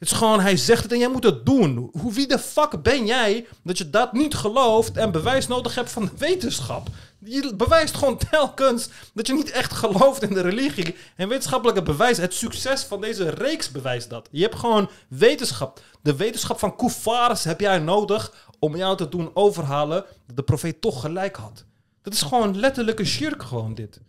Het 0.00 0.10
is 0.10 0.16
gewoon, 0.16 0.40
hij 0.40 0.56
zegt 0.56 0.82
het 0.82 0.92
en 0.92 0.98
jij 0.98 1.08
moet 1.08 1.24
het 1.24 1.46
doen. 1.46 1.90
Hoe, 1.92 2.12
wie 2.12 2.26
de 2.26 2.38
fuck 2.38 2.82
ben 2.82 3.06
jij 3.06 3.46
dat 3.62 3.78
je 3.78 3.90
dat 3.90 4.12
niet 4.12 4.34
gelooft 4.34 4.96
en 4.96 5.10
bewijs 5.12 5.46
nodig 5.46 5.74
hebt 5.74 5.90
van 5.90 6.04
de 6.04 6.10
wetenschap? 6.18 6.88
Je 7.18 7.54
bewijst 7.56 7.94
gewoon 7.94 8.18
telkens 8.30 8.88
dat 9.14 9.26
je 9.26 9.32
niet 9.32 9.50
echt 9.50 9.72
gelooft 9.72 10.22
in 10.22 10.34
de 10.34 10.40
religie. 10.40 10.96
En 11.16 11.28
wetenschappelijke 11.28 11.82
bewijs, 11.82 12.16
het 12.16 12.34
succes 12.34 12.82
van 12.82 13.00
deze 13.00 13.30
reeks 13.30 13.70
bewijst 13.70 14.10
dat. 14.10 14.28
Je 14.30 14.42
hebt 14.42 14.54
gewoon 14.54 14.90
wetenschap. 15.08 15.80
De 16.02 16.16
wetenschap 16.16 16.58
van 16.58 16.76
Kufaris 16.76 17.44
heb 17.44 17.60
jij 17.60 17.78
nodig 17.78 18.48
om 18.58 18.76
jou 18.76 18.96
te 18.96 19.08
doen 19.08 19.30
overhalen 19.34 20.04
dat 20.26 20.36
de 20.36 20.42
profeet 20.42 20.80
toch 20.80 21.00
gelijk 21.00 21.36
had. 21.36 21.64
Dat 22.02 22.12
is 22.12 22.22
gewoon 22.22 22.58
letterlijke 22.58 23.04
shirk 23.04 23.42
gewoon 23.42 23.74
dit. 23.74 24.00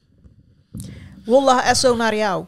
Wallah, 1.26 1.74
SO 1.74 1.96
naar 1.96 2.16
jou. 2.16 2.46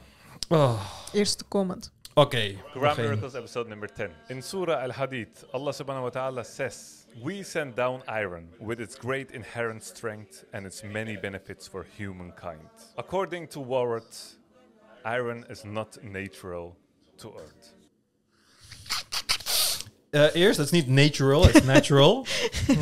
Oh, 0.50 0.82
Eerste 1.12 1.44
comment. 1.48 1.93
Quran 2.14 2.58
nog 2.74 2.98
één. 2.98 3.04
Miracles 3.04 3.34
episode 3.34 3.70
number 3.70 3.90
10. 3.94 4.10
In 4.28 4.42
Surah 4.42 4.82
Al-Hadid, 4.82 5.28
Allah 5.52 5.74
subhanahu 5.74 6.04
wa 6.04 6.10
ta'ala 6.10 6.44
says, 6.44 7.06
We 7.24 7.44
send 7.44 7.76
down 7.76 8.02
iron 8.08 8.50
with 8.60 8.80
its 8.80 8.96
great 8.96 9.32
inherent 9.32 9.84
strength 9.84 10.46
and 10.54 10.66
its 10.66 10.84
many 10.84 11.18
benefits 11.18 11.68
for 11.68 11.86
humankind. 11.98 12.70
According 12.98 13.48
to 13.48 13.60
Warrant, 13.60 14.38
iron 15.04 15.46
is 15.50 15.64
not 15.66 15.98
natural 16.04 16.76
to 17.18 17.34
earth. 17.36 17.74
Eh, 20.12 20.30
eerst, 20.36 20.58
dat 20.58 20.66
is 20.66 20.72
niet 20.72 20.88
natural, 20.88 21.46
het 21.46 21.56
is 21.56 21.64
natural. 21.76 22.26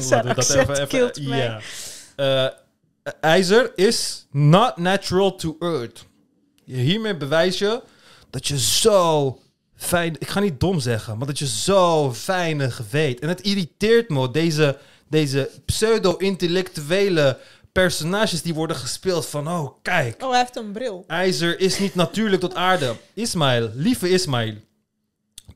Laten 0.09 0.67
we 0.67 0.87
killt 0.87 1.27
mij. 1.27 1.37
Ja. 1.37 1.61
Eh, 2.15 3.13
ijzer 3.21 3.71
is 3.75 4.27
not 4.31 4.77
natural 4.77 5.35
to 5.35 5.55
earth. 5.59 6.05
Hiermee 6.65 7.17
bewijs 7.17 7.57
je 7.59 7.81
dat 8.31 8.47
je 8.47 8.59
zo 8.59 9.39
fijn... 9.75 10.15
Ik 10.19 10.27
ga 10.27 10.39
niet 10.39 10.59
dom 10.59 10.79
zeggen, 10.79 11.17
maar 11.17 11.27
dat 11.27 11.39
je 11.39 11.47
zo 11.47 12.13
weinig 12.25 12.81
weet. 12.89 13.19
En 13.19 13.27
het 13.27 13.41
irriteert 13.41 14.09
me, 14.09 14.31
deze, 14.31 14.77
deze 15.09 15.49
pseudo-intellectuele 15.65 17.37
personages 17.71 18.41
die 18.41 18.53
worden 18.53 18.75
gespeeld 18.75 19.25
van... 19.25 19.47
Oh, 19.47 19.71
kijk, 19.81 20.23
Oh, 20.23 20.29
hij 20.29 20.39
heeft 20.39 20.55
een 20.55 20.71
bril. 20.71 21.03
IJzer 21.07 21.59
is 21.59 21.79
niet 21.79 21.95
natuurlijk 21.95 22.41
tot 22.41 22.55
aarde. 22.55 22.95
Ismail, 23.13 23.71
lieve 23.73 24.09
Ismail. 24.09 24.55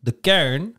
De 0.01 0.11
kern 0.11 0.77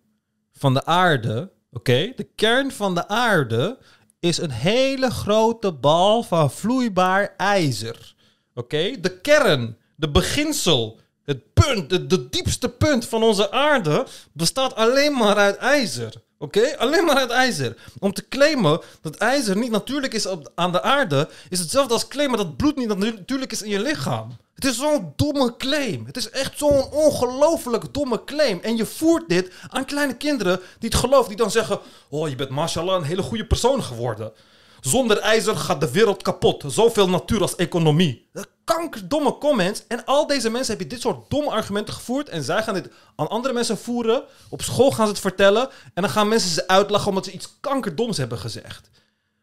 van 0.52 0.74
de 0.74 0.84
aarde, 0.84 1.52
oké? 1.70 2.12
De 2.16 2.28
kern 2.34 2.72
van 2.72 2.94
de 2.94 3.08
aarde 3.08 3.78
is 4.20 4.38
een 4.38 4.50
hele 4.50 5.10
grote 5.10 5.72
bal 5.72 6.22
van 6.22 6.50
vloeibaar 6.50 7.34
ijzer. 7.36 8.14
Oké? 8.54 9.00
De 9.00 9.20
kern, 9.20 9.76
de 9.96 10.10
beginsel, 10.10 11.00
het 11.26 11.52
punt, 11.54 12.10
de 12.10 12.28
diepste 12.28 12.68
punt 12.68 13.06
van 13.06 13.22
onze 13.22 13.50
aarde 13.50 14.06
bestaat 14.32 14.74
alleen 14.74 15.12
maar 15.12 15.36
uit 15.36 15.56
ijzer. 15.56 16.12
Oké? 16.38 16.76
Alleen 16.78 17.04
maar 17.04 17.16
uit 17.16 17.30
ijzer. 17.30 17.76
Om 17.98 18.12
te 18.12 18.28
claimen 18.28 18.80
dat 19.00 19.16
ijzer 19.16 19.56
niet 19.56 19.70
natuurlijk 19.70 20.14
is 20.14 20.26
op, 20.26 20.52
aan 20.54 20.72
de 20.72 20.82
aarde, 20.82 21.28
is 21.48 21.58
hetzelfde 21.58 21.92
als 21.92 22.08
claimen 22.08 22.38
dat 22.38 22.56
bloed 22.56 22.76
niet 22.76 22.88
natu- 22.88 23.10
natuurlijk 23.16 23.52
is 23.52 23.62
in 23.62 23.70
je 23.70 23.80
lichaam. 23.80 24.36
Het 24.54 24.64
is 24.64 24.76
zo'n 24.76 25.12
domme 25.16 25.56
claim. 25.56 26.06
Het 26.06 26.16
is 26.16 26.30
echt 26.30 26.58
zo'n 26.58 26.90
ongelooflijk 26.92 27.94
domme 27.94 28.24
claim. 28.24 28.60
En 28.62 28.76
je 28.76 28.86
voert 28.86 29.28
dit 29.28 29.52
aan 29.68 29.84
kleine 29.84 30.16
kinderen 30.16 30.60
die 30.78 30.90
het 30.90 30.98
geloven, 30.98 31.28
die 31.28 31.36
dan 31.36 31.50
zeggen: 31.50 31.80
Oh, 32.08 32.28
je 32.28 32.34
bent 32.34 32.50
mashallah 32.50 32.96
een 32.96 33.06
hele 33.06 33.22
goede 33.22 33.46
persoon 33.46 33.82
geworden. 33.82 34.32
Zonder 34.80 35.18
ijzer 35.18 35.56
gaat 35.56 35.80
de 35.80 35.90
wereld 35.90 36.22
kapot. 36.22 36.64
Zoveel 36.66 37.08
natuur 37.08 37.40
als 37.40 37.56
economie. 37.56 38.28
Kankerdomme 38.74 39.38
comments. 39.38 39.86
En 39.86 40.04
al 40.04 40.26
deze 40.26 40.50
mensen 40.50 40.68
hebben 40.68 40.88
dit 40.88 41.00
soort 41.00 41.30
domme 41.30 41.50
argumenten 41.50 41.94
gevoerd. 41.94 42.28
En 42.28 42.42
zij 42.42 42.62
gaan 42.62 42.74
dit 42.74 42.88
aan 43.16 43.28
andere 43.28 43.54
mensen 43.54 43.78
voeren. 43.78 44.24
Op 44.48 44.62
school 44.62 44.90
gaan 44.90 45.06
ze 45.06 45.12
het 45.12 45.20
vertellen. 45.20 45.68
En 45.94 46.02
dan 46.02 46.10
gaan 46.10 46.28
mensen 46.28 46.50
ze 46.50 46.68
uitlachen 46.68 47.08
omdat 47.08 47.24
ze 47.24 47.32
iets 47.32 47.56
kankerdoms 47.60 48.16
hebben 48.16 48.38
gezegd. 48.38 48.90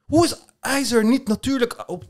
Hoe 0.05 0.25
is 0.25 0.35
ijzer 0.59 1.05
niet 1.05 1.27
natuurlijk 1.27 1.83
op... 1.89 2.03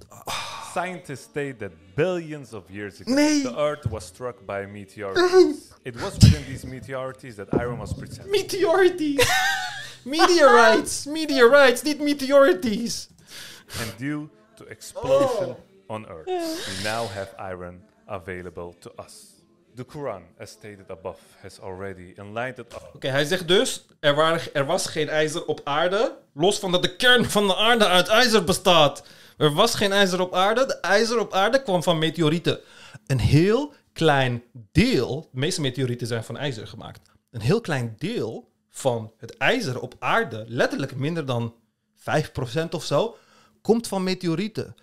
Scientists 0.69 1.25
state 1.25 1.55
that 1.59 1.71
billions 1.95 2.53
of 2.53 2.63
years 2.69 3.01
ago, 3.01 3.13
Nee. 3.13 3.41
the 3.41 3.55
Earth 3.55 3.85
was 3.89 4.05
struck 4.05 4.45
by 4.45 4.63
a 4.65 4.67
meteorite. 4.71 5.55
it 5.83 5.99
was 6.01 6.11
within 6.13 6.43
these 6.45 6.67
meteorites 6.67 7.35
that 7.35 7.47
iron 7.51 7.77
was 7.77 7.93
present. 7.93 8.29
Meteorites. 8.29 9.27
Meteorites. 10.03 11.05
Meteorites, 11.05 11.81
niet 11.81 11.99
meteorites. 12.01 13.07
and 13.79 13.97
due 13.97 14.29
to 14.55 14.65
explosion 14.65 15.55
on 15.87 16.07
Earth, 16.07 16.25
we 16.25 16.83
now 16.83 17.07
have 17.07 17.35
iron 17.37 17.81
available 18.05 18.75
to 18.79 18.91
us. 18.99 19.31
The 19.75 19.85
Quran, 19.85 20.21
as 20.39 20.49
stated 20.49 20.89
above, 20.89 21.19
has 21.41 21.59
already 21.59 22.13
enlightened 22.17 22.73
us. 22.73 22.81
Oké, 22.93 23.07
hij 23.07 23.25
zegt 23.25 23.47
dus, 23.47 23.85
er, 23.99 24.15
waren, 24.15 24.53
er 24.53 24.65
was 24.65 24.85
geen 24.85 25.09
ijzer 25.09 25.45
op 25.45 25.61
aarde. 25.63 26.17
Los 26.33 26.59
van 26.59 26.71
dat 26.71 26.81
de 26.81 26.95
kern 26.95 27.25
van 27.25 27.47
de 27.47 27.55
aarde 27.55 27.87
uit 27.87 28.07
ijzer 28.07 28.43
bestaat. 28.43 29.03
Er 29.37 29.53
was 29.53 29.75
geen 29.75 29.91
ijzer 29.91 30.21
op 30.21 30.33
aarde. 30.33 30.65
De 30.65 30.79
ijzer 30.79 31.19
op 31.19 31.33
aarde 31.33 31.63
kwam 31.63 31.83
van 31.83 31.97
meteorieten. 31.97 32.59
Een 33.07 33.19
heel 33.19 33.73
klein 33.93 34.43
deel, 34.71 35.29
de 35.31 35.39
meeste 35.39 35.61
meteorieten 35.61 36.07
zijn 36.07 36.23
van 36.23 36.37
ijzer 36.37 36.67
gemaakt. 36.67 37.01
Een 37.31 37.41
heel 37.41 37.61
klein 37.61 37.95
deel 37.97 38.51
van 38.69 39.11
het 39.17 39.37
ijzer 39.37 39.79
op 39.79 39.95
aarde, 39.99 40.45
letterlijk 40.47 40.95
minder 40.95 41.25
dan 41.25 41.55
5% 41.95 42.69
of 42.69 42.83
zo, 42.83 43.17
komt 43.61 43.87
van 43.87 44.03
meteorieten. 44.03 44.75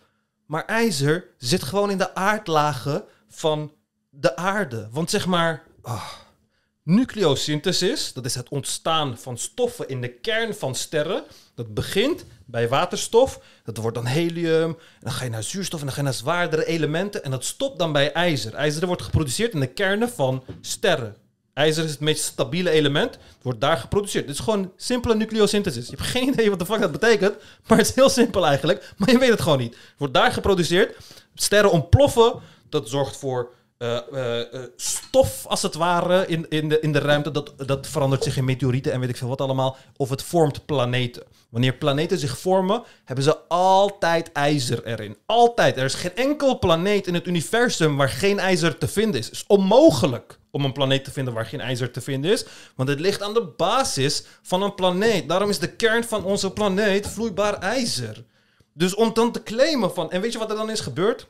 Maar 0.50 0.64
ijzer 0.64 1.26
zit 1.38 1.62
gewoon 1.62 1.90
in 1.90 1.98
de 1.98 2.14
aardlagen 2.14 3.04
van 3.28 3.72
de 4.08 4.36
aarde. 4.36 4.88
Want 4.92 5.10
zeg 5.10 5.26
maar, 5.26 5.62
ah, 5.82 6.12
Nucleosynthesis, 6.82 8.12
dat 8.12 8.24
is 8.24 8.34
het 8.34 8.48
ontstaan 8.48 9.18
van 9.18 9.38
stoffen 9.38 9.88
in 9.88 10.00
de 10.00 10.08
kern 10.08 10.54
van 10.54 10.74
sterren. 10.74 11.24
Dat 11.54 11.74
begint 11.74 12.24
bij 12.46 12.68
waterstof, 12.68 13.40
dat 13.64 13.76
wordt 13.76 13.96
dan 13.96 14.06
helium, 14.06 14.70
en 14.70 14.76
dan 15.00 15.12
ga 15.12 15.24
je 15.24 15.30
naar 15.30 15.42
zuurstof 15.42 15.80
en 15.80 15.86
dan 15.86 15.94
ga 15.94 16.00
je 16.00 16.06
naar 16.06 16.16
zwaardere 16.16 16.66
elementen 16.66 17.24
en 17.24 17.30
dat 17.30 17.44
stopt 17.44 17.78
dan 17.78 17.92
bij 17.92 18.12
ijzer. 18.12 18.54
IJzer 18.54 18.86
wordt 18.86 19.02
geproduceerd 19.02 19.52
in 19.52 19.60
de 19.60 19.72
kernen 19.72 20.10
van 20.10 20.44
sterren. 20.60 21.16
IJzer 21.54 21.84
is 21.84 21.90
het 21.90 22.00
meest 22.00 22.24
stabiele 22.24 22.70
element, 22.70 23.14
het 23.14 23.42
wordt 23.42 23.60
daar 23.60 23.76
geproduceerd. 23.76 24.26
Het 24.26 24.34
is 24.34 24.44
gewoon 24.44 24.72
simpele 24.76 25.14
nucleosynthesis. 25.14 25.88
Je 25.88 25.96
hebt 25.96 26.08
geen 26.08 26.28
idee 26.28 26.50
wat 26.50 26.58
de 26.58 26.66
fuck 26.66 26.80
dat 26.80 26.92
betekent, 26.92 27.36
maar 27.66 27.78
het 27.78 27.88
is 27.88 27.94
heel 27.94 28.08
simpel 28.08 28.46
eigenlijk, 28.46 28.92
maar 28.96 29.10
je 29.10 29.18
weet 29.18 29.30
het 29.30 29.40
gewoon 29.40 29.58
niet. 29.58 29.74
Het 29.74 29.94
wordt 29.98 30.14
daar 30.14 30.32
geproduceerd, 30.32 30.96
sterren 31.34 31.70
ontploffen, 31.70 32.32
dat 32.68 32.88
zorgt 32.88 33.16
voor 33.16 33.50
eh, 33.80 33.96
eh, 34.12 34.54
eh, 34.54 34.60
stof, 34.76 35.46
als 35.46 35.62
het 35.62 35.74
ware, 35.74 36.26
in, 36.26 36.46
in, 36.48 36.68
de, 36.68 36.80
in 36.80 36.92
de 36.92 36.98
ruimte. 36.98 37.30
Dat, 37.30 37.52
dat 37.56 37.86
verandert 37.86 38.24
zich 38.24 38.36
in 38.36 38.44
meteorieten 38.44 38.92
en 38.92 39.00
weet 39.00 39.08
ik 39.08 39.16
veel 39.16 39.28
wat 39.28 39.40
allemaal. 39.40 39.76
Of 39.96 40.10
het 40.10 40.22
vormt 40.22 40.66
planeten. 40.66 41.22
Wanneer 41.48 41.72
planeten 41.72 42.18
zich 42.18 42.38
vormen, 42.38 42.82
hebben 43.04 43.24
ze 43.24 43.38
altijd 43.48 44.32
ijzer 44.32 44.86
erin. 44.86 45.16
Altijd. 45.26 45.76
Er 45.76 45.84
is 45.84 45.94
geen 45.94 46.16
enkel 46.16 46.58
planeet 46.58 47.06
in 47.06 47.14
het 47.14 47.26
universum 47.26 47.96
waar 47.96 48.08
geen 48.08 48.38
ijzer 48.38 48.78
te 48.78 48.88
vinden 48.88 49.20
is. 49.20 49.26
Het 49.26 49.34
is 49.34 49.44
onmogelijk 49.46 50.38
om 50.50 50.64
een 50.64 50.72
planeet 50.72 51.04
te 51.04 51.10
vinden 51.10 51.34
waar 51.34 51.46
geen 51.46 51.60
ijzer 51.60 51.90
te 51.90 52.00
vinden 52.00 52.30
is. 52.30 52.44
Want 52.74 52.88
het 52.88 53.00
ligt 53.00 53.22
aan 53.22 53.34
de 53.34 53.52
basis 53.56 54.24
van 54.42 54.62
een 54.62 54.74
planeet. 54.74 55.28
Daarom 55.28 55.48
is 55.48 55.58
de 55.58 55.72
kern 55.72 56.04
van 56.04 56.24
onze 56.24 56.50
planeet 56.50 57.08
vloeibaar 57.08 57.54
ijzer. 57.54 58.24
Dus 58.72 58.94
om 58.94 59.14
dan 59.14 59.32
te 59.32 59.42
claimen 59.42 59.94
van... 59.94 60.10
En 60.10 60.20
weet 60.20 60.32
je 60.32 60.38
wat 60.38 60.50
er 60.50 60.56
dan 60.56 60.70
is 60.70 60.80
gebeurd? 60.80 61.26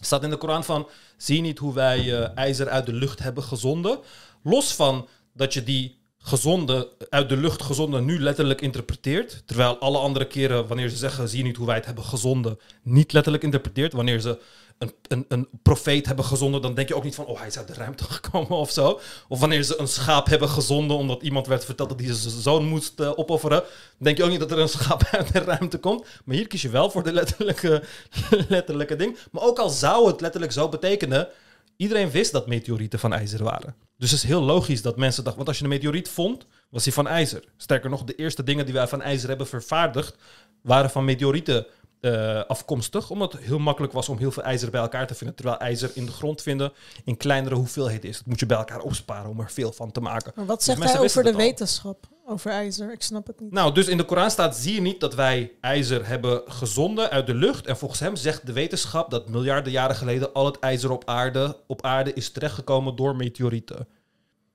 staat 0.00 0.22
in 0.22 0.30
de 0.30 0.36
Koran 0.36 0.64
van... 0.64 0.88
Zie 1.16 1.40
niet 1.40 1.58
hoe 1.58 1.74
wij 1.74 1.98
eh, 1.98 2.36
ijzer 2.36 2.68
uit 2.68 2.86
de 2.86 2.92
lucht 2.92 3.18
hebben 3.18 3.42
gezonden? 3.42 3.98
Los 4.42 4.74
van 4.74 5.08
dat 5.32 5.54
je 5.54 5.62
die 5.62 5.98
gezonde, 6.18 6.92
uit 7.08 7.28
de 7.28 7.36
lucht 7.36 7.62
gezonde 7.62 8.00
nu 8.00 8.20
letterlijk 8.20 8.60
interpreteert. 8.60 9.42
Terwijl 9.46 9.78
alle 9.78 9.98
andere 9.98 10.26
keren, 10.26 10.66
wanneer 10.66 10.88
ze 10.88 10.96
zeggen... 10.96 11.28
Zie 11.28 11.42
niet 11.42 11.56
hoe 11.56 11.66
wij 11.66 11.76
het 11.76 11.86
hebben 11.86 12.04
gezonden? 12.04 12.58
Niet 12.82 13.12
letterlijk 13.12 13.44
interpreteert. 13.44 13.92
Wanneer 13.92 14.20
ze 14.20 14.38
een, 14.78 14.94
een, 15.08 15.24
een 15.28 15.48
profeet 15.62 16.06
hebben 16.06 16.24
gezonden... 16.24 16.62
dan 16.62 16.74
denk 16.74 16.88
je 16.88 16.94
ook 16.94 17.04
niet 17.04 17.14
van... 17.14 17.26
Oh, 17.26 17.38
hij 17.38 17.46
is 17.46 17.58
uit 17.58 17.66
de 17.66 17.74
ruimte 17.74 18.04
gekomen 18.14 18.56
of 18.56 18.70
zo. 18.70 19.00
Of 19.28 19.40
wanneer 19.40 19.62
ze 19.62 19.80
een 19.80 19.88
schaap 19.88 20.26
hebben 20.26 20.48
gezonden... 20.48 20.96
omdat 20.96 21.22
iemand 21.22 21.46
werd 21.46 21.64
verteld 21.64 21.88
dat 21.88 22.00
hij 22.00 22.14
zijn 22.14 22.40
zoon 22.40 22.64
moest 22.64 23.00
eh, 23.00 23.18
opofferen... 23.18 23.60
dan 23.60 23.68
denk 23.98 24.16
je 24.16 24.24
ook 24.24 24.30
niet 24.30 24.40
dat 24.40 24.50
er 24.50 24.58
een 24.58 24.68
schaap 24.68 25.04
uit 25.10 25.32
de 25.32 25.38
ruimte 25.38 25.78
komt. 25.78 26.06
Maar 26.24 26.36
hier 26.36 26.46
kies 26.46 26.62
je 26.62 26.68
wel 26.68 26.90
voor 26.90 27.02
de 27.02 27.12
letterlijke, 27.12 27.82
letterlijke 28.48 28.96
ding. 28.96 29.16
Maar 29.30 29.42
ook 29.42 29.58
al 29.58 29.70
zou 29.70 30.06
het 30.06 30.20
letterlijk 30.20 30.52
zo 30.52 30.68
betekenen... 30.68 31.28
Iedereen 31.76 32.10
wist 32.10 32.32
dat 32.32 32.46
meteorieten 32.46 32.98
van 32.98 33.12
ijzer 33.12 33.44
waren. 33.44 33.74
Dus 33.96 34.10
het 34.10 34.22
is 34.22 34.28
heel 34.28 34.42
logisch 34.42 34.82
dat 34.82 34.96
mensen 34.96 35.24
dachten... 35.24 35.44
Want 35.44 35.48
als 35.48 35.58
je 35.58 35.64
een 35.64 35.70
meteoriet 35.70 36.08
vond, 36.08 36.46
was 36.70 36.84
die 36.84 36.92
van 36.92 37.06
ijzer. 37.06 37.44
Sterker 37.56 37.90
nog, 37.90 38.04
de 38.04 38.14
eerste 38.14 38.42
dingen 38.42 38.64
die 38.64 38.74
wij 38.74 38.88
van 38.88 39.02
ijzer 39.02 39.28
hebben 39.28 39.46
vervaardigd... 39.46 40.16
waren 40.62 40.90
van 40.90 41.04
meteorieten 41.04 41.66
eh, 42.00 42.44
afkomstig. 42.44 43.10
Omdat 43.10 43.32
het 43.32 43.42
heel 43.42 43.58
makkelijk 43.58 43.92
was 43.92 44.08
om 44.08 44.18
heel 44.18 44.30
veel 44.30 44.42
ijzer 44.42 44.70
bij 44.70 44.80
elkaar 44.80 45.06
te 45.06 45.14
vinden. 45.14 45.36
Terwijl 45.36 45.58
ijzer 45.58 45.90
in 45.94 46.06
de 46.06 46.12
grond 46.12 46.42
vinden 46.42 46.72
in 47.04 47.16
kleinere 47.16 47.54
hoeveelheden 47.54 48.08
is. 48.08 48.16
Dat 48.16 48.26
moet 48.26 48.40
je 48.40 48.46
bij 48.46 48.56
elkaar 48.56 48.80
opsparen 48.80 49.30
om 49.30 49.40
er 49.40 49.50
veel 49.50 49.72
van 49.72 49.92
te 49.92 50.00
maken. 50.00 50.32
Maar 50.34 50.46
wat 50.46 50.56
Dus 50.56 50.64
zegt 50.64 50.92
hij 50.92 50.98
over 51.00 51.22
de 51.22 51.34
wetenschap? 51.34 52.06
Over 52.26 52.50
ijzer? 52.50 52.92
Ik 52.92 53.02
snap 53.02 53.26
het 53.26 53.40
niet. 53.40 53.52
Nou, 53.52 53.74
dus 53.74 53.86
in 53.86 53.96
de 53.96 54.04
Koran 54.04 54.30
staat, 54.30 54.56
zie 54.56 54.74
je 54.74 54.80
niet 54.80 55.00
dat 55.00 55.14
wij 55.14 55.52
ijzer 55.60 56.06
hebben 56.06 56.42
gezonden 56.46 57.10
uit 57.10 57.26
de 57.26 57.34
lucht. 57.34 57.66
En 57.66 57.76
volgens 57.76 58.00
hem 58.00 58.16
zegt 58.16 58.46
de 58.46 58.52
wetenschap 58.52 59.10
dat 59.10 59.28
miljarden 59.28 59.72
jaren 59.72 59.96
geleden 59.96 60.32
al 60.32 60.46
het 60.46 60.58
ijzer 60.58 60.90
op 60.90 61.08
aarde, 61.08 61.56
op 61.66 61.82
aarde 61.82 62.12
is 62.12 62.30
terechtgekomen 62.30 62.96
door 62.96 63.16
meteorieten. 63.16 63.88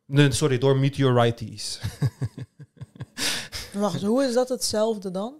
Nee, 0.05 0.31
sorry, 0.31 0.57
door 0.57 0.77
meteorites. 0.77 1.79
Wacht, 3.73 4.01
hoe 4.01 4.23
is 4.23 4.33
dat 4.33 4.49
hetzelfde 4.49 5.11
dan? 5.11 5.33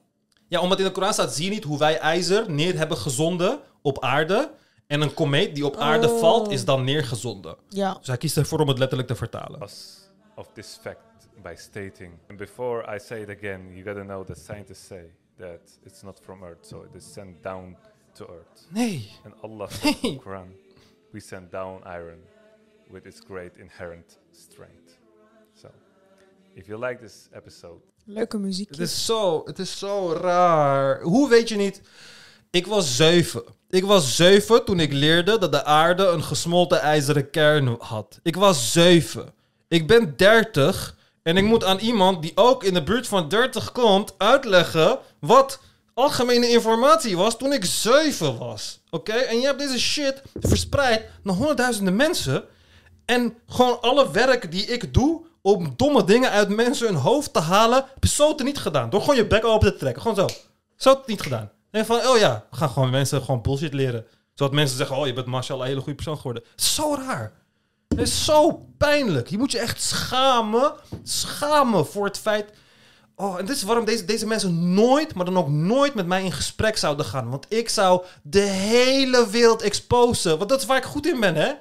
Ja, 0.54 0.62
omdat 0.62 0.80
in 0.80 0.86
de 0.86 0.92
Koran 0.92 1.14
staat, 1.14 1.36
zie 1.36 1.46
je 1.46 1.50
niet 1.52 1.64
hoe 1.64 1.78
wij 1.78 1.98
ijzer 2.00 2.52
neer 2.52 2.78
hebben 2.78 2.98
gezonden 2.98 3.60
op 3.82 4.04
aarde. 4.04 4.52
En 4.88 5.02
een 5.02 5.14
komeet 5.14 5.56
die 5.56 5.66
op 5.66 5.76
aarde 5.76 6.10
Oh. 6.10 6.20
valt, 6.20 6.52
is 6.52 6.66
dan 6.66 6.84
neergezonden. 6.84 7.56
Ja. 7.70 7.94
Dus 7.94 8.08
hij 8.08 8.18
kiest 8.18 8.38
ervoor 8.38 8.60
om 8.60 8.68
het 8.68 8.78
letterlijk 8.78 9.08
te 9.10 9.16
vertalen. 9.16 9.62
of 10.36 10.48
this 10.54 10.78
fact 10.82 11.28
by 11.44 11.54
stating, 11.56 12.14
and 12.30 12.38
before 12.38 12.96
I 12.96 13.00
say 13.00 13.22
it 13.22 13.30
again, 13.30 13.62
you 13.76 13.84
gotta 13.84 14.04
know 14.04 14.26
that 14.26 14.38
scientists 14.38 14.86
say 14.86 15.04
that 15.38 15.80
it's 15.84 16.02
not 16.02 16.20
from 16.24 16.44
Earth, 16.44 16.66
so 16.66 16.82
it 16.82 16.96
is 16.96 17.14
sent 17.14 17.44
down 17.44 17.78
to 18.14 18.26
Earth. 18.26 18.68
Nee. 18.70 19.12
And 19.24 19.34
Allah 19.42 19.70
said 19.70 19.96
in 20.02 20.18
the 20.18 20.24
Quran, 20.24 20.48
we 21.12 21.20
send 21.20 21.52
down 21.52 21.82
iron 21.86 22.20
with 22.92 23.06
its 23.06 23.20
great 23.28 23.58
inherent 23.58 24.20
strength. 24.32 25.00
So, 25.54 25.68
if 26.56 26.68
you 26.68 26.88
like 26.88 27.00
this 27.00 27.28
episode, 27.32 27.82
Leuke 28.06 28.38
muziek. 28.38 28.70
Het 28.70 28.80
is 28.80 29.06
zo, 29.06 29.42
het 29.46 29.60
is 29.60 29.78
zo 29.80 30.18
raar. 30.22 31.02
Hoe 31.02 31.30
weet 31.30 31.50
je 31.50 31.56
niet? 31.56 31.82
Ik 32.52 32.68
was 32.68 32.96
zeven. 32.96 33.44
Ik 33.70 33.84
was 33.84 34.16
zeven 34.16 34.66
toen 34.66 34.80
ik 34.80 34.94
leerde 34.94 35.38
dat 35.38 35.52
de 35.52 35.66
aarde 35.66 36.08
een 36.08 36.24
gesmolten 36.24 36.82
ijzeren 36.82 37.30
kern 37.30 37.76
had. 37.80 38.20
Ik 38.24 38.36
was 38.36 38.72
zeven. 38.72 39.34
Ik 39.68 39.88
ben 39.88 40.14
dertig 40.18 40.96
en 41.24 41.38
ik 41.38 41.44
moet 41.44 41.64
aan 41.64 41.80
iemand 41.80 42.22
die 42.22 42.32
ook 42.36 42.64
in 42.64 42.74
de 42.74 42.84
buurt 42.84 43.08
van 43.08 43.30
30 43.30 43.72
komt 43.72 44.14
uitleggen 44.18 45.00
wat 45.20 45.60
algemene 45.94 46.50
informatie 46.50 47.18
was 47.18 47.38
toen 47.38 47.54
ik 47.54 47.66
zeven 47.66 48.38
was. 48.38 48.80
Oké? 48.90 49.14
En 49.14 49.40
je 49.40 49.46
hebt 49.46 49.60
deze 49.60 49.80
shit 49.80 50.22
verspreid 50.40 51.10
naar 51.24 51.36
honderdduizenden 51.36 51.96
mensen. 51.96 52.44
En 53.06 53.38
gewoon 53.48 53.82
alle 53.82 54.12
werk 54.12 54.52
die 54.52 54.66
ik 54.66 54.94
doe 54.94 55.26
om 55.46 55.74
domme 55.76 56.04
dingen 56.04 56.30
uit 56.30 56.50
mensen 56.50 56.88
hun 56.88 56.96
hoofd 56.96 57.34
te 57.34 57.40
halen, 57.40 57.86
je 58.00 58.08
zo 58.08 58.36
te 58.36 58.44
niet 58.44 58.58
gedaan. 58.58 58.90
Door 58.90 59.02
gewoon 59.02 59.16
je 59.16 59.28
bek 59.28 59.46
open 59.46 59.72
te 59.72 59.78
trekken. 59.78 60.02
Gewoon 60.02 60.30
zo. 60.30 60.36
Zo 60.76 60.94
te 60.94 61.04
niet 61.06 61.22
gedaan. 61.22 61.52
En 61.72 61.86
van, 61.86 62.08
oh 62.08 62.18
ja, 62.18 62.46
we 62.50 62.56
gaan 62.56 62.70
gewoon 62.70 62.90
mensen 62.90 63.22
gewoon 63.22 63.42
bullshit 63.42 63.74
leren. 63.74 64.06
Zodat 64.34 64.54
mensen 64.54 64.78
zeggen, 64.78 64.96
oh 64.96 65.08
je 65.08 65.14
bent 65.14 65.26
mashallah 65.26 65.62
een 65.62 65.68
hele 65.68 65.80
goede 65.80 65.96
persoon 65.96 66.18
geworden. 66.18 66.44
Zo 66.56 66.96
raar. 66.96 67.34
Het 67.88 68.00
is 68.00 68.26
zo 68.26 68.66
pijnlijk. 68.78 69.30
Je 69.30 69.38
moet 69.38 69.52
je 69.52 69.60
echt 69.60 69.82
schamen. 69.82 70.74
Schamen 71.04 71.86
voor 71.86 72.06
het 72.06 72.18
feit... 72.18 72.52
Oh, 73.16 73.40
en 73.40 73.46
dit 73.46 73.56
is 73.56 73.64
waarom 73.64 73.86
deze, 73.86 74.06
deze 74.06 74.28
mensen 74.28 74.74
nooit, 74.74 75.14
maar 75.14 75.26
dan 75.26 75.38
ook 75.38 75.50
nooit 75.50 75.94
met 75.94 76.06
mij 76.06 76.24
in 76.24 76.32
gesprek 76.32 76.78
zouden 76.78 77.06
gaan. 77.06 77.30
Want 77.30 77.46
ik 77.50 77.70
zou 77.70 78.04
de 78.24 78.40
hele 78.40 79.30
wereld 79.30 79.62
exposen. 79.62 80.38
Want 80.38 80.50
dat 80.50 80.60
is 80.60 80.66
waar 80.66 80.78
ik 80.78 80.84
goed 80.84 81.08
in 81.08 81.20
ben, 81.20 81.36
hè? 81.36 81.52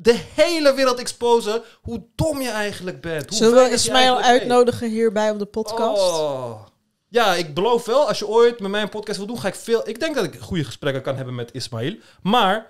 De 0.00 0.20
hele 0.34 0.74
wereld 0.74 0.98
exposen 0.98 1.62
hoe 1.82 2.04
dom 2.14 2.40
je 2.40 2.50
eigenlijk 2.50 3.00
bent. 3.00 3.28
Hoe 3.28 3.38
Zullen 3.38 3.64
we 3.64 3.70
Ismail 3.70 4.16
weet. 4.16 4.24
uitnodigen 4.24 4.88
hierbij 4.90 5.30
op 5.30 5.38
de 5.38 5.44
podcast? 5.44 6.02
Oh. 6.02 6.60
Ja, 7.08 7.34
ik 7.34 7.54
beloof 7.54 7.84
wel, 7.84 8.08
als 8.08 8.18
je 8.18 8.28
ooit 8.28 8.60
met 8.60 8.70
mij 8.70 8.82
een 8.82 8.88
podcast 8.88 9.18
wil 9.18 9.26
doen, 9.26 9.38
ga 9.38 9.48
ik 9.48 9.54
veel... 9.54 9.88
Ik 9.88 10.00
denk 10.00 10.14
dat 10.14 10.24
ik 10.24 10.38
goede 10.40 10.64
gesprekken 10.64 11.02
kan 11.02 11.16
hebben 11.16 11.34
met 11.34 11.52
Ismail. 11.52 11.96
Maar 12.22 12.66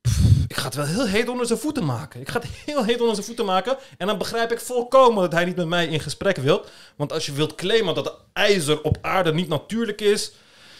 pff, 0.00 0.18
ik 0.48 0.56
ga 0.56 0.64
het 0.64 0.74
wel 0.74 0.84
heel 0.84 1.06
heet 1.06 1.28
onder 1.28 1.46
zijn 1.46 1.58
voeten 1.58 1.84
maken. 1.84 2.20
Ik 2.20 2.28
ga 2.28 2.40
het 2.40 2.48
heel 2.64 2.84
heet 2.84 3.00
onder 3.00 3.14
zijn 3.14 3.26
voeten 3.26 3.44
maken. 3.44 3.76
En 3.98 4.06
dan 4.06 4.18
begrijp 4.18 4.52
ik 4.52 4.60
volkomen 4.60 5.22
dat 5.22 5.32
hij 5.32 5.44
niet 5.44 5.56
met 5.56 5.66
mij 5.66 5.86
in 5.86 6.00
gesprek 6.00 6.36
wil. 6.36 6.64
Want 6.96 7.12
als 7.12 7.26
je 7.26 7.32
wilt 7.32 7.54
claimen 7.54 7.94
dat 7.94 8.16
ijzer 8.32 8.82
op 8.82 8.98
aarde 9.00 9.34
niet 9.34 9.48
natuurlijk 9.48 10.00
is... 10.00 10.32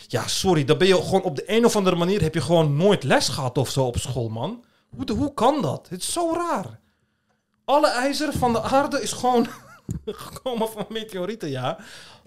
Ja, 0.06 0.28
sorry, 0.28 0.64
dan 0.64 0.78
ben 0.78 0.86
je 0.86 0.94
gewoon 0.94 1.22
op 1.22 1.36
de 1.36 1.44
een 1.46 1.64
of 1.64 1.76
andere 1.76 1.96
manier... 1.96 2.22
heb 2.22 2.34
je 2.34 2.40
gewoon 2.40 2.76
nooit 2.76 3.02
les 3.02 3.28
gehad 3.28 3.58
of 3.58 3.70
zo 3.70 3.84
op 3.84 3.98
school, 3.98 4.28
man. 4.28 4.64
Hoe, 4.96 5.16
hoe 5.16 5.34
kan 5.34 5.62
dat? 5.62 5.88
Het 5.88 6.00
is 6.00 6.12
zo 6.12 6.32
raar. 6.34 6.80
Alle 7.64 7.88
ijzer 7.90 8.32
van 8.32 8.52
de 8.52 8.62
aarde 8.62 9.02
is 9.02 9.12
gewoon 9.12 9.46
gekomen 10.04 10.68
van 10.68 10.86
meteorieten, 10.88 11.50
ja. 11.50 11.78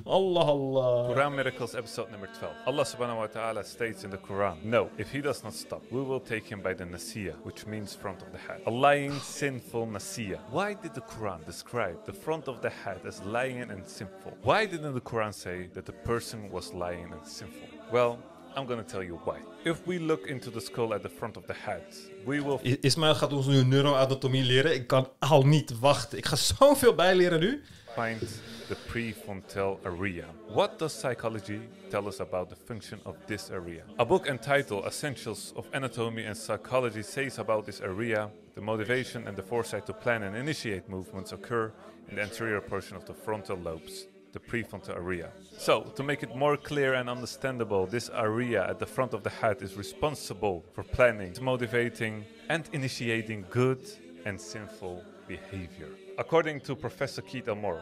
Allah, 0.04 0.48
Allah. 0.48 1.10
Quran 1.10 1.36
Miracles 1.36 1.74
episode 1.74 2.10
number 2.10 2.30
12. 2.32 2.54
Allah 2.66 2.86
subhanahu 2.86 3.18
wa 3.18 3.28
ta'ala 3.28 3.64
states 3.64 4.04
in 4.04 4.10
the 4.10 4.18
Quran, 4.18 4.56
No, 4.64 4.90
if 4.96 5.12
he 5.12 5.22
does 5.22 5.42
not 5.42 5.54
stop, 5.54 5.82
we 5.92 6.06
will 6.06 6.22
take 6.22 6.48
him 6.48 6.62
by 6.62 6.74
the 6.76 6.86
Nasiya, 6.86 7.34
which 7.44 7.66
means 7.66 7.96
front 7.96 8.22
of 8.22 8.32
the 8.32 8.38
head. 8.38 8.62
A 8.66 8.72
lying, 8.72 9.20
sinful 9.20 9.88
Nasiya. 9.88 10.40
Why 10.52 10.74
did 10.74 10.94
the 10.94 11.02
Quran 11.02 11.46
describe 11.46 11.98
the 12.06 12.14
front 12.14 12.48
of 12.48 12.62
the 12.62 12.70
head 12.70 13.00
as 13.06 13.22
lying 13.24 13.62
and 13.72 13.88
sinful? 13.88 14.34
Why 14.44 14.66
didn't 14.66 14.94
the 14.94 15.02
Quran 15.02 15.34
say 15.34 15.70
that 15.74 15.86
the 15.86 15.94
person 16.04 16.52
was 16.52 16.74
lying 16.74 17.12
and 17.12 17.26
sinful? 17.26 17.68
Well, 17.92 18.18
I'm 18.56 18.66
gonna 18.66 18.84
tell 18.84 19.04
you 19.04 19.20
why. 19.24 19.38
If 19.64 19.78
we 19.86 20.00
look 20.00 20.28
into 20.28 20.52
the 20.52 20.60
skull 20.60 20.94
at 20.94 21.02
the 21.02 21.10
front 21.10 21.38
of 21.38 21.46
the 21.46 21.54
head, 21.54 21.84
we 22.26 22.42
will 22.42 22.60
Ismail 22.82 23.16
gaat 23.16 23.34
ons 23.34 23.46
nu 23.46 23.64
neuroanatomie 23.64 24.44
leren. 24.44 24.74
Ik 24.74 24.88
kan 24.88 25.10
al 25.20 25.46
niet 25.46 25.80
wachten. 25.80 26.18
Ik 26.18 26.26
ga 26.26 26.36
zoveel 26.36 26.96
bijleren 26.96 27.40
nu. 27.40 27.64
find 27.96 28.42
the 28.68 28.76
prefrontal 28.88 29.80
area. 29.86 30.26
What 30.48 30.80
does 30.80 30.94
psychology 31.00 31.60
tell 31.90 32.08
us 32.08 32.20
about 32.20 32.50
the 32.50 32.56
function 32.56 33.00
of 33.06 33.16
this 33.26 33.50
area? 33.50 33.84
A 33.98 34.06
book 34.06 34.28
entitled 34.28 34.86
Essentials 34.86 35.54
of 35.56 35.66
Anatomy 35.74 36.26
and 36.26 36.36
Psychology 36.36 37.04
says 37.04 37.40
about 37.40 37.66
this 37.66 37.82
area 37.82 38.30
the 38.56 38.62
motivation 38.62 39.28
and 39.28 39.36
the 39.36 39.44
foresight 39.44 39.86
to 39.86 39.94
plan 39.94 40.24
and 40.24 40.36
initiate 40.36 40.90
movements 40.90 41.32
occur 41.32 41.72
in 42.10 42.16
the 42.16 42.22
anterior 42.22 42.62
portion 42.62 42.98
of 42.98 43.06
the 43.06 43.14
frontal 43.14 43.58
lobes. 43.58 44.08
The 44.36 44.42
prefrontal 44.42 44.96
area. 44.98 45.30
So, 45.58 45.84
to 45.96 46.04
make 46.04 46.22
it 46.22 46.36
more 46.36 46.58
clear 46.58 46.96
and 46.96 47.10
understandable, 47.10 47.88
this 47.88 48.10
area 48.10 48.68
at 48.68 48.80
the 48.80 48.86
front 48.86 49.14
of 49.14 49.22
the 49.24 49.30
head 49.30 49.62
is 49.62 49.78
responsible 49.78 50.66
for 50.74 50.84
planning, 50.84 51.34
motivating, 51.42 52.26
and 52.50 52.70
initiating 52.74 53.46
good 53.50 53.80
and 54.26 54.38
sinful 54.38 55.02
behavior. 55.26 55.88
According 56.18 56.60
to 56.66 56.76
Professor 56.76 57.22
Keith 57.22 57.48
Elmore, 57.48 57.82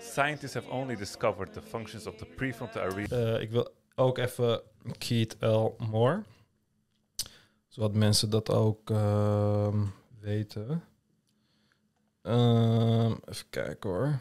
scientists 0.00 0.54
have 0.54 0.66
only 0.70 0.96
discovered 0.96 1.52
the 1.52 1.60
functions 1.60 2.06
of 2.06 2.16
the 2.16 2.24
prefrontal 2.24 2.80
area. 2.80 3.06
Eh, 3.10 3.42
ik 3.42 3.50
wil 3.50 3.68
ook 3.94 4.18
even 4.18 4.60
Keith 4.98 5.36
L. 5.40 5.76
Moore. 5.90 6.22
Zodat 7.68 7.94
mensen 7.94 8.30
dat 8.30 8.50
ook 8.50 8.90
ehm, 8.90 9.84
weten. 10.20 10.82
Ehm, 12.22 13.12
even 13.28 13.48
kijken 13.50 13.90
hoor. 13.90 14.18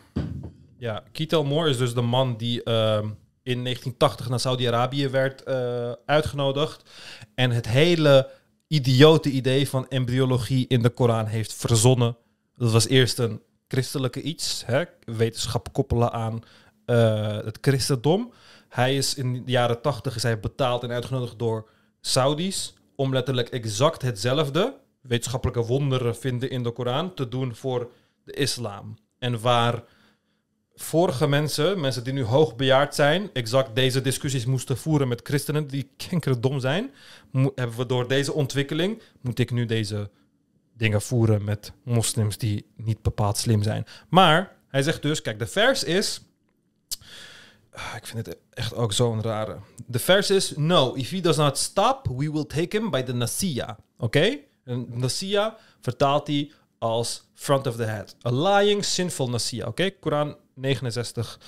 Ja, 0.84 1.03
Keith 1.11 1.31
L. 1.31 1.43
Moore 1.43 1.69
is 1.69 1.77
dus 1.77 1.93
de 1.93 2.01
man 2.01 2.38
die 2.38 2.64
ehm, 2.64 3.05
in 3.43 3.64
1980 3.64 4.30
naar 4.30 4.39
Saudi-Arabië 4.39 5.10
werd 5.10 5.43
eh, 5.43 5.91
uitgenodigd. 6.05 6.89
En 7.35 7.51
het 7.51 7.68
hele 7.68 8.30
idiote 8.68 9.30
idee 9.30 9.69
van 9.69 9.88
embryologie 9.88 10.65
in 10.68 10.81
de 10.81 10.89
Koran 10.89 11.26
heeft 11.26 11.53
verzonnen. 11.53 12.18
Dat 12.55 12.72
was 12.72 12.88
eerst 12.88 13.19
een 13.19 13.41
christelijke 13.68 14.22
iets, 14.22 14.64
hè? 14.65 14.84
wetenschap 15.03 15.73
koppelen 15.73 16.11
aan 16.11 16.41
eh, 16.85 17.38
het 17.38 17.57
christendom. 17.61 18.34
Hij 18.69 18.97
is 18.97 19.15
in 19.15 19.34
de 19.34 19.51
jaren 19.51 19.81
tachtig 19.81 20.15
is 20.15 20.23
hij 20.23 20.39
betaald 20.39 20.84
en 20.84 20.91
uitgenodigd 20.91 21.39
door 21.39 21.69
Saudis 22.01 22.73
om 22.95 23.14
letterlijk 23.14 23.49
exact 23.49 24.01
hetzelfde, 24.01 24.76
wetenschappelijke 25.01 25.65
wonderen 25.65 26.15
vinden 26.15 26.49
in 26.49 26.64
de 26.64 26.72
Koran, 26.72 27.14
te 27.14 27.27
doen 27.27 27.55
voor 27.55 27.91
de 28.23 28.34
islam. 28.34 28.97
En 29.19 29.39
waar 29.39 29.84
vorige 30.76 31.28
mensen, 31.28 31.80
mensen 31.80 32.04
die 32.04 32.14
nu 32.14 32.24
hoogbejaard 32.24 32.95
zijn, 32.95 33.30
exact 33.34 33.76
deze 33.76 34.02
discussies 34.02 34.45
moesten 34.45 34.78
voeren 34.78 35.08
met 35.08 35.22
christenen 35.24 35.68
die 35.68 35.90
dom 36.40 36.60
zijn, 36.60 36.91
hebben 37.32 37.78
we 37.78 37.86
door 37.86 38.08
deze 38.08 38.34
ontwikkeling, 38.34 39.02
moet 39.22 39.40
ik 39.40 39.52
nu 39.52 39.66
deze 39.66 40.10
dingen 40.78 41.02
voeren 41.02 41.44
met 41.44 41.72
moslims 41.84 42.38
die 42.38 42.66
niet 42.76 43.02
bepaald 43.02 43.38
slim 43.38 43.64
zijn. 43.64 43.86
Maar 44.10 44.56
hij 44.68 44.82
zegt 44.82 45.02
dus, 45.02 45.22
kijk, 45.22 45.40
de 45.40 45.48
vers 45.48 45.84
is, 45.84 46.22
Ah, 47.74 47.95
ik 47.95 48.08
vind 48.08 48.26
het 48.26 48.38
echt 48.50 48.76
ook 48.76 48.94
zo'n 48.94 49.22
rare. 49.22 49.58
De 49.86 50.00
vers 50.00 50.30
is, 50.30 50.54
no, 50.56 50.94
if 50.94 51.10
he 51.10 51.22
does 51.22 51.38
not 51.38 51.58
stop, 51.58 52.08
we 52.08 52.32
will 52.32 52.45
take 52.45 52.78
him 52.78 52.90
by 52.90 53.02
the 53.02 53.14
nasiya. 53.14 53.78
Oké? 53.98 54.40
En 54.64 54.88
nasiya 54.90 55.58
vertaalt 55.82 56.28
hij 56.28 56.52
als 56.78 57.24
front 57.34 57.68
of 57.68 57.76
the 57.76 57.84
head. 57.84 58.16
A 58.26 58.32
lying, 58.32 58.86
sinful 58.86 59.30
nasiya. 59.30 59.68
Oké? 59.68 59.90
Koran 59.90 60.36
69, 60.54 61.40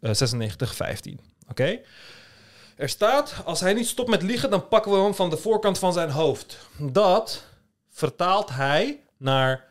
eh, 0.00 0.12
96, 0.12 0.74
15. 0.74 1.20
Oké? 1.48 1.80
Er 2.76 2.88
staat, 2.88 3.34
als 3.44 3.60
hij 3.60 3.72
niet 3.72 3.86
stopt 3.86 4.10
met 4.10 4.22
liegen, 4.22 4.50
dan 4.50 4.68
pakken 4.68 4.92
we 4.92 4.98
hem 4.98 5.14
van 5.14 5.30
de 5.30 5.36
voorkant 5.36 5.78
van 5.78 5.92
zijn 5.92 6.10
hoofd. 6.10 6.58
Dat 6.78 7.44
vertaalt 7.90 8.50
hij 8.50 9.00
naar 9.16 9.64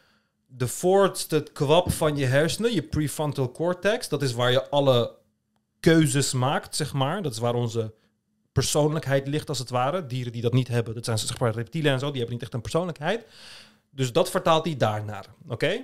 de 0.47 0.67
voorste 0.67 1.47
kwap 1.53 1.91
van 1.91 2.15
je 2.15 2.25
hersenen, 2.25 2.73
je 2.73 2.81
prefrontal 2.81 3.51
cortex. 3.51 4.09
Dat 4.09 4.21
is 4.21 4.33
waar 4.33 4.51
je 4.51 4.69
alle 4.69 5.15
keuzes 5.79 6.33
maakt, 6.33 6.75
zeg 6.75 6.93
maar. 6.93 7.21
Dat 7.21 7.31
is 7.31 7.37
waar 7.37 7.55
onze 7.55 7.93
persoonlijkheid 8.51 9.27
ligt, 9.27 9.49
als 9.49 9.59
het 9.59 9.69
ware. 9.69 10.05
Dieren 10.05 10.31
die 10.31 10.41
dat 10.41 10.53
niet 10.53 10.67
hebben, 10.67 10.93
dat 10.93 11.05
zijn 11.05 11.17
zeg 11.17 11.39
maar 11.39 11.53
reptielen 11.53 11.91
en 11.91 11.99
zo, 11.99 12.05
die 12.05 12.15
hebben 12.15 12.33
niet 12.33 12.43
echt 12.43 12.53
een 12.53 12.61
persoonlijkheid. 12.61 13.25
Dus 13.89 14.11
dat 14.11 14.29
vertaalt 14.29 14.65
hij 14.65 14.77
daarnaar, 14.77 15.25
oké? 15.47 15.81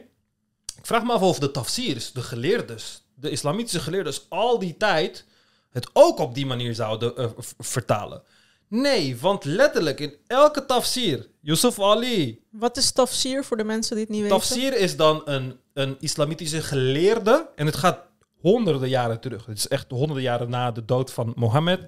Ik 0.80 0.86
vraag 0.86 1.04
me 1.04 1.14
af 1.14 1.22
of 1.22 1.40
de 1.40 1.52
tafsirs, 1.52 2.12
de 2.12 2.22
geleerdes, 2.22 3.04
de 3.16 3.30
islamitische 3.30 3.80
geleerdes, 3.80 4.26
al 4.30 4.60
die 4.60 4.78
tijd 4.78 5.26
het 5.70 5.90
ook 5.94 6.20
op 6.20 6.36
die 6.36 6.46
manier 6.46 6.76
zouden 6.76 7.16
eh, 7.16 7.26
vertalen. 7.58 8.24
Nee, 8.68 9.18
want 9.18 9.44
letterlijk 9.44 10.00
in 10.00 10.14
elke 10.28 10.66
tafsir, 10.66 11.28
Yusuf 11.42 11.80
Ali, 11.82 12.40
Wat 12.50 12.78
is 12.78 12.92
tafsir 12.92 13.44
voor 13.44 13.58
de 13.58 13.64
mensen 13.64 13.96
die 13.96 14.04
het 14.04 14.14
niet 14.14 14.22
weten? 14.22 14.38
Tafsir 14.38 14.78
is 14.78 14.96
dan 14.96 15.22
een, 15.26 15.60
een 15.74 15.96
islamitische 16.00 16.62
geleerde. 16.62 17.50
En 17.56 17.66
het 17.66 17.76
gaat 17.76 18.00
honderden 18.42 18.90
jaren 18.90 19.20
terug. 19.20 19.46
Het 19.46 19.58
is 19.58 19.68
echt 19.68 19.92
honderden 19.92 20.24
jaren 20.24 20.50
na 20.50 20.72
de 20.72 20.86
dood 20.86 21.12
van 21.12 21.34
Mohammed. 21.36 21.80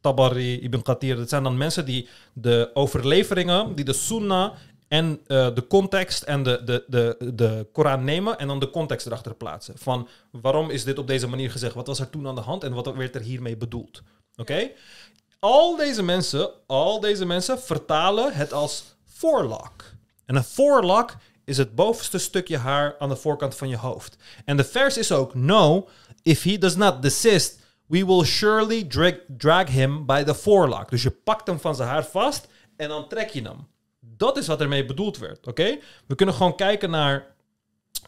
Tabari, 0.00 0.60
Ibn 0.60 0.82
Kathir. 0.82 1.16
Dat 1.16 1.28
zijn 1.28 1.42
dan 1.42 1.56
mensen 1.56 1.84
die 1.84 2.08
de 2.32 2.70
overleveringen, 2.74 3.74
die 3.74 3.84
de 3.84 3.92
sunnah 3.92 4.54
en 4.88 5.20
eh, 5.26 5.54
de 5.54 5.66
context 5.66 6.22
en 6.22 6.42
de, 6.42 6.64
de, 6.64 6.84
de, 6.86 7.32
de 7.34 7.66
Koran 7.72 8.04
nemen 8.04 8.38
en 8.38 8.46
dan 8.46 8.58
de 8.58 8.70
context 8.70 9.06
erachter 9.06 9.34
plaatsen. 9.34 9.74
Van 9.78 10.08
waarom 10.30 10.70
is 10.70 10.84
dit 10.84 10.98
op 10.98 11.06
deze 11.06 11.28
manier 11.28 11.50
gezegd? 11.50 11.74
Wat 11.74 11.86
was 11.86 12.00
er 12.00 12.10
toen 12.10 12.26
aan 12.26 12.34
de 12.34 12.40
hand 12.40 12.64
en 12.64 12.72
wat 12.72 12.94
werd 12.94 13.14
er 13.14 13.20
hiermee 13.20 13.56
bedoeld? 13.56 14.02
Oké? 14.36 14.70
Al 15.38 15.76
deze 15.76 16.02
mensen, 16.02 16.50
al 16.66 17.00
deze 17.00 17.24
mensen 17.24 17.60
vertalen 17.60 18.32
het 18.32 18.52
als 18.52 18.84
forelock. 19.04 19.84
En 20.26 20.36
een 20.36 20.44
forelock 20.44 21.16
is 21.44 21.56
het 21.56 21.74
bovenste 21.74 22.18
stukje 22.18 22.56
haar 22.56 22.96
aan 22.98 23.08
de 23.08 23.16
voorkant 23.16 23.54
van 23.54 23.68
je 23.68 23.76
hoofd. 23.76 24.16
En 24.44 24.56
de 24.56 24.64
vers 24.64 24.96
is 24.96 25.12
ook: 25.12 25.34
No, 25.34 25.88
if 26.22 26.42
he 26.42 26.58
does 26.58 26.76
not 26.76 27.02
desist, 27.02 27.60
we 27.86 28.06
will 28.06 28.24
surely 28.24 28.84
drag, 28.84 29.14
drag 29.28 29.68
him 29.68 30.06
by 30.06 30.22
the 30.22 30.34
forelock. 30.34 30.90
Dus 30.90 31.02
je 31.02 31.10
pakt 31.10 31.46
hem 31.46 31.60
van 31.60 31.74
zijn 31.74 31.88
haar 31.88 32.04
vast 32.04 32.48
en 32.76 32.88
dan 32.88 33.08
trek 33.08 33.30
je 33.30 33.42
hem. 33.42 33.66
Dat 34.18 34.36
is 34.36 34.46
wat 34.46 34.60
ermee 34.60 34.84
bedoeld 34.84 35.18
werd, 35.18 35.46
oké? 35.46 35.78
We 36.06 36.14
kunnen 36.14 36.34
gewoon 36.34 36.56
kijken 36.56 36.90
naar. 36.90 37.36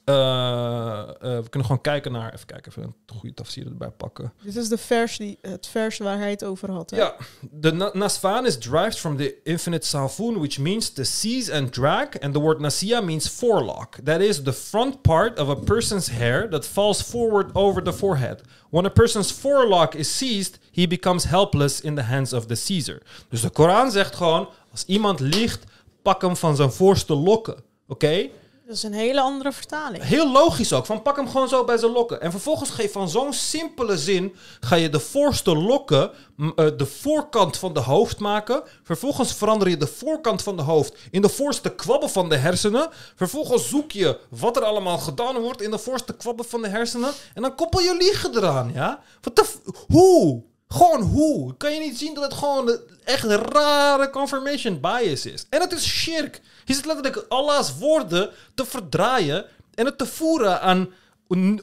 eh, 0.05 1.01
eh, 1.01 1.15
we 1.20 1.49
kunnen 1.49 1.66
gewoon 1.69 1.81
kijken 1.81 2.12
naar. 2.12 2.35
Even 2.35 2.47
kijken, 2.47 2.70
even 2.73 2.82
een 2.82 3.16
goede 3.16 3.35
tafsir 3.35 3.66
erbij 3.66 3.91
pakken. 3.91 4.32
Dit 4.43 4.57
is 4.57 4.69
de 4.69 4.78
vers 4.78 5.16
die, 5.19 5.39
het 5.43 5.66
vers 5.66 5.99
waar 5.99 6.19
hij 6.19 6.31
het 6.31 6.45
over 6.45 6.70
had. 6.70 6.91
Hè? 6.91 6.97
Ja, 6.97 7.15
the 7.61 7.70
na- 7.73 7.91
nasfaan 7.93 8.47
is 8.47 8.59
derived 8.59 8.99
from 8.99 9.16
the 9.16 9.37
infinite 9.45 9.87
salfoon, 9.87 10.39
which 10.39 10.59
means 10.59 10.91
to 10.93 11.03
seize 11.03 11.55
and 11.55 11.73
drag, 11.73 12.09
and 12.20 12.32
the 12.35 12.41
word 12.41 12.59
nasia 12.61 13.01
means 13.01 13.28
forelock. 13.28 13.97
That 14.05 14.20
is 14.20 14.43
the 14.43 14.53
front 14.53 15.03
part 15.03 15.39
of 15.39 15.49
a 15.49 15.55
person's 15.55 16.09
hair 16.11 16.49
that 16.51 16.66
falls 16.66 17.03
forward 17.03 17.51
over 17.55 17.82
the 17.82 17.93
forehead. 17.93 18.41
When 18.70 18.85
a 18.87 18.91
person's 18.91 19.31
forelock 19.32 19.95
is 19.95 20.16
seized, 20.16 20.59
he 20.73 20.87
becomes 20.87 21.24
helpless 21.24 21.81
in 21.81 21.95
the 21.95 22.03
hands 22.03 22.32
of 22.32 22.47
the 22.47 22.55
seizer. 22.55 23.03
Dus 23.28 23.41
de 23.41 23.51
Koran 23.51 23.91
zegt 23.91 24.15
gewoon, 24.16 24.49
als 24.70 24.85
iemand 24.87 25.20
liegt, 25.20 25.65
pak 26.02 26.22
hem 26.22 26.36
van 26.36 26.56
zijn 26.56 26.72
voorste 26.72 27.14
lokken. 27.14 27.56
Oké? 27.89 28.28
Dat 28.70 28.78
is 28.78 28.85
een 28.85 28.93
hele 28.93 29.20
andere 29.20 29.52
vertaling. 29.52 30.02
Heel 30.02 30.32
logisch 30.32 30.72
ook. 30.72 30.86
Van 30.86 31.02
pak 31.02 31.16
hem 31.16 31.28
gewoon 31.28 31.48
zo 31.48 31.64
bij 31.64 31.77
zijn 31.77 31.93
lokken. 31.93 32.20
En 32.20 32.31
vervolgens 32.31 32.70
ga 32.70 32.82
je 32.82 32.90
van 32.90 33.09
zo'n 33.09 33.32
simpele 33.32 33.98
zin... 33.98 34.35
ga 34.60 34.74
je 34.77 34.89
de 34.89 35.01
voorste 35.01 35.56
lokken 35.56 36.10
eh, 36.39 36.66
de 36.77 36.86
voorkant 36.86 37.56
van 37.56 37.72
de 37.72 37.81
hoofd 37.81 38.18
maken. 38.18 38.62
Vervolgens 38.82 39.35
verander 39.35 39.68
je 39.68 39.77
de 39.77 39.86
voorkant 39.86 40.43
van 40.43 40.56
de 40.56 40.62
hoofd... 40.62 40.94
in 41.10 41.22
de 41.22 41.28
voorste 41.28 41.74
kwabben 41.74 42.10
van 42.10 42.28
de 42.28 42.36
hersenen. 42.36 42.89
Vervolgens 43.14 43.68
zoek 43.68 43.93
je 43.93 44.18
wat 44.28 44.56
er 44.56 44.62
allemaal 44.62 44.98
gedaan 44.98 45.39
wordt... 45.39 45.62
in 45.62 45.70
de 45.70 45.78
voorste 45.78 46.16
kwabben 46.16 46.44
van 46.44 46.62
de 46.62 46.68
hersenen. 46.68 47.10
En 47.35 47.43
dan 47.43 47.55
koppel 47.55 47.81
je 47.81 47.97
liegen 47.98 48.36
eraan, 48.36 48.70
ja? 48.74 49.02
Wat 49.20 49.36
de... 49.36 49.44
Hoe? 49.86 50.43
Gewoon 50.72 51.01
hoe? 51.02 51.56
Kan 51.56 51.72
je 51.74 51.80
niet 51.80 51.98
zien 51.98 52.14
dat 52.14 52.24
het 52.24 52.32
gewoon 52.34 52.68
een 52.68 52.80
echt 53.05 53.24
rare 53.24 54.10
confirmation 54.10 54.80
bias 54.80 55.26
is? 55.26 55.47
En 55.48 55.60
het 55.60 55.72
is 55.72 55.84
shirk. 55.86 56.40
Je 56.64 56.74
zit 56.74 56.84
letterlijk 56.86 57.24
Allah's 57.28 57.78
woorden 57.78 58.30
te 58.55 58.64
verdraaien 58.64 59.47
en 59.74 59.84
het 59.86 59.98
te 59.98 60.06
voeren 60.06 60.60
aan 60.60 60.92
on- 61.28 61.62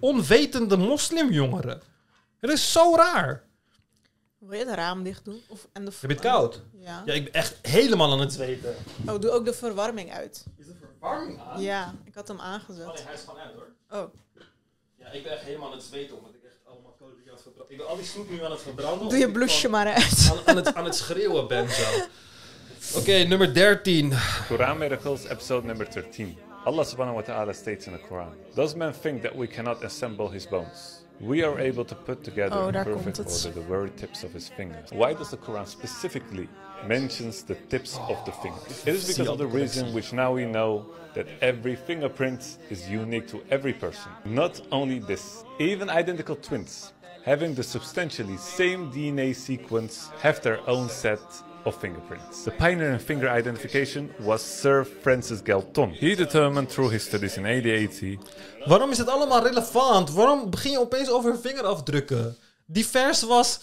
onwetende 0.00 0.76
moslimjongeren. 0.76 1.82
Het 2.40 2.50
is 2.50 2.72
zo 2.72 2.94
raar. 2.96 3.44
Wil 4.38 4.58
je 4.58 4.64
het 4.64 4.74
raam 4.74 5.02
dicht 5.02 5.24
doen? 5.24 5.40
Of, 5.48 5.66
en 5.72 5.84
de 5.84 5.90
Heb 6.00 6.10
je 6.10 6.16
het 6.16 6.24
koud? 6.26 6.62
Ja. 6.78 7.02
Ja, 7.06 7.12
ik 7.12 7.24
ben 7.24 7.32
echt 7.32 7.58
helemaal 7.62 8.12
aan 8.12 8.20
het 8.20 8.32
zweten. 8.32 8.74
Oh, 9.06 9.20
doe 9.20 9.30
ook 9.30 9.44
de 9.44 9.54
verwarming 9.54 10.12
uit. 10.12 10.44
Is 10.56 10.66
de 10.66 10.74
verwarming 10.80 11.40
aan? 11.40 11.60
Ja, 11.62 11.94
ik 12.04 12.14
had 12.14 12.28
hem 12.28 12.40
aangezet. 12.40 13.04
hij 13.04 13.14
is 13.14 13.20
gewoon 13.20 13.40
uit 13.40 13.54
hoor. 13.54 13.68
Oh, 14.00 14.14
Ja, 14.98 15.06
ik 15.10 15.22
ben 15.22 15.32
echt 15.32 15.42
helemaal 15.42 15.66
aan 15.70 15.76
het 15.76 15.82
zweten 15.86 16.16
omdat 16.16 16.34
ik 16.34 16.35
verbranden. 17.46 17.72
Ik 17.72 17.76
ben 17.76 17.86
al 17.88 17.96
die 17.96 18.04
snoep 18.04 18.30
nu 18.30 18.44
aan 18.44 18.50
het 18.50 18.62
verbranden. 18.62 19.08
doe 19.08 19.18
je 19.18 19.26
omdat 19.26 19.32
blusje 19.32 19.68
maar 19.68 19.86
uit. 19.86 20.30
Aan, 20.30 20.38
aan, 20.44 20.56
het, 20.56 20.74
aan 20.74 20.84
het 20.84 20.94
schreeuwen 20.94 21.48
ben 21.48 21.68
zo. 21.70 21.82
Oké, 22.98 23.12
nummer 23.24 23.54
13. 23.54 24.12
Quran 24.46 24.78
Miracles, 24.78 25.24
episode 25.24 25.66
number 25.66 25.90
13. 25.90 26.38
Allah 26.64 26.84
subhanahu 26.84 27.14
wa 27.16 27.22
ta'ala 27.22 27.52
states 27.52 27.86
in 27.86 27.92
the 27.92 28.00
Quran 28.08 28.34
Does 28.54 28.74
man 28.74 28.92
think 28.92 29.22
that 29.22 29.34
we 29.36 29.46
cannot 29.46 29.84
assemble 29.84 30.30
his 30.30 30.48
bones? 30.48 31.04
We 31.20 31.44
are 31.44 31.58
able 31.58 31.84
to 31.84 31.94
put 31.94 32.24
together 32.24 32.56
Oh, 32.56 32.68
in 32.68 32.74
perfect 32.74 33.18
order 33.18 33.52
the 33.52 33.66
very 33.68 33.90
tips 33.90 34.24
of 34.24 34.32
his 34.32 34.48
fingers. 34.48 34.90
Why 34.90 35.14
does 35.14 35.30
the 35.30 35.36
Quran 35.38 35.66
specifically 35.66 36.48
mentions 36.86 37.42
the 37.42 37.54
tips 37.68 37.98
of 38.08 38.22
the 38.24 38.32
fingers? 38.32 38.86
It 38.86 38.94
is 38.94 39.06
because 39.06 39.28
of 39.28 39.38
the 39.38 39.46
reason 39.46 39.94
which 39.94 40.12
now 40.12 40.32
we 40.34 40.44
know 40.44 40.84
that 41.14 41.26
every 41.40 41.74
fingerprint 41.74 42.58
is 42.68 42.86
unique 42.90 43.26
to 43.28 43.40
every 43.50 43.72
person. 43.72 44.10
Not 44.24 44.60
only 44.70 44.98
this, 44.98 45.44
even 45.58 45.88
identical 45.88 46.36
twins 46.36 46.92
having 47.26 47.54
the 47.54 47.62
substantially 47.62 48.36
same 48.36 48.88
DNA 48.92 49.34
sequence 49.34 50.10
have 50.22 50.40
their 50.40 50.60
own 50.68 50.88
set 50.88 51.20
of 51.64 51.76
fingerprints. 51.80 52.44
The 52.44 52.52
pioneer 52.52 52.92
in 52.92 53.00
finger 53.00 53.28
identification 53.28 54.10
was 54.20 54.60
Sir 54.60 54.84
Francis 54.84 55.40
Galton. 55.42 55.90
He 55.90 56.14
determined 56.14 56.68
through 56.68 56.90
his 56.92 57.02
studies 57.02 57.36
in 57.36 57.42
1880 57.42 58.18
Waarom 58.66 58.90
is 58.90 58.98
het 58.98 59.08
allemaal 59.08 59.42
relevant? 59.42 60.10
Waarom 60.10 60.50
begin 60.50 60.70
je 60.70 60.80
opeens 60.80 61.10
over 61.10 61.38
vingerafdrukken? 61.40 62.36
Die 62.66 62.86
vers 62.86 63.22
was... 63.22 63.60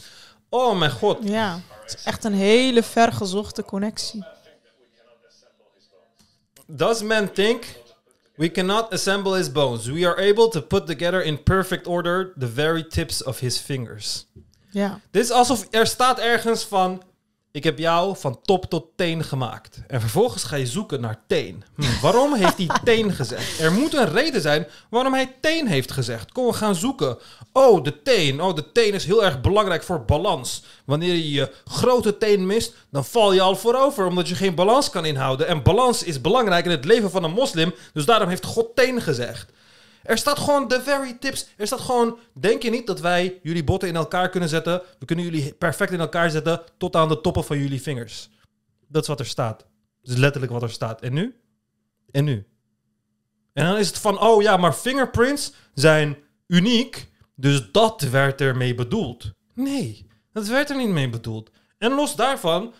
Oh 0.49 0.77
mijn 0.77 0.91
god. 0.91 1.17
Ja, 1.21 1.59
het 1.81 1.95
is 1.97 2.03
echt 2.03 2.23
een 2.23 2.33
hele 2.33 2.83
vergezochte 2.83 3.63
connectie. 3.63 4.25
Does 6.67 7.01
man 7.01 7.31
think 7.31 7.63
we 8.37 8.49
cannot 8.49 8.93
assemble 8.93 9.33
his 9.33 9.49
bones? 9.49 9.91
We 9.91 10.05
are 10.05 10.19
able 10.19 10.49
to 10.49 10.61
put 10.61 10.87
together 10.87 11.21
in 11.21 11.37
perfect 11.37 11.87
order 11.87 12.33
the 12.37 12.47
very 12.47 12.83
tips 12.83 13.21
of 13.21 13.39
his 13.39 13.57
fingers. 13.57 14.25
Ja. 14.71 14.99
Dit 15.11 15.23
is 15.23 15.31
alsof 15.31 15.67
er 15.71 15.85
staat 15.87 16.19
ergens 16.19 16.63
van... 16.63 17.01
ik 17.53 17.63
heb 17.63 17.77
jou 17.77 18.17
van 18.17 18.39
top 18.41 18.65
tot 18.65 18.85
teen 18.95 19.23
gemaakt. 19.23 19.81
En 19.87 19.99
vervolgens 19.99 20.43
ga 20.43 20.55
je 20.55 20.65
zoeken 20.65 21.01
naar 21.01 21.19
teen. 21.27 21.63
Hm, 21.75 22.01
waarom 22.01 22.33
heeft 22.33 22.57
hij 22.57 22.67
teen 22.83 23.11
gezegd? 23.11 23.59
Er 23.59 23.71
moet 23.71 23.93
een 23.93 24.11
reden 24.11 24.41
zijn 24.41 24.67
waarom 24.89 25.13
hij 25.13 25.35
teen 25.41 25.67
heeft 25.67 25.91
gezegd. 25.91 26.31
Kom, 26.31 26.45
we 26.45 26.53
gaan 26.53 26.75
zoeken. 26.75 27.17
Oh, 27.51 27.83
de 27.83 28.01
teen. 28.01 28.41
Oh, 28.41 28.55
de 28.55 28.71
teen 28.71 28.93
is 28.93 29.05
heel 29.05 29.23
erg 29.23 29.41
belangrijk 29.41 29.83
voor 29.83 30.05
balans. 30.05 30.63
Wanneer 30.85 31.13
je 31.13 31.31
je 31.31 31.51
grote 31.65 32.17
teen 32.17 32.45
mist, 32.45 32.73
dan 32.91 33.05
val 33.05 33.33
je 33.33 33.41
al 33.41 33.55
voorover, 33.55 34.05
omdat 34.05 34.27
je 34.27 34.35
geen 34.35 34.55
balans 34.55 34.89
kan 34.89 35.05
inhouden. 35.05 35.47
En 35.47 35.63
balans 35.63 36.03
is 36.03 36.21
belangrijk 36.21 36.65
in 36.65 36.71
het 36.71 36.85
leven 36.85 37.11
van 37.11 37.23
een 37.23 37.31
moslim, 37.31 37.73
dus 37.93 38.05
daarom 38.05 38.29
heeft 38.29 38.45
God 38.45 38.75
teen 38.75 39.01
gezegd. 39.01 39.51
Er 40.03 40.17
staat 40.17 40.39
gewoon 40.39 40.67
the 40.67 40.81
very 40.81 41.17
tips. 41.19 41.47
Er 41.57 41.67
staat 41.67 41.79
gewoon, 41.79 42.19
denk 42.33 42.63
je 42.63 42.69
niet 42.69 42.87
dat 42.87 42.99
wij 42.99 43.39
jullie 43.43 43.63
botten 43.63 43.89
in 43.89 43.95
elkaar 43.95 44.29
kunnen 44.29 44.49
zetten? 44.49 44.81
We 44.99 45.05
kunnen 45.05 45.25
jullie 45.25 45.53
perfect 45.53 45.91
in 45.91 45.99
elkaar 45.99 46.29
zetten 46.29 46.61
tot 46.77 46.95
aan 46.95 47.07
de 47.07 47.21
toppen 47.21 47.43
van 47.43 47.57
jullie 47.57 47.81
vingers. 47.81 48.29
Dat 48.87 49.01
is 49.01 49.07
wat 49.07 49.19
er 49.19 49.25
staat. 49.25 49.59
Dat 50.01 50.13
is 50.13 50.17
letterlijk 50.17 50.51
wat 50.51 50.61
er 50.61 50.69
staat. 50.69 51.01
En 51.01 51.13
nu? 51.13 51.35
En 52.11 52.23
nu? 52.23 52.45
En 53.53 53.65
dan 53.65 53.77
is 53.77 53.87
het 53.87 53.97
van, 53.97 54.19
oh 54.19 54.41
ja, 54.41 54.57
maar 54.57 54.73
fingerprints 54.73 55.53
zijn 55.73 56.17
uniek, 56.47 57.11
dus 57.35 57.71
dat 57.71 58.01
werd 58.01 58.41
ermee 58.41 58.75
bedoeld. 58.75 59.31
Nee, 59.53 60.07
dat 60.31 60.47
werd 60.47 60.69
er 60.69 60.77
niet 60.77 60.89
mee 60.89 61.09
bedoeld. 61.09 61.51
En 61.77 61.91
los 61.91 62.15
daarvan, 62.15 62.73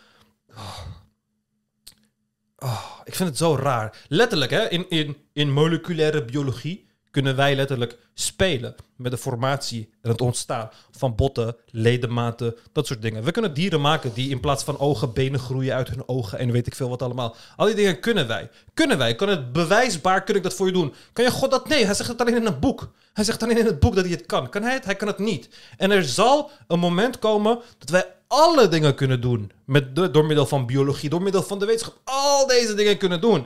Oh, 2.63 2.99
ik 3.03 3.15
vind 3.15 3.29
het 3.29 3.37
zo 3.37 3.55
raar. 3.55 4.05
Letterlijk, 4.07 4.51
hè, 4.51 4.69
in, 4.69 4.89
in, 4.89 5.17
in 5.33 5.51
moleculaire 5.51 6.25
biologie 6.25 6.87
kunnen 7.13 7.35
wij 7.35 7.55
letterlijk 7.55 7.97
spelen 8.13 8.75
met 8.95 9.11
de 9.11 9.17
formatie 9.17 9.89
en 10.01 10.09
het 10.09 10.21
ontstaan 10.21 10.69
van 10.91 11.15
botten, 11.15 11.55
ledematen, 11.69 12.55
dat 12.71 12.87
soort 12.87 13.01
dingen. 13.01 13.23
We 13.23 13.31
kunnen 13.31 13.53
dieren 13.53 13.81
maken 13.81 14.13
die 14.13 14.29
in 14.29 14.39
plaats 14.39 14.63
van 14.63 14.79
ogen 14.79 15.13
benen 15.13 15.39
groeien 15.39 15.75
uit 15.75 15.89
hun 15.89 16.07
ogen 16.07 16.39
en 16.39 16.51
weet 16.51 16.67
ik 16.67 16.75
veel 16.75 16.89
wat 16.89 17.01
allemaal. 17.01 17.35
Al 17.55 17.65
die 17.65 17.75
dingen 17.75 17.99
kunnen 17.99 18.27
wij. 18.27 18.49
Kunnen 18.73 18.97
wij? 18.97 19.15
Kan 19.15 19.29
het 19.29 19.51
bewijsbaar, 19.51 20.23
kun 20.23 20.35
ik 20.35 20.43
dat 20.43 20.53
voor 20.53 20.65
je 20.65 20.73
doen? 20.73 20.93
Kan 21.13 21.25
je 21.25 21.31
God 21.31 21.51
dat? 21.51 21.67
Nee, 21.67 21.85
hij 21.85 21.93
zegt 21.93 22.09
het 22.09 22.21
alleen 22.21 22.35
in 22.35 22.45
een 22.45 22.59
boek. 22.59 22.91
Hij 23.13 23.23
zegt 23.23 23.43
alleen 23.43 23.57
in 23.57 23.65
het 23.65 23.79
boek 23.79 23.95
dat 23.95 24.03
hij 24.03 24.13
het 24.13 24.25
kan. 24.25 24.49
Kan 24.49 24.63
hij 24.63 24.73
het? 24.73 24.85
Hij 24.85 24.95
kan 24.95 25.07
het 25.07 25.19
niet. 25.19 25.49
En 25.77 25.91
er 25.91 26.03
zal 26.03 26.51
een 26.67 26.79
moment 26.79 27.19
komen 27.19 27.59
dat 27.77 27.89
wij 27.89 28.05
alle 28.27 28.67
dingen 28.67 28.95
kunnen 28.95 29.21
doen. 29.21 29.51
Met 29.65 29.95
door 29.95 30.25
middel 30.25 30.45
van 30.45 30.65
biologie, 30.65 31.09
door 31.09 31.21
middel 31.21 31.43
van 31.43 31.59
de 31.59 31.65
wetenschap. 31.65 31.97
Al 32.03 32.47
deze 32.47 32.73
dingen 32.73 32.97
kunnen 32.97 33.21
doen. 33.21 33.45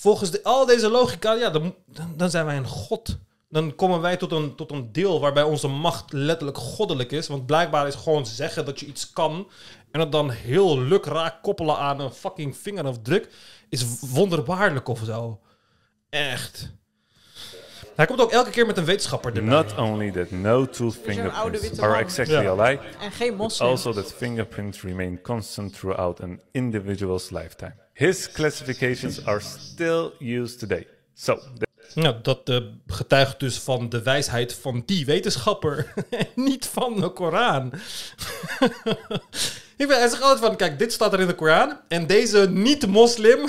Volgens 0.00 0.30
de, 0.30 0.42
al 0.42 0.66
deze 0.66 0.88
logica, 0.90 1.32
ja, 1.32 1.50
dan, 1.50 1.74
dan, 1.86 2.14
dan 2.16 2.30
zijn 2.30 2.44
wij 2.46 2.56
een 2.56 2.66
god. 2.66 3.18
Dan 3.48 3.74
komen 3.74 4.00
wij 4.00 4.16
tot 4.16 4.32
een, 4.32 4.54
tot 4.54 4.70
een 4.72 4.92
deel 4.92 5.20
waarbij 5.20 5.42
onze 5.42 5.68
macht 5.68 6.12
letterlijk 6.12 6.58
goddelijk 6.58 7.12
is. 7.12 7.28
Want 7.28 7.46
blijkbaar 7.46 7.86
is 7.86 7.94
gewoon 7.94 8.26
zeggen 8.26 8.64
dat 8.64 8.80
je 8.80 8.86
iets 8.86 9.12
kan. 9.12 9.50
En 9.90 10.00
het 10.00 10.12
dan 10.12 10.30
heel 10.30 10.78
lukraak 10.80 11.42
koppelen 11.42 11.76
aan 11.76 12.00
een 12.00 12.12
fucking 12.12 12.56
vingerafdruk. 12.56 13.28
Is 13.68 13.84
wonderbaarlijk 14.00 14.88
of 14.88 15.00
zo. 15.04 15.40
Echt. 16.10 16.70
Hij 17.96 18.06
komt 18.06 18.20
ook 18.20 18.30
elke 18.32 18.50
keer 18.50 18.66
met 18.66 18.76
een 18.76 18.84
wetenschapper 18.84 19.36
erbij. 19.36 19.54
Not 19.54 19.78
only 19.78 20.10
that 20.10 20.30
no 20.30 20.66
two 20.66 20.90
fingerprints 20.90 21.80
are 21.80 21.96
exactly 21.96 22.42
Ja. 22.42 22.50
alike, 22.50 22.82
En 23.00 23.12
geen 23.12 23.28
but 23.28 23.38
moslim. 23.38 23.68
also 23.68 23.92
that 23.92 24.12
fingerprints 24.12 24.82
remain 24.82 25.20
constant 25.22 25.72
throughout 25.78 26.20
an 26.22 26.40
individual's 26.52 27.30
lifetime. 27.30 27.74
His 27.98 28.28
classifications 28.30 29.24
are 29.24 29.40
still 29.40 30.12
used 30.20 30.58
today. 30.58 30.86
The 31.24 31.66
Nou, 31.94 32.16
dat 32.22 32.48
eh, 32.48 32.56
getuigt 32.86 33.40
dus 33.40 33.58
van 33.58 33.88
de 33.88 34.02
wijsheid 34.02 34.54
van 34.54 34.82
die 34.86 35.04
wetenschapper. 35.04 35.92
en 36.10 36.26
niet 36.48 36.66
van 36.66 37.00
de 37.00 37.08
Koran. 37.08 37.72
Ik 39.76 39.88
ben, 39.88 39.98
hij 39.98 40.08
zegt 40.08 40.22
altijd 40.22 40.40
van, 40.40 40.56
kijk, 40.56 40.78
dit 40.78 40.92
staat 40.92 41.12
er 41.12 41.20
in 41.20 41.26
de 41.26 41.34
Koran. 41.34 41.80
En 41.88 42.06
deze 42.06 42.50
niet-moslim 42.50 43.46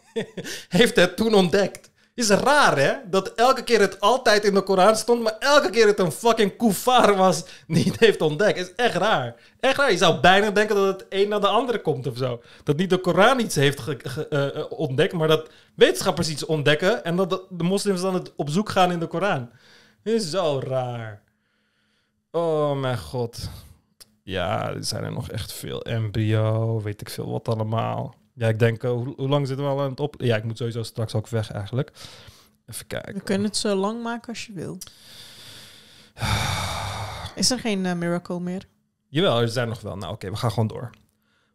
heeft 0.68 0.96
het 0.96 1.16
toen 1.16 1.34
ontdekt. 1.34 1.90
Is 2.14 2.28
raar, 2.28 2.78
hè? 2.78 2.94
Dat 3.10 3.28
elke 3.34 3.64
keer 3.64 3.80
het 3.80 4.00
altijd 4.00 4.44
in 4.44 4.54
de 4.54 4.62
Koran 4.62 4.96
stond, 4.96 5.22
maar 5.22 5.36
elke 5.38 5.70
keer 5.70 5.86
het 5.86 5.98
een 5.98 6.12
fucking 6.12 6.56
koefar 6.56 7.16
was 7.16 7.44
die 7.66 7.84
het 7.84 8.00
heeft 8.00 8.20
ontdekt. 8.20 8.58
Is 8.58 8.74
echt 8.74 8.94
raar. 8.94 9.34
Echt 9.60 9.76
raar. 9.76 9.90
Je 9.90 9.96
zou 9.96 10.20
bijna 10.20 10.50
denken 10.50 10.76
dat 10.76 10.86
het 10.86 11.06
een 11.08 11.28
naar 11.28 11.40
de 11.40 11.46
andere 11.46 11.80
komt 11.80 12.06
of 12.06 12.16
zo. 12.16 12.42
Dat 12.64 12.76
niet 12.76 12.90
de 12.90 12.98
Koran 12.98 13.40
iets 13.40 13.54
heeft 13.54 13.88
eh, 13.88 14.56
eh, 14.56 14.64
ontdekt, 14.68 15.12
maar 15.12 15.28
dat 15.28 15.48
wetenschappers 15.74 16.28
iets 16.28 16.44
ontdekken 16.44 17.04
en 17.04 17.16
dat 17.16 17.30
de, 17.30 17.42
de 17.48 17.64
moslims 17.64 18.00
dan 18.00 18.14
het 18.14 18.32
op 18.36 18.50
zoek 18.50 18.68
gaan 18.68 18.92
in 18.92 19.00
de 19.00 19.06
Koran. 19.06 19.50
Is 20.02 20.30
zo 20.30 20.60
raar. 20.64 21.22
Oh 22.30 22.80
mijn 22.80 22.98
god. 22.98 23.50
Ja, 24.22 24.68
er 24.68 24.84
zijn 24.84 25.04
er 25.04 25.12
nog 25.12 25.30
echt 25.30 25.52
veel. 25.52 25.82
Embryo, 25.82 26.80
weet 26.82 27.00
ik 27.00 27.10
veel 27.10 27.30
wat 27.30 27.48
allemaal. 27.48 28.14
Ja, 28.34 28.48
ik 28.48 28.58
denk, 28.58 28.82
eh, 28.82 28.90
hoe, 28.90 29.14
hoe 29.16 29.28
lang 29.28 29.46
zitten 29.46 29.64
we 29.66 29.70
al 29.70 29.80
aan 29.80 29.90
het 29.90 30.00
op? 30.00 30.14
Ja, 30.18 30.36
ik 30.36 30.44
moet 30.44 30.56
sowieso 30.58 30.82
straks 30.82 31.14
ook 31.14 31.28
weg 31.28 31.50
eigenlijk. 31.50 31.90
Even 32.66 32.86
kijken. 32.86 33.14
We 33.14 33.22
kunnen 33.22 33.46
het 33.46 33.56
zo 33.56 33.74
lang 33.74 34.02
maken 34.02 34.28
als 34.28 34.46
je 34.46 34.52
wil. 34.52 34.78
Is 37.34 37.50
er 37.50 37.58
geen 37.58 37.86
eh, 37.86 37.94
miracle 37.94 38.40
meer? 38.40 38.64
Jawel, 39.08 39.40
er 39.40 39.48
zijn 39.48 39.68
nog 39.68 39.80
wel. 39.80 39.96
Nou, 39.96 40.12
oké, 40.12 40.30
we 40.30 40.36
gaan 40.36 40.50
gewoon 40.50 40.68
door. 40.68 40.90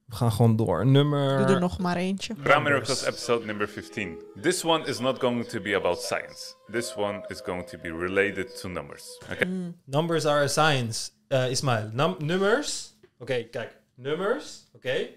We 0.05 0.15
gaan 0.15 0.31
gewoon 0.31 0.55
door. 0.55 0.85
Nummer... 0.85 1.37
Doe 1.45 1.55
er 1.55 1.61
nog 1.61 1.79
maar 1.79 1.95
eentje. 1.95 2.33
Quran 2.35 2.63
Miracles 2.63 3.03
episode 3.05 3.45
number 3.45 3.67
15. 3.69 4.17
This 4.41 4.63
one 4.63 4.85
is 4.85 4.99
not 4.99 5.19
going 5.19 5.47
to 5.47 5.61
be 5.61 5.75
about 5.75 6.01
science. 6.01 6.55
This 6.71 6.95
one 6.95 7.23
is 7.27 7.41
going 7.41 7.67
to 7.67 7.77
be 7.77 7.89
related 7.89 8.59
to 8.59 8.67
numbers. 8.67 9.21
Okay. 9.31 9.49
Numbers 9.83 10.25
are 10.25 10.43
a 10.43 10.47
science. 10.47 11.09
Eh 11.27 11.49
Ismail, 11.49 11.89
num- 11.93 12.15
nummers. 12.19 12.95
Oké, 13.17 13.43
kijk. 13.43 13.77
Nummers. 13.95 14.67
Oké. 14.73 15.07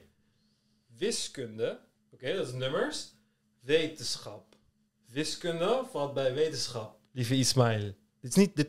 Wiskunde. 1.01 1.81
Oké, 2.13 2.37
dat 2.37 2.47
is 2.47 2.53
nummers. 2.53 3.15
Wetenschap. 3.61 4.45
Wiskunde 5.13 5.85
valt 5.91 6.15
bij 6.15 6.35
wetenschap. 6.35 6.97
Lieve 7.13 7.35
Ismail. 7.35 7.95
Dit 8.21 8.31
is 8.31 8.35
niet... 8.35 8.57
Dit... 8.57 8.69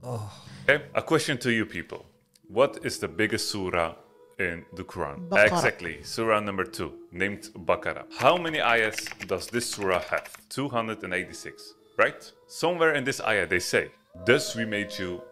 Oh. 0.00 0.32
Okay, 0.62 0.88
a 0.92 1.02
question 1.02 1.38
to 1.38 1.50
you 1.50 1.66
people. 1.66 2.04
What 2.48 2.84
is 2.84 2.98
the 2.98 3.08
biggest 3.08 3.48
surah 3.48 3.94
in 4.36 4.64
the 4.74 4.84
Quran? 4.84 5.28
Baqarah. 5.28 5.52
Exactly, 5.52 5.98
surah 6.02 6.40
number 6.42 6.70
2, 6.70 6.92
named 7.10 7.50
Baqarah. 7.66 8.04
How 8.18 8.36
many 8.36 8.60
ayahs 8.60 9.08
does 9.26 9.46
this 9.46 9.70
surah 9.70 10.02
have? 10.10 10.28
286, 10.48 11.74
right? 11.98 12.32
Somewhere 12.46 12.94
in 12.94 13.04
this 13.04 13.20
ayah 13.20 13.46
they 13.46 13.60
say, 13.60 13.90
Thus 14.24 14.54
we 14.56 14.64
made 14.64 14.98
you 14.98 15.22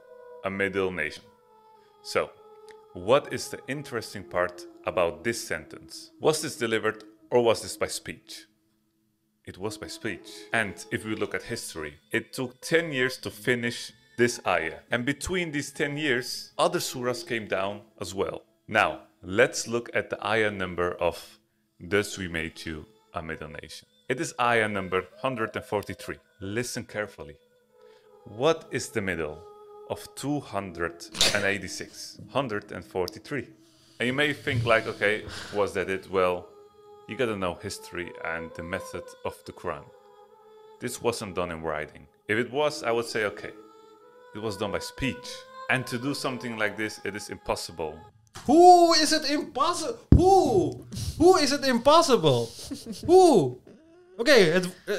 a 0.45 0.51
middle 0.51 0.91
nation. 0.91 1.25
So, 2.03 2.31
what 2.95 3.33
is 3.33 3.49
the 3.49 3.59
interesting 3.69 4.23
part 4.23 4.67
about 4.85 5.25
this 5.25 5.43
sentence? 5.43 6.11
Was 6.21 6.43
this 6.43 6.57
delivered 6.57 7.05
or 7.31 7.43
was 7.43 7.63
this 7.63 7.77
by 7.77 7.87
speech? 7.87 8.45
It 9.47 9.57
was 9.57 9.79
by 9.79 9.87
speech. 9.87 10.29
And 10.53 10.85
if 10.91 11.05
we 11.05 11.17
look 11.17 11.35
at 11.35 11.43
history, 11.43 11.95
it 12.13 12.33
took 12.33 12.61
10 12.61 12.93
years 12.93 13.17
to 13.19 13.31
finish 13.31 13.93
this 14.19 14.41
ayah. 14.47 14.81
And 14.91 15.07
between 15.07 15.53
these 15.53 15.73
10 15.73 15.97
years, 15.97 16.53
other 16.59 16.79
surahs 16.79 17.27
came 17.27 17.47
down 17.47 17.81
as 18.01 18.15
well. 18.15 18.43
Now, 18.69 19.01
let's 19.23 19.67
look 19.67 19.89
at 19.95 20.11
the 20.11 20.25
ayah 20.27 20.51
number 20.51 20.93
of 20.93 21.39
Thus 21.81 22.19
We 22.19 22.29
Made 22.29 22.65
You 22.67 22.85
a 23.15 23.23
Middle 23.23 23.49
Nation. 23.49 23.89
It 24.09 24.21
is 24.21 24.35
ayah 24.39 24.69
number 24.69 25.01
143. 25.23 26.17
Listen 26.41 26.85
carefully. 26.85 27.37
What 28.25 28.69
is 28.71 28.91
the 28.91 29.01
middle 29.01 29.39
of 29.93 30.09
286? 30.15 32.19
143. 32.31 33.47
And 34.01 34.07
you 34.07 34.15
may 34.15 34.33
think 34.33 34.65
like, 34.65 34.87
okay, 34.87 35.25
was 35.55 35.75
that 35.75 35.91
it? 35.91 36.11
Well, 36.11 36.47
you 37.09 37.17
gotta 37.17 37.37
know 37.37 37.59
history 37.63 38.11
and 38.25 38.51
the 38.57 38.63
method 38.63 39.03
of 39.27 39.35
the 39.45 39.53
Quran. 39.53 39.85
This 40.81 41.03
wasn't 41.03 41.35
done 41.35 41.51
in 41.51 41.61
writing. 41.61 42.07
If 42.27 42.39
it 42.39 42.51
was, 42.51 42.83
I 42.83 42.91
would 42.91 43.05
say 43.05 43.27
okay. 43.27 43.51
It 44.35 44.41
was 44.41 44.57
done 44.57 44.73
by 44.73 44.79
speech. 44.79 45.29
And 45.69 45.87
to 45.87 45.99
do 45.99 46.15
something 46.15 46.57
like 46.57 46.79
this, 46.79 46.99
it 47.05 47.15
is 47.15 47.29
impossible. 47.29 47.99
Who 48.47 48.95
is 48.95 49.13
it 49.13 49.29
impossible? 49.31 49.99
Who? 50.17 50.87
Hoe 51.19 51.43
is 51.43 51.51
het 51.51 51.67
impossible? 51.67 52.49
Hoe? 53.07 53.57
Oké, 54.17 54.33
het 54.33 54.69
eh, 54.87 54.95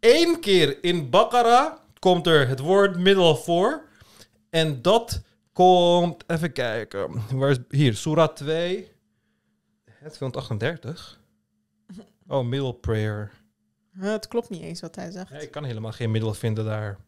één 0.00 0.40
keer 0.40 0.84
in 0.84 1.10
Baqarah 1.10 1.72
komt 1.98 2.26
er 2.26 2.48
het 2.48 2.60
woord 2.60 2.96
middel 2.98 3.36
voor. 3.36 3.83
En 4.54 4.82
dat 4.82 5.22
komt... 5.52 6.24
Even 6.26 6.52
kijken. 6.52 7.36
Waar 7.38 7.50
is... 7.50 7.58
Hier, 7.68 7.94
Surah 7.94 8.34
2. 8.34 8.88
Het 9.84 10.12
238. 10.12 11.20
Oh, 12.26 12.46
middle 12.46 12.74
prayer. 12.74 13.32
Het 13.90 14.28
klopt 14.28 14.50
niet 14.50 14.62
eens 14.62 14.80
wat 14.80 14.94
hij 14.94 15.10
zegt. 15.10 15.30
Ja, 15.30 15.38
ik 15.38 15.50
kan 15.50 15.64
helemaal 15.64 15.92
geen 15.92 16.10
middel 16.10 16.34
vinden 16.34 16.64
daar. 16.64 16.98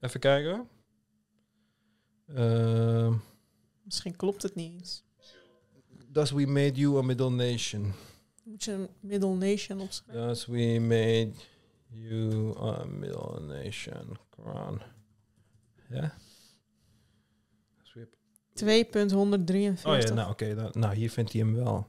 Even 0.00 0.20
kijken. 0.20 0.68
Ehm 2.26 3.14
Misschien 3.84 4.16
klopt 4.16 4.42
het 4.42 4.54
niet 4.54 4.72
eens. 4.72 5.04
Thus 6.12 6.30
we 6.30 6.46
made 6.46 6.80
you 6.80 6.98
a 6.98 7.02
middle 7.02 7.30
nation. 7.30 7.92
Moet 8.42 8.64
je 8.64 8.72
een 8.72 8.88
middle 9.00 9.34
nation 9.34 9.80
opschrijven? 9.80 10.26
Thus 10.26 10.46
we 10.46 10.78
made 10.80 11.32
you 11.86 12.58
a 12.58 12.84
middle 12.84 13.40
nation. 13.40 14.18
Quran. 14.30 14.82
Ja? 15.88 16.14
2.143. 18.64 19.82
Oh 19.84 19.98
ja, 19.98 20.12
nou 20.12 20.30
oké. 20.30 20.70
nou, 20.72 20.94
hier 20.94 21.10
vindt 21.10 21.32
hij 21.32 21.40
hem 21.40 21.54
wel. 21.54 21.86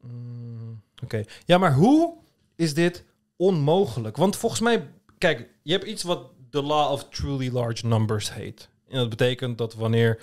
Mm, 0.00 0.82
oké. 1.02 1.24
Ja, 1.44 1.58
maar 1.58 1.74
hoe 1.74 2.14
is 2.56 2.74
dit 2.74 3.04
onmogelijk? 3.36 4.16
Want 4.16 4.36
volgens 4.36 4.60
mij, 4.60 4.88
kijk, 5.18 5.48
je 5.62 5.72
hebt 5.72 5.84
iets 5.84 6.02
wat 6.02 6.30
de 6.50 6.62
law 6.62 6.92
of 6.92 7.08
truly 7.08 7.50
large 7.52 7.86
numbers 7.86 8.32
heet. 8.32 8.68
En 8.88 8.98
dat 8.98 9.08
betekent 9.08 9.58
dat 9.58 9.74
wanneer 9.74 10.22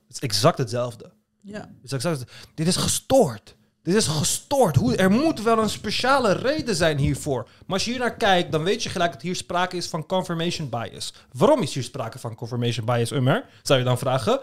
Het 0.07 0.10
is 0.10 0.20
exact 0.20 0.57
hetzelfde. 0.57 1.12
Ja. 1.41 1.72
Het 1.82 1.94
exact 1.94 2.24
Dit 2.53 2.68
is 2.68 2.76
gestoord. 2.76 3.56
Dit 3.84 3.95
is 3.95 4.07
gestoord. 4.07 4.76
Hoe, 4.76 4.95
er 4.95 5.12
moet 5.12 5.41
wel 5.41 5.57
een 5.57 5.70
speciale 5.70 6.32
reden 6.32 6.76
zijn 6.76 6.98
hiervoor. 6.98 7.44
Maar 7.44 7.76
als 7.76 7.86
je 7.86 7.91
hier 7.91 7.99
naar 7.99 8.18
kijkt, 8.18 8.52
dan 8.52 8.64
weet 8.64 8.84
je 8.84 8.90
gelijk 8.90 9.12
dat 9.12 9.22
hier 9.22 9.36
sprake 9.36 9.78
is 9.78 9.88
van 9.88 10.06
confirmation 10.06 10.70
bias. 10.70 11.14
Waarom 11.32 11.62
is 11.62 11.74
hier 11.74 11.84
sprake 11.84 12.20
van 12.20 12.36
confirmation 12.36 12.86
bias, 12.86 13.12
Ummer? 13.12 13.45
Zou 13.64 13.80
je 13.80 13.86
dan 13.86 13.98
vragen. 13.98 14.40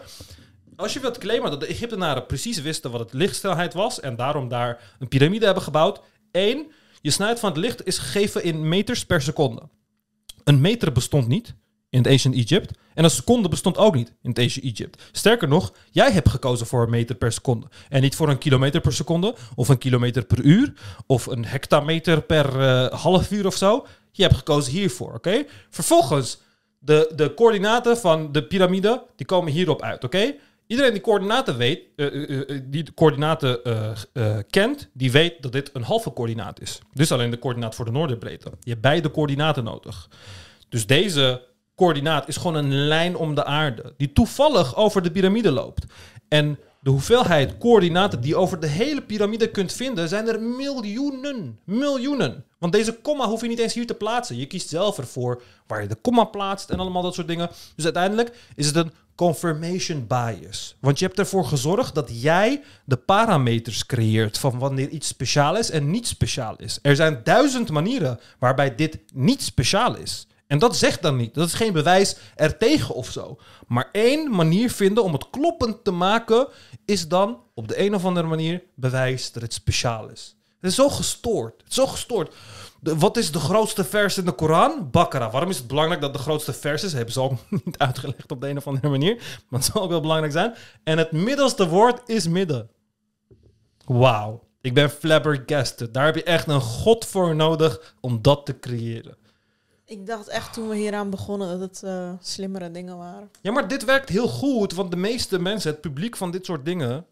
Als 0.75 0.93
je 0.93 0.99
wilt 0.99 1.17
claimen 1.17 1.51
dat 1.51 1.59
de 1.59 1.65
Egyptenaren 1.65 2.25
precies 2.25 2.61
wisten 2.61 2.91
wat 2.91 2.99
het 2.99 3.13
lichtsnelheid 3.13 3.73
was 3.73 3.99
en 3.99 4.15
daarom 4.15 4.47
daar 4.47 4.95
een 4.99 5.07
piramide 5.07 5.45
hebben 5.45 5.63
gebouwd. 5.63 6.01
één, 6.31 6.71
je 7.01 7.11
snelheid 7.11 7.39
van 7.39 7.49
het 7.49 7.57
licht 7.57 7.85
is 7.85 7.97
gegeven 7.97 8.43
in 8.43 8.67
meters 8.67 9.05
per 9.05 9.21
seconde. 9.21 9.61
Een 10.43 10.61
meter 10.61 10.91
bestond 10.91 11.27
niet 11.27 11.55
in 11.93 11.99
het 11.99 12.07
ancient 12.07 12.35
Egypt. 12.35 12.71
En 12.93 13.03
een 13.03 13.09
seconde 13.09 13.49
bestond 13.49 13.77
ook 13.77 13.95
niet 13.95 14.13
in 14.21 14.29
het 14.29 14.39
ancient 14.39 14.65
Egypt. 14.65 15.01
Sterker 15.11 15.47
nog, 15.47 15.73
jij 15.91 16.11
hebt 16.11 16.29
gekozen 16.29 16.67
voor 16.67 16.83
een 16.83 16.89
meter 16.89 17.15
per 17.15 17.31
seconde. 17.31 17.65
En 17.89 18.01
niet 18.01 18.15
voor 18.15 18.29
een 18.29 18.37
kilometer 18.37 18.81
per 18.81 18.93
seconde, 18.93 19.35
of 19.55 19.69
een 19.69 19.77
kilometer 19.77 20.25
per 20.25 20.41
uur, 20.41 20.73
of 21.05 21.25
een 21.25 21.45
hectameter 21.45 22.21
per 22.21 22.59
eh, 22.59 22.99
half 22.99 23.31
uur 23.31 23.45
of 23.45 23.55
zo. 23.55 23.85
Je 24.11 24.23
hebt 24.23 24.35
gekozen 24.35 24.71
hiervoor, 24.71 25.13
oké? 25.13 25.43
Vervolgens, 25.69 26.41
de, 26.79 27.11
de 27.15 27.33
coördinaten 27.33 27.97
van 27.97 28.31
de 28.31 28.43
piramide, 28.43 29.03
die 29.15 29.25
komen 29.25 29.51
hierop 29.51 29.81
uit, 29.81 30.03
oké? 30.03 30.35
Iedereen 30.67 30.91
die 30.93 31.01
coördinaten 31.01 31.57
weet, 31.57 31.81
eh, 31.95 32.39
eh, 32.39 32.61
die 32.63 32.83
de 32.83 32.93
coördinaten 32.93 33.59
kent, 34.49 34.89
die 34.93 35.11
weet 35.11 35.41
dat 35.41 35.51
dit 35.51 35.69
een 35.73 35.83
halve 35.83 36.13
coördinaat 36.13 36.61
is. 36.61 36.79
Dus 36.93 37.11
alleen 37.11 37.29
de 37.29 37.39
coördinaat 37.39 37.75
voor 37.75 37.85
de 37.85 37.91
noorderbreedte. 37.91 38.51
Je 38.59 38.69
hebt 38.69 38.81
beide 38.81 39.11
coördinaten 39.11 39.63
nodig. 39.63 40.09
Dus 40.69 40.85
deze 40.85 41.51
coördinaat 41.75 42.27
is 42.27 42.37
gewoon 42.37 42.55
een 42.55 42.73
lijn 42.73 43.15
om 43.15 43.35
de 43.35 43.45
aarde, 43.45 43.93
die 43.97 44.13
toevallig 44.13 44.75
over 44.75 45.01
de 45.01 45.11
piramide 45.11 45.51
loopt. 45.51 45.85
En 46.27 46.59
de 46.83 46.89
hoeveelheid 46.89 47.57
coördinaten 47.57 48.21
die 48.21 48.29
je 48.29 48.37
over 48.37 48.59
de 48.59 48.67
hele 48.67 49.01
piramide 49.01 49.49
kunt 49.49 49.73
vinden, 49.73 50.09
zijn 50.09 50.27
er 50.27 50.41
miljoenen. 50.41 51.59
Miljoenen. 51.65 52.45
Want 52.59 52.73
deze 52.73 52.93
komma 52.93 53.27
hoef 53.27 53.41
je 53.41 53.47
niet 53.47 53.59
eens 53.59 53.73
hier 53.73 53.87
te 53.87 53.93
plaatsen. 53.93 54.37
Je 54.37 54.45
kiest 54.45 54.69
zelf 54.69 54.97
ervoor 54.97 55.41
waar 55.67 55.81
je 55.81 55.87
de 55.87 55.95
komma 55.95 56.23
plaatst 56.23 56.69
en 56.69 56.79
allemaal 56.79 57.01
dat 57.01 57.13
soort 57.13 57.27
dingen. 57.27 57.49
Dus 57.75 57.85
uiteindelijk 57.85 58.37
is 58.55 58.65
het 58.65 58.75
een 58.75 58.91
confirmation 59.15 60.07
bias. 60.07 60.75
Want 60.79 60.99
je 60.99 61.05
hebt 61.05 61.19
ervoor 61.19 61.45
gezorgd 61.45 61.95
dat 61.95 62.21
jij 62.21 62.63
de 62.85 62.97
parameters 62.97 63.85
creëert 63.85 64.37
van 64.37 64.59
wanneer 64.59 64.89
iets 64.89 65.07
speciaal 65.07 65.57
is 65.57 65.69
en 65.69 65.91
niet 65.91 66.07
speciaal 66.07 66.55
is. 66.57 66.79
Er 66.81 66.95
zijn 66.95 67.21
duizend 67.23 67.69
manieren 67.69 68.19
waarbij 68.39 68.75
dit 68.75 68.99
niet 69.13 69.41
speciaal 69.41 69.95
is. 69.95 70.27
En 70.53 70.59
dat 70.59 70.75
zegt 70.77 71.01
dan 71.01 71.15
niet. 71.15 71.33
Dat 71.33 71.47
is 71.47 71.53
geen 71.53 71.73
bewijs 71.73 72.15
ertegen 72.35 72.95
of 72.95 73.11
zo. 73.11 73.37
Maar 73.67 73.89
één 73.91 74.31
manier 74.35 74.71
vinden 74.71 75.03
om 75.03 75.13
het 75.13 75.29
kloppend 75.29 75.83
te 75.83 75.91
maken 75.91 76.47
is 76.85 77.07
dan 77.07 77.39
op 77.53 77.67
de 77.67 77.79
een 77.79 77.95
of 77.95 78.05
andere 78.05 78.27
manier 78.27 78.63
bewijs 78.75 79.31
dat 79.31 79.41
het 79.41 79.53
speciaal 79.53 80.09
is. 80.09 80.35
Het 80.59 80.69
is 80.69 80.75
zo 80.75 80.89
gestoord. 80.89 81.53
Het 81.57 81.69
is 81.69 81.75
zo 81.75 81.87
gestoord. 81.87 82.35
Wat 82.81 83.17
is 83.17 83.31
de 83.31 83.39
grootste 83.39 83.83
vers 83.83 84.17
in 84.17 84.25
de 84.25 84.31
Koran? 84.31 84.89
Bakara. 84.91 85.29
Waarom 85.29 85.49
is 85.49 85.57
het 85.57 85.67
belangrijk 85.67 86.01
dat 86.01 86.13
de 86.13 86.19
grootste 86.19 86.53
vers 86.53 86.83
is? 86.83 86.93
Hebben 86.93 87.13
ze 87.13 87.21
ook 87.21 87.33
niet 87.65 87.77
uitgelegd 87.77 88.31
op 88.31 88.41
de 88.41 88.49
een 88.49 88.57
of 88.57 88.67
andere 88.67 88.89
manier. 88.89 89.15
Maar 89.49 89.59
het 89.59 89.69
zal 89.71 89.81
ook 89.81 89.89
wel 89.89 90.01
belangrijk 90.01 90.33
zijn. 90.33 90.53
En 90.83 90.97
het 90.97 91.11
middelste 91.11 91.67
woord 91.67 92.09
is 92.09 92.27
midden. 92.27 92.69
Wauw. 93.85 94.43
Ik 94.61 94.73
ben 94.73 94.89
flabbergasted. 94.89 95.93
Daar 95.93 96.05
heb 96.05 96.15
je 96.15 96.23
echt 96.23 96.47
een 96.47 96.61
god 96.61 97.05
voor 97.05 97.35
nodig 97.35 97.95
om 98.01 98.21
dat 98.21 98.45
te 98.45 98.59
creëren. 98.59 99.21
Ik 99.85 100.05
dacht 100.05 100.27
echt 100.27 100.53
toen 100.53 100.67
we 100.69 100.75
hieraan 100.75 101.09
begonnen 101.09 101.59
dat 101.59 101.59
het 101.59 101.83
eh, 101.83 102.13
slimmere 102.19 102.71
dingen 102.71 102.97
waren. 102.97 103.29
Ja, 103.41 103.51
maar 103.51 103.67
dit 103.67 103.85
werkt 103.85 104.09
heel 104.09 104.27
goed, 104.27 104.73
want 104.73 104.91
de 104.91 104.97
meeste 104.97 105.39
mensen, 105.39 105.71
het 105.71 105.81
publiek 105.81 106.17
van 106.17 106.31
dit 106.31 106.45
soort 106.45 106.65
dingen... 106.65 107.05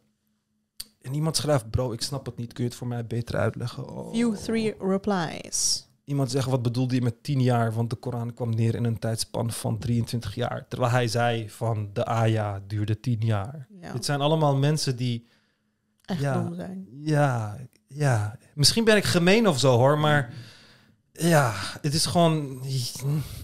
En 1.01 1.13
iemand 1.13 1.35
schrijft, 1.35 1.69
bro, 1.69 1.91
ik 1.91 2.01
snap 2.01 2.25
het 2.25 2.37
niet, 2.37 2.53
kun 2.53 2.63
je 2.63 2.69
het 2.69 2.77
voor 2.79 2.87
mij 2.87 3.05
beter 3.05 3.35
uitleggen? 3.35 3.89
Oh. 3.89 4.13
View 4.13 4.35
3 4.35 4.75
replies. 4.79 5.87
Iemand 6.05 6.31
zegt, 6.31 6.49
wat 6.49 6.61
bedoelde 6.61 6.95
je 6.95 7.01
met 7.01 7.23
10 7.23 7.41
jaar? 7.41 7.73
Want 7.73 7.89
de 7.89 7.95
Koran 7.95 8.33
kwam 8.33 8.49
neer 8.49 8.75
in 8.75 8.83
een 8.83 8.99
tijdspan 8.99 9.51
van 9.51 9.77
23 9.77 10.35
jaar. 10.35 10.65
Terwijl 10.67 10.91
hij 10.91 11.07
zei 11.07 11.49
van 11.49 11.89
de 11.93 12.05
Aya 12.05 12.61
duurde 12.67 12.99
10 12.99 13.17
jaar. 13.19 13.67
Ja, 13.81 13.91
Dit 13.91 14.05
zijn 14.05 14.21
allemaal 14.21 14.55
mensen 14.55 14.95
die, 14.95 15.27
echt 16.01 16.21
ja. 16.21 16.33
dom 16.43 16.55
zijn. 16.55 16.87
ja, 17.03 17.57
ja, 17.87 18.37
misschien 18.53 18.83
ben 18.83 18.97
ik 18.97 19.03
gemeen 19.03 19.47
of 19.47 19.59
zo 19.59 19.77
hoor, 19.77 19.99
maar 19.99 20.33
ja, 21.21 21.53
het 21.81 21.93
is 21.93 22.05
gewoon, 22.05 22.63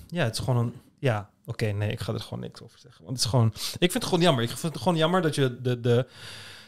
ja, 0.07 0.23
het 0.23 0.33
is 0.33 0.39
gewoon 0.39 0.65
een, 0.65 0.73
ja, 0.99 1.29
oké, 1.45 1.65
nee, 1.65 1.91
ik 1.91 1.99
ga 1.99 2.13
er 2.13 2.19
gewoon 2.19 2.39
niks 2.39 2.61
over 2.61 2.79
zeggen. 2.79 3.03
Want 3.03 3.15
het 3.15 3.25
is 3.25 3.31
gewoon, 3.31 3.47
ik 3.55 3.91
vind 3.91 3.93
het 3.93 4.03
gewoon 4.03 4.21
jammer. 4.21 4.43
Ik 4.43 4.49
vind 4.49 4.73
het 4.73 4.77
gewoon 4.77 4.97
jammer 4.97 5.21
dat 5.21 5.35
je 5.35 5.61
de, 5.61 5.79
de, 5.79 6.07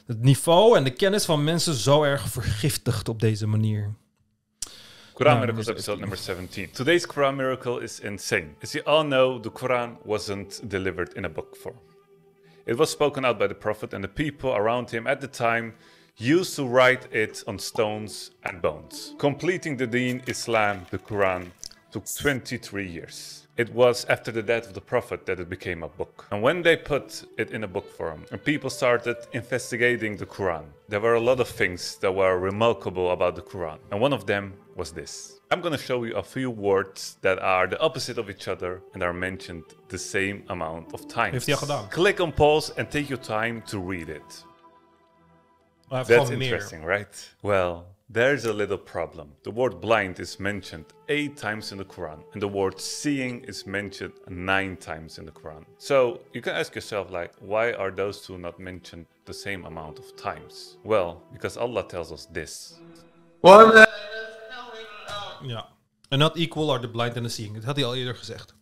het 0.06 0.22
niveau 0.22 0.78
en 0.78 0.84
de 0.84 0.94
kennis 0.94 1.26
van 1.26 1.44
mensen 1.44 1.74
zo 1.74 2.04
erg 2.04 2.30
vergiftigt 2.30 3.10
op 3.10 3.20
deze 3.20 3.48
manier. 3.48 3.94
Quran 5.14 5.40
Miracles 5.40 5.68
episode 5.68 6.00
number 6.00 6.18
17. 6.18 6.72
Today's 6.72 7.06
Quran 7.06 7.36
miracle 7.36 7.82
is 7.82 8.00
insane. 8.00 8.48
As 8.62 8.72
you 8.72 8.86
all 8.86 9.04
know, 9.04 9.44
the 9.44 9.52
Quran 9.52 9.98
wasn't 10.04 10.70
delivered 10.70 11.14
in 11.14 11.26
a 11.26 11.30
book 11.30 11.56
form. 11.56 11.80
It 12.66 12.78
was 12.78 12.90
spoken 12.90 13.26
out 13.26 13.38
by 13.38 13.48
the 13.48 13.56
Prophet, 13.56 13.94
and 13.94 14.04
the 14.04 14.10
people 14.10 14.52
around 14.52 14.90
him 14.90 15.08
at 15.08 15.20
the 15.20 15.28
time 15.28 15.74
used 16.20 16.56
to 16.58 16.66
write 16.66 17.08
it 17.14 17.44
on 17.48 17.58
stones 17.58 18.32
and 18.44 18.62
bones. 18.62 19.16
Completing 19.18 19.78
the 19.78 19.88
deen 19.88 20.22
Islam, 20.28 20.86
the 20.92 20.98
Quran, 21.00 21.48
took 21.92 22.06
23 22.06 22.88
years. 22.88 23.48
It 23.56 23.74
was 23.74 24.06
after 24.06 24.32
the 24.32 24.44
death 24.44 24.68
of 24.68 24.74
the 24.74 24.82
Prophet 24.82 25.26
that 25.26 25.40
it 25.40 25.50
became 25.50 25.84
a 25.84 25.88
book. 25.88 26.28
And 26.32 26.42
when 26.42 26.62
they 26.62 26.78
put 26.78 27.26
it 27.38 27.52
in 27.52 27.64
a 27.64 27.68
book 27.68 27.90
form, 27.98 28.26
and 28.32 28.44
people 28.44 28.70
started 28.70 29.18
investigating 29.34 30.18
the 30.18 30.26
Quran, 30.26 30.66
there 30.88 31.00
were 31.00 31.16
a 31.16 31.20
lot 31.20 31.40
of 31.40 31.48
things 31.48 31.98
that 31.98 32.14
were 32.14 32.38
remarkable 32.38 33.12
about 33.12 33.36
the 33.36 33.42
Quran. 33.42 33.80
And 33.92 34.00
one 34.00 34.14
of 34.14 34.26
them 34.26 34.54
was 34.76 34.92
this. 34.92 35.40
I'm 35.52 35.62
going 35.62 35.74
to 35.74 35.84
show 35.84 36.04
you 36.04 36.16
a 36.16 36.24
few 36.24 36.52
words 36.52 37.18
that 37.22 37.40
are 37.40 37.68
the 37.68 37.80
opposite 37.80 38.18
of 38.18 38.30
each 38.30 38.48
other 38.48 38.82
and 38.94 39.04
are 39.04 39.14
mentioned 39.14 39.64
the 39.88 39.98
same 39.98 40.44
amount 40.50 40.94
of 40.94 41.08
times. 41.08 41.34
Heeft 41.34 41.46
hij 41.46 41.56
al 41.56 41.62
gedaan? 41.62 41.90
Click 41.90 42.20
on 42.20 42.34
pause 42.34 42.74
and 42.78 42.92
take 42.92 43.08
your 43.08 43.22
time 43.22 43.62
to 43.62 43.80
read 43.90 44.10
it. 44.10 44.46
Heeft 45.90 46.08
That's 46.08 46.30
interesting, 46.30 46.86
right? 46.86 47.36
Well, 47.42 47.86
there's 48.12 48.46
a 48.46 48.54
little 48.54 48.78
problem. 48.78 49.36
The 49.44 49.52
word 49.52 49.80
blind 49.80 50.20
is 50.20 50.38
mentioned 50.38 50.86
eight 51.08 51.38
times 51.38 51.72
in 51.72 51.78
the 51.78 51.86
Quran, 51.86 52.24
and 52.34 52.42
the 52.42 52.48
word 52.48 52.80
seeing 52.80 53.44
is 53.48 53.66
mentioned 53.66 54.14
nine 54.28 54.78
times 54.78 55.18
in 55.18 55.26
the 55.26 55.32
Quran. 55.32 55.66
So 55.78 56.20
you 56.34 56.42
can 56.42 56.56
ask 56.56 56.74
yourself, 56.74 57.10
like, 57.12 57.32
why 57.40 57.74
are 57.74 57.92
those 57.92 58.26
two 58.26 58.38
not 58.38 58.60
mentioned 58.60 59.06
the 59.26 59.34
same 59.34 59.66
amount 59.66 60.00
of 60.00 60.16
times? 60.16 60.78
Well, 60.84 61.22
because 61.32 61.60
Allah 61.60 61.84
tells 61.88 62.12
us 62.12 62.28
this. 62.34 62.80
Ja. 65.42 65.68
And 66.12 66.20
not 66.20 66.38
equal 66.38 66.72
are 66.72 66.80
the 66.80 66.88
blind 66.88 67.16
and 67.16 67.26
the 67.26 67.32
seeing. 67.32 67.54
Dat 67.54 67.64
had 67.64 67.76
hij 67.76 67.86
al 67.86 67.96
eerder 67.96 68.16
gezegd. 68.16 68.54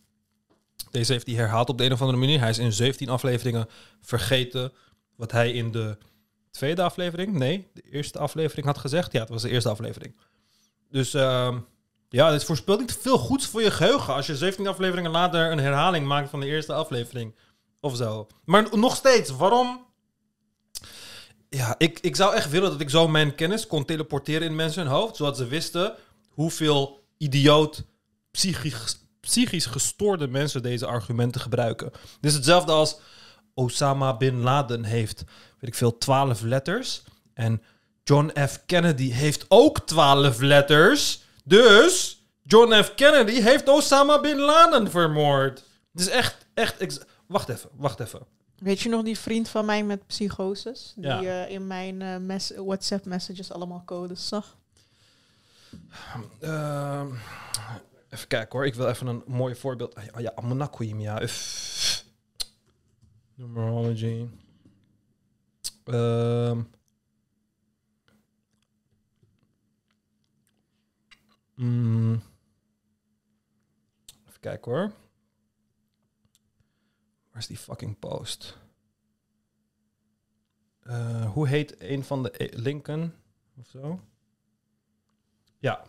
Deze 0.90 1.12
heeft 1.12 1.26
hij 1.26 1.36
herhaald 1.36 1.68
op 1.68 1.78
de 1.78 1.84
een 1.84 1.92
of 1.92 2.00
andere 2.00 2.18
manier. 2.18 2.40
Hij 2.40 2.50
is 2.50 2.58
in 2.58 2.72
17 2.72 3.08
afleveringen 3.08 3.66
vergeten 4.00 4.72
wat 5.16 5.32
hij 5.32 5.52
in 5.52 5.70
de 5.70 5.98
tweede 6.58 6.82
aflevering, 6.82 7.32
nee, 7.32 7.68
de 7.74 7.82
eerste 7.90 8.18
aflevering 8.18 8.66
had 8.66 8.78
gezegd. 8.78 9.12
Ja, 9.12 9.20
het 9.20 9.28
was 9.28 9.42
de 9.42 9.48
eerste 9.48 9.68
aflevering. 9.68 10.14
Dus 10.90 11.14
ehm, 11.14 11.58
ja, 12.08 12.30
dit 12.30 12.44
voorspelt 12.44 12.80
niet 12.80 12.98
veel 13.00 13.18
goeds 13.18 13.46
voor 13.46 13.62
je 13.62 13.70
geheugen 13.70 14.14
als 14.14 14.26
je 14.26 14.36
17 14.36 14.66
afleveringen 14.66 15.10
later 15.10 15.50
een 15.50 15.58
herhaling 15.58 16.06
maakt 16.06 16.30
van 16.30 16.40
de 16.40 16.46
eerste 16.46 16.72
aflevering 16.72 17.34
of 17.80 17.96
zo. 17.96 18.26
Maar 18.44 18.78
nog 18.78 18.96
steeds, 18.96 19.30
waarom? 19.30 19.86
Ja, 21.48 21.74
ik, 21.78 21.98
ik 22.00 22.16
zou 22.16 22.34
echt 22.34 22.50
willen 22.50 22.70
dat 22.70 22.80
ik 22.80 22.90
zo 22.90 23.08
mijn 23.08 23.34
kennis 23.34 23.66
kon 23.66 23.84
teleporteren 23.84 24.46
in 24.48 24.56
mensen 24.56 24.82
hun 24.82 24.92
hoofd, 24.92 25.16
zodat 25.16 25.36
ze 25.36 25.46
wisten 25.46 25.94
hoeveel 26.28 27.04
idioot, 27.18 27.84
psychisch, 28.30 28.98
psychisch 29.20 29.66
gestoorde 29.66 30.28
mensen 30.28 30.62
deze 30.62 30.86
argumenten 30.86 31.40
gebruiken. 31.40 31.90
Dit 32.20 32.30
is 32.30 32.34
hetzelfde 32.34 32.72
als 32.72 32.98
Osama 33.58 34.16
Bin 34.16 34.40
Laden 34.40 34.84
heeft, 34.84 35.24
weet 35.58 35.70
ik 35.70 35.74
veel, 35.74 35.98
12 35.98 36.40
letters. 36.42 37.02
En 37.34 37.62
John 38.04 38.32
F. 38.48 38.62
Kennedy 38.66 39.10
heeft 39.10 39.44
ook 39.48 39.80
12 39.86 40.40
letters. 40.40 41.22
Dus 41.44 42.22
John 42.42 42.82
F. 42.82 42.94
Kennedy 42.94 43.40
heeft 43.40 43.68
Osama 43.68 44.20
Bin 44.20 44.38
Laden 44.38 44.90
vermoord. 44.90 45.62
Het 45.92 46.00
is 46.00 46.08
echt, 46.08 46.36
echt... 46.54 47.04
Wacht 47.26 47.48
even, 47.48 47.70
wacht 47.76 48.00
even. 48.00 48.20
Weet 48.58 48.80
je 48.80 48.88
nog 48.88 49.02
die 49.02 49.18
vriend 49.18 49.48
van 49.48 49.64
mij 49.64 49.84
met 49.84 50.06
psychoses? 50.06 50.92
Die 50.96 51.06
Ja. 51.06 51.22
eh, 51.44 51.50
in 51.52 51.66
mijn 51.66 52.02
eh, 52.02 52.16
mes- 52.16 52.52
WhatsApp 52.56 53.04
messages 53.04 53.52
allemaal 53.52 53.82
codes 53.86 54.28
zag. 54.28 54.56
Ehm, 56.40 57.06
even 58.10 58.28
kijken 58.28 58.58
hoor, 58.58 58.66
ik 58.66 58.74
wil 58.74 58.88
even 58.88 59.06
een 59.06 59.22
mooi 59.26 59.54
voorbeeld. 59.54 59.94
Ah, 59.94 60.04
ja, 60.04 60.10
Oh 60.14 60.20
ja. 60.20 61.18
Numerology. 63.38 64.28
Ehm. 65.84 66.62
Mm. 71.54 72.20
Even 74.26 74.40
kijken 74.40 74.72
hoor. 74.72 74.92
Waar 77.30 77.38
is 77.38 77.46
die 77.46 77.56
fucking 77.56 77.98
post? 77.98 78.58
Eh, 80.80 81.32
hoe 81.32 81.48
heet 81.48 81.80
een 81.80 82.04
van 82.04 82.22
de 82.22 82.32
e- 82.44 82.60
Lincoln 82.60 83.12
of 83.56 83.66
zo? 83.68 84.00
Ja. 85.58 85.84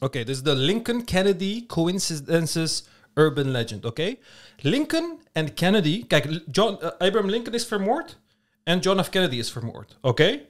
Oké, 0.00 0.18
dit 0.18 0.28
is 0.28 0.42
de 0.42 0.54
Lincoln 0.54 1.04
Kennedy 1.04 1.66
Coincidences 1.66 2.84
Urban 3.18 3.50
Legend, 3.50 3.84
oké? 3.84 4.14
Lincoln 4.56 5.20
en 5.32 5.54
Kennedy... 5.54 6.06
Kijk, 6.06 6.42
John, 6.50 6.76
eh, 6.80 6.88
Abraham 6.88 7.30
Lincoln 7.30 7.54
is 7.54 7.64
vermoord 7.64 8.18
en 8.62 8.78
John 8.78 9.02
F. 9.02 9.08
Kennedy 9.08 9.36
is 9.36 9.50
vermoord, 9.50 9.96
oké? 10.00 10.40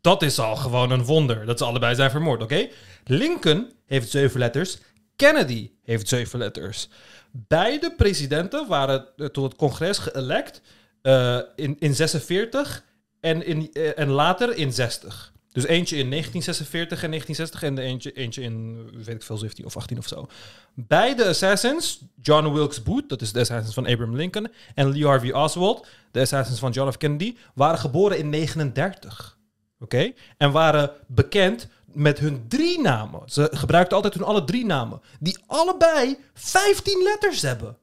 Dat 0.00 0.22
is 0.22 0.38
al 0.38 0.56
gewoon 0.56 0.90
een 0.90 1.04
wonder, 1.04 1.46
dat 1.46 1.58
ze 1.58 1.64
allebei 1.64 1.94
zijn 1.94 2.10
vermoord, 2.10 2.42
oké? 2.42 2.68
Lincoln 3.04 3.72
heeft 3.86 4.10
zeven 4.10 4.38
letters, 4.38 4.78
Kennedy 5.16 5.70
heeft 5.82 6.08
zeven 6.08 6.38
letters. 6.38 6.88
Beide 7.30 7.94
presidenten 7.94 8.68
waren 8.68 9.06
eh, 9.16 9.26
tot 9.26 9.44
het 9.44 9.56
congres 9.56 9.98
geëlect 9.98 10.60
eh, 11.02 11.38
in, 11.56 11.76
in 11.78 11.94
46 11.94 12.84
en, 13.20 13.46
in, 13.46 13.72
en 13.72 14.08
later 14.08 14.56
in 14.56 14.72
60. 14.72 15.32
Dus 15.52 15.66
eentje 15.66 15.96
in 15.96 16.10
1946 16.10 17.02
en 17.02 17.10
1960 17.10 17.62
en 17.62 17.78
eentje, 17.78 18.12
eentje 18.12 18.42
in, 18.42 18.88
weet 19.04 19.14
ik 19.14 19.22
veel, 19.22 19.36
17 19.36 19.64
of 19.64 19.76
18 19.76 19.98
of 19.98 20.08
zo. 20.08 20.26
Beide 20.74 21.28
assassins, 21.28 22.00
John 22.22 22.52
Wilkes 22.52 22.82
Booth, 22.82 23.08
dat 23.08 23.22
is 23.22 23.32
de 23.32 23.40
assassin 23.40 23.72
van 23.72 23.86
Abraham 23.86 24.16
Lincoln, 24.16 24.48
en 24.74 24.92
Lee 24.92 25.06
Harvey 25.06 25.32
Oswald, 25.32 25.86
de 26.10 26.20
assassins 26.20 26.58
van 26.58 26.70
John 26.70 26.90
F. 26.90 26.96
Kennedy, 26.96 27.36
waren 27.54 27.78
geboren 27.78 28.18
in 28.18 28.28
39. 28.28 29.38
Oké? 29.80 30.12
En 30.36 30.52
waren 30.52 30.90
bekend 31.06 31.68
met 31.84 32.18
hun 32.18 32.44
drie 32.48 32.80
namen. 32.80 33.20
Ze 33.26 33.48
gebruikten 33.52 33.96
altijd 33.96 34.14
hun 34.14 34.24
alle 34.24 34.44
drie 34.44 34.64
namen, 34.64 35.00
die 35.20 35.38
allebei 35.46 36.18
15 36.34 37.02
letters 37.02 37.42
hebben. 37.42 37.76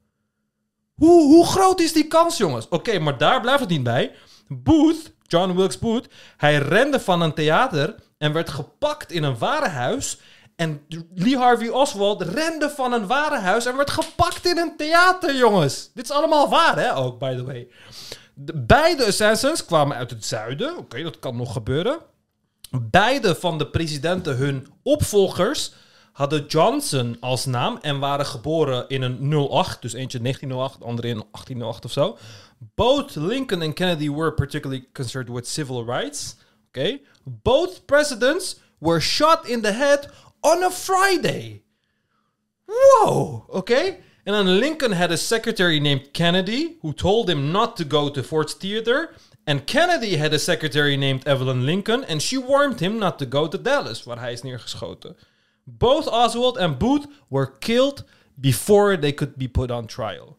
Hoe, 0.95 1.21
hoe 1.21 1.45
groot 1.45 1.79
is 1.79 1.93
die 1.93 2.07
kans, 2.07 2.37
jongens? 2.37 2.67
Oké, 2.69 2.99
maar 2.99 3.17
daar 3.17 3.41
blijft 3.41 3.59
het 3.59 3.69
niet 3.69 3.83
bij. 3.83 4.11
Booth, 4.49 5.11
John 5.27 5.55
Wilkes 5.55 5.80
Booth, 5.80 6.07
hij 6.38 6.57
rende 6.57 6.99
van 6.99 7.21
een 7.21 7.34
theater 7.34 7.95
en 8.17 8.34
werd 8.34 8.49
gepakt 8.49 9.11
in 9.11 9.23
een 9.23 9.38
warenhuis. 9.38 10.19
En 10.55 10.81
Lee 11.15 11.38
Harvey 11.38 11.69
Oswald 11.69 12.21
rende 12.21 12.69
van 12.69 12.93
een 12.93 13.07
warenhuis 13.07 13.65
en 13.65 13.76
werd 13.76 13.89
gepakt 13.89 14.45
in 14.45 14.57
een 14.57 14.77
theater, 14.77 15.35
jongens. 15.35 15.91
Dit 15.93 16.03
is 16.03 16.11
allemaal 16.11 16.49
waar, 16.49 16.80
hè? 16.80 16.95
Ook, 16.95 17.19
by 17.19 17.35
the 17.35 17.43
way. 17.43 17.67
De, 18.34 18.53
beide 18.57 19.05
assassins 19.05 19.65
kwamen 19.65 19.97
uit 19.97 20.09
het 20.09 20.26
zuiden. 20.26 20.77
Oké, 20.77 21.03
dat 21.03 21.19
kan 21.19 21.35
nog 21.35 21.53
gebeuren. 21.53 21.99
Beide 22.71 23.35
van 23.35 23.57
de 23.57 23.67
presidenten, 23.67 24.35
hun 24.35 24.67
opvolgers, 24.84 25.73
hadden 26.11 26.45
Johnson 26.45 27.17
als 27.19 27.45
naam 27.45 27.77
en 27.81 27.99
waren 27.99 28.26
geboren 28.26 28.85
in 28.88 29.01
een 29.01 29.49
08. 29.49 29.81
Dus 29.81 29.93
eentje 29.93 30.17
in 30.17 30.23
1908, 30.23 30.80
de 30.80 30.85
andere 30.85 31.07
in 31.07 31.23
1808 31.31 31.85
of 31.85 31.91
zo. 31.91 32.17
Both 32.76 33.15
Lincoln 33.15 33.61
and 33.61 33.76
Kennedy 33.76 34.10
were 34.10 34.31
particularly 34.31 34.86
concerned 34.94 35.30
with 35.30 35.48
civil 35.48 35.86
rights. 35.86 36.36
Okay. 36.72 37.02
Both 37.26 37.88
presidents 37.88 38.56
were 38.80 38.99
shot 38.99 39.49
in 39.49 39.61
the 39.61 39.73
head 39.73 40.07
on 40.44 40.64
a 40.64 40.69
Friday. 40.69 41.64
Whoa, 42.68 43.45
okay? 43.49 43.99
And 44.26 44.36
then 44.36 44.60
Lincoln 44.60 44.91
had 44.91 45.11
a 45.11 45.18
secretary 45.18 45.80
named 45.80 46.14
Kennedy 46.14 46.77
who 46.81 46.94
told 46.94 47.30
him 47.30 47.52
not 47.52 47.77
to 47.77 47.86
go 47.86 48.10
to 48.10 48.22
Ford's 48.22 48.53
Theater. 48.53 49.15
And 49.48 49.65
Kennedy 49.65 50.18
had 50.18 50.34
a 50.34 50.40
secretary 50.40 50.95
named 50.95 51.27
Evelyn 51.27 51.65
Lincoln 51.65 52.03
and 52.03 52.22
she 52.22 52.38
warned 52.38 52.80
him 52.80 52.99
not 52.99 53.18
to 53.19 53.26
go 53.26 53.48
to 53.48 53.57
Dallas, 53.57 54.06
waar 54.06 54.19
hij 54.19 54.34
is 54.34 54.41
neergeschoten. 54.44 55.15
Both 55.65 56.07
Oswald 56.07 56.57
and 56.57 56.77
Booth 56.77 57.07
were 57.30 57.57
killed 57.60 58.03
before 58.40 58.98
they 58.98 59.11
could 59.11 59.38
be 59.38 59.48
put 59.48 59.72
on 59.72 59.88
trial. 59.88 60.38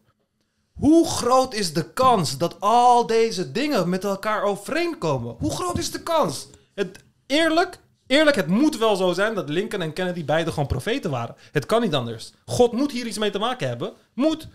Hoe 0.73 1.07
groot 1.07 1.53
is 1.53 1.73
de 1.73 1.93
kans 1.93 2.37
dat 2.37 2.59
al 2.59 3.05
deze 3.05 3.51
dingen 3.51 3.89
met 3.89 4.03
elkaar 4.03 4.43
overeenkomen? 4.43 5.35
Hoe 5.39 5.51
groot 5.51 5.77
is 5.77 5.91
de 5.91 6.03
kans? 6.03 6.47
Het, 6.75 7.03
eerlijk, 7.27 7.79
eerlijk, 8.07 8.35
het 8.35 8.47
moet 8.47 8.77
wel 8.77 8.95
zo 8.95 9.13
zijn 9.13 9.35
dat 9.35 9.49
Lincoln 9.49 9.81
en 9.81 9.93
Kennedy 9.93 10.25
beide 10.25 10.49
gewoon 10.51 10.67
profeten 10.67 11.11
waren. 11.11 11.35
Het 11.51 11.65
kan 11.65 11.81
niet 11.81 11.93
anders. 11.93 12.33
God 12.45 12.71
moet 12.71 12.91
hier 12.91 13.05
iets 13.05 13.17
mee 13.17 13.29
te 13.29 13.39
maken 13.39 13.67
hebben. 13.67 13.93
Moet. 14.13 14.47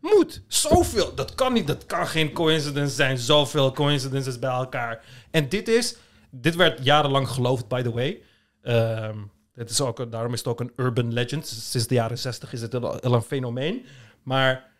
Moet. 0.00 0.42
Zoveel. 0.46 1.14
Dat 1.14 1.34
kan 1.34 1.52
niet. 1.52 1.66
Dat 1.66 1.86
kan 1.86 2.06
geen 2.06 2.32
coincidence 2.32 2.94
zijn. 2.94 3.18
Zoveel 3.18 3.72
coincidences 3.72 4.38
bij 4.38 4.50
elkaar. 4.50 5.04
En 5.30 5.48
dit 5.48 5.68
is... 5.68 5.96
Dit 6.34 6.56
werd 6.56 6.84
jarenlang 6.84 7.28
geloofd, 7.28 7.68
by 7.68 7.82
the 7.82 7.92
way. 7.92 8.22
Ehm, 8.62 9.18
het 9.54 9.70
is 9.70 9.80
ook, 9.80 10.10
daarom 10.10 10.32
is 10.32 10.38
het 10.38 10.48
ook 10.48 10.60
een 10.60 10.72
urban 10.76 11.12
legend. 11.12 11.46
Sinds 11.46 11.86
de 11.86 11.94
jaren 11.94 12.18
60 12.18 12.52
is 12.52 12.60
het 12.60 12.74
al 12.74 13.14
een 13.14 13.22
fenomeen. 13.22 13.86
Maar 14.22 14.71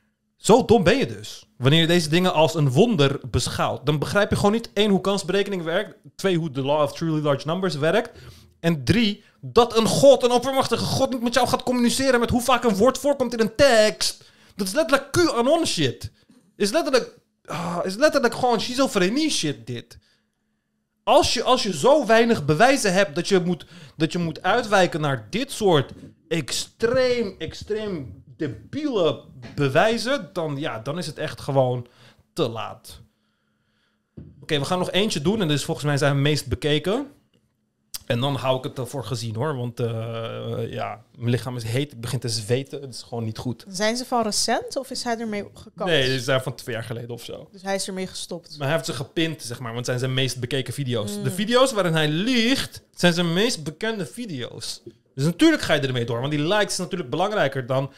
zo 0.43 0.65
dom 0.65 0.83
ben 0.83 0.99
je 0.99 1.07
dus. 1.07 1.47
Wanneer 1.57 1.81
je 1.81 1.87
deze 1.87 2.09
dingen 2.09 2.33
als 2.33 2.55
een 2.55 2.71
wonder 2.71 3.21
beschouwt. 3.31 3.87
Dan 3.87 3.99
begrijp 3.99 4.31
je 4.31 4.37
gewoon 4.37 4.53
niet 4.53 4.71
één, 4.73 4.91
hoe 4.91 5.01
kansberekening 5.01 5.63
werkt. 5.63 5.97
Twee, 6.17 6.37
hoe 6.37 6.51
de 6.51 6.63
law 6.63 6.83
of 6.83 6.93
truly 6.93 7.23
large 7.23 7.47
numbers 7.47 7.75
werkt. 7.75 8.19
En 8.61 8.85
drie, 8.85 9.25
dat 9.41 9.77
een 9.77 9.87
god, 9.87 10.23
een 10.23 10.31
oppermachtige 10.31 10.85
god 10.85 11.11
niet 11.11 11.23
met 11.23 11.35
jou 11.35 11.49
gaat 11.49 11.63
communiceren 11.63 12.21
met 12.21 12.31
hoe 12.31 12.41
vaak 12.41 12.65
een 12.65 12.77
woord 12.77 12.99
voorkomt 12.99 13.33
in 13.33 13.41
een 13.41 13.55
tekst. 13.55 14.25
Dat 14.57 14.67
is 14.67 14.73
letterlijk 14.73 15.13
QAnon 15.13 15.67
shit. 15.67 16.11
Is 16.57 16.71
letterlijk, 16.71 17.19
ah, 17.45 17.79
is 17.83 17.95
letterlijk 17.95 18.35
gewoon 18.35 18.61
schizofrenie 18.61 19.31
shit 19.31 19.67
dit. 19.67 19.99
Als 21.05 21.35
je, 21.35 21.43
als 21.43 21.63
je 21.63 21.77
zo 21.77 22.07
weinig 22.07 22.45
bewijzen 22.45 22.93
hebt 22.93 23.15
dat 23.15 23.29
je, 23.29 23.41
moet, 23.41 23.67
dat 23.97 24.13
je 24.13 24.19
moet 24.19 24.43
uitwijken 24.43 25.01
naar 25.01 25.27
dit 25.31 25.53
soort 25.53 25.93
extreem, 26.29 27.35
extreem 27.39 28.22
debiele 28.49 29.21
bewijzen, 29.55 30.31
dan, 30.33 30.57
ja, 30.57 30.79
dan 30.79 30.99
is 30.99 31.07
het 31.07 31.19
echt 31.19 31.41
gewoon 31.41 31.87
te 32.33 32.49
laat. 32.49 33.01
Oké, 34.41 34.59
we 34.59 34.65
gaan 34.65 34.79
nog 34.79 34.91
eentje 34.91 35.21
doen 35.21 35.41
en 35.41 35.49
dit 35.49 35.57
is 35.57 35.65
volgens 35.65 35.87
mij 35.87 35.97
zijn 35.97 36.23
meest 36.23 36.47
bekeken. 36.47 37.07
En 38.07 38.21
dan 38.21 38.35
hou 38.35 38.59
ik 38.59 38.65
het 38.65 38.79
ervoor 38.79 39.05
gezien 39.05 39.35
hoor. 39.35 39.57
Want 39.57 39.81
eh, 39.81 40.73
ja, 40.73 41.03
mijn 41.17 41.31
lichaam 41.31 41.57
is 41.57 41.63
heet. 41.63 41.93
Ik 41.93 42.01
begin 42.01 42.19
te 42.19 42.29
zweten. 42.29 42.81
Het 42.81 42.95
is 42.95 43.03
gewoon 43.03 43.25
niet 43.25 43.39
goed. 43.39 43.65
Zijn 43.69 43.97
ze 43.97 44.05
van 44.05 44.23
recent 44.23 44.77
of 44.77 44.91
is 44.91 45.03
hij 45.03 45.19
ermee 45.19 45.45
gekapt? 45.55 45.91
Nee, 45.91 46.09
die 46.09 46.21
zijn 46.21 46.41
van 46.41 46.55
twee 46.55 46.75
jaar 46.75 46.85
geleden 46.85 47.11
of 47.11 47.25
zo. 47.25 47.49
Dus 47.53 47.63
hij 47.63 47.75
is 47.75 47.87
ermee 47.87 48.07
gestopt. 48.07 48.59
Maar 48.59 48.67
hij 48.67 48.77
heeft 48.77 48.87
ze 48.89 48.93
gepind, 48.93 49.43
zeg 49.43 49.59
maar. 49.59 49.73
Want 49.73 49.77
het 49.77 49.87
zijn 49.87 49.99
zijn 49.99 50.15
meest 50.15 50.41
bekeken 50.41 50.75
video's. 50.75 51.17
Mm. 51.17 51.23
De 51.23 51.31
video's 51.31 51.73
waarin 51.73 51.93
hij 51.93 52.09
liegt, 52.09 52.83
zijn 52.95 53.13
zijn 53.13 53.33
meest 53.33 53.65
bekende 53.65 54.07
video's. 54.07 54.83
Dus 55.15 55.25
natuurlijk 55.25 55.63
ga 55.63 55.75
je 55.75 55.81
ermee 55.81 56.05
door. 56.05 56.21
Want 56.21 56.33
die 56.33 56.43
likes 56.43 56.73
is 56.73 56.79
natuurlijk 56.79 57.11
belangrijker 57.11 57.67
dan 57.67 57.93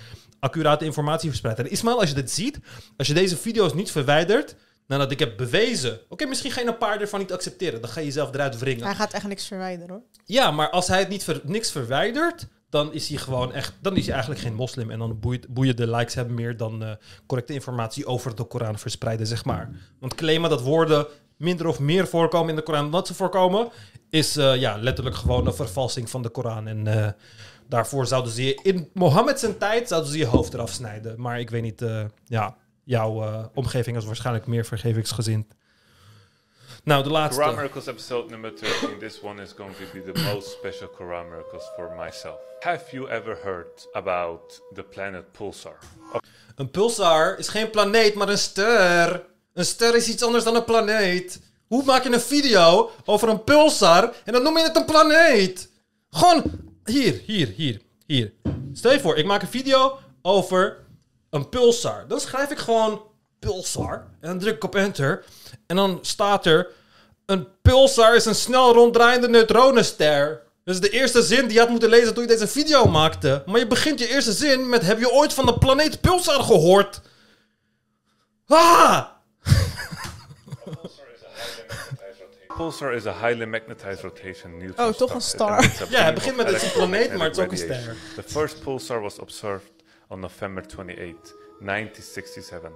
accurate 0.45 0.85
informatie 0.85 1.29
verspreiden. 1.29 1.65
En 1.65 1.71
Ismail, 1.71 2.01
als 2.01 2.09
je 2.09 2.15
dit 2.15 2.31
ziet, 2.31 2.59
als 2.97 3.07
je 3.07 3.15
deze 3.15 3.37
video's 3.37 3.75
niet 3.75 3.91
verwijdert, 3.91 4.57
nadat 4.87 5.11
ik 5.11 5.19
heb 5.19 5.37
bewezen... 5.37 6.01
Oké, 6.09 6.27
misschien 6.27 6.51
ga 6.51 6.61
je 6.61 6.67
een 6.67 6.79
paar 6.79 7.01
ervan 7.01 7.21
niet 7.21 7.33
accepteren. 7.33 7.81
Dan 7.81 7.91
ga 7.91 8.01
je 8.01 8.07
jezelf 8.07 8.35
eruit 8.35 8.59
wringen. 8.59 8.85
Hij 8.85 8.95
gaat 8.95 9.13
echt 9.13 9.27
niks 9.27 9.47
verwijderen 9.47 9.91
hoor. 9.95 10.03
Ja, 10.25 10.51
maar 10.51 10.71
als 10.71 10.89
hij 10.89 10.99
het 10.99 11.09
niet 11.09 11.25
ver- 11.25 11.41
niks 11.45 11.71
verwijdert, 11.71 12.47
dan 12.71 12.93
is 12.93 13.09
hij 13.09 13.19
gewoon 13.19 13.53
echt, 13.53 13.73
dan 13.81 13.97
is 13.97 14.05
hij 14.05 14.13
eigenlijk 14.13 14.43
geen 14.43 14.55
moslim. 14.55 14.91
En 14.91 14.99
dan 14.99 15.21
boeit, 15.21 15.49
boeien 15.49 15.77
de 15.77 15.91
likes 15.91 16.15
hebben 16.15 16.35
meer 16.35 16.57
dan 16.57 16.85
eh, 16.85 16.91
correcte 17.27 17.53
informatie 17.53 18.07
over 18.07 18.37
de 18.37 18.45
Koran 18.45 18.79
verspreiden, 18.79 19.27
zeg 19.27 19.45
maar. 19.45 19.71
Want 20.01 20.15
claimen 20.15 20.51
dat 20.51 20.63
woorden 20.63 21.07
minder 21.37 21.67
of 21.67 21.81
meer 21.81 22.07
voorkomen 22.07 22.49
in 22.49 22.57
de 22.57 22.63
Koran 22.63 22.83
dan 22.83 22.91
dat 22.91 23.07
ze 23.07 23.15
voorkomen, 23.15 23.69
is 24.11 24.37
eh, 24.37 24.57
ja, 24.57 24.77
letterlijk 24.77 25.17
gewoon 25.17 25.47
een 25.47 25.55
vervalsing 25.55 26.11
van 26.11 26.23
de 26.23 26.29
Koran. 26.29 26.67
En 26.67 26.87
eh, 26.87 27.11
daarvoor 27.69 28.07
zouden 28.07 28.33
ze 28.33 28.45
je, 28.45 28.61
in 28.63 28.91
Mohammed 28.93 29.41
zijn 29.41 29.59
tijd, 29.59 29.89
zouden 29.89 30.11
ze 30.11 30.19
je 30.19 30.27
hoofd 30.27 30.55
eraf 30.55 30.71
snijden. 30.71 31.21
Maar 31.21 31.41
ik 31.41 31.51
weet 31.51 31.63
niet, 31.63 31.83
eh, 31.83 32.05
ja, 32.25 32.57
jouw 32.85 33.23
eh, 33.23 33.45
omgeving 33.55 33.97
is 33.97 34.05
waarschijnlijk 34.05 34.47
meer 34.47 34.65
vergevingsgezind. 34.65 35.47
Nou, 36.85 37.03
de 37.03 37.11
laatste. 37.11 37.41
Quran 37.41 37.57
Miracles 37.57 37.87
episode 37.87 38.31
number 38.31 38.53
13. 38.61 38.99
This 38.99 39.21
one 39.23 39.43
is 39.43 39.53
going 39.57 39.75
to 39.77 39.85
be 39.93 40.13
the 40.13 40.23
most 40.35 40.51
special 40.51 40.89
Quran 40.89 41.29
Miracles 41.29 41.71
for 41.77 41.93
myself. 41.97 42.37
Have 42.61 42.85
you 42.91 43.09
ever 43.09 43.39
heard 43.43 43.89
about 43.93 44.63
the 44.75 44.83
planet 44.83 45.33
Pulsar? 45.33 45.79
Een 46.55 46.71
pulsar 46.71 47.39
is 47.39 47.49
geen 47.49 47.71
planeet, 47.71 48.15
maar 48.15 48.29
een 48.29 48.39
ster. 48.39 49.27
Een 49.53 49.65
ster 49.65 49.95
is 49.95 50.09
iets 50.09 50.23
anders 50.23 50.45
dan 50.45 50.55
een 50.55 50.65
planeet. 50.65 51.41
Hoe 51.67 51.85
maak 51.85 52.03
je 52.03 52.13
een 52.13 52.21
video 52.21 52.91
over 53.05 53.29
een 53.29 53.45
pulsar 53.45 54.13
en 54.25 54.33
dan 54.33 54.43
noem 54.43 54.59
je 54.59 54.63
het 54.63 54.77
een 54.77 54.85
planeet? 54.85 55.71
Gewoon 56.11 56.43
hier, 56.85 57.21
hier, 57.25 57.49
hier, 57.49 57.81
hier. 58.07 58.33
Stel 58.73 58.93
je 58.93 59.01
voor, 59.01 59.17
ik 59.17 59.27
maak 59.27 59.43
een 59.43 59.49
video 59.49 59.99
over 60.23 60.77
een 61.31 61.49
pulsar. 61.49 62.05
Dan 62.09 62.21
schrijf 62.21 62.51
ik 62.51 62.59
gewoon 62.59 63.03
pulsar 63.39 64.07
en 64.21 64.29
dan 64.29 64.39
druk 64.39 64.55
ik 64.55 64.65
op 64.65 64.75
enter. 64.75 65.25
En 65.67 65.77
dan 65.77 65.99
staat 66.03 66.47
er: 66.47 66.71
een 67.27 67.49
pulsar 67.63 68.15
is 68.15 68.25
een 68.25 68.35
snel 68.35 68.73
ronddraaiende 68.73 69.29
neutronenster. 69.29 70.43
Dat 70.65 70.75
is 70.75 70.81
de 70.81 70.91
eerste 70.91 71.23
zin 71.23 71.45
die 71.45 71.53
je 71.53 71.59
had 71.59 71.69
moeten 71.69 71.89
lezen 71.89 72.15
toen 72.15 72.23
je 72.23 72.29
deze 72.29 72.47
video 72.47 72.85
maakte. 72.85 73.43
Maar 73.47 73.59
je 73.59 73.67
begint 73.67 73.99
je 73.99 74.09
eerste 74.09 74.33
zin 74.33 74.69
met: 74.69 74.83
Heb 74.83 74.99
je 74.99 75.13
ooit 75.13 75.33
van 75.33 75.47
de 75.47 75.59
planeet 75.59 76.01
Pulsar 76.01 76.43
gehoord? 76.43 77.01
Ah! 78.47 79.05
Pulsar 82.57 82.95
is 82.95 83.07
a 83.07 83.13
highly 83.13 83.47
magnetized 83.47 84.05
rotation 84.05 84.59
neutron 84.59 84.89
Oh, 84.89 84.93
toch 84.93 85.15
een 85.15 85.21
star. 85.21 85.63
star. 85.63 85.65
It 85.65 85.81
emits 85.81 85.83
a 85.83 85.87
Ja, 85.97 86.03
hij 86.03 86.15
begint 86.15 86.37
met 86.37 86.47
het 86.47 86.57
is 86.57 86.63
een 86.63 86.73
planeet, 86.73 87.15
maar 87.17 87.27
het 87.27 87.37
is 87.39 87.45
ook 87.45 87.51
een 87.51 87.57
ster. 87.59 87.97
The 88.15 88.23
first 88.23 88.61
pulsar 88.63 89.01
was 89.01 89.19
observed 89.19 89.73
on 90.09 90.21
November 90.21 90.63
28, 90.63 91.35
1967, 91.61 92.71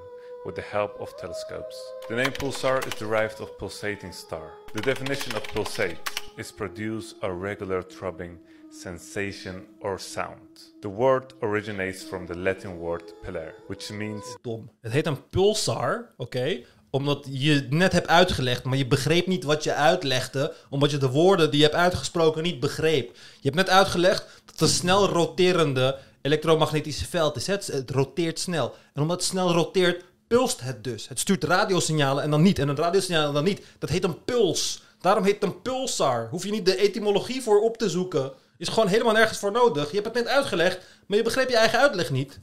with 0.44 0.54
the 0.54 0.62
help 0.70 1.00
of 1.00 1.14
telescopes. 1.14 1.76
The 2.08 2.14
name 2.14 2.30
pulsar 2.30 2.86
is 2.86 2.94
derived 2.94 3.40
of 3.40 3.56
pulsating 3.56 4.14
star. 4.14 4.50
The 4.72 4.80
definition 4.80 5.34
of 5.36 5.42
pulsate 5.52 5.98
is 6.36 6.52
produce 6.52 7.14
a 7.22 7.32
regular 7.32 7.82
throbbing 7.82 8.38
sensation 8.70 9.66
or 9.80 9.98
sound. 9.98 10.72
The 10.80 10.88
word 10.88 11.32
originates 11.42 12.02
from 12.02 12.26
the 12.26 12.34
Latin 12.36 12.78
word 12.78 13.14
pillare, 13.22 13.54
which 13.66 13.90
means 13.90 14.36
Dom. 14.42 14.70
Het 14.80 14.92
heet 14.92 15.06
een 15.06 15.28
pulsar, 15.28 16.12
oké? 16.16 16.64
Omdat 16.90 17.26
je 17.30 17.66
net 17.70 17.92
hebt 17.92 18.08
uitgelegd, 18.08 18.64
maar 18.64 18.78
je 18.78 18.86
begreep 18.86 19.26
niet 19.26 19.44
wat 19.44 19.64
je 19.64 19.74
uitlegde, 19.74 20.54
omdat 20.70 20.90
je 20.90 20.96
de 20.96 21.10
woorden 21.10 21.50
die 21.50 21.58
je 21.58 21.64
hebt 21.64 21.78
uitgesproken 21.78 22.42
niet 22.42 22.60
begreep. 22.60 23.16
Je 23.16 23.50
hebt 23.50 23.54
net 23.54 23.68
uitgelegd 23.68 24.20
dat 24.44 24.52
het 24.52 24.60
een 24.60 24.68
snel 24.68 25.08
roterende 25.08 25.98
elektromagnetische 26.22 27.06
veld 27.06 27.36
is. 27.36 27.46
Het, 27.46 27.66
het 27.66 27.90
roteert 27.90 28.38
snel. 28.38 28.74
En 28.94 29.02
omdat 29.02 29.16
het 29.16 29.26
snel 29.26 29.52
roteert, 29.52 30.04
pulst 30.28 30.60
het 30.60 30.84
dus. 30.84 31.08
Het 31.08 31.18
stuurt 31.18 31.44
radiosignalen 31.44 32.22
en 32.22 32.30
dan 32.30 32.42
niet. 32.42 32.58
En 32.58 32.68
een 32.68 32.76
radiosignaal 32.76 33.28
en 33.28 33.34
dan 33.34 33.44
niet. 33.44 33.62
Dat 33.78 33.90
heet 33.90 34.04
een 34.04 34.24
puls. 34.24 34.82
Daarom 35.00 35.24
heet 35.24 35.34
het 35.34 35.42
een 35.42 35.62
pulsar. 35.62 36.28
Hoef 36.30 36.44
je 36.44 36.50
niet 36.50 36.66
de 36.66 36.76
etymologie 36.76 37.42
voor 37.42 37.60
op 37.60 37.76
te 37.76 37.88
zoeken. 37.88 38.32
Is 38.58 38.68
gewoon 38.68 38.88
helemaal 38.88 39.12
nergens 39.12 39.38
voor 39.38 39.52
nodig. 39.52 39.88
Je 39.90 40.00
hebt 40.00 40.14
het 40.14 40.24
net 40.24 40.34
uitgelegd, 40.34 40.78
maar 41.06 41.16
je 41.16 41.24
begreep 41.24 41.48
je 41.48 41.56
eigen 41.56 41.78
uitleg 41.78 42.10
niet. 42.10 42.38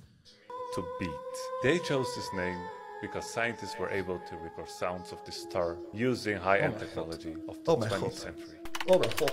to 0.74 0.84
beat. 1.00 1.52
They 1.62 1.80
chose 1.80 2.14
this 2.14 2.32
name 2.34 2.75
because 3.12 3.28
scientists 3.32 3.78
were 3.78 3.90
able 4.00 4.20
to 4.30 4.36
record 4.44 4.70
sounds 4.70 5.12
of 5.12 5.20
the 5.24 5.32
star 5.32 5.78
using 5.94 6.38
high-end 6.42 6.78
technology 6.78 7.34
of 7.48 7.56
the 7.64 7.72
Oh 7.72 7.80
my 7.80 7.88
20th 7.88 8.00
God. 8.00 8.16
century. 8.18 8.60
Oh 8.86 9.00
mijn 9.00 9.12
god. 9.18 9.32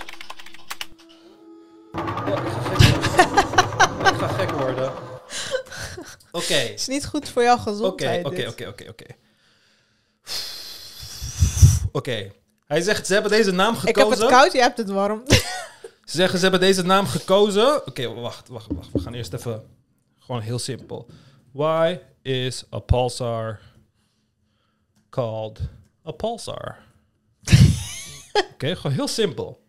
Ja, 1.92 2.38
ik 2.40 2.48
ga 2.48 2.58
gek 2.68 2.90
worden. 2.90 4.12
ik 4.12 4.18
ga 4.18 4.28
gek 4.28 4.50
worden. 4.50 4.92
Oké. 6.32 6.54
is 6.54 6.86
niet 6.86 7.06
goed 7.06 7.28
voor 7.28 7.42
jouw 7.42 7.56
gezondheid. 7.58 8.26
oké, 8.26 8.48
oké, 8.48 8.66
oké, 8.68 8.88
oké. 8.88 9.04
Oké. 11.92 12.32
Hij 12.66 12.80
zegt, 12.80 13.06
ze 13.06 13.12
hebben 13.12 13.30
deze 13.30 13.50
naam 13.50 13.74
Ik 13.74 13.80
heb 13.96 13.96
gekozen. 13.96 14.20
het 14.24 14.30
koud, 14.34 14.52
jij 14.52 14.62
hebt 14.62 14.78
het 14.78 14.90
warm. 14.90 15.22
Ze 16.04 16.18
zeggen, 16.18 16.38
ze 16.38 16.42
hebben 16.42 16.60
deze 16.60 16.82
naam 16.82 17.06
gekozen. 17.06 17.86
Oké, 17.86 18.14
wacht, 18.14 18.48
wacht, 18.48 18.66
wacht. 18.74 18.88
We 18.92 18.98
gaan 18.98 19.14
eerst 19.14 19.32
even... 19.32 19.62
Gewoon 20.18 20.40
heel 20.40 20.58
simpel. 20.58 21.06
Why 21.52 22.00
is 22.24 22.64
a 22.72 22.80
pulsar 22.80 23.58
called 25.10 25.68
a 26.04 26.12
pulsar? 26.12 26.76
Oké, 28.54 28.76
gewoon 28.76 28.92
heel 28.92 29.08
simpel. 29.08 29.60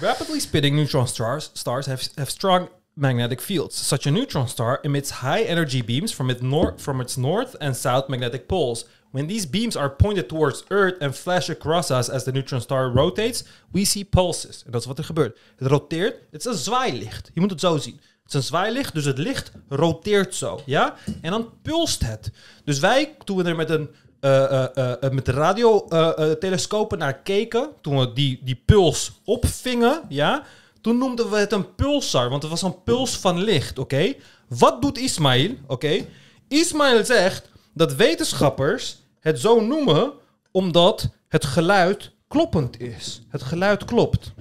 Rapidly 0.00 0.40
spinning 0.40 0.76
neutron 0.76 1.06
stars, 1.06 1.50
stars 1.54 1.86
have, 1.86 2.08
have 2.16 2.30
strong 2.30 2.68
magnetic 2.94 3.40
fields. 3.40 3.76
Such 3.76 4.06
a 4.06 4.10
neutron 4.10 4.48
star 4.48 4.80
emits 4.84 5.10
high 5.10 5.42
energy 5.42 5.82
beams 5.82 6.12
from, 6.12 6.30
it 6.30 6.42
nor- 6.42 6.74
from 6.78 7.00
its 7.00 7.16
north 7.16 7.56
and 7.60 7.76
south 7.76 8.08
magnetic 8.08 8.46
poles. 8.48 8.84
When 9.10 9.26
these 9.28 9.46
beams 9.46 9.76
are 9.76 9.88
pointed 9.88 10.28
towards 10.28 10.64
Earth 10.70 11.00
and 11.00 11.14
flash 11.14 11.48
across 11.48 11.90
us 11.90 12.10
as 12.10 12.24
the 12.24 12.32
neutron 12.32 12.60
star 12.60 12.90
rotates, 12.90 13.44
we 13.72 13.84
see 13.84 14.04
pulses. 14.04 14.62
En 14.66 14.72
dat 14.72 14.80
is 14.80 14.86
wat 14.86 14.98
er 14.98 15.04
gebeurt. 15.04 15.38
Het 15.56 15.68
roteert, 15.68 16.16
het 16.30 16.40
is 16.40 16.46
een 16.46 16.54
zwaailicht. 16.58 17.30
Je 17.34 17.40
moet 17.40 17.50
het 17.50 17.60
zo 17.60 17.78
zien. 17.78 18.00
Een 18.28 18.42
zwaailicht, 18.42 18.94
dus 18.94 19.04
het 19.04 19.18
licht 19.18 19.52
roteert 19.68 20.34
zo, 20.34 20.60
ja? 20.66 20.94
En 21.20 21.30
dan 21.30 21.50
pulst 21.62 22.02
het. 22.02 22.30
Dus 22.64 22.78
wij, 22.78 23.16
toen 23.24 23.36
we 23.36 23.44
er 23.44 23.56
met 23.56 23.70
een 23.70 23.90
eh, 24.20 24.64
eh, 24.76 25.02
eh, 25.02 25.10
met 25.10 25.24
de 25.24 25.32
radiotelescopen 25.32 26.98
naar 26.98 27.18
keken, 27.18 27.68
toen 27.80 27.98
we 27.98 28.12
die, 28.12 28.40
die 28.42 28.62
puls 28.64 29.12
opvingen, 29.24 30.02
ja, 30.08 30.42
toen 30.80 30.98
noemden 30.98 31.30
we 31.30 31.36
het 31.36 31.52
een 31.52 31.74
pulsar, 31.74 32.30
want 32.30 32.42
het 32.42 32.50
was 32.50 32.62
een 32.62 32.82
puls 32.82 33.16
van 33.16 33.42
licht, 33.42 33.78
oké? 33.78 34.14
Wat 34.48 34.82
doet 34.82 34.98
Ismail, 34.98 35.54
oké? 35.66 36.06
Ismail 36.48 37.04
zegt 37.04 37.50
dat 37.74 37.94
wetenschappers 37.94 38.96
het 39.20 39.40
zo 39.40 39.60
noemen 39.60 40.12
omdat 40.50 41.08
het 41.28 41.44
geluid 41.44 42.10
kloppend 42.28 42.80
is. 42.80 43.20
Het 43.28 43.42
geluid 43.42 43.84
klopt. 43.84 44.32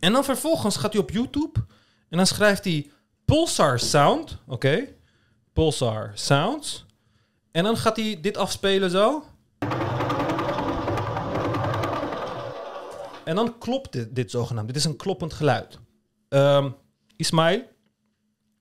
En 0.00 0.12
dan 0.12 0.24
vervolgens 0.24 0.76
gaat 0.76 0.92
hij 0.92 1.02
op 1.02 1.10
YouTube 1.10 1.64
en 2.08 2.16
dan 2.16 2.26
schrijft 2.26 2.64
hij 2.64 2.90
pulsar 3.28 3.78
sound, 3.78 4.38
oké? 4.46 4.88
Pulsar 5.52 6.10
sounds. 6.14 6.86
En 7.50 7.64
dan 7.64 7.76
gaat 7.76 7.96
hij 7.96 8.18
dit 8.20 8.36
afspelen 8.36 8.90
zo. 8.90 9.24
En 13.24 13.36
dan 13.36 13.58
klopt 13.58 14.14
dit, 14.14 14.30
zogenaamd. 14.30 14.66
Dit 14.66 14.76
is 14.76 14.84
een 14.84 14.96
kloppend 14.96 15.32
geluid. 15.32 15.78
Ehm 16.28 16.70
Ismail, 17.16 17.58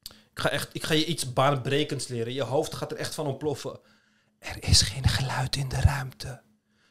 ik 0.03 0.39
ga, 0.39 0.49
echt, 0.49 0.75
ik 0.75 0.83
ga 0.83 0.93
je 0.93 1.05
iets 1.05 1.33
baanbrekends 1.33 2.07
leren. 2.07 2.33
Je 2.33 2.43
hoofd 2.43 2.75
gaat 2.75 2.91
er 2.91 2.97
echt 2.97 3.15
van 3.15 3.27
ontploffen. 3.27 3.79
Er 4.39 4.57
is 4.59 4.81
geen 4.81 5.07
geluid 5.07 5.55
in 5.55 5.69
de 5.69 5.81
ruimte. 5.81 6.41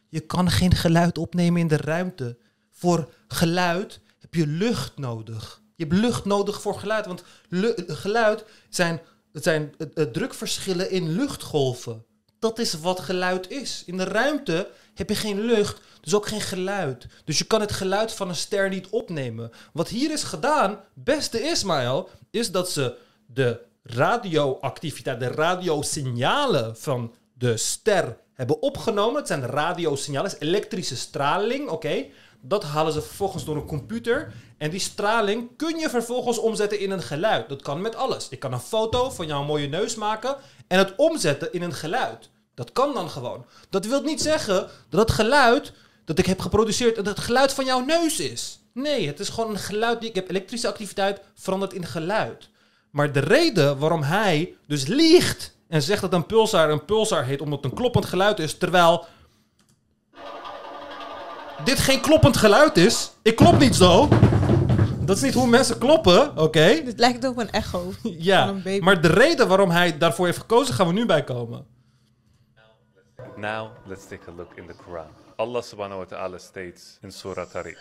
Je 0.09 0.20
kan 0.20 0.51
geen 0.51 0.74
geluid 0.74 1.19
opnemen 1.19 1.61
in 1.61 1.69
de 1.69 1.77
ruimte. 1.77 2.39
Voor 2.70 3.15
geluid 3.28 4.01
heb 4.19 4.35
je 4.35 4.47
lucht 4.47 4.98
nodig. 4.98 5.65
Je 5.77 5.85
hebt 5.85 5.97
lucht 5.97 6.24
nodig 6.24 6.62
voor 6.62 6.78
geluid. 6.78 7.07
Want 7.07 7.23
lu- 7.48 7.74
geluid 7.86 8.44
zijn, 8.69 9.01
het 9.32 9.43
zijn 9.43 9.74
drukverschillen 10.12 10.90
in 10.90 11.09
luchtgolven. 11.09 12.05
Dat 12.39 12.59
is 12.59 12.81
wat 12.81 13.01
geluid 13.01 13.51
is. 13.51 13.82
In 13.86 13.97
de 13.97 14.05
ruimte 14.05 14.70
heb 14.94 15.09
je 15.09 15.15
geen 15.15 15.40
lucht, 15.40 15.81
dus 16.01 16.15
ook 16.15 16.27
geen 16.27 16.40
geluid. 16.40 17.07
Dus 17.24 17.39
je 17.39 17.44
kan 17.44 17.61
het 17.61 17.73
geluid 17.73 18.12
van 18.12 18.28
een 18.28 18.36
ster 18.36 18.69
niet 18.69 18.89
opnemen. 18.89 19.51
Wat 19.73 19.89
hier 19.89 20.12
is 20.12 20.23
gedaan, 20.23 20.81
beste 20.94 21.43
Ismaël, 21.43 22.09
is 22.31 22.51
dat 22.51 22.70
ze 22.70 22.97
de 23.27 23.61
radioactiviteit, 23.82 25.20
de 25.20 25.28
radiosignalen 25.28 26.77
van 26.77 27.15
de 27.32 27.57
ster 27.57 28.16
hebben 28.35 28.62
opgenomen. 28.62 29.16
Het 29.16 29.27
zijn 29.27 29.47
radiosignalen, 29.47 30.32
elektrische 30.39 30.97
straling, 30.97 31.69
oké. 31.69 32.07
Dat 32.48 32.64
halen 32.64 32.93
ze 32.93 33.02
vervolgens 33.02 33.44
door 33.44 33.56
een 33.56 33.66
computer. 33.66 34.32
En 34.59 34.70
die 34.70 34.81
straling 34.81 35.48
kun 35.56 35.78
je 35.78 35.90
vervolgens 35.90 36.39
omzetten 36.39 36.81
in 36.81 36.90
een 36.90 37.02
geluid. 37.02 37.48
Dat 37.48 37.62
kan 37.62 37.81
met 37.81 37.97
alles. 37.97 38.28
Ik 38.28 38.39
kan 38.39 38.52
een 38.52 38.60
foto 38.60 39.10
van 39.10 39.27
jouw 39.27 39.44
mooie 39.44 39.68
neus 39.68 39.94
maken 39.94 40.36
en 40.66 40.78
het 40.78 40.93
omzetten 40.97 41.52
in 41.52 41.62
een 41.62 41.74
geluid. 41.74 42.28
Dat 42.55 42.73
kan 42.73 42.94
dan 42.94 43.10
gewoon. 43.10 43.44
Dat 43.70 43.86
wil 43.86 44.02
niet 44.02 44.23
zeggen 44.23 44.68
dat 44.89 45.01
het 45.01 45.10
geluid 45.10 45.73
dat 46.05 46.18
ik 46.18 46.27
heb 46.27 46.40
geproduceerd, 46.40 46.97
dat 46.97 47.06
het 47.06 47.20
geluid 47.20 47.52
van 47.52 47.64
jouw 47.64 47.85
neus 47.85 48.20
is. 48.20 48.59
Nee, 48.73 49.06
het 49.06 49.20
is 49.20 49.28
gewoon 49.28 49.51
een 49.51 49.59
geluid 49.59 50.01
die 50.01 50.09
ik 50.09 50.14
heb 50.14 50.31
elektrische 50.31 50.68
activiteit 50.68 51.20
veranderd 51.35 51.73
in 51.73 51.86
geluid. 51.86 52.48
Maar 52.90 53.12
de 53.12 53.20
reden 53.20 53.78
waarom 53.78 54.02
hij 54.02 54.55
dus 54.66 54.86
liegt 54.86 55.56
en 55.68 55.82
zegt 55.82 56.01
dat 56.01 56.12
een 56.12 56.27
pulsar 56.27 56.70
een 56.70 56.85
pulsar 56.85 57.24
heet 57.24 57.40
omdat 57.40 57.62
het 57.62 57.70
een 57.70 57.78
kloppend 57.78 58.05
geluid 58.05 58.39
is, 58.39 58.59
terwijl 58.59 59.06
dit 61.65 61.78
geen 61.78 62.01
kloppend 62.01 62.37
geluid 62.37 62.77
is. 62.77 63.11
Ik 63.23 63.37
klop 63.37 63.59
niet 63.59 63.74
zo. 63.77 64.09
Dat 65.01 65.16
is 65.16 65.23
niet 65.23 65.35
hoe 65.35 65.47
mensen 65.47 65.78
kloppen, 65.78 66.39
oké? 66.39 66.81
Dit 66.85 66.99
lijkt 66.99 67.24
op 67.24 67.39
een 67.39 67.51
echo. 67.51 67.93
van 68.03 68.15
Ja, 68.19 68.49
een 68.49 68.62
baby. 68.62 68.85
maar 68.85 69.01
de 69.01 69.09
reden 69.09 69.49
waarom 69.49 69.70
hij 69.70 69.99
daarvoor 69.99 70.27
heeft 70.27 70.39
gekozen, 70.39 70.74
gaan 70.74 70.87
we 70.87 70.93
nu 70.93 71.07
bij 71.07 71.24
komen. 71.24 71.66
Now 73.37 73.69
let's 73.87 74.07
take 74.09 74.31
a 74.31 74.33
look 74.37 74.53
in 74.55 74.66
the 74.66 74.74
Quran. 74.85 75.07
Allah 75.37 75.62
subhanahu 75.62 75.99
wa 75.99 76.05
ta'ala 76.07 76.39
states 76.39 76.99
in 77.03 77.12
Surah 77.12 77.47
Tariq. 77.51 77.77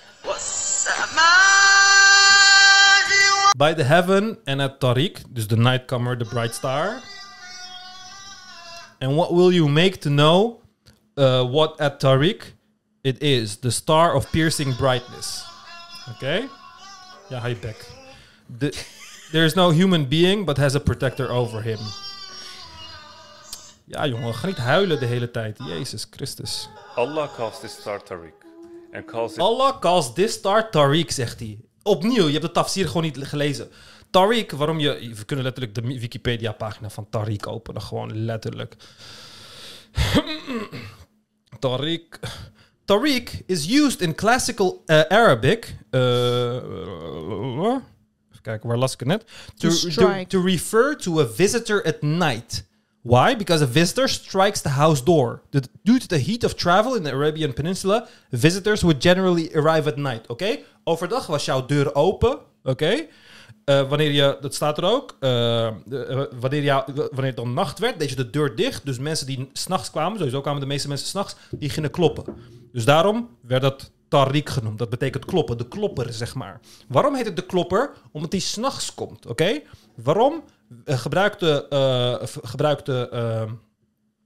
By 3.57 3.73
the 3.73 3.83
heaven 3.83 4.37
and 4.45 4.59
at 4.61 4.79
Tariq, 4.79 5.21
dus 5.29 5.47
the 5.47 5.55
nightcomer, 5.57 6.17
the 6.17 6.25
bright 6.25 6.53
star. 6.53 7.01
And 8.99 9.15
what 9.15 9.31
will 9.33 9.51
you 9.53 9.69
make 9.69 9.97
to 9.99 10.09
know 10.09 10.61
uh, 11.17 11.43
what 11.51 11.79
at 11.79 11.99
Tariq 12.03 12.54
it 13.05 13.21
is? 13.21 13.57
The 13.57 13.69
star 13.69 14.15
of 14.15 14.29
piercing 14.31 14.75
brightness. 14.75 15.45
Okay? 16.15 16.49
Ja, 17.29 17.47
je 17.47 17.55
bek. 17.55 17.85
The, 18.57 18.73
there 19.31 19.45
is 19.45 19.53
no 19.53 19.71
human 19.71 20.07
being, 20.07 20.45
but 20.45 20.57
has 20.57 20.75
a 20.75 20.79
protector 20.79 21.29
over 21.29 21.61
him. 21.61 21.79
Ja, 23.85 24.05
jongen, 24.05 24.33
ga 24.33 24.47
niet 24.47 24.57
huilen 24.57 24.99
de 24.99 25.05
hele 25.05 25.31
tijd. 25.31 25.57
Jezus 25.57 26.07
Christus. 26.09 26.69
Allah 26.95 27.29
calls 27.35 27.59
this 27.59 27.71
star 27.71 28.03
Tariq 28.03 28.45
and 28.91 29.05
calls 29.05 29.33
it 29.33 29.39
Allah 29.39 29.79
calls 29.79 30.13
this 30.13 30.33
star 30.33 30.69
Tariq, 30.69 31.11
zegt 31.11 31.39
hij. 31.39 31.59
Opnieuw, 31.83 32.25
je 32.25 32.31
hebt 32.31 32.45
de 32.45 32.51
tafsir 32.51 32.87
gewoon 32.87 33.03
niet 33.03 33.17
gelezen. 33.17 33.69
Tariq, 34.07 34.55
waarom 34.55 34.79
je... 34.79 35.13
We 35.15 35.25
kunnen 35.25 35.45
letterlijk 35.45 35.75
de 35.75 35.81
Wikipedia-pagina 35.81 36.89
van 36.89 37.07
Tariq 37.09 37.47
openen. 37.47 37.81
Gewoon 37.81 38.25
letterlijk. 38.25 38.75
Tariq... 41.65 42.19
Tariq 42.85 43.43
is 43.47 43.65
used 43.65 44.01
in 44.01 44.15
classical 44.15 44.83
uh, 44.89 45.03
Arabic... 45.09 45.75
uh, 45.91 46.01
even 48.31 48.41
kijken, 48.41 48.69
waar 48.69 48.77
las 48.77 48.93
ik 48.93 48.99
het 48.99 49.07
net? 49.07 49.23
To, 49.55 49.69
To 49.69 50.25
to 50.27 50.41
refer 50.41 50.95
to 50.97 51.19
a 51.19 51.27
visitor 51.35 51.83
at 51.85 52.01
night. 52.01 52.65
Why? 53.01 53.35
Because 53.35 53.63
a 53.63 53.67
visitor 53.67 54.07
strikes 54.07 54.61
the 54.61 54.69
house 54.69 55.03
door. 55.03 55.41
Due 55.83 55.99
to 55.99 56.07
the 56.07 56.17
heat 56.17 56.43
of 56.43 56.55
travel 56.55 56.95
in 56.95 57.03
the 57.03 57.11
Arabian 57.11 57.53
Peninsula, 57.53 58.07
visitors 58.29 58.81
would 58.81 59.01
generally 59.01 59.49
arrive 59.53 59.87
at 59.87 59.97
night. 59.97 60.27
Oké? 60.27 60.59
Overdag 60.83 61.27
was 61.27 61.45
jouw 61.45 61.65
deur 61.65 61.95
open. 61.95 62.39
Oké? 62.63 63.07
Eh, 63.65 63.89
wanneer 63.89 64.11
je, 64.11 64.37
dat 64.41 64.53
staat 64.53 64.77
er 64.77 64.83
ook, 64.83 65.11
eh, 65.19 65.29
de- 65.85 66.05
eh, 66.05 66.39
wanneer, 66.39 66.63
jou, 66.63 66.83
wanneer 66.95 67.25
het 67.25 67.35
dan 67.35 67.53
nacht 67.53 67.79
werd, 67.79 67.99
deed 67.99 68.09
je 68.09 68.15
de 68.15 68.29
deur 68.29 68.55
dicht. 68.55 68.85
Dus 68.85 68.97
mensen 68.99 69.25
die 69.27 69.49
s'nachts 69.53 69.91
kwamen, 69.91 70.17
sowieso 70.17 70.41
kwamen 70.41 70.61
de 70.61 70.67
meeste 70.67 70.87
mensen 70.87 71.07
s'nachts, 71.07 71.35
die 71.51 71.69
gingen 71.69 71.91
kloppen. 71.91 72.23
Dus 72.71 72.85
daarom 72.85 73.29
werd 73.41 73.61
dat 73.61 73.91
Tariq 74.05 74.43
genoemd. 74.43 74.77
Dat 74.77 74.89
betekent 74.89 75.25
kloppen, 75.25 75.57
de 75.57 75.67
klopper, 75.67 76.13
zeg 76.13 76.35
maar. 76.35 76.59
Waarom 76.87 77.15
heet 77.15 77.25
het 77.25 77.35
de 77.35 77.45
klopper? 77.45 77.91
Omdat 78.11 78.31
die 78.31 78.39
s'nachts 78.39 78.93
komt, 78.93 79.25
oké? 79.25 79.61
Waarom 79.95 80.43
gebruikte, 80.85 81.67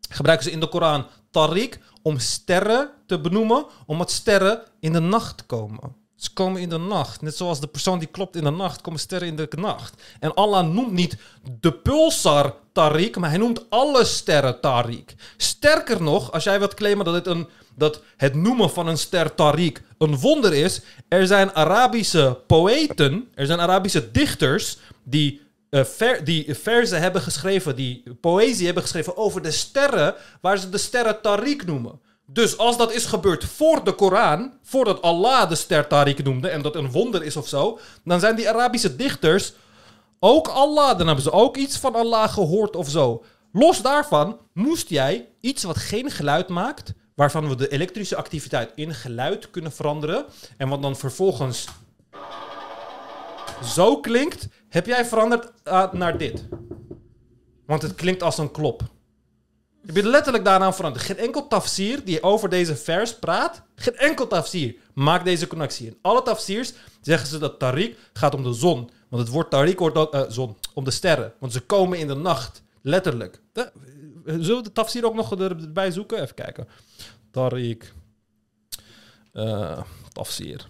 gebruiken 0.09 0.45
ze 0.45 0.51
in 0.51 0.59
de 0.59 0.67
Koran 0.69 1.05
Tariq 1.27 1.79
om 2.01 2.19
sterren 2.19 2.89
te 3.05 3.19
benoemen, 3.19 3.65
omdat 3.85 4.11
sterren 4.11 4.61
in 4.79 4.93
de 4.93 4.99
nacht 4.99 5.45
komen. 5.45 5.95
Ze 6.19 6.33
komen 6.33 6.61
in 6.61 6.69
de 6.69 6.77
nacht. 6.77 7.21
Net 7.21 7.35
zoals 7.35 7.59
de 7.59 7.67
persoon 7.67 7.99
die 7.99 8.07
klopt 8.07 8.35
in 8.35 8.43
de 8.43 8.49
nacht, 8.49 8.81
komen 8.81 8.99
sterren 8.99 9.27
in 9.27 9.35
de 9.35 9.47
nacht. 9.57 10.01
En 10.19 10.33
Allah 10.33 10.67
noemt 10.67 10.91
niet 10.91 11.17
de 11.59 11.73
pulsar 11.73 12.55
Tariq, 12.67 13.19
maar 13.19 13.29
hij 13.29 13.37
noemt 13.37 13.69
alle 13.69 14.05
sterren 14.05 14.55
Tariq. 14.55 15.15
Sterker 15.37 16.01
nog, 16.01 16.31
als 16.31 16.43
jij 16.43 16.59
wilt 16.59 16.73
claimen 16.73 17.05
dat 17.05 17.13
het, 17.13 17.27
een, 17.27 17.47
dat 17.75 18.01
het 18.17 18.35
noemen 18.35 18.69
van 18.69 18.87
een 18.87 18.97
ster 18.97 19.31
Tariq 19.31 19.81
een 19.97 20.17
wonder 20.17 20.53
is, 20.53 20.81
er 21.07 21.27
zijn 21.27 21.53
Arabische 21.53 22.37
poëten, 22.47 23.27
er 23.35 23.45
zijn 23.45 23.59
Arabische 23.59 24.11
dichters 24.11 24.77
die 25.03 25.41
eh, 25.69 25.83
ver, 25.83 26.23
die 26.23 26.55
verzen 26.55 27.01
hebben 27.01 27.21
geschreven, 27.21 27.75
die 27.75 28.03
poëzie 28.21 28.65
hebben 28.65 28.83
geschreven 28.83 29.17
over 29.17 29.41
de 29.41 29.51
sterren, 29.51 30.15
waar 30.41 30.57
ze 30.57 30.69
de 30.69 30.77
sterren 30.77 31.17
Tariq 31.17 31.65
noemen. 31.65 31.99
Dus 32.31 32.57
als 32.57 32.77
dat 32.77 32.93
is 32.93 33.05
gebeurd 33.05 33.45
voor 33.45 33.83
de 33.83 33.93
Koran, 33.93 34.53
voordat 34.63 35.01
Allah 35.01 35.49
de 35.49 35.55
ster 35.55 35.83
Tariq 35.83 36.23
noemde 36.23 36.49
en 36.49 36.61
dat 36.61 36.75
een 36.75 36.91
wonder 36.91 37.23
is 37.23 37.35
of 37.35 37.47
zo, 37.47 37.79
dan 38.03 38.19
zijn 38.19 38.35
die 38.35 38.49
Arabische 38.49 38.95
dichters 38.95 39.53
ook 40.19 40.47
Allah. 40.47 40.97
Dan 40.97 41.05
hebben 41.07 41.23
ze 41.23 41.31
ook 41.31 41.57
iets 41.57 41.77
van 41.77 41.95
Allah 41.95 42.33
gehoord 42.33 42.75
of 42.75 42.89
zo. 42.89 43.23
Los 43.51 43.81
daarvan 43.81 44.37
moest 44.53 44.89
jij 44.89 45.27
iets 45.41 45.63
wat 45.63 45.77
geen 45.77 46.11
geluid 46.11 46.49
maakt, 46.49 46.93
waarvan 47.15 47.49
we 47.49 47.55
de 47.55 47.69
elektrische 47.69 48.15
activiteit 48.15 48.71
in 48.75 48.93
geluid 48.93 49.51
kunnen 49.51 49.71
veranderen, 49.71 50.25
en 50.57 50.69
wat 50.69 50.81
dan 50.81 50.95
vervolgens 50.95 51.67
zo 53.63 53.99
klinkt, 53.99 54.47
heb 54.69 54.85
jij 54.85 55.05
veranderd 55.05 55.51
eh, 55.63 55.91
naar 55.91 56.17
dit. 56.17 56.47
Want 57.65 57.81
het 57.81 57.95
klinkt 57.95 58.23
als 58.23 58.37
een 58.37 58.51
klop. 58.51 58.81
Je 59.81 60.03
letterlijk 60.03 60.45
daaraan 60.45 60.75
veranderd. 60.75 61.05
Geen 61.05 61.17
enkel 61.17 61.47
tafsir 61.47 62.03
die 62.03 62.23
over 62.23 62.49
deze 62.49 62.75
vers 62.75 63.15
praat, 63.15 63.61
geen 63.75 63.95
enkel 63.97 64.27
tafsir 64.27 64.75
maakt 64.93 65.25
deze 65.25 65.47
connectie. 65.47 65.87
In 65.87 65.97
alle 66.01 66.21
tafsirs 66.23 66.73
zeggen 67.01 67.27
ze 67.27 67.37
dat 67.37 67.53
tariq 67.53 67.95
gaat 68.13 68.33
om 68.35 68.43
de 68.43 68.53
zon. 68.53 68.89
Want 69.09 69.23
het 69.23 69.31
woord 69.31 69.47
tariq 69.55 69.75
wordt 69.75 69.97
ook, 69.97 70.13
eh, 70.13 70.21
zon, 70.27 70.57
om 70.73 70.83
de 70.83 70.91
sterren. 70.91 71.33
Want 71.39 71.53
ze 71.53 71.59
komen 71.59 71.97
in 71.99 72.07
de 72.07 72.15
nacht. 72.15 72.61
Letterlijk. 72.81 73.41
Eh, 73.53 73.63
Zullen 74.25 74.55
we 74.57 74.61
de 74.63 74.71
tafsir 74.71 75.05
ook 75.05 75.13
nog 75.15 75.31
er- 75.31 75.41
erbij 75.61 75.91
zoeken? 75.91 76.21
Even 76.21 76.35
kijken. 76.35 76.67
Tariq. 77.31 77.85
Eh 79.33 79.81
tafsir. 80.13 80.67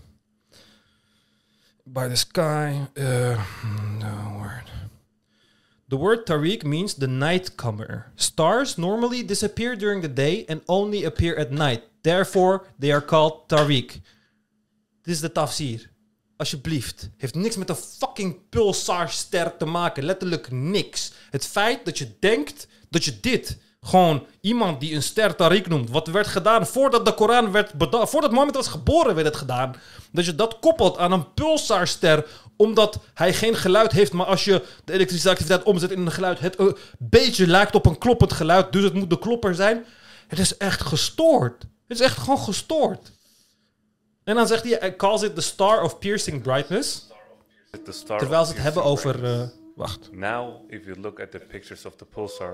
By 1.83 2.07
the 2.07 2.15
sky. 2.15 2.73
Uh, 2.93 3.43
no 3.99 4.37
word. 4.37 4.69
The 5.89 5.97
word 5.97 6.27
Tariq 6.27 6.63
means 6.63 6.93
the 6.93 7.07
night 7.07 7.55
comer. 7.55 8.11
Stars 8.15 8.77
normally 8.77 9.25
disappear 9.25 9.75
during 9.75 10.01
the 10.01 10.13
day 10.13 10.45
and 10.47 10.61
only 10.67 11.03
appear 11.03 11.35
at 11.35 11.51
night. 11.51 11.81
Therefore, 12.03 12.67
they 12.77 12.91
are 12.91 13.05
called 13.05 13.47
Tariq. 13.47 14.01
Dit 15.01 15.13
is 15.13 15.19
de 15.19 15.31
tafsir. 15.31 15.89
Alsjeblieft. 16.37 17.09
Heeft 17.17 17.35
niks 17.35 17.57
met 17.57 17.69
een 17.69 17.75
fucking 17.75 18.49
pulsarster 18.49 19.57
te 19.57 19.65
maken. 19.65 20.03
Letterlijk 20.03 20.51
niks. 20.51 21.11
Het 21.29 21.45
feit 21.45 21.85
dat 21.85 21.97
je 21.97 22.17
denkt 22.19 22.67
dat 22.89 23.05
je 23.05 23.19
dit... 23.19 23.57
Gewoon 23.81 24.25
iemand 24.41 24.79
die 24.79 24.95
een 24.95 25.03
ster 25.03 25.33
Tariq 25.33 25.67
noemt. 25.67 25.89
Wat 25.89 26.07
werd 26.07 26.27
gedaan 26.27 26.67
voordat 26.67 27.05
de 27.05 27.13
Koran 27.13 27.51
werd 27.51 27.73
bedacht. 27.73 28.09
Voordat 28.09 28.31
Mohammed 28.31 28.55
was 28.55 28.67
geboren 28.67 29.15
werd 29.15 29.27
het 29.27 29.35
gedaan. 29.35 29.75
Dat 30.11 30.25
je 30.25 30.35
dat 30.35 30.59
koppelt 30.59 30.97
aan 30.97 31.11
een 31.11 31.33
pulsarster. 31.33 32.27
Omdat 32.57 32.99
hij 33.13 33.33
geen 33.33 33.55
geluid 33.55 33.91
heeft. 33.91 34.11
Maar 34.13 34.25
als 34.25 34.45
je 34.45 34.65
de 34.85 34.93
elektrische 34.93 35.29
activiteit 35.29 35.63
omzet 35.63 35.91
in 35.91 35.99
een 35.99 36.11
geluid. 36.11 36.39
Het 36.39 36.59
een 36.59 36.77
beetje 36.97 37.47
lijkt 37.47 37.75
op 37.75 37.85
een 37.85 37.97
kloppend 37.97 38.33
geluid. 38.33 38.71
Dus 38.71 38.83
het 38.83 38.93
moet 38.93 39.09
de 39.09 39.19
klopper 39.19 39.55
zijn. 39.55 39.85
Het 40.27 40.39
is 40.39 40.57
echt 40.57 40.81
gestoord. 40.81 41.61
Het 41.87 41.99
is 41.99 42.05
echt 42.05 42.17
gewoon 42.17 42.39
gestoord. 42.39 43.11
En 44.23 44.35
dan 44.35 44.47
zegt 44.47 44.63
hij, 44.63 44.77
hij 44.79 44.95
calls 44.95 45.21
it 45.21 45.35
the 45.35 45.41
star 45.41 45.81
of 45.83 45.99
piercing 45.99 46.41
brightness. 46.41 47.07
Terwijl 48.05 48.45
ze 48.45 48.53
het 48.53 48.61
hebben 48.61 48.83
over... 48.83 49.25
eh, 49.25 49.47
wacht. 49.75 50.11
Now, 50.11 50.71
if 50.71 50.85
you 50.85 50.99
look 50.99 51.19
at 51.19 51.31
the 51.31 51.39
pictures 51.39 51.85
of 51.85 51.95
the 51.95 52.05
pulsar, 52.05 52.53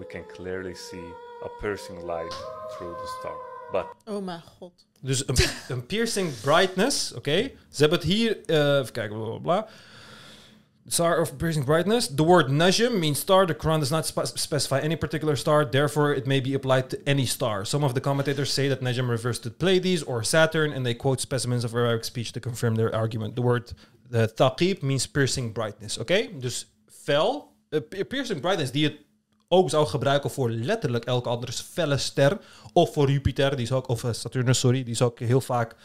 we 0.00 0.06
can 0.06 0.24
clearly 0.36 0.74
see 0.74 1.04
a 1.44 1.48
piercing 1.60 1.98
light 2.06 2.34
through 2.76 2.94
the 2.96 3.06
star. 3.18 3.36
But 3.72 3.86
Oh 4.06 4.22
mijn 4.24 4.42
god. 4.58 4.72
Dus 5.00 5.28
een, 5.28 5.36
een 5.68 5.86
piercing 5.86 6.40
brightness, 6.40 7.12
oké. 7.14 7.50
Ze 7.68 7.80
hebben 7.80 7.98
het 7.98 8.08
hier... 8.08 8.44
eh, 8.46 8.78
even 8.78 8.92
kijken, 8.92 9.16
bla 9.16 9.26
bla 9.28 9.38
bla. 9.38 9.68
Star 10.86 11.20
of 11.20 11.36
piercing 11.36 11.64
brightness. 11.64 12.08
The 12.14 12.24
word 12.24 12.48
najm 12.48 12.98
means 12.98 13.18
star. 13.20 13.46
The 13.46 13.54
Quran 13.54 13.78
does 13.78 13.90
not 13.90 14.06
spe- 14.06 14.26
specify 14.38 14.80
any 14.80 14.96
particular 14.96 15.36
star. 15.36 15.70
Therefore, 15.70 16.14
it 16.16 16.26
may 16.26 16.40
be 16.40 16.54
applied 16.54 16.88
to 16.90 16.96
any 17.06 17.26
star. 17.26 17.64
Some 17.64 17.84
of 17.84 17.92
the 17.94 18.00
commentators 18.00 18.52
say 18.52 18.68
that 18.68 18.80
najm 18.80 19.08
refers 19.08 19.38
to 19.40 19.50
Pleiades 19.50 20.02
or 20.02 20.24
Saturn, 20.24 20.72
and 20.72 20.84
they 20.84 20.94
quote 20.96 21.20
specimens 21.20 21.64
of 21.64 21.74
Arabic 21.74 22.04
speech 22.04 22.32
to 22.32 22.40
confirm 22.40 22.74
their 22.76 22.92
argument. 22.94 23.34
The 23.34 23.42
word 23.42 23.72
uh, 24.12 24.26
thaqib 24.34 24.82
means 24.82 25.06
piercing 25.06 25.52
brightness, 25.52 25.98
Okay, 25.98 26.30
Dus 26.38 26.66
fel, 27.04 27.52
pi- 27.70 28.02
piercing 28.04 28.40
brightness, 28.40 28.70
die 28.72 28.84
het 28.84 28.96
ook 29.52 29.70
zou 29.70 29.86
gebruiken 29.86 30.30
voor 30.30 30.50
letterlijk 30.50 31.04
elke 31.04 31.28
andere 31.28 31.52
felle 31.52 31.96
ster. 31.96 32.38
Of 32.72 32.92
voor 32.92 33.10
Jupiter, 33.10 33.50
die 33.50 33.64
is 33.64 33.72
ook, 33.72 33.88
of 33.88 34.04
eh, 34.04 34.12
Saturnus, 34.12 34.58
sorry, 34.58 34.82
die 34.82 34.92
is 34.92 35.02
ook 35.02 35.18
heel 35.18 35.40
vaak, 35.40 35.76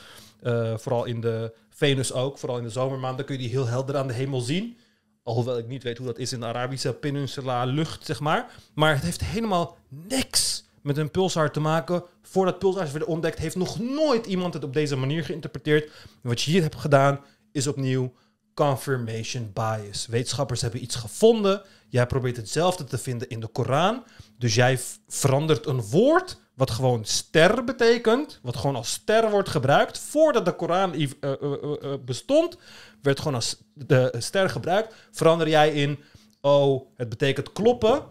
eh, 0.41 0.77
vooral 0.77 1.05
in 1.05 1.21
de 1.21 1.53
Venus 1.69 2.13
ook, 2.13 2.37
vooral 2.37 2.57
in 2.57 2.63
de 2.63 2.69
zomermaanden, 2.69 3.25
kun 3.25 3.35
je 3.35 3.41
die 3.41 3.49
heel 3.49 3.67
helder 3.67 3.97
aan 3.97 4.07
de 4.07 4.13
hemel 4.13 4.41
zien. 4.41 4.77
Alhoewel 5.23 5.57
ik 5.57 5.67
niet 5.67 5.83
weet 5.83 5.97
hoe 5.97 6.07
dat 6.07 6.17
is 6.17 6.33
in 6.33 6.39
de 6.39 6.45
Arabische 6.45 6.93
peninsula 6.93 7.63
lucht, 7.63 8.05
zeg 8.05 8.19
maar. 8.19 8.51
Maar 8.73 8.93
het 8.93 9.03
heeft 9.03 9.23
helemaal 9.23 9.77
niks 9.89 10.63
met 10.81 10.97
een 10.97 11.11
pulsar 11.11 11.51
te 11.51 11.59
maken. 11.59 12.03
Voordat 12.21 12.59
pulsars 12.59 12.91
werden 12.91 13.09
ontdekt, 13.09 13.39
heeft 13.39 13.55
nog 13.55 13.79
nooit 13.79 14.25
iemand 14.25 14.53
het 14.53 14.63
op 14.63 14.73
deze 14.73 14.95
manier 14.95 15.23
geïnterpreteerd. 15.23 15.91
Wat 16.21 16.41
je 16.41 16.51
hier 16.51 16.61
hebt 16.61 16.75
gedaan, 16.75 17.19
is 17.51 17.67
opnieuw 17.67 18.13
confirmation 18.53 19.51
bias. 19.53 20.05
Wetenschappers 20.05 20.61
hebben 20.61 20.83
iets 20.83 20.95
gevonden. 20.95 21.61
Jij 21.95 22.05
probeert 22.05 22.37
hetzelfde 22.37 22.83
te 22.83 22.97
vinden 22.97 23.29
in 23.29 23.39
de 23.39 23.47
Koran. 23.47 24.03
Dus 24.37 24.55
jij 24.55 24.79
verandert 25.07 25.65
een 25.65 25.81
woord 25.81 26.37
wat 26.53 26.71
gewoon 26.71 27.05
ster 27.05 27.63
betekent, 27.63 28.39
wat 28.41 28.57
gewoon 28.57 28.75
als 28.75 28.91
ster 28.91 29.29
wordt 29.29 29.49
gebruikt. 29.49 29.99
Voordat 29.99 30.45
de 30.45 30.55
Koran 30.55 30.93
eh, 30.93 31.09
eh, 31.21 31.31
eh, 31.31 31.99
bestond, 32.05 32.57
werd 33.01 33.19
gewoon 33.19 33.33
als 33.33 33.57
de 33.73 34.15
ster 34.17 34.49
gebruikt. 34.49 34.95
Verander 35.11 35.49
jij 35.49 35.71
in, 35.71 35.99
oh, 36.41 36.87
het 36.95 37.09
betekent 37.09 37.51
kloppen. 37.51 38.03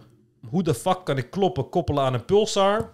Hoe 0.48 0.62
de 0.62 0.74
fuck 0.74 1.04
kan 1.04 1.16
ik 1.16 1.30
kloppen 1.30 1.68
koppelen 1.68 2.02
aan 2.04 2.14
een 2.14 2.24
pulsar? 2.24 2.92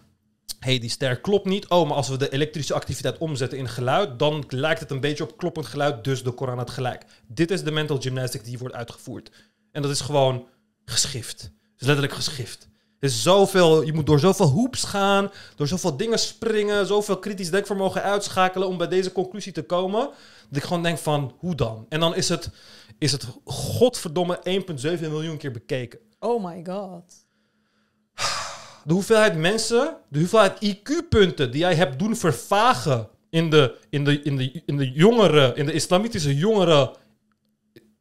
hey, 0.61 0.79
die 0.79 0.91
ster 0.91 1.21
klopt 1.21 1.47
niet. 1.47 1.69
Oh, 1.69 1.89
maar 1.89 1.97
als 1.97 2.09
we 2.09 2.17
de 2.17 2.33
elektrische 2.33 2.75
activiteit 2.75 3.19
omzetten 3.19 3.59
in 3.59 3.69
geluid, 3.69 4.19
dan 4.19 4.45
lijkt 4.49 4.81
het 4.81 4.91
een 4.91 5.01
beetje 5.01 5.25
op 5.25 5.37
kloppend 5.37 5.67
geluid, 5.67 6.05
dus 6.05 6.23
de 6.23 6.31
Koran 6.31 6.59
had 6.59 6.71
gelijk. 6.71 7.05
Dit 7.27 7.51
is 7.51 7.65
de 7.65 7.71
mental 7.71 8.01
gymnastics 8.01 8.45
die 8.45 8.59
wordt 8.59 8.75
uitgevoerd. 8.75 9.31
En 9.73 9.83
dat 9.83 9.91
is 9.91 10.01
gewoon 10.01 10.47
geschift. 10.91 11.43
Het 11.43 11.81
is 11.81 11.87
letterlijk 11.87 12.15
geschift. 12.15 12.69
Is 13.01 13.23
zoveel, 13.23 13.83
je 13.83 13.93
moet 13.93 14.07
door 14.07 14.19
zoveel 14.19 14.47
hoops 14.47 14.85
gaan, 14.85 15.31
door 15.57 15.67
zoveel 15.67 15.97
dingen 15.97 16.19
springen, 16.19 16.87
zoveel 16.87 17.19
kritisch 17.19 17.51
denkvermogen 17.51 18.03
uitschakelen 18.03 18.69
om 18.69 18.79
bij 18.79 18.89
deze 18.89 19.13
conclusie 19.13 19.53
te 19.53 19.63
komen. 19.63 20.01
Dat 20.49 20.57
ik 20.57 20.63
gewoon 20.63 20.83
denk 20.83 20.99
van, 20.99 21.35
hoe 21.39 21.55
dan? 21.55 21.87
En 21.89 22.01
dan 22.01 22.15
is 22.15 22.29
het, 22.29 22.51
is 22.99 23.13
het 23.13 23.27
godverdomme 23.45 24.63
1,7 24.97 25.01
miljoen 25.01 25.37
keer 25.37 25.53
bekeken 25.53 25.99
Oh 26.21 26.45
my 26.45 26.65
god. 26.65 27.27
de 28.85 28.93
hoeveelheid 28.93 29.37
mensen, 29.37 29.97
de 30.09 30.19
hoeveelheid 30.19 30.65
IQ-punten 30.65 31.51
die 31.51 31.61
jij 31.61 31.75
hebt 31.75 31.99
doen 31.99 32.17
vervagen 32.17 33.09
in 33.31 33.51
de, 33.51 33.79
in 33.91 34.05
de, 34.05 34.23
in 34.23 34.37
de, 34.37 34.63
in 34.67 34.77
de 34.77 34.91
jongeren, 34.91 35.57
in 35.57 35.67
de 35.67 35.73
islamitische 35.73 36.37
jongeren, 36.37 36.91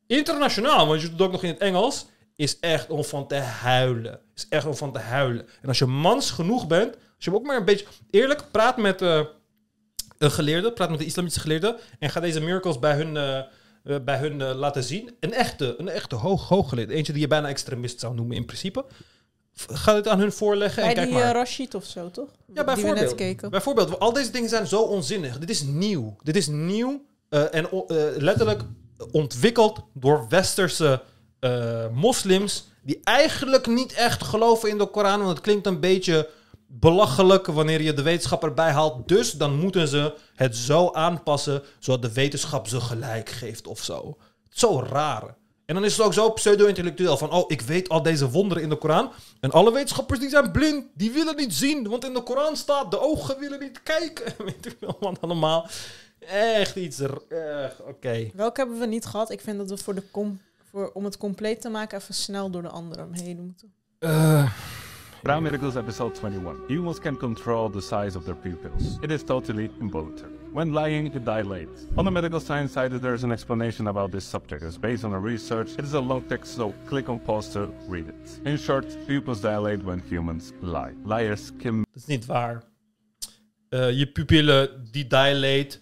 internationaal, 0.08 0.88
want 0.88 1.02
je 1.02 1.10
doet 1.10 1.18
het 1.18 1.28
ook 1.28 1.32
nog 1.32 1.44
in 1.44 1.50
het 1.50 1.60
Engels, 1.60 2.06
is 2.40 2.60
echt 2.60 2.90
om 2.90 3.04
van 3.04 3.28
te 3.28 3.36
huilen. 3.36 4.20
Is 4.36 4.46
echt 4.50 4.66
om 4.66 4.76
van 4.76 4.94
te 4.94 5.00
huilen. 5.00 5.48
En 5.62 5.68
als 5.68 5.80
je 5.80 5.86
mans 5.86 6.32
genoeg 6.32 6.68
bent, 6.68 6.96
als 6.96 7.26
je 7.26 7.34
ook 7.34 7.46
maar 7.46 7.58
een 7.58 7.66
beetje 7.66 7.86
eerlijk 8.10 8.44
praat 8.52 8.78
met 8.78 9.02
eh, 9.02 9.22
een 10.18 10.32
geleerde, 10.32 10.72
praat 10.72 10.90
met 10.90 11.00
de 11.00 11.06
islamitische 11.06 11.42
geleerde 11.42 11.80
en 12.00 12.10
ga 12.10 12.20
deze 12.20 12.40
miracles 12.40 12.80
bij 12.80 12.96
hun, 12.96 13.18
eh, 13.18 13.38
eh, 13.38 13.46
bij 14.04 14.18
hun 14.18 14.44
laten 14.44 14.84
zien. 14.84 15.16
Een 15.20 15.34
echte, 15.34 15.76
een 15.78 15.88
echte 15.88 16.16
hoog, 16.16 16.48
hooggeleerde, 16.48 16.94
eentje 16.94 17.14
die 17.14 17.22
je 17.22 17.28
bijna 17.28 17.48
extremist 17.48 18.00
zou 18.00 18.16
noemen 18.16 18.36
in 18.36 18.46
principe. 18.46 18.86
Ga 19.54 19.94
dit 19.94 20.08
aan 20.08 20.20
hun 20.20 20.32
voorleggen 20.32 20.82
en 20.82 20.88
Bij 20.88 20.96
kijk 20.96 21.08
die 21.08 21.18
maar. 21.18 21.34
Rashid 21.34 21.76
of 21.76 21.86
zo, 21.86 22.12
toch? 22.12 22.30
Ja, 22.54 22.64
bijvoorbeeld. 22.64 23.20
net. 23.20 23.50
Bijvoorbeeld, 23.50 24.00
al 24.00 24.14
deze 24.14 24.32
dingen 24.32 24.50
zijn 24.50 24.68
zo 24.68 24.82
onzinnig. 24.82 25.38
Dit 25.38 25.50
is 25.50 25.62
nieuw. 25.62 26.16
Dit 26.24 26.36
is 26.36 26.48
nieuw 26.48 27.06
en 27.30 27.70
letterlijk 28.18 28.62
ontwikkeld 29.12 29.80
door 29.94 30.26
westerse 30.30 31.02
eh, 31.40 31.88
moslims 31.94 32.68
die 32.82 33.00
eigenlijk 33.04 33.68
niet 33.68 33.94
echt 33.94 34.24
geloven 34.24 34.70
in 34.70 34.78
de 34.78 34.86
Koran, 34.86 35.20
want 35.20 35.30
het 35.30 35.42
klinkt 35.42 35.66
een 35.66 35.80
beetje 35.80 36.30
belachelijk 36.68 37.46
wanneer 37.46 37.82
je 37.82 37.94
de 37.94 38.02
wetenschap 38.02 38.44
erbij 38.44 38.72
haalt. 38.72 39.08
Dus 39.08 39.32
dan 39.32 39.60
moeten 39.60 39.88
ze 39.88 40.14
het 40.36 40.56
zo 40.56 40.92
aanpassen 40.92 41.64
zodat 41.80 42.02
de 42.02 42.14
wetenschap 42.14 42.68
ze 42.68 42.82
gelijk 42.82 43.30
geeft 43.30 43.68
of 43.68 43.84
zo. 43.84 44.18
Zo 44.50 44.84
raar. 44.90 45.38
En 45.66 45.76
dan 45.76 45.84
is 45.84 45.98
het 45.98 46.06
ook 46.06 46.14
zo 46.14 46.32
pseudo-intellectueel 46.32 47.18
van, 47.18 47.32
oh, 47.32 47.44
ik 47.48 47.62
weet 47.62 47.90
al 47.90 48.02
deze 48.02 48.30
wonderen 48.30 48.64
in 48.64 48.70
de 48.70 48.76
Koran. 48.76 49.12
En 49.40 49.52
alle 49.52 49.72
wetenschappers 49.72 50.20
die 50.20 50.30
zijn 50.30 50.52
blind, 50.52 50.86
die 50.94 51.12
willen 51.12 51.36
niet 51.36 51.54
zien. 51.54 51.90
Want 51.90 52.06
in 52.06 52.14
de 52.14 52.24
Koran 52.24 52.56
staat, 52.56 52.92
de 52.92 53.00
ogen 53.00 53.40
willen 53.40 53.60
niet 53.60 53.84
kijken. 53.84 54.34
Weet 54.46 54.66
ik 54.66 54.76
wel, 54.80 54.98
man, 55.00 55.18
allemaal. 55.22 55.68
Echt 56.20 56.76
iets, 56.76 57.00
echt, 57.00 57.82
oké. 57.82 58.30
Welke 58.34 58.60
hebben 58.60 58.80
we 58.80 58.86
niet 58.86 59.06
gehad? 59.06 59.32
Ik 59.32 59.42
vind 59.42 59.58
dat 59.58 59.70
we 59.70 59.78
voor 59.78 59.96
de 59.96 60.04
com 60.12 60.40
voor, 60.70 60.92
om 60.92 61.04
het 61.04 61.18
compleet 61.18 61.62
te 61.62 61.70
maken 61.70 61.98
even 61.98 62.14
snel 62.14 62.50
door 62.50 62.62
de 62.62 62.70
andere 62.70 63.08
heen 63.12 63.46
moeten. 63.46 63.74
Eh, 64.00 64.52
Brown 65.22 65.42
Miracles 65.44 65.76
episode 65.76 66.16
21. 66.16 66.68
Humans 66.68 67.00
can 67.00 67.18
control 67.18 67.70
the 67.70 67.82
size 67.82 68.18
of 68.18 68.24
their 68.24 68.36
pupils. 68.36 68.98
It 69.02 69.12
is 69.12 69.24
totally 69.24 69.70
involuntary. 69.80 70.32
When 70.54 70.72
lying, 70.72 71.14
it 71.14 71.26
dilates. 71.26 71.88
On 71.96 72.06
the 72.06 72.12
medical 72.12 72.40
science 72.40 72.72
site, 72.72 73.00
there 73.02 73.14
is 73.14 73.24
an 73.24 73.32
explanation 73.32 73.88
about 73.88 74.12
this 74.12 74.30
subject. 74.30 74.64
It's 74.64 74.80
based 74.80 75.04
on 75.04 75.14
a 75.14 75.20
research. 75.20 75.78
It 75.78 75.86
is 75.86 75.94
a 75.94 76.00
long 76.00 76.28
text, 76.28 76.56
so 76.56 76.74
click 76.86 77.10
on 77.10 77.20
pause 77.20 77.52
to 77.52 77.70
read 77.88 78.08
it. 78.08 78.40
In 78.44 78.58
short, 78.58 78.86
pupils 79.06 79.42
dilate 79.42 79.84
when 79.84 80.02
humans 80.10 80.52
lie. 80.62 80.94
Liars 81.04 81.52
can 81.58 81.78
dat 81.78 82.02
is 82.02 82.06
niet 82.06 82.26
waar. 82.26 82.64
Eh, 83.70 83.92
je 83.92 84.12
pupillen, 84.12 84.88
die 84.92 85.08
dilate 85.08 85.80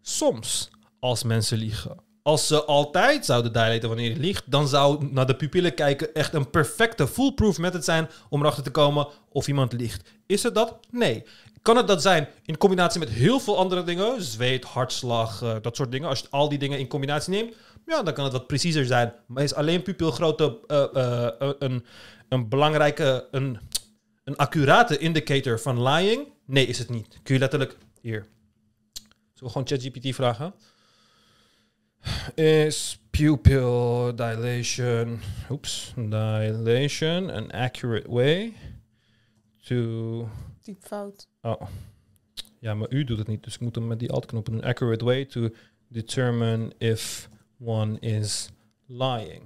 soms 0.00 0.70
als 0.98 1.22
mensen 1.22 1.58
liegen. 1.58 1.96
Als 2.22 2.46
ze 2.46 2.64
altijd 2.64 3.24
zouden 3.24 3.52
dilaten 3.52 3.88
wanneer 3.88 4.10
je 4.10 4.16
liegt, 4.16 4.50
dan 4.50 4.68
zou 4.68 5.08
naar 5.10 5.26
de 5.26 5.36
pupillen 5.36 5.74
kijken 5.74 6.14
echt 6.14 6.34
een 6.34 6.50
perfecte 6.50 7.06
foolproof 7.06 7.58
method 7.58 7.84
zijn 7.84 8.08
om 8.28 8.40
erachter 8.40 8.62
te 8.62 8.70
komen 8.70 9.06
of 9.28 9.48
iemand 9.48 9.72
liegt. 9.72 10.10
Is 10.26 10.42
het 10.42 10.54
dat? 10.54 10.78
Nee. 10.90 11.24
Kan 11.62 11.76
het 11.76 11.86
dat 11.86 12.02
zijn 12.02 12.28
in 12.44 12.56
combinatie 12.56 13.00
met 13.00 13.08
heel 13.08 13.40
veel 13.40 13.58
andere 13.58 13.84
dingen? 13.84 14.22
Zweet, 14.22 14.64
hartslag, 14.64 15.42
eh, 15.42 15.56
dat 15.62 15.76
soort 15.76 15.92
dingen. 15.92 16.08
Als 16.08 16.20
je 16.20 16.26
al 16.30 16.48
die 16.48 16.58
dingen 16.58 16.78
in 16.78 16.88
combinatie 16.88 17.32
neemt, 17.32 17.54
ja, 17.86 18.02
dan 18.02 18.14
kan 18.14 18.24
het 18.24 18.32
wat 18.32 18.46
preciezer 18.46 18.86
zijn. 18.86 19.12
Maar 19.26 19.42
is 19.42 19.54
alleen 19.54 19.82
pupilgrootte 19.82 20.58
eh, 20.66 20.84
eh, 20.94 21.52
een, 21.58 21.84
een 22.28 22.48
belangrijke, 22.48 23.28
een, 23.30 23.58
een 24.24 24.36
accurate 24.36 24.98
indicator 24.98 25.60
van 25.60 25.82
lying? 25.82 26.28
Nee, 26.46 26.66
is 26.66 26.78
het 26.78 26.88
niet. 26.88 27.18
Kun 27.22 27.34
je 27.34 27.40
letterlijk 27.40 27.76
hier. 28.00 28.26
Zullen 28.92 29.12
we 29.38 29.48
gewoon 29.48 29.66
ChatGPT 29.66 30.14
vragen? 30.14 30.54
Is 32.34 32.98
pupil 33.10 34.12
dilation, 34.14 35.20
oops, 35.50 35.92
dilation 35.96 37.30
an 37.30 37.50
accurate 37.50 38.08
way 38.08 38.52
to 39.66 40.28
Typfout. 40.62 41.26
Oh. 41.42 41.62
Ja, 42.58 42.74
maar 42.74 42.90
u 42.90 43.04
doet 43.04 43.18
het 43.18 43.26
niet, 43.26 43.44
dus 43.44 43.54
ik 43.54 43.60
moet 43.60 43.74
hem 43.74 43.86
met 43.86 43.98
die 43.98 44.10
alt-knop 44.10 44.46
doen. 44.46 44.62
Accurate 44.62 45.04
way 45.04 45.24
to 45.24 45.48
determine 45.88 46.72
if 46.78 47.28
one 47.58 47.98
is 48.00 48.50
lying. 48.86 49.42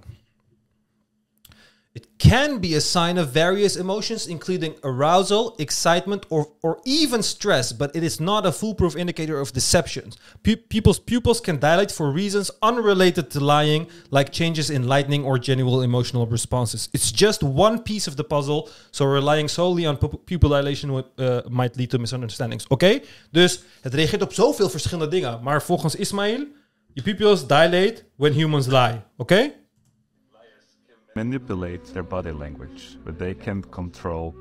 It 1.97 2.19
can 2.19 2.59
be 2.59 2.75
a 2.75 2.81
sign 2.81 3.17
of 3.17 3.31
various 3.31 3.75
emotions, 3.77 4.27
including 4.27 4.75
arousal, 4.85 5.57
excitement, 5.59 6.27
or, 6.29 6.47
or 6.63 6.79
even 6.85 7.23
stress, 7.23 7.73
but 7.73 7.97
it 7.97 8.03
is 8.03 8.21
not 8.21 8.45
a 8.45 8.53
foolproof 8.53 8.97
indicator 8.97 9.41
of 9.41 9.53
deception. 9.53 10.13
People's 10.43 10.99
pupils 10.99 11.41
can 11.41 11.59
dilate 11.59 11.91
for 11.91 12.11
reasons 12.11 12.51
unrelated 12.61 13.31
to 13.31 13.41
lying, 13.41 13.87
like 14.11 14.31
changes 14.31 14.69
in 14.69 14.87
lightning 14.87 15.25
or 15.25 15.39
genuine 15.39 15.85
emotional 15.85 16.27
responses. 16.27 16.91
It's 16.93 17.11
just 17.11 17.43
one 17.43 17.83
piece 17.83 18.07
of 18.11 18.17
the 18.17 18.25
puzzle, 18.25 18.69
so 18.91 19.07
relying 19.07 19.49
solely 19.49 19.87
on 19.87 19.97
pu- 19.97 20.21
pupil 20.27 20.51
dilation 20.51 20.93
would, 20.93 21.07
uh, 21.17 21.41
might 21.49 21.77
lead 21.77 21.91
to 21.91 21.99
misunderstandings. 21.99 22.67
Oké? 22.69 23.01
Dus 23.31 23.61
het 23.81 23.95
reageert 23.95 24.23
op 24.23 24.33
zoveel 24.33 24.69
verschillende 24.69 25.11
dingen. 25.11 25.43
Maar 25.43 25.63
volgens 25.63 25.95
Ismail, 25.95 26.47
je 26.93 27.03
pupils 27.03 27.47
dilate 27.47 28.05
when 28.17 28.33
humans 28.33 28.67
lie. 28.67 29.01
Oké? 29.17 29.53
Manipulate 31.17 31.85
their 31.95 32.03
body 32.03 32.31
language, 32.31 32.99
but 33.05 33.19
they 33.19 33.33
can't 33.33 33.69
control 33.71 34.35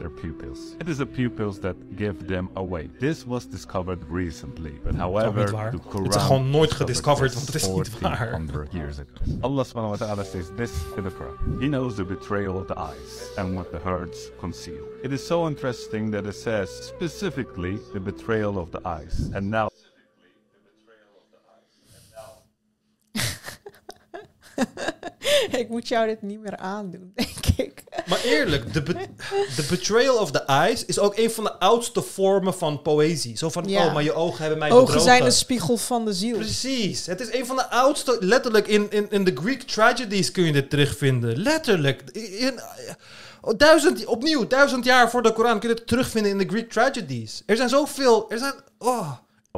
their 0.00 0.10
pupils. 0.10 0.74
It 0.80 0.88
is 0.88 0.98
the 0.98 1.06
pupils 1.06 1.60
that 1.60 1.76
give 1.96 2.26
them 2.26 2.50
away. 2.56 2.90
This 2.98 3.24
was 3.26 3.46
discovered 3.46 4.00
recently, 4.10 4.72
but 4.84 4.94
however, 4.94 5.44
niet 5.44 5.50
waar. 5.50 5.70
the 5.70 5.78
Het 5.78 5.86
is 5.86 5.92
Quran 5.92 6.20
gewoon 6.20 6.50
nooit 6.50 6.72
gediscovered, 6.72 7.34
want 7.34 7.46
het 7.46 7.54
is 7.54 7.66
niet 7.66 8.00
waar. 8.00 8.30
1400 8.30 8.72
years 8.72 8.98
ago. 8.98 9.12
Allah 9.40 9.64
subhanahu 9.64 9.98
wa 9.98 10.06
ta'ala 10.06 10.24
says 10.24 10.50
this 10.56 10.72
in 10.96 11.02
the 11.04 11.10
Quran. 11.10 11.60
He 11.60 11.68
knows 11.68 11.94
the 11.94 12.04
betrayal 12.04 12.58
of 12.58 12.66
the 12.66 12.76
eyes 12.76 13.30
and 13.36 13.54
what 13.54 13.70
the 13.70 13.78
hearts 13.78 14.30
conceal. 14.38 14.84
It 15.02 15.12
is 15.12 15.26
so 15.26 15.46
interesting 15.46 16.10
that 16.10 16.26
it 16.26 16.34
says 16.34 16.68
specifically 16.68 17.78
the 17.92 18.00
betrayal 18.00 18.58
of 18.58 18.70
the 18.70 18.80
eyes. 18.84 19.30
And 19.34 19.50
now 19.50 19.68
ik 25.60 25.68
moet 25.68 25.88
jou 25.88 26.06
dit 26.06 26.22
niet 26.22 26.40
meer 26.40 26.56
aandoen, 26.56 27.12
denk 27.14 27.46
ik. 27.56 27.84
Maar 28.06 28.20
eerlijk, 28.24 28.72
de, 28.72 28.82
be- 28.82 29.06
de 29.56 29.66
betrayal 29.70 30.16
of 30.18 30.30
the 30.30 30.42
eyes 30.44 30.84
is 30.84 30.98
ook 30.98 31.16
een 31.16 31.30
van 31.30 31.44
de 31.44 31.58
oudste 31.58 32.02
vormen 32.02 32.54
van 32.54 32.82
poëzie. 32.82 33.36
Zo 33.36 33.48
van, 33.50 33.64
Ja. 33.68 33.86
oh, 33.86 33.94
maar 33.94 34.02
je 34.02 34.12
ogen 34.12 34.40
hebben 34.40 34.58
mij 34.58 34.70
Ogen 34.70 34.80
bedrogen. 34.84 35.06
zijn 35.10 35.24
een 35.24 35.32
spiegel 35.32 35.76
van 35.76 36.04
de 36.04 36.12
ziel. 36.12 36.36
Precies. 36.36 37.06
Het 37.06 37.20
is 37.20 37.32
een 37.32 37.46
van 37.46 37.56
de 37.56 37.70
oudste, 37.70 38.16
letterlijk 38.20 38.66
in, 38.66 38.86
in, 38.90 39.06
in 39.10 39.24
de 39.24 39.32
Greek 39.34 39.62
tragedies 39.62 40.30
kun 40.30 40.44
je 40.44 40.52
dit 40.52 40.70
terugvinden. 40.70 41.36
Letterlijk. 41.38 42.02
In, 42.12 42.60
Oh, 43.40 43.52
duizend, 43.56 44.04
opnieuw, 44.04 44.46
duizend 44.46 44.84
jaar 44.84 45.10
voor 45.10 45.22
de 45.22 45.32
Koran 45.32 45.58
kun 45.60 45.68
je 45.68 45.74
het 45.74 45.86
terugvinden 45.86 46.30
in 46.32 46.38
de 46.38 46.46
Greek 46.48 46.70
tragedies. 46.70 47.42
Er 47.46 47.56
zijn 47.56 47.68
zoveel, 47.68 48.30
er 48.30 48.38
zijn, 48.38 48.52
oh. 48.78 49.10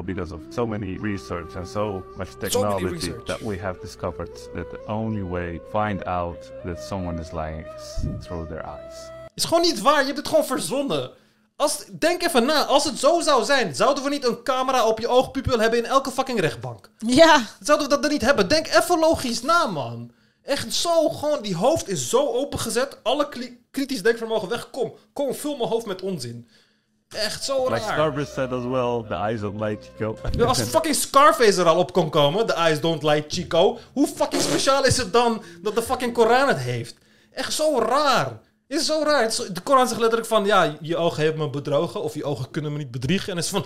Because 0.02 0.34
of 0.34 0.40
so 0.48 0.66
many 0.66 0.98
research 1.00 1.56
and 1.56 1.68
so 1.68 2.02
much 2.16 2.28
technology 2.38 3.12
that 3.24 3.40
we 3.40 3.58
have 3.58 3.80
discovered 3.80 4.30
that 4.54 4.70
the 4.70 4.86
only 4.86 5.22
way 5.22 5.58
to 5.58 5.70
find 5.70 6.04
out 6.04 6.52
that 6.64 6.82
someone 6.82 7.20
is 7.20 7.32
lying 7.32 7.66
is 7.76 8.06
through 8.26 8.48
their 8.48 8.64
eyes. 8.66 9.10
is 9.34 9.44
gewoon 9.44 9.62
niet 9.62 9.80
waar, 9.80 10.00
je 10.00 10.06
hebt 10.06 10.16
het 10.18 10.28
gewoon 10.28 10.44
verzonnen. 10.44 11.10
Als, 11.56 11.84
denk 11.98 12.22
even 12.22 12.44
na, 12.44 12.64
als 12.64 12.84
het 12.84 12.98
zo 12.98 13.20
zou 13.20 13.44
zijn, 13.44 13.74
zouden 13.74 14.04
we 14.04 14.10
niet 14.10 14.26
een 14.26 14.42
camera 14.42 14.86
op 14.86 14.98
je 14.98 15.08
oogpupil 15.08 15.58
hebben 15.58 15.78
in 15.78 15.84
elke 15.84 16.10
fucking 16.10 16.40
rechtbank? 16.40 16.90
Ja, 16.98 17.46
Zouden 17.60 17.88
we 17.88 17.94
dat 17.94 18.04
er 18.04 18.10
niet 18.10 18.20
hebben? 18.22 18.48
Denk 18.48 18.66
even 18.66 18.98
logisch 18.98 19.42
na, 19.42 19.66
man. 19.66 20.10
Echt 20.42 20.74
zo, 20.74 21.08
gewoon, 21.08 21.42
die 21.42 21.56
hoofd 21.56 21.88
is 21.88 22.08
zo 22.08 22.26
opengezet. 22.26 22.98
Alle 23.02 23.28
kritisch 23.70 24.02
denkvermogen 24.02 24.48
weg. 24.48 24.70
Kom, 24.70 24.94
kom, 25.12 25.34
vul 25.34 25.56
mijn 25.56 25.68
hoofd 25.68 25.86
met 25.86 26.02
onzin. 26.02 26.48
Echt 27.08 27.44
zo 27.44 27.68
Like 27.68 27.80
raar. 27.84 27.92
Starburst 27.92 28.32
said 28.32 28.52
as 28.52 28.64
well, 28.64 29.04
the 29.08 29.14
eyes 29.14 29.42
of 29.42 29.54
light 29.54 29.84
Chico. 29.84 30.16
Ja, 30.30 30.44
Als 30.44 30.60
fucking 30.76 30.94
Scarface 30.94 31.60
er 31.60 31.66
al 31.66 31.78
op 31.78 31.92
kon 31.92 32.10
komen, 32.10 32.46
the 32.46 32.54
eyes 32.54 32.80
don't 32.80 33.02
lie 33.02 33.24
Chico. 33.28 33.78
Hoe 33.92 34.06
fucking 34.06 34.42
speciaal 34.42 34.84
is 34.84 34.96
het 34.96 35.12
dan 35.12 35.42
dat 35.62 35.74
de 35.74 35.82
fucking 35.82 36.12
Koran 36.12 36.48
het 36.48 36.58
heeft? 36.58 36.96
Echt 37.32 37.52
zo 37.52 37.78
raar. 37.78 38.40
Is 38.66 38.86
zo 38.86 39.02
raar. 39.04 39.28
De 39.52 39.60
Koran 39.60 39.88
zegt 39.88 40.00
letterlijk 40.00 40.28
van, 40.28 40.44
ja, 40.44 40.76
je 40.80 40.96
ogen 40.96 41.22
hebben 41.22 41.42
me 41.42 41.50
bedrogen 41.50 42.02
of 42.02 42.14
je 42.14 42.24
ogen 42.24 42.50
kunnen 42.50 42.72
me 42.72 42.78
niet 42.78 42.90
bedriegen. 42.90 43.30
En 43.30 43.36
het 43.36 43.44
is 43.44 43.50
van, 43.50 43.64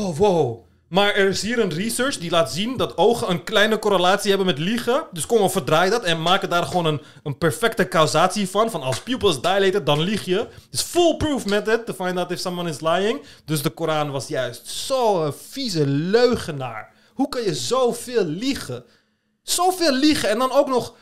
oh 0.00 0.16
wow. 0.16 0.64
Maar 0.88 1.14
er 1.14 1.28
is 1.28 1.42
hier 1.42 1.58
een 1.58 1.72
research 1.72 2.18
die 2.18 2.30
laat 2.30 2.52
zien 2.52 2.76
dat 2.76 2.96
ogen 2.96 3.30
een 3.30 3.44
kleine 3.44 3.78
correlatie 3.78 4.28
hebben 4.28 4.46
met 4.46 4.58
liegen. 4.58 5.06
Dus 5.12 5.26
kom, 5.26 5.42
we 5.42 5.48
verdraai 5.48 5.90
dat 5.90 6.02
en 6.02 6.22
maken 6.22 6.48
daar 6.48 6.64
gewoon 6.64 6.86
een, 6.86 7.00
een 7.22 7.38
perfecte 7.38 7.88
causatie 7.88 8.48
van. 8.48 8.70
Van 8.70 8.82
als 8.82 9.00
pupils 9.00 9.40
dilated, 9.40 9.86
dan 9.86 10.00
lieg 10.00 10.24
je. 10.24 10.46
Dus 10.70 10.82
full 10.82 11.16
proof 11.16 11.46
method 11.46 11.86
to 11.86 11.92
find 11.92 12.18
out 12.18 12.30
if 12.30 12.38
someone 12.38 12.68
is 12.68 12.80
lying. 12.80 13.22
Dus 13.44 13.62
de 13.62 13.70
Koran 13.70 14.10
was 14.10 14.28
juist 14.28 14.68
zo'n 14.68 15.32
vieze 15.32 15.86
leugenaar. 15.86 16.92
Hoe 17.14 17.28
kan 17.28 17.42
je 17.42 17.54
zoveel 17.54 18.24
liegen? 18.24 18.84
Zoveel 19.42 19.92
liegen 19.92 20.28
en 20.28 20.38
dan 20.38 20.52
ook 20.52 20.68
nog... 20.68 20.94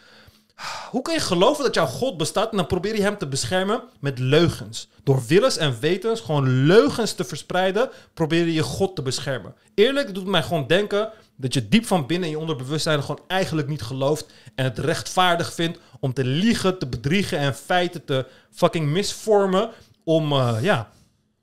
Hoe 0.91 1.03
kan 1.03 1.15
je 1.15 1.21
geloven 1.21 1.65
dat 1.65 1.75
jouw 1.75 1.87
God 1.87 2.17
bestaat 2.17 2.51
en 2.51 2.57
dan 2.57 2.67
probeer 2.67 2.97
je 2.97 3.03
hem 3.03 3.19
te 3.19 3.27
beschermen 3.27 3.83
met 4.01 4.19
leugens? 4.19 4.89
Door 5.03 5.23
willens 5.27 5.57
en 5.57 5.81
wetens 5.81 6.21
gewoon 6.21 6.67
leugens 6.67 7.13
te 7.13 7.25
verspreiden, 7.25 7.91
probeer 8.15 8.45
je 8.45 8.53
je 8.53 8.63
God 8.63 8.97
te 8.97 9.03
beschermen. 9.03 9.55
Eerlijk, 9.75 10.07
het 10.07 10.15
doet 10.15 10.27
mij 10.27 10.43
gewoon 10.43 10.67
denken 10.67 11.11
dat 11.37 11.55
je 11.55 11.69
diep 11.69 11.87
van 11.87 12.07
binnen 12.07 12.29
in 12.29 12.35
je 12.35 12.41
onderbewustzijn 12.41 13.01
gewoon 13.01 13.21
eigenlijk 13.27 13.69
niet 13.69 13.83
gelooft 13.83 14.27
en 14.55 14.65
het 14.65 14.79
rechtvaardig 14.79 15.55
vindt 15.55 15.79
om 16.01 16.13
te 16.13 16.25
liegen, 16.25 16.79
te 16.79 16.87
bedriegen 16.87 17.39
en 17.39 17.55
feiten 17.55 18.05
te 18.05 18.27
fucking 18.51 18.87
misvormen 18.89 19.71
om, 20.05 20.33
eh, 20.33 20.57
ja... 20.61 20.89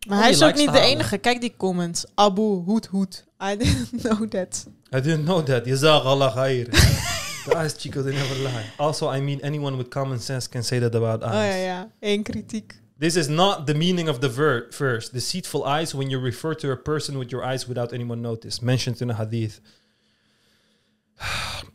maar 0.08 0.18
Om 0.18 0.24
hij 0.24 0.32
is 0.32 0.44
ook 0.44 0.56
niet 0.56 0.72
de 0.72 0.80
enige. 0.80 1.18
Kijk 1.18 1.42
die 1.42 1.54
comments. 1.58 2.06
Abu 2.16 2.42
Hoed 2.42 2.86
Hoed. 2.86 3.26
I 3.44 3.58
didn't 3.58 3.90
know 4.04 4.30
that. 4.30 4.66
I 4.96 5.02
didn't 5.02 5.24
know 5.24 5.46
that. 5.46 5.66
Jazakallah 5.66 6.36
khair. 6.36 6.70
The 6.70 7.20
eyes, 7.56 7.74
Chico, 7.78 8.02
they 8.02 8.14
never 8.14 8.36
lie. 8.44 8.66
Also, 8.78 9.08
I 9.08 9.20
mean, 9.20 9.40
anyone 9.44 9.78
with 9.78 9.90
common 9.90 10.20
sense 10.20 10.48
can 10.48 10.64
say 10.64 10.80
that 10.80 10.96
about 10.96 11.24
oh, 11.24 11.28
eyes. 11.28 11.36
Oh 11.36 11.58
ja, 11.58 11.66
ja. 11.66 11.88
Eén 12.02 12.24
kritiek. 12.24 12.82
This 13.00 13.16
is 13.16 13.28
not 13.28 13.66
the 13.66 13.74
meaning 13.74 14.08
of 14.08 14.20
the 14.20 14.30
ver- 14.30 14.70
verse. 14.72 15.10
Deceitful 15.10 15.64
eyes 15.64 15.96
when 15.96 16.12
you 16.12 16.20
refer 16.20 16.54
to 16.56 16.72
a 16.72 16.78
person 16.78 17.18
with 17.18 17.32
your 17.32 17.44
eyes 17.44 17.68
without 17.68 17.94
anyone 17.94 18.22
notice. 18.22 18.62
Mentioned 18.62 19.02
in 19.02 19.10
a 19.10 19.16
hadith. 19.16 19.60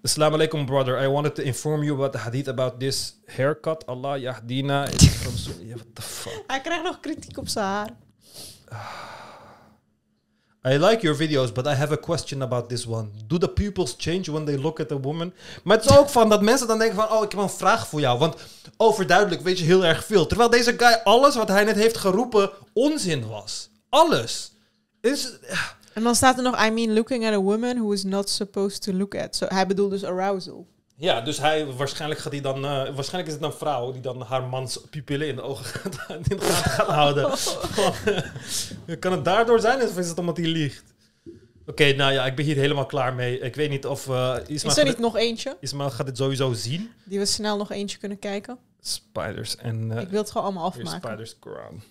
Assalamu 0.05 0.37
alaikum, 0.37 0.67
brother. 0.67 0.97
I 0.97 1.09
wanted 1.09 1.35
to 1.37 1.43
inform 1.43 1.83
you 1.83 1.95
about 1.95 2.13
the 2.13 2.21
hadith 2.21 2.47
about 2.47 2.79
this 2.79 3.15
haircut. 3.29 3.83
Allah 3.89 4.19
yahdina. 4.21 4.89
It's 4.93 5.07
from 5.23 5.67
Yeah, 5.67 5.75
What 5.75 5.97
the 5.97 6.03
fuck? 6.03 6.45
Hij 6.47 6.61
krijgt 6.61 6.83
nog 6.83 7.01
kritiek 7.01 7.39
op 7.39 7.49
zijn 7.49 7.65
haar. 7.65 7.91
I 10.69 10.79
like 10.79 11.03
your 11.03 11.17
videos, 11.17 11.55
but 11.55 11.67
I 11.67 11.75
have 11.75 11.93
a 11.93 11.97
question 11.97 12.43
about 12.43 12.69
this 12.69 12.87
one. 12.87 13.11
Do 13.27 13.39
the 13.39 13.49
pupils 13.49 13.95
change 13.99 14.29
when 14.29 14.45
they 14.45 14.57
look 14.57 14.81
at 14.81 14.93
a 14.93 15.01
woman? 15.01 15.33
Maar 15.65 15.77
het 15.77 15.91
is 15.91 15.97
ook 15.97 16.09
van 16.09 16.29
dat 16.29 16.43
mensen 16.43 16.67
dan 16.67 16.79
denken 16.79 16.97
van... 16.97 17.11
Oh, 17.11 17.25
ik 17.25 17.31
heb 17.31 17.41
een 17.41 17.51
vraag 17.51 17.87
voor 17.87 18.01
jou. 18.01 18.19
Want 18.19 18.35
overduidelijk 18.77 19.43
weet 19.43 19.59
je 19.59 19.65
heel 19.65 19.85
erg 19.85 20.05
veel. 20.05 20.27
Terwijl 20.27 20.51
deze 20.51 20.75
guy 20.77 21.01
alles 21.05 21.37
wat 21.37 21.49
hij 21.49 21.65
net 21.65 21.77
heeft 21.77 21.97
geroepen 21.97 22.51
onzin 22.73 23.29
was. 23.29 23.69
Alles. 23.89 24.53
Is, 25.01 25.39
En 25.93 26.03
dan 26.03 26.15
staat 26.15 26.37
er 26.37 26.43
nog, 26.43 26.67
I 26.67 26.71
mean 26.71 26.95
looking 26.95 27.27
at 27.27 27.33
a 27.33 27.41
woman 27.41 27.77
who 27.77 27.93
is 27.93 28.05
not 28.05 28.31
supposed 28.31 28.83
to 28.83 28.93
look 28.93 29.15
at. 29.15 29.37
So, 29.37 29.47
hij 29.49 29.67
bedoelt 29.67 29.91
dus 29.91 30.05
arousal. 30.05 30.67
Ja, 30.97 31.21
dus 31.21 31.39
hij... 31.39 31.67
Waarschijnlijk 31.67 32.21
gaat 32.21 32.33
hij 32.33 32.41
dan... 32.41 32.65
eh, 32.65 32.95
waarschijnlijk 32.95 33.27
is 33.27 33.33
het 33.33 33.43
een 33.43 33.59
vrouw 33.59 33.93
die 33.93 34.01
dan 34.01 34.23
haar 34.23 34.43
mans 34.43 34.81
pupillen 34.91 35.29
in 35.29 35.37
de 35.37 35.43
ogen 35.43 35.65
gaat, 35.81 36.07
in 36.09 36.37
de 36.37 36.41
gaten 36.41 36.71
gaat 36.71 36.87
houden. 36.87 37.31
kan 39.01 39.13
het 39.13 39.25
daardoor 39.25 39.61
zijn 39.61 39.83
of 39.83 39.99
is 39.99 40.09
het 40.09 40.19
omdat 40.19 40.37
hij 40.37 40.47
liegt? 40.47 40.85
Oké, 41.67 41.93
nou 41.93 42.13
ja, 42.13 42.27
ik 42.27 42.37
ben 42.37 42.45
hier 42.45 42.57
helemaal 42.57 42.87
klaar 42.87 43.15
mee. 43.15 43.39
Ik 43.39 43.55
weet 43.55 43.71
niet 43.71 43.87
of... 43.87 44.09
eh 44.09 44.37
Ismail 44.47 44.75
Is 44.75 44.79
er 44.79 44.85
niet 44.85 44.99
nog 44.99 45.17
eentje? 45.17 45.57
Ismail 45.61 45.91
gaat 45.91 46.07
dit 46.07 46.17
sowieso 46.17 46.53
zien. 46.53 46.91
Die 47.05 47.19
we 47.19 47.27
snel 47.27 47.57
nog 47.57 47.71
eentje 47.71 47.99
kunnen 47.99 48.19
kijken? 48.19 48.59
Spiders 48.81 49.57
en 49.57 49.91
uh, 49.91 50.01
Ik 50.01 50.09
wil 50.09 50.21
het 50.21 50.31
gewoon 50.31 50.47
allemaal 50.47 50.65
afmaken. 50.65 51.09
Spiders 51.09 51.39
Quran. 51.39 51.83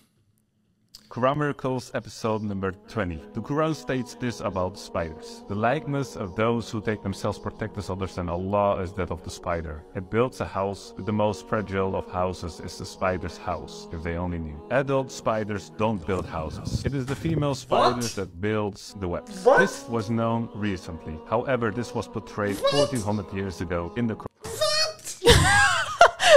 Quran 1.16 1.38
Miracles 1.38 1.90
episode 1.94 2.42
number 2.42 2.72
20. 2.88 3.18
The 3.32 3.40
Quran 3.40 3.74
states 3.74 4.14
this 4.20 4.40
about 4.40 4.76
spiders. 4.76 5.44
The 5.48 5.54
likeness 5.54 6.14
of 6.14 6.36
those 6.36 6.70
who 6.70 6.82
take 6.82 7.02
themselves 7.02 7.38
protect 7.38 7.78
as 7.78 7.88
others 7.88 8.16
than 8.16 8.28
Allah 8.28 8.82
is 8.82 8.92
that 8.92 9.10
of 9.10 9.22
the 9.22 9.30
spider. 9.30 9.82
It 9.94 10.10
builds 10.10 10.42
a 10.42 10.44
house, 10.44 10.92
but 10.94 11.06
the 11.06 11.14
most 11.14 11.48
fragile 11.48 11.96
of 11.96 12.06
houses 12.12 12.60
is 12.60 12.76
the 12.76 12.84
spider's 12.84 13.38
house, 13.38 13.88
if 13.92 14.02
they 14.02 14.18
only 14.18 14.36
knew. 14.36 14.60
Adult 14.70 15.10
spiders 15.10 15.70
don't 15.78 16.06
build 16.06 16.26
houses. 16.26 16.84
It 16.84 16.92
is 16.92 17.06
the 17.06 17.16
female 17.16 17.54
spiders 17.54 18.14
that 18.16 18.38
builds 18.38 18.94
the 19.00 19.08
webs. 19.08 19.42
What? 19.42 19.60
This 19.60 19.88
was 19.88 20.10
known 20.10 20.50
recently. 20.54 21.18
However, 21.30 21.70
this 21.70 21.94
was 21.94 22.06
portrayed 22.06 22.58
1400 22.60 23.32
years 23.32 23.62
ago 23.62 23.90
in 23.96 24.06
the 24.06 24.16
Quran. 24.16 24.26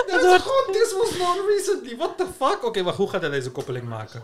Dat 0.08 0.24
is 0.24 0.42
gewoon, 0.42 0.72
this 0.72 0.94
was 0.94 1.18
known 1.18 1.46
recently. 1.48 1.98
What 1.98 2.18
the 2.18 2.26
fuck? 2.26 2.64
Oké, 2.64 2.82
maar 2.82 2.94
hoe 2.94 3.10
gaat 3.10 3.22
hij 3.22 3.30
deze 3.30 3.52
koppeling 3.52 3.88
maken? 3.88 4.22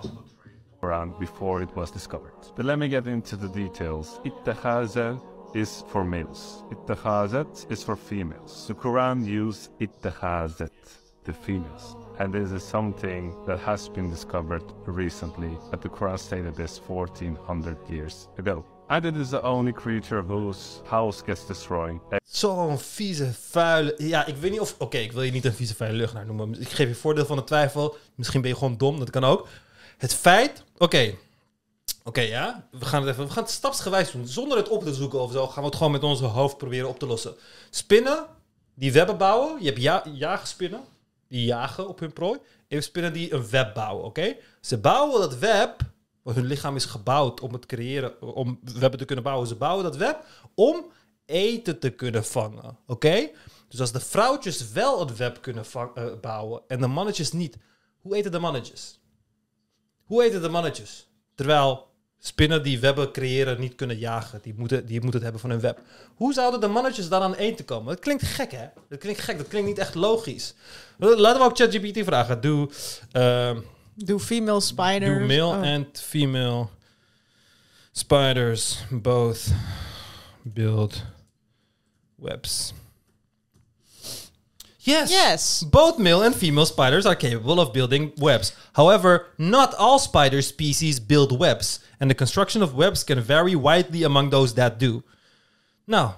Quran 0.85 1.17
before 1.19 1.61
it 1.61 1.75
was 1.75 1.91
discovered. 1.91 2.39
But 2.55 2.65
let 2.65 2.77
me 2.77 2.87
get 2.87 3.07
into 3.07 3.35
the 3.35 3.47
details. 3.47 4.19
Ittakhaza 4.23 5.19
is 5.53 5.83
for 5.87 6.03
males. 6.03 6.63
Ittakhazat 6.71 7.71
is 7.71 7.83
for 7.83 7.95
females. 7.95 8.67
The 8.67 8.73
Quran 8.73 9.25
used 9.25 9.71
ittakhazat, 9.79 10.69
the 11.23 11.33
females. 11.33 11.95
And 12.19 12.33
this 12.33 12.51
is 12.51 12.63
something 12.63 13.33
that 13.47 13.59
has 13.59 13.89
been 13.89 14.09
discovered 14.09 14.63
recently, 14.85 15.57
but 15.71 15.81
the 15.81 15.89
Quran 15.89 16.19
stated 16.19 16.55
this 16.55 16.79
1400 16.87 17.77
years 17.89 18.27
ago. 18.37 18.65
And 18.89 19.05
is 19.17 19.31
the 19.31 19.41
only 19.41 19.73
creature 19.73 20.21
whose 20.21 20.83
house 20.85 21.23
gets 21.23 21.47
destroyed 21.47 21.99
Zo'n 22.23 22.77
vieze, 22.79 23.33
vuile... 23.33 23.93
Ja, 23.97 24.25
ik 24.25 24.35
weet 24.35 24.51
niet 24.51 24.59
of... 24.59 24.75
Oké, 24.77 24.97
ik 24.97 25.11
wil 25.11 25.21
je 25.23 25.31
niet 25.31 25.45
een 25.45 25.53
vieze, 25.53 25.75
vuile 25.75 25.97
luchtnaar 25.97 26.25
noemen. 26.25 26.61
Ik 26.61 26.69
geef 26.69 26.87
je 26.87 26.95
voordeel 26.95 27.25
van 27.25 27.37
de 27.37 27.43
twijfel. 27.43 27.95
Misschien 28.15 28.41
ben 28.41 28.49
je 28.49 28.55
gewoon 28.57 28.77
dom, 28.77 28.99
dat 28.99 29.09
kan 29.09 29.23
ook. 29.23 29.47
Het 29.97 30.13
feit... 30.13 30.63
Oké. 30.77 31.15
Oké, 32.03 32.21
ja. 32.21 32.67
We 32.71 32.85
gaan 32.85 33.01
het 33.01 33.11
even... 33.11 33.27
We 33.27 33.33
gaan 33.33 33.47
stapsgewijs 33.47 34.11
doen. 34.11 34.27
Zonder 34.27 34.57
het 34.57 34.69
op 34.69 34.83
te 34.83 34.93
zoeken 34.93 35.19
of 35.19 35.31
zo, 35.31 35.47
gaan 35.47 35.63
we 35.63 35.69
het 35.69 35.77
gewoon 35.77 35.91
met 35.91 36.03
onze 36.03 36.25
hoofd 36.25 36.57
proberen 36.57 36.89
op 36.89 36.99
te 36.99 37.05
lossen. 37.05 37.35
Spinnen 37.69 38.25
die 38.73 38.91
webben 38.91 39.17
bouwen. 39.17 39.57
Je 39.59 39.65
hebt 39.65 39.81
ja, 39.81 40.03
jagerspinnen. 40.13 40.83
Die 41.27 41.45
jagen 41.45 41.87
op 41.87 41.99
hun 41.99 42.13
prooi. 42.13 42.39
En 42.67 42.83
spinnen 42.83 43.13
die 43.13 43.33
een 43.33 43.49
web 43.49 43.73
bouwen, 43.73 44.05
oké? 44.05 44.35
Ze 44.61 44.77
bouwen 44.77 45.21
dat 45.21 45.37
web... 45.37 45.93
Hun 46.23 46.45
lichaam 46.45 46.75
is 46.75 46.85
gebouwd 46.85 47.41
om 47.41 47.53
het 47.53 47.65
creëren... 47.65 48.21
Om 48.21 48.59
webben 48.61 48.99
te 48.99 49.05
kunnen 49.05 49.23
bouwen. 49.23 49.47
Ze 49.47 49.55
bouwen 49.55 49.83
dat 49.83 49.95
web 49.95 50.25
om 50.55 50.85
eten 51.25 51.79
te 51.79 51.89
kunnen 51.89 52.25
vangen. 52.25 52.77
Oké? 52.87 53.29
Dus 53.67 53.79
als 53.79 53.91
de 53.91 53.99
vrouwtjes 53.99 54.71
wel 54.71 54.99
het 54.99 55.17
web 55.17 55.41
kunnen 55.41 55.65
eh, 55.73 56.05
bouwen 56.21 56.61
en 56.67 56.79
de 56.79 56.87
mannetjes 56.87 57.31
niet, 57.31 57.57
hoe 58.01 58.15
eten 58.15 58.31
de 58.31 58.39
mannetjes? 58.39 58.99
Hoe 60.05 60.23
eten 60.23 60.41
de 60.41 60.49
mannetjes? 60.49 61.07
Terwijl 61.35 61.87
spinnen 62.19 62.63
die 62.63 62.79
webben 62.79 63.11
creëren 63.11 63.59
niet 63.59 63.75
kunnen 63.75 63.97
jagen. 63.97 64.39
Die 64.41 64.53
moeten, 64.57 64.85
die 64.85 65.01
moeten 65.01 65.13
het 65.13 65.23
hebben 65.23 65.41
van 65.41 65.49
hun 65.49 65.59
web. 65.59 65.79
Hoe 66.15 66.33
zouden 66.33 66.59
de 66.59 66.67
mannetjes 66.67 67.09
dan 67.09 67.21
aan 67.21 67.33
eten 67.33 67.65
komen? 67.65 67.93
Dat 67.93 68.03
klinkt 68.03 68.23
gek, 68.23 68.51
hè? 68.51 68.65
Dat 68.89 68.99
klinkt 68.99 69.21
gek. 69.21 69.37
Dat 69.37 69.47
klinkt 69.47 69.67
niet 69.67 69.77
echt 69.77 69.95
logisch. 69.95 70.53
Laten 70.97 71.39
we 71.39 71.45
ook 71.45 71.57
ChatGPT 71.57 72.03
vragen. 72.03 72.41
Doe, 72.41 72.69
Do 73.97 74.19
female 74.19 74.61
spiders. 74.61 75.19
do 75.19 75.25
male 75.25 75.57
oh. 75.57 75.73
and 75.73 75.99
female 76.01 76.67
spiders 77.91 78.83
both 78.89 79.47
build 80.41 81.03
webs? 82.15 82.73
Yes. 84.85 85.09
Yes. 85.09 85.63
Both 85.69 85.97
male 85.97 86.23
and 86.23 86.35
female 86.35 86.65
spiders 86.65 87.05
are 87.05 87.15
capable 87.15 87.59
of 87.59 87.71
building 87.71 88.11
webs. 88.15 88.53
However, 88.71 89.25
not 89.37 89.75
all 89.75 89.99
spider 89.99 90.41
species 90.41 91.05
build 91.05 91.37
webs, 91.39 91.79
and 91.99 92.09
the 92.09 92.15
construction 92.15 92.61
of 92.61 92.73
webs 92.73 93.03
can 93.03 93.23
vary 93.23 93.55
widely 93.55 94.03
among 94.03 94.31
those 94.31 94.53
that 94.53 94.79
do. 94.79 95.01
Nou, 95.85 96.09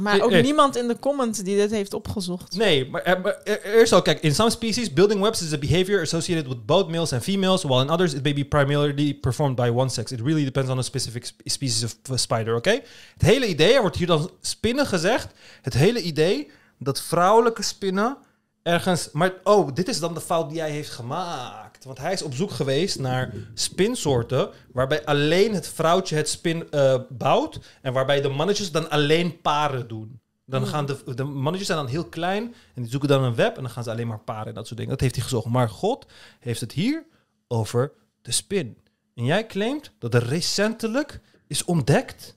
Maar 0.00 0.20
ook 0.20 0.30
Eh, 0.30 0.38
eh. 0.38 0.44
niemand 0.44 0.76
in 0.76 0.88
de 0.88 0.98
comments 0.98 1.38
die 1.38 1.56
dit 1.56 1.70
heeft 1.70 1.94
opgezocht. 1.94 2.56
Nee, 2.56 2.90
maar, 2.90 3.02
eh, 3.02 3.22
maar 3.22 3.36
er 3.44 3.64
er 3.64 3.80
is 3.82 3.92
al, 3.92 4.02
kijk, 4.02 4.20
in 4.20 4.34
some 4.34 4.50
species, 4.50 4.92
building 4.92 5.20
webs 5.20 5.42
is 5.42 5.52
a 5.52 5.58
behavior 5.58 6.00
associated 6.00 6.48
with 6.48 6.66
both 6.66 6.88
males 6.88 7.12
and 7.12 7.22
females, 7.22 7.62
while 7.62 7.80
in 7.82 7.90
others 7.90 8.12
it 8.14 8.22
may 8.22 8.34
be 8.34 8.44
primarily 8.44 9.14
performed 9.14 9.56
by 9.56 9.68
one 9.74 9.88
sex. 9.88 10.10
It 10.12 10.20
really 10.20 10.44
depends 10.44 10.70
on 10.70 10.78
a 10.78 10.82
specific 10.82 11.24
sp- 11.30 11.40
species 11.44 11.84
of 11.84 12.18
spider, 12.20 12.54
oké? 12.56 12.70
Het 12.70 13.22
hele 13.22 13.46
idee, 13.46 13.72
er 13.74 13.80
wordt 13.80 13.96
hier 13.96 14.06
dan 14.06 14.30
spinnen 14.40 14.86
gezegd, 14.86 15.28
het 15.62 15.74
hele 15.74 16.00
idee 16.02 16.50
dat 16.78 17.00
vrouwelijke 17.00 17.62
spinnen 17.62 18.16
ergens... 18.62 19.10
Maar, 19.12 19.32
oh, 19.42 19.74
dit 19.74 19.88
is 19.88 20.00
dan 20.00 20.14
de 20.14 20.20
fout 20.20 20.50
die 20.50 20.60
hij 20.60 20.70
heeft 20.70 20.90
gemaakt. 20.90 21.84
Want 21.84 21.98
hij 21.98 22.12
is 22.12 22.22
op 22.22 22.34
zoek 22.34 22.50
geweest 22.50 22.98
naar 22.98 23.34
spinsoorten 23.54 24.50
waarbij 24.72 25.04
alleen 25.04 25.54
het 25.54 25.68
vrouwtje 25.68 26.16
het 26.16 26.28
spin 26.28 26.70
eh, 26.70 27.00
bouwt 27.08 27.58
en 27.82 27.92
waarbij 27.92 28.20
de 28.20 28.28
mannetjes 28.28 28.72
dan 28.72 28.90
alleen 28.90 29.40
paren 29.40 29.88
doen. 29.88 30.20
Dan 30.44 30.66
gaan 30.66 30.86
de, 30.86 31.14
de 31.14 31.24
mannetjes 31.24 31.66
zijn 31.66 31.78
dan 31.78 31.88
heel 31.88 32.08
klein 32.08 32.54
en 32.74 32.82
die 32.82 32.90
zoeken 32.90 33.08
dan 33.08 33.22
een 33.22 33.34
web 33.34 33.56
en 33.56 33.62
dan 33.62 33.70
gaan 33.70 33.82
ze 33.82 33.90
alleen 33.90 34.06
maar 34.06 34.18
paren 34.18 34.46
en 34.46 34.54
dat 34.54 34.66
soort 34.66 34.78
dingen. 34.78 34.92
Dat 34.92 35.00
heeft 35.00 35.14
hij 35.14 35.24
gezocht. 35.24 35.46
Maar 35.46 35.68
God 35.68 36.06
heeft 36.40 36.60
het 36.60 36.72
hier 36.72 37.06
over 37.48 37.92
de 38.22 38.32
spin. 38.32 38.78
En 39.14 39.24
jij 39.24 39.46
claimt 39.46 39.92
dat 39.98 40.14
er 40.14 40.24
recentelijk 40.24 41.20
is 41.46 41.64
ontdekt. 41.64 42.36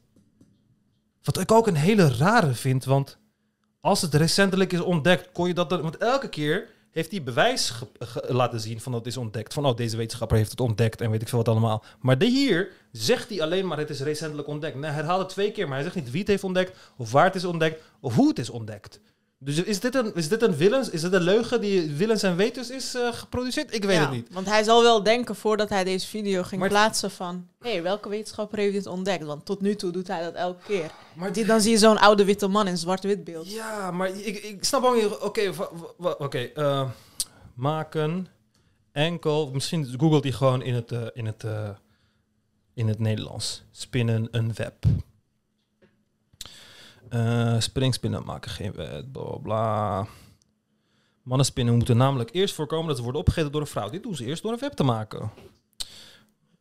Wat 1.23 1.39
ik 1.39 1.51
ook 1.51 1.67
een 1.67 1.75
hele 1.75 2.15
rare 2.15 2.53
vind, 2.53 2.85
want 2.85 3.18
als 3.81 4.01
het 4.01 4.13
recentelijk 4.13 4.73
is 4.73 4.79
ontdekt, 4.79 5.31
kon 5.31 5.47
je 5.47 5.53
dat 5.53 5.69
dan... 5.69 5.81
Want 5.81 5.97
elke 5.97 6.29
keer 6.29 6.69
heeft 6.91 7.11
hij 7.11 7.23
bewijs 7.23 7.73
laten 8.27 8.59
zien 8.59 8.81
van 8.81 8.91
dat 8.91 9.05
het 9.05 9.13
is 9.13 9.19
ontdekt. 9.19 9.53
Van, 9.53 9.65
oh, 9.65 9.75
deze 9.75 9.97
wetenschapper 9.97 10.37
heeft 10.37 10.51
het 10.51 10.59
ontdekt 10.59 11.01
en 11.01 11.11
weet 11.11 11.21
ik 11.21 11.27
veel 11.27 11.37
wat 11.37 11.47
allemaal. 11.47 11.83
Maar 11.99 12.17
de 12.17 12.25
hier 12.25 12.71
zegt 12.91 13.29
hij 13.29 13.41
alleen 13.41 13.67
maar 13.67 13.77
het 13.77 13.89
is 13.89 14.01
recentelijk 14.01 14.47
ontdekt. 14.47 14.75
Nee, 14.75 14.89
hij 14.89 14.93
herhaalt 14.93 15.19
het 15.19 15.29
twee 15.29 15.51
keer, 15.51 15.65
maar 15.65 15.75
hij 15.75 15.83
zegt 15.83 15.95
niet 15.95 16.11
wie 16.11 16.19
het 16.19 16.29
heeft 16.29 16.43
ontdekt, 16.43 16.77
of 16.97 17.11
waar 17.11 17.25
het 17.25 17.35
is 17.35 17.45
ontdekt, 17.45 17.83
of 17.99 18.15
hoe 18.15 18.27
het 18.27 18.39
is 18.39 18.49
ontdekt. 18.49 18.99
Dus 19.41 19.63
is 19.63 19.79
dit 19.79 19.95
een, 19.95 20.15
is 20.15 20.27
dit 20.29 20.41
een 20.41 20.55
willens, 20.55 20.89
is 20.89 21.01
dit 21.01 21.13
een 21.13 21.21
leugen 21.21 21.61
die 21.61 21.91
willens 21.91 22.23
en 22.23 22.35
wetens 22.35 22.69
is 22.69 22.95
eh, 22.95 23.13
geproduceerd? 23.13 23.73
Ik 23.75 23.83
weet 23.83 23.95
Ja, 23.95 24.01
het 24.01 24.11
niet. 24.11 24.27
Want 24.31 24.47
hij 24.47 24.63
zal 24.63 24.81
wel 24.81 25.03
denken 25.03 25.35
voordat 25.35 25.69
hij 25.69 25.83
deze 25.83 26.07
video 26.07 26.43
ging 26.43 26.59
Maar- 26.61 26.69
plaatsen 26.69 27.11
van... 27.11 27.47
Hé, 27.61 27.71
hey, 27.71 27.83
welke 27.83 28.09
wetenschapper 28.09 28.57
heeft 28.59 28.73
dit 28.73 28.85
ontdekt? 28.87 29.23
Want 29.23 29.45
tot 29.45 29.61
nu 29.61 29.75
toe 29.75 29.91
doet 29.91 30.07
hij 30.07 30.23
dat 30.23 30.33
elke 30.33 30.63
keer. 30.65 30.91
Maar 31.15 31.45
dan 31.45 31.61
zie 31.61 31.71
je 31.71 31.77
zo'n 31.77 31.97
oude 31.97 32.25
witte 32.25 32.47
man 32.47 32.67
in 32.67 32.77
zwart-wit 32.77 33.23
beeld. 33.23 33.51
Ja, 33.51 33.91
maar 33.91 34.09
ik, 34.09 34.37
ik 34.43 34.63
snap 34.63 34.83
ook 34.83 34.95
niet. 34.95 35.17
Oké, 36.19 36.39
eh, 36.39 36.89
maken 37.53 38.27
enkel. 38.91 39.51
Misschien 39.51 39.85
googelt 39.99 40.23
hij 40.23 40.33
gewoon 40.33 40.61
in 40.61 40.73
het, 40.73 40.91
eh, 40.91 41.01
in, 41.13 41.25
het, 41.25 41.45
in 42.73 42.87
het 42.87 42.99
Nederlands. 42.99 43.63
Spinnen 43.71 44.27
een 44.31 44.53
web. 44.53 44.75
Eh 47.09 47.59
springspinnen 47.59 48.25
maken 48.25 48.51
geen 48.51 48.71
web. 48.71 49.05
Bla 49.11 49.37
bla. 49.37 50.07
Mannenspinnen 51.23 51.75
moeten 51.75 51.97
namelijk 51.97 52.29
eerst 52.33 52.55
voorkomen 52.55 52.87
dat 52.87 52.97
ze 52.97 53.03
worden 53.03 53.21
opgegeten 53.21 53.51
door 53.51 53.61
een 53.61 53.67
vrouw. 53.67 53.89
Dit 53.89 54.03
doen 54.03 54.15
ze 54.15 54.25
eerst 54.25 54.43
door 54.43 54.51
een 54.51 54.59
web 54.59 54.73
te 54.73 54.83
maken. 54.83 55.31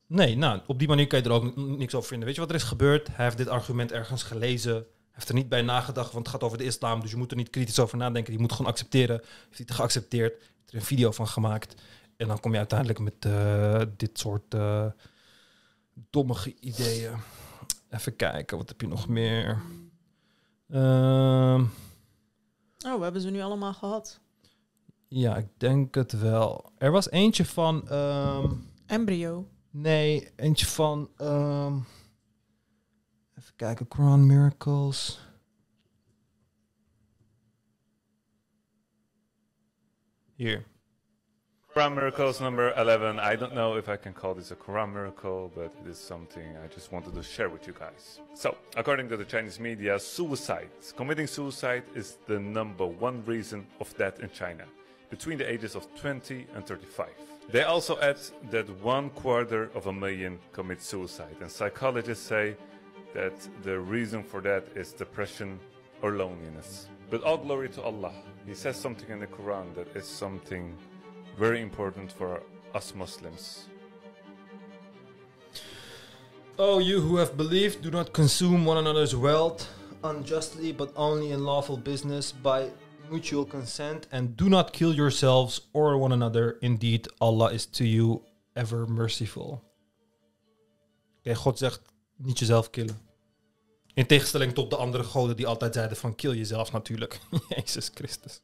Nee, 0.06 0.36
nou, 0.36 0.60
op 0.66 0.78
die 0.78 0.88
manier 0.88 1.06
kan 1.06 1.18
je 1.18 1.24
er 1.24 1.32
ook 1.32 1.56
niks 1.56 1.94
over 1.94 2.08
vinden. 2.08 2.26
Weet 2.26 2.34
je 2.34 2.40
wat 2.40 2.50
er 2.50 2.56
is 2.56 2.62
gebeurd? 2.62 3.08
Hij 3.12 3.24
heeft 3.24 3.36
dit 3.36 3.48
argument 3.48 3.92
ergens 3.92 4.22
gelezen. 4.22 4.72
Hij 4.74 4.84
heeft 5.10 5.28
er 5.28 5.34
niet 5.34 5.48
bij 5.48 5.62
nagedacht, 5.62 6.12
want 6.12 6.26
het 6.26 6.34
gaat 6.34 6.44
over 6.44 6.58
de 6.58 6.64
islam. 6.64 7.00
Dus 7.00 7.10
je 7.10 7.16
moet 7.16 7.30
er 7.30 7.36
niet 7.36 7.50
kritisch 7.50 7.78
over 7.78 7.98
nadenken. 7.98 8.32
Je 8.32 8.38
moet 8.38 8.52
gewoon 8.52 8.70
accepteren. 8.70 9.16
Heeft 9.16 9.56
hij 9.56 9.64
het 9.66 9.70
geaccepteerd. 9.70 10.32
Heeft 10.32 10.70
er 10.70 10.74
een 10.74 10.82
video 10.82 11.10
van 11.10 11.26
gemaakt. 11.26 11.74
En 12.16 12.28
dan 12.28 12.40
kom 12.40 12.52
je 12.52 12.58
uiteindelijk 12.58 12.98
met 12.98 13.24
eh, 13.24 13.82
dit 13.96 14.18
soort 14.18 14.54
eh 14.54 14.86
dommige 16.10 16.54
ideeën. 16.60 17.12
Even 17.90 18.16
kijken, 18.16 18.56
wat 18.56 18.68
heb 18.68 18.80
je 18.80 18.86
nog 18.86 19.08
meer? 19.08 19.62
Ehm, 20.68 21.64
Oh, 22.86 22.96
we 22.96 23.02
hebben 23.02 23.20
ze 23.22 23.30
nu 23.30 23.40
allemaal 23.40 23.74
gehad. 23.74 24.20
ja, 25.08 25.36
ik 25.36 25.48
denk 25.56 25.94
het 25.94 26.12
wel. 26.12 26.72
Er 26.78 26.90
was 26.90 27.10
eentje 27.10 27.44
van... 27.44 27.88
ehm, 27.88 28.52
Embryo. 28.86 29.48
Nee, 29.70 30.30
eentje 30.36 30.66
van. 30.66 31.10
ehm, 31.16 31.76
even 33.34 33.56
kijken, 33.56 33.88
Quran 33.88 34.26
Miracles. 34.26 35.20
Hier. 40.34 40.66
Quran 41.78 41.94
miracles 41.94 42.40
number 42.40 42.72
11. 42.76 43.20
I 43.20 43.36
don't 43.36 43.54
know 43.54 43.76
if 43.76 43.88
I 43.88 43.96
can 43.96 44.12
call 44.12 44.34
this 44.34 44.50
a 44.50 44.56
Quran 44.56 44.92
miracle, 44.92 45.52
but 45.54 45.72
it 45.80 45.88
is 45.88 45.96
something 45.96 46.42
I 46.56 46.66
just 46.66 46.90
wanted 46.90 47.14
to 47.14 47.22
share 47.22 47.48
with 47.48 47.68
you 47.68 47.72
guys. 47.72 48.18
So, 48.34 48.56
according 48.76 49.08
to 49.10 49.16
the 49.16 49.24
Chinese 49.24 49.60
media, 49.60 49.96
suicide, 50.00 50.70
committing 50.96 51.28
suicide 51.28 51.84
is 51.94 52.18
the 52.26 52.40
number 52.40 52.84
one 52.84 53.24
reason 53.26 53.64
of 53.78 53.96
death 53.96 54.18
in 54.18 54.28
China, 54.30 54.64
between 55.08 55.38
the 55.38 55.48
ages 55.48 55.76
of 55.76 55.86
20 55.94 56.48
and 56.56 56.66
35. 56.66 57.10
They 57.48 57.62
also 57.62 57.96
add 58.00 58.18
that 58.50 58.68
one 58.82 59.10
quarter 59.10 59.70
of 59.76 59.86
a 59.86 59.92
million 59.92 60.40
commit 60.52 60.82
suicide, 60.82 61.36
and 61.40 61.48
psychologists 61.48 62.26
say 62.26 62.56
that 63.14 63.34
the 63.62 63.78
reason 63.78 64.24
for 64.24 64.40
that 64.40 64.64
is 64.74 64.92
depression 64.92 65.60
or 66.02 66.16
loneliness. 66.16 66.88
But 67.08 67.22
all 67.22 67.38
glory 67.38 67.68
to 67.68 67.82
Allah. 67.82 68.14
He 68.48 68.54
says 68.54 68.76
something 68.76 69.10
in 69.10 69.20
the 69.20 69.28
Quran 69.28 69.76
that 69.76 69.94
is 69.94 70.06
something 70.06 70.76
very 71.38 71.60
important 71.60 72.12
for 72.12 72.42
us 72.74 72.94
Muslims. 72.94 73.66
Oh, 76.58 76.80
you 76.80 77.00
who 77.00 77.16
have 77.16 77.36
believed, 77.36 77.82
do 77.82 77.90
not 77.90 78.12
consume 78.12 78.64
one 78.64 78.78
another's 78.78 79.14
wealth 79.14 79.66
unjustly, 80.02 80.72
but 80.72 80.92
only 80.96 81.30
in 81.30 81.44
lawful 81.44 81.76
business 81.76 82.32
by 82.32 82.70
mutual 83.10 83.44
consent, 83.44 84.06
and 84.12 84.36
do 84.36 84.48
not 84.48 84.72
kill 84.72 84.94
yourselves 84.94 85.60
or 85.72 85.96
one 85.98 86.12
another. 86.12 86.58
Indeed, 86.62 87.08
Allah 87.20 87.52
is 87.52 87.66
to 87.66 87.84
you 87.84 88.22
ever 88.54 88.86
merciful. 88.86 89.62
Oké, 91.18 91.34
God 91.34 91.58
zegt 91.58 91.80
niet 92.16 92.38
jezelf 92.38 92.70
killen. 92.70 92.98
In 93.94 94.06
tegenstelling 94.06 94.52
tot 94.54 94.70
de 94.70 94.76
andere 94.76 95.04
goden 95.04 95.36
die 95.36 95.46
altijd 95.46 95.74
zeiden 95.74 95.96
van 95.96 96.14
kill 96.14 96.32
jezelf 96.34 96.72
natuurlijk. 96.72 97.18
Jezus 97.56 97.90
Christus. 97.94 98.40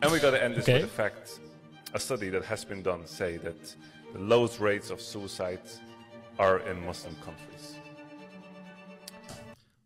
And 0.00 0.12
we 0.12 0.20
gotta 0.20 0.36
end 0.38 0.54
this 0.54 0.62
Okay. 0.62 0.80
with 0.80 0.88
the 0.88 0.94
fact 0.94 1.40
a 1.94 1.98
study 1.98 2.30
that 2.30 2.44
has 2.44 2.66
been 2.66 2.82
done 2.82 3.06
say 3.06 3.38
that 3.38 3.76
the 4.12 4.18
lowest 4.18 4.58
rates 4.58 4.90
of 4.90 5.00
suicide 5.00 5.60
are 6.38 6.70
in 6.70 6.84
Muslim 6.86 7.14
countries. 7.24 7.80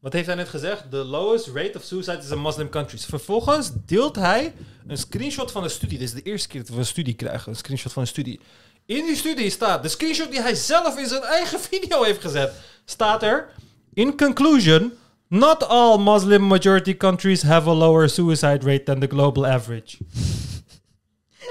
Wat 0.01 0.13
heeft 0.13 0.27
hij 0.27 0.37
net 0.37 0.49
gezegd? 0.49 0.91
The 0.91 1.05
lowest 1.05 1.47
rate 1.47 1.73
of 1.77 1.83
suicide 1.83 2.19
is 2.19 2.31
in 2.31 2.43
Muslim 2.43 2.69
countries. 2.69 3.05
Vervolgens 3.05 3.71
deelt 3.87 4.17
hij 4.17 4.55
een 4.87 4.99
screenshot 4.99 5.51
van 5.51 5.63
een 5.63 5.71
studie. 5.71 5.99
Dit 5.99 6.09
is 6.09 6.15
de 6.15 6.23
eerste 6.23 6.49
keer 6.49 6.61
dat 6.61 6.71
we 6.71 6.77
een 6.77 6.87
studie 6.87 7.15
krijgen. 7.15 7.49
Een 7.49 7.57
screenshot 7.57 7.93
van 7.93 8.03
een 8.03 8.09
studie. 8.09 8.41
In 8.87 9.05
die 9.07 9.17
studie 9.17 9.51
staat, 9.51 9.83
de 9.83 9.89
screenshot 9.89 10.31
die 10.31 10.41
hij 10.41 10.55
zelf 10.55 10.99
in 10.99 11.07
zijn 11.07 11.23
eigen 11.23 11.61
video 11.71 12.03
heeft 12.03 12.21
gezet, 12.21 12.53
staat 12.85 13.23
er, 13.23 13.49
in 13.95 14.17
conclusion, 14.17 14.93
not 15.29 15.69
all 15.69 15.99
Muslim 15.99 16.43
majority 16.43 16.97
countries 16.97 17.43
have 17.43 17.69
a 17.69 17.75
lower 17.75 18.09
suicide 18.09 18.65
rate 18.65 18.83
than 18.83 19.01
the 19.01 19.07
global 19.07 19.47
average. 19.47 19.97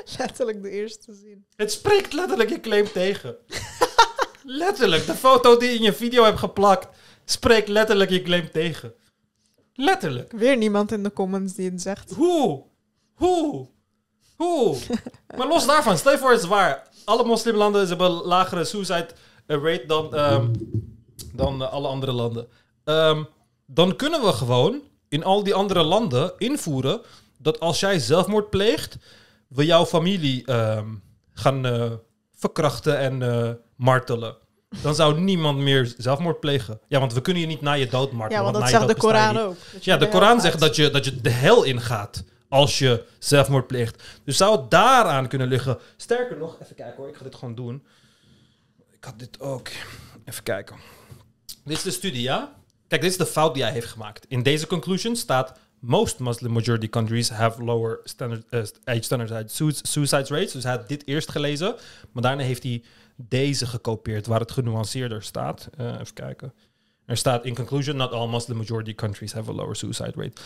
Letterlijk 0.17 0.61
de 0.61 0.69
eerste 0.69 1.13
zin. 1.13 1.45
Het 1.55 1.71
spreekt 1.71 2.13
letterlijk 2.13 2.49
je 2.49 2.59
claim 2.59 2.91
tegen. 2.91 3.37
letterlijk, 4.61 5.05
de 5.05 5.13
foto 5.13 5.57
die 5.57 5.69
je 5.69 5.75
in 5.75 5.81
je 5.81 5.93
video 5.93 6.23
hebt 6.23 6.39
geplakt, 6.39 6.97
spreekt 7.25 7.67
letterlijk 7.67 8.09
je 8.09 8.21
claim 8.21 8.51
tegen. 8.51 8.93
Letterlijk. 9.73 10.31
Weer 10.31 10.57
niemand 10.57 10.91
in 10.91 11.03
de 11.03 11.13
comments 11.13 11.53
die 11.53 11.69
het 11.69 11.81
zegt. 11.81 12.13
Hoe? 12.13 12.63
Hoe? 13.13 13.69
Hoe? 14.35 14.77
maar 15.37 15.47
los 15.47 15.65
daarvan, 15.65 15.97
stel 15.97 16.11
je 16.11 16.17
voor 16.17 16.31
het 16.31 16.41
is 16.41 16.47
waar. 16.47 16.87
Alle 17.05 17.23
moslimlanden 17.23 17.87
hebben 17.87 18.11
een 18.11 18.13
lagere 18.13 18.63
suicide 18.63 19.07
rate 19.47 19.83
dan, 19.87 20.15
ehm, 20.15 20.53
dan 21.33 21.61
eh, 21.61 21.71
alle 21.71 21.87
andere 21.87 22.11
landen. 22.11 22.47
Ehm, 22.83 23.23
dan 23.65 23.95
kunnen 23.95 24.21
we 24.21 24.31
gewoon 24.31 24.81
in 25.09 25.23
al 25.23 25.43
die 25.43 25.53
andere 25.53 25.83
landen 25.83 26.33
invoeren 26.37 27.01
dat 27.37 27.59
als 27.59 27.79
jij 27.79 27.99
zelfmoord 27.99 28.49
pleegt, 28.49 28.97
we 29.55 29.65
jouw 29.65 29.85
familie 29.85 30.45
ehm, 30.45 30.87
gaan 31.33 31.65
eh, 31.65 31.91
verkrachten 32.35 32.97
en 32.97 33.21
eh, 33.21 33.51
martelen. 33.75 34.37
Dan 34.81 34.95
zou 34.95 35.19
niemand 35.19 35.57
meer 35.57 35.93
zelfmoord 35.97 36.39
plegen. 36.39 36.79
Ja, 36.87 36.99
want 36.99 37.13
we 37.13 37.21
kunnen 37.21 37.41
je 37.41 37.47
niet 37.47 37.61
na 37.61 37.73
je 37.73 37.87
dood 37.87 38.11
martelen. 38.11 38.43
Ja, 38.43 38.51
want 38.51 38.63
dat 38.63 38.69
zegt 38.69 38.87
de 38.87 38.95
Koran 38.95 39.37
ook. 39.37 39.55
Ja, 39.81 39.97
de 39.97 40.07
Koran 40.07 40.41
zegt 40.41 40.59
dat 40.59 40.75
je, 40.75 40.89
dat 40.89 41.05
je 41.05 41.21
de 41.21 41.29
hel 41.29 41.63
ingaat 41.63 42.23
als 42.49 42.79
je 42.79 43.05
zelfmoord 43.19 43.67
pleegt. 43.67 44.03
Dus 44.23 44.37
zou 44.37 44.61
het 44.61 44.71
daaraan 44.71 45.27
kunnen 45.27 45.47
liggen. 45.47 45.79
Sterker 45.97 46.37
nog, 46.37 46.57
even 46.61 46.75
kijken 46.75 46.97
hoor, 46.97 47.07
ik 47.07 47.15
ga 47.15 47.23
dit 47.23 47.35
gewoon 47.35 47.55
doen. 47.55 47.83
Ik 48.91 49.03
had 49.03 49.19
dit 49.19 49.39
ook. 49.39 49.67
Even 50.25 50.43
kijken. 50.43 50.75
Dit 51.63 51.77
is 51.77 51.83
de 51.83 51.91
studie, 51.91 52.21
ja? 52.21 52.55
Kijk, 52.87 53.01
dit 53.01 53.11
is 53.11 53.17
de 53.17 53.25
fout 53.25 53.53
die 53.53 53.63
hij 53.63 53.71
heeft 53.71 53.87
gemaakt. 53.87 54.25
In 54.27 54.43
deze 54.43 54.67
conclusion 54.67 55.15
staat... 55.15 55.59
Most 55.85 56.19
Muslim 56.19 56.51
majority 56.51 56.89
countries 56.89 57.29
have 57.29 57.63
lower 57.63 57.99
standard, 58.03 58.43
eh, 58.49 58.59
age 58.83 59.03
standard 59.03 59.51
suicide 59.83 60.25
rates. 60.27 60.51
Dus 60.51 60.63
hij 60.63 60.71
had 60.71 60.87
dit 60.87 61.07
eerst 61.07 61.31
gelezen. 61.31 61.75
Maar 62.11 62.23
daarna 62.23 62.43
heeft 62.43 62.63
hij 62.63 62.83
deze 63.15 63.65
gekopieerd, 63.65 64.25
waar 64.25 64.39
het 64.39 64.51
genuanceerder 64.51 65.23
staat. 65.23 65.69
Eh, 65.77 65.85
even 65.85 66.13
kijken. 66.13 66.53
Er 67.05 67.17
staat 67.17 67.45
in 67.45 67.55
conclusion, 67.55 67.95
not 67.95 68.11
all 68.11 68.27
Muslim 68.27 68.57
majority 68.57 68.95
countries 68.95 69.33
have 69.33 69.49
a 69.49 69.53
lower 69.53 69.75
suicide 69.75 70.13
rate. 70.15 70.41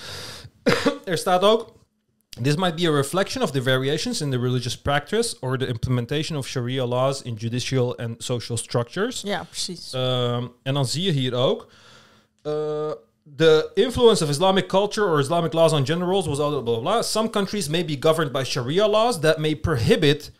er 1.11 1.18
staat 1.18 1.41
ook, 1.41 1.74
this 2.41 2.56
might 2.56 2.76
be 2.76 2.88
a 2.88 2.91
reflection 2.91 3.44
of 3.44 3.52
the 3.52 3.64
variations 3.64 4.22
in 4.22 4.32
the 4.32 4.40
religious 4.40 4.78
practice 4.78 5.40
or 5.40 5.57
the 5.57 5.68
implementation 5.68 6.38
of 6.38 6.48
Sharia 6.48 6.86
laws 6.86 7.22
in 7.22 7.34
judicial 7.34 7.98
and 7.98 8.24
social 8.24 8.57
structures. 8.57 9.22
Ja, 9.22 9.44
precies. 9.44 9.94
Ehm, 9.94 10.48
en 10.64 10.74
dan 10.74 10.86
zie 10.86 11.03
je 11.03 11.11
hier 11.11 11.34
ook. 11.34 11.68
uh, 12.44 12.91
the 13.36 13.72
influence 13.76 14.22
of 14.22 14.30
Islamic 14.30 14.70
culture 14.70 15.06
or 15.06 15.20
Islamic 15.20 15.54
laws 15.54 15.74
on 15.74 15.86
gender 15.86 16.06
roles 16.06 16.28
was 16.28 16.40
blah, 16.40 16.62
blah, 16.62 16.80
blah. 16.80 17.02
Some 17.02 17.30
countries 17.30 17.70
may 17.70 17.84
be 17.84 17.96
governed 17.96 18.34
by 18.34 18.44
Sharia 18.44 18.88
laws 18.88 19.22
that 19.22 19.40
may 19.40 19.56
prohibit 19.56 20.32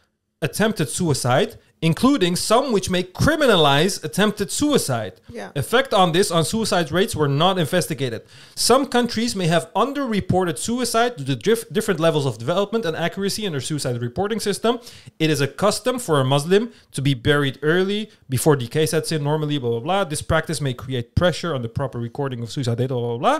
attempted 0.42 0.90
suicide, 0.90 1.58
including 1.82 2.36
some 2.36 2.72
which 2.72 2.90
may 2.90 3.04
criminalize 3.04 4.04
attempted 4.04 4.52
suicide. 4.52 5.14
Ja. 5.34 5.52
Effect 5.56 5.94
on 5.94 6.12
this 6.12 6.32
on 6.32 6.44
suicide 6.44 6.92
rates 6.92 7.16
were 7.16 7.28
not 7.28 7.58
investigated. 7.58 8.22
Some 8.56 8.86
countries 8.86 9.36
may 9.36 9.48
have 9.48 9.70
underreported 9.74 10.58
suicide 10.58 11.16
due 11.18 11.26
to 11.26 11.36
dif- 11.36 11.70
different 11.72 12.00
levels 12.00 12.26
of 12.26 12.38
development 12.38 12.86
and 12.86 12.96
accuracy 12.96 13.46
in 13.46 13.52
their 13.52 13.62
suicide 13.62 14.02
reporting 14.02 14.40
system. 14.40 14.80
It 15.20 15.30
is 15.30 15.42
a 15.42 15.48
custom 15.48 16.00
for 16.00 16.20
a 16.20 16.26
Muslim 16.26 16.72
to 16.92 17.02
be 17.02 17.14
buried 17.14 17.60
early 17.62 18.10
before 18.28 18.56
decay 18.56 18.86
sets 18.86 19.12
in 19.12 19.24
normally, 19.24 19.58
blah 19.58 19.70
blah 19.70 19.80
blah. 19.80 20.04
This 20.04 20.22
practice 20.22 20.62
may 20.62 20.74
create 20.74 21.16
pressure 21.16 21.56
on 21.56 21.62
the 21.62 21.70
proper 21.70 22.00
recording 22.00 22.42
of 22.42 22.52
suicide 22.52 22.78
data, 22.78 22.94
blah 22.94 23.18
blah 23.18 23.40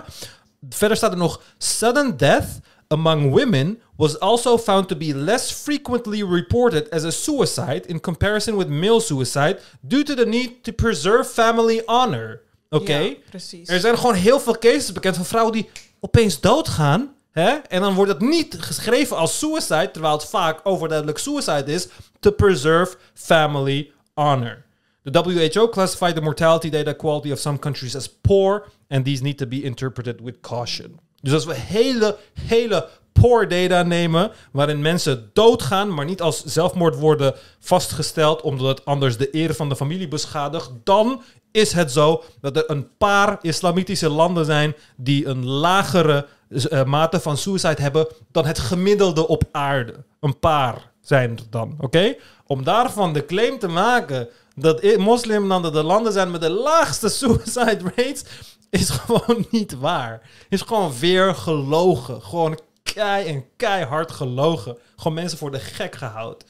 Verder 0.62 0.96
staat 0.96 1.12
er 1.12 1.16
nog: 1.16 1.40
sudden 1.58 2.16
death 2.16 2.60
among 2.90 3.30
women 3.30 3.80
was 3.96 4.18
also 4.20 4.58
found 4.58 4.88
to 4.88 4.96
be 4.96 5.14
less 5.14 5.50
frequently 5.50 6.22
reported 6.22 6.88
as 6.92 7.04
a 7.04 7.12
suicide 7.12 7.86
in 7.86 8.00
comparison 8.00 8.56
with 8.56 8.68
male 8.68 9.00
suicide 9.00 9.60
due 9.80 10.02
to 10.02 10.14
the 10.14 10.26
need 10.26 10.64
to 10.64 10.72
preserve 10.72 11.26
family 11.26 11.82
honor. 11.86 12.42
Oké? 12.70 12.98
Ja, 12.98 13.14
precies. 13.30 13.68
Er 13.68 13.80
zijn 13.80 13.98
gewoon 13.98 14.14
heel 14.14 14.40
veel 14.40 14.58
cases 14.58 14.92
bekend 14.92 15.16
van 15.16 15.24
vrouwen 15.24 15.52
die 15.52 15.68
opeens 16.00 16.40
doodgaan. 16.40 17.14
Hè? 17.32 17.50
En 17.50 17.80
dan 17.80 17.94
wordt 17.94 18.12
het 18.12 18.20
niet 18.20 18.56
geschreven 18.60 19.16
als 19.16 19.38
suicide, 19.38 19.90
terwijl 19.90 20.14
het 20.14 20.24
vaak 20.24 20.60
overduidelijk 20.62 21.18
suicide 21.18 21.72
is, 21.72 21.88
to 22.20 22.30
preserve 22.30 22.96
family 23.14 23.92
honor. 24.14 24.64
The 25.02 25.22
WHO 25.22 25.68
classified 25.68 26.14
the 26.14 26.20
mortality 26.20 26.70
data 26.70 26.92
quality 26.92 27.32
of 27.32 27.38
some 27.38 27.58
countries 27.58 27.96
as 27.96 28.08
poor, 28.08 28.66
and 28.88 29.04
these 29.04 29.22
need 29.22 29.38
to 29.38 29.46
be 29.46 29.62
interpreted 29.62 30.20
with 30.20 30.40
caution. 30.40 31.00
Dus 31.20 31.32
als 31.32 31.44
we 31.44 31.54
hele, 31.54 32.16
hele 32.40 32.88
poor 33.12 33.48
data 33.48 33.82
nemen, 33.82 34.30
waarin 34.52 34.80
mensen 34.80 35.30
doodgaan, 35.32 35.94
maar 35.94 36.04
niet 36.04 36.20
als 36.20 36.44
zelfmoord 36.44 36.96
worden 36.96 37.34
vastgesteld, 37.60 38.40
omdat 38.42 38.68
het 38.68 38.84
anders 38.84 39.16
de 39.16 39.28
eer 39.34 39.54
van 39.54 39.68
de 39.68 39.76
familie 39.76 40.08
beschadigt, 40.08 40.70
dan 40.84 41.22
is 41.52 41.72
het 41.72 41.92
zo 41.92 42.22
dat 42.40 42.56
er 42.56 42.70
een 42.70 42.88
paar 42.98 43.38
islamitische 43.40 44.08
landen 44.08 44.44
zijn 44.44 44.74
die 44.96 45.26
een 45.26 45.46
lagere 45.46 46.26
eh, 46.48 46.84
mate 46.84 47.20
van 47.20 47.36
suicide 47.36 47.82
hebben 47.82 48.06
dan 48.32 48.46
het 48.46 48.58
gemiddelde 48.58 49.28
op 49.28 49.42
aarde. 49.52 49.94
Een 50.20 50.38
paar 50.38 50.92
zijn 51.00 51.30
er 51.30 51.44
dan, 51.50 51.74
oké? 51.78 52.14
Om 52.46 52.64
daarvan 52.64 53.12
de 53.12 53.24
claim 53.24 53.58
te 53.58 53.68
maken 53.68 54.28
dat 54.54 54.96
moslimlanden 54.96 55.72
de 55.72 55.82
landen 55.82 56.12
zijn 56.12 56.30
met 56.30 56.40
de 56.40 56.50
laagste 56.50 57.08
suicide 57.18 57.80
rates, 57.96 58.24
is 58.70 58.90
gewoon 59.06 59.46
niet 59.50 59.78
waar. 59.78 60.30
Is 60.48 60.60
gewoon 60.60 60.98
weer 60.98 61.34
gelogen. 61.34 62.22
Gewoon 62.22 62.58
kei 62.82 63.26
en 63.26 63.44
keihard 63.56 64.10
gelogen. 64.10 64.76
Gewoon 64.96 65.14
mensen 65.14 65.38
voor 65.38 65.50
de 65.50 65.60
gek 65.60 65.94
gehouden. 65.94 66.46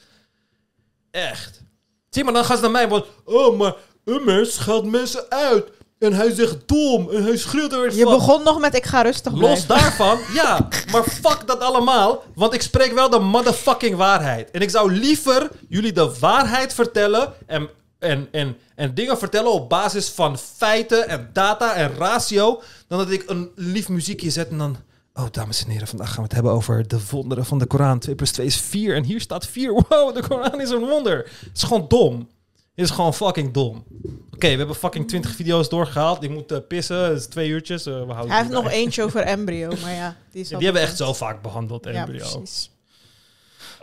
Echt. 1.11 1.61
Zie 2.09 2.23
maar, 2.23 2.33
dan 2.33 2.45
gaan 2.45 2.55
ze 2.55 2.61
naar 2.61 2.71
mij. 2.71 2.87
Want, 2.89 3.05
oh, 3.25 3.57
maar 3.57 3.75
Ummer 4.05 4.45
scheldt 4.45 4.87
mensen 4.87 5.25
uit. 5.29 5.71
En 5.99 6.13
hij 6.13 6.31
zegt 6.33 6.67
dom. 6.67 7.09
En 7.09 7.23
hij 7.23 7.37
schreeuwt 7.37 7.71
er 7.73 7.81
weer 7.81 7.95
Je 7.95 8.03
van. 8.03 8.13
begon 8.13 8.43
nog 8.43 8.59
met 8.59 8.75
ik 8.75 8.85
ga 8.85 9.01
rustig 9.01 9.33
Los 9.33 9.41
blijven. 9.65 9.67
daarvan, 9.67 10.19
ja. 10.41 10.67
Maar 10.91 11.03
fuck 11.03 11.43
dat 11.47 11.59
allemaal. 11.59 12.23
Want 12.35 12.53
ik 12.53 12.61
spreek 12.61 12.93
wel 12.93 13.09
de 13.09 13.19
motherfucking 13.19 13.95
waarheid. 13.95 14.51
En 14.51 14.61
ik 14.61 14.69
zou 14.69 14.91
liever 14.91 15.49
jullie 15.69 15.91
de 15.91 16.15
waarheid 16.19 16.73
vertellen. 16.73 17.33
En, 17.45 17.69
en, 18.01 18.27
en, 18.31 18.57
en 18.75 18.93
dingen 18.93 19.17
vertellen 19.17 19.51
op 19.51 19.69
basis 19.69 20.09
van 20.09 20.37
feiten 20.37 21.07
en 21.07 21.29
data 21.33 21.73
en 21.75 21.93
ratio. 21.95 22.61
Dan 22.87 22.97
dat 22.97 23.09
ik 23.11 23.23
een 23.29 23.51
lief 23.55 23.89
muziekje 23.89 24.29
zet 24.29 24.49
en 24.49 24.57
dan. 24.57 24.77
Oh, 25.13 25.25
dames 25.31 25.63
en 25.63 25.69
heren, 25.69 25.87
vandaag 25.87 26.07
gaan 26.07 26.17
we 26.17 26.23
het 26.23 26.33
hebben 26.33 26.51
over 26.51 26.87
de 26.87 26.99
wonderen 27.09 27.45
van 27.45 27.57
de 27.59 27.65
Koran. 27.65 27.99
2 27.99 28.15
plus 28.15 28.31
2 28.31 28.45
is 28.45 28.57
4 28.57 28.95
en 28.95 29.03
hier 29.03 29.21
staat 29.21 29.45
4. 29.47 29.73
Wow, 29.89 30.15
de 30.15 30.21
Koran 30.27 30.61
is 30.61 30.69
een 30.69 30.79
wonder. 30.87 31.17
Het 31.17 31.49
is 31.57 31.63
gewoon 31.63 31.85
dom. 31.87 32.29
Het 32.75 32.85
is 32.85 32.91
gewoon 32.95 33.13
fucking 33.13 33.53
dom. 33.53 33.85
Oké, 34.33 34.47
we 34.51 34.57
hebben 34.57 34.75
fucking 34.75 35.07
20 35.07 35.35
video's 35.35 35.69
doorgehaald. 35.69 36.23
Ik 36.23 36.29
moet 36.29 36.51
eh, 36.51 36.57
pissen. 36.67 36.97
Het 37.03 37.17
is 37.19 37.25
twee 37.25 37.49
uurtjes. 37.49 37.85
eh, 37.85 37.93
we 37.93 38.11
houden 38.11 38.31
Hij 38.31 38.39
heeft 38.41 38.53
nog 38.53 38.69
eentje 38.69 39.03
over 39.03 39.21
embryo, 39.21 39.71
maar 39.81 39.93
ja. 39.93 40.15
Die, 40.31 40.41
is 40.41 40.49
Ja, 40.49 40.55
die 40.57 40.65
hebben 40.65 40.83
echt 40.83 40.97
zo 40.97 41.13
vaak 41.13 41.41
behandeld, 41.41 41.85
Ja, 41.85 41.91
embryo. 41.91 42.17
precies. 42.39 42.71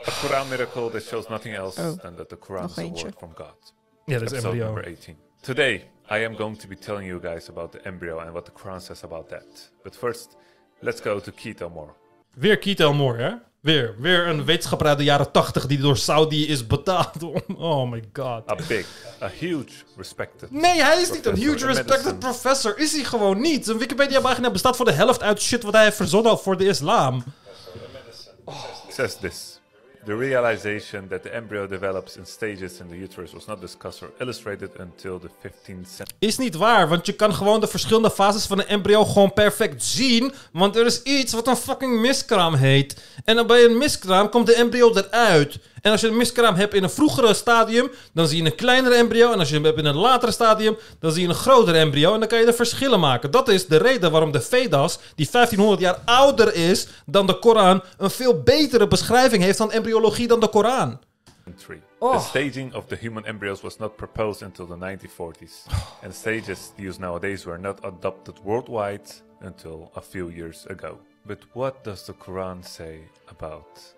A 0.08 0.10
Quran 0.26 0.48
miracle 0.48 0.90
that 0.90 1.02
shows 1.02 1.28
nothing 1.28 1.56
else 1.56 1.80
Oh, 1.80 1.98
than 1.98 2.14
that 2.16 2.28
the 2.28 2.38
Quran 2.38 2.62
nog 2.62 2.70
is 2.78 2.84
a 2.84 2.88
word 3.02 3.14
from 3.18 3.32
God. 3.34 3.72
Ja, 4.08 4.18
dat 4.18 4.22
is 4.22 4.38
Episode 4.38 4.48
embryo. 4.48 4.64
number 4.64 4.84
18. 4.98 5.16
Today, 5.40 5.74
I 6.10 6.24
am 6.24 6.36
going 6.36 6.58
to 6.60 6.68
be 6.68 6.76
telling 6.78 7.06
you 7.08 7.20
guys 7.20 7.48
about 7.48 7.72
the 7.72 7.78
embryo 7.78 8.18
and 8.18 8.30
what 8.32 8.44
the 8.44 8.52
Quran 8.62 8.80
says 8.80 9.02
about 9.02 9.28
that. 9.28 9.70
But 9.82 9.96
first, 9.96 10.36
let's 10.80 11.00
go 11.00 11.20
to 11.20 11.30
Keto 11.32 11.70
Moore. 11.70 11.92
Weer 12.34 12.58
Keith 12.58 12.80
Elmore, 12.80 13.22
hè? 13.22 13.32
Weer. 13.60 13.94
Weer 13.98 14.26
een 14.26 14.44
wetenschapper 14.44 14.86
uit 14.86 14.98
de 14.98 15.04
jaren 15.04 15.32
80 15.32 15.66
die 15.66 15.78
door 15.78 15.96
Saudi 15.96 16.46
is 16.46 16.66
betaald. 16.66 17.22
om- 17.22 17.56
Oh 17.56 17.90
my 17.90 18.02
god. 18.12 18.50
A 18.50 18.56
big, 18.68 18.86
a 19.22 19.28
huge, 19.28 19.68
respected. 19.96 20.50
Nee, 20.50 20.82
hij 20.82 21.00
is 21.00 21.10
niet 21.12 21.26
een 21.26 21.36
huge 21.36 21.66
respected 21.66 22.18
professor. 22.18 22.78
Is 22.78 22.92
hij 22.92 23.04
gewoon 23.04 23.40
niet. 23.40 23.64
Zijn 23.64 23.78
Wikipedia-pagina 23.78 24.50
bestaat 24.50 24.76
voor 24.76 24.84
de 24.84 24.92
helft 24.92 25.22
uit 25.22 25.40
shit 25.42 25.62
wat 25.62 25.72
hij 25.74 25.84
heeft 25.84 25.96
verzonnen 25.96 26.38
voor 26.38 26.56
de 26.56 26.66
islam. 26.66 27.24
says 28.88 29.16
this. 29.16 29.57
The 30.08 30.16
realization 30.16 31.08
that 31.08 31.22
the 31.22 31.34
embryo 31.34 31.66
develops 31.66 32.16
in 32.16 32.26
stages 32.26 32.80
in 32.80 32.88
the 32.88 32.96
uterus 32.96 33.32
was 33.32 33.46
not 33.46 33.60
discussed 33.60 34.02
or 34.02 34.10
illustrated 34.20 34.70
until 34.78 35.18
the 35.18 35.28
15th 35.28 35.88
century. 35.88 36.16
Is 36.18 36.38
niet 36.38 36.54
waar, 36.54 36.88
want 36.88 37.06
je 37.06 37.12
kan 37.12 37.34
gewoon 37.34 37.60
de 37.60 37.66
verschillende 37.66 38.10
fases 38.10 38.46
van 38.46 38.58
een 38.58 38.66
embryo 38.66 39.04
gewoon 39.04 39.32
perfect 39.32 39.84
zien. 39.84 40.32
Want 40.52 40.76
er 40.76 40.86
is 40.86 41.02
iets 41.02 41.32
wat 41.32 41.46
een 41.46 41.56
fucking 41.56 42.00
miskraam 42.00 42.54
heet. 42.54 43.02
En 43.24 43.36
dan 43.36 43.46
bij 43.46 43.64
een 43.64 43.78
miskraam 43.78 44.28
komt 44.28 44.46
de 44.46 44.54
embryo 44.54 44.94
eruit. 44.94 45.58
En 45.82 45.90
als 45.90 46.00
je 46.00 46.08
een 46.08 46.16
miskraam 46.16 46.54
hebt 46.54 46.74
in 46.74 46.82
een 46.82 46.90
vroegere 46.90 47.34
stadium, 47.34 47.90
dan 48.12 48.26
zie 48.26 48.42
je 48.42 48.50
een 48.50 48.56
kleinere 48.56 48.94
embryo. 48.94 49.32
En 49.32 49.38
als 49.38 49.48
je 49.48 49.54
hem 49.54 49.64
hebt 49.64 49.78
in 49.78 49.84
een 49.84 49.96
latere 49.96 50.32
stadium, 50.32 50.76
dan 51.00 51.12
zie 51.12 51.22
je 51.22 51.28
een 51.28 51.34
grotere 51.34 51.78
embryo. 51.78 52.14
En 52.14 52.20
dan 52.20 52.28
kan 52.28 52.38
je 52.38 52.44
de 52.44 52.52
verschillen 52.52 53.00
maken. 53.00 53.30
Dat 53.30 53.48
is 53.48 53.66
de 53.66 53.76
reden 53.76 54.10
waarom 54.10 54.32
de 54.32 54.40
Vedas, 54.40 54.98
die 55.14 55.28
1500 55.30 55.80
jaar 55.80 55.98
ouder 56.04 56.54
is 56.54 56.88
dan 57.06 57.26
de 57.26 57.38
Koran, 57.38 57.82
een 57.98 58.10
veel 58.10 58.42
betere 58.42 58.88
beschrijving 58.88 59.42
heeft 59.42 59.58
van 59.58 59.72
embryologie 59.72 60.28
dan 60.28 60.40
de 60.40 60.48
Koran. 60.48 60.98
The 62.00 62.18
staging 62.20 62.74
of 62.74 62.86
the 62.86 62.96
human 62.96 63.24
embryos 63.24 63.60
was 63.62 63.78
not 63.78 63.96
proposed 63.96 64.42
until 64.42 64.66
the 64.66 64.76
1940s, 64.76 65.66
and 66.04 66.14
stages 66.14 66.72
used 66.76 67.00
nowadays 67.00 67.44
were 67.44 67.58
not 67.58 67.84
adopted 67.84 68.38
worldwide 68.44 69.10
until 69.40 69.90
a 69.94 70.00
few 70.00 70.28
years 70.28 70.66
ago. 70.66 70.98
But 71.26 71.38
what 71.54 71.84
does 71.84 72.06
the 72.06 72.12
Quran 72.12 72.64
say 72.64 73.00
about 73.26 73.94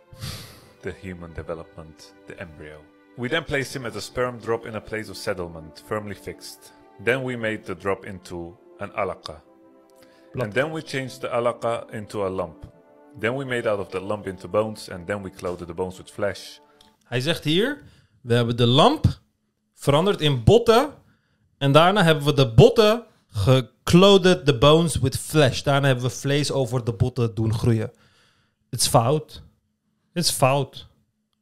the 0.83 0.93
human 0.93 1.33
development, 1.35 2.15
the 2.27 2.41
embryo? 2.41 2.79
We 3.17 3.29
then 3.29 3.45
placed 3.45 3.77
him 3.77 3.87
as 3.87 3.97
a 3.97 4.01
sperm 4.01 4.39
drop 4.39 4.67
in 4.67 4.75
a 4.75 4.81
place 4.81 5.11
of 5.11 5.17
settlement, 5.17 5.83
firmly 5.89 6.15
fixed. 6.15 6.73
Then 7.05 7.23
we 7.23 7.37
made 7.37 7.65
the 7.65 7.75
drop 7.75 8.07
into 8.07 8.57
an 8.79 8.91
alaqa. 8.91 9.41
And 10.35 10.53
then 10.53 10.71
we 10.73 10.83
changed 10.83 11.21
the 11.21 11.29
alaqa 11.29 11.93
into 11.93 12.27
a 12.27 12.29
lump. 12.29 12.67
Then 13.19 13.35
we 13.35 13.45
made 13.45 13.67
out 13.67 13.81
of 13.81 13.89
the 13.91 14.01
lump 14.01 14.27
into 14.27 14.49
bones, 14.49 14.89
and 14.89 15.07
then 15.07 15.23
we 15.23 15.31
clothed 15.31 15.67
the 15.67 15.75
bones 15.75 15.99
with 15.99 16.11
flesh. 16.11 16.59
Hij 17.05 17.21
zegt 17.21 17.45
hier: 17.45 17.83
we 18.21 18.35
hebben 18.35 18.57
de 18.57 18.67
lamp 18.67 19.21
veranderd 19.75 20.21
in 20.21 20.45
botten. 20.45 20.93
En 21.59 21.73
daarna 21.73 22.03
hebben 22.03 22.25
we 22.25 22.35
de 22.35 22.55
botten 22.55 23.07
geclothed 23.29 24.47
the 24.47 24.59
bones 24.59 24.99
with 24.99 25.17
flesh. 25.17 25.63
Daarna 25.63 25.87
hebben 25.87 26.05
we 26.05 26.11
vlees 26.11 26.53
over 26.53 26.85
de 26.85 26.93
botten 26.93 27.35
doen 27.35 27.55
groeien. 27.55 27.93
Het 28.71 28.81
is 28.81 28.87
fout. 28.87 29.43
Het 30.21 30.29
is 30.29 30.35
fout. 30.37 30.87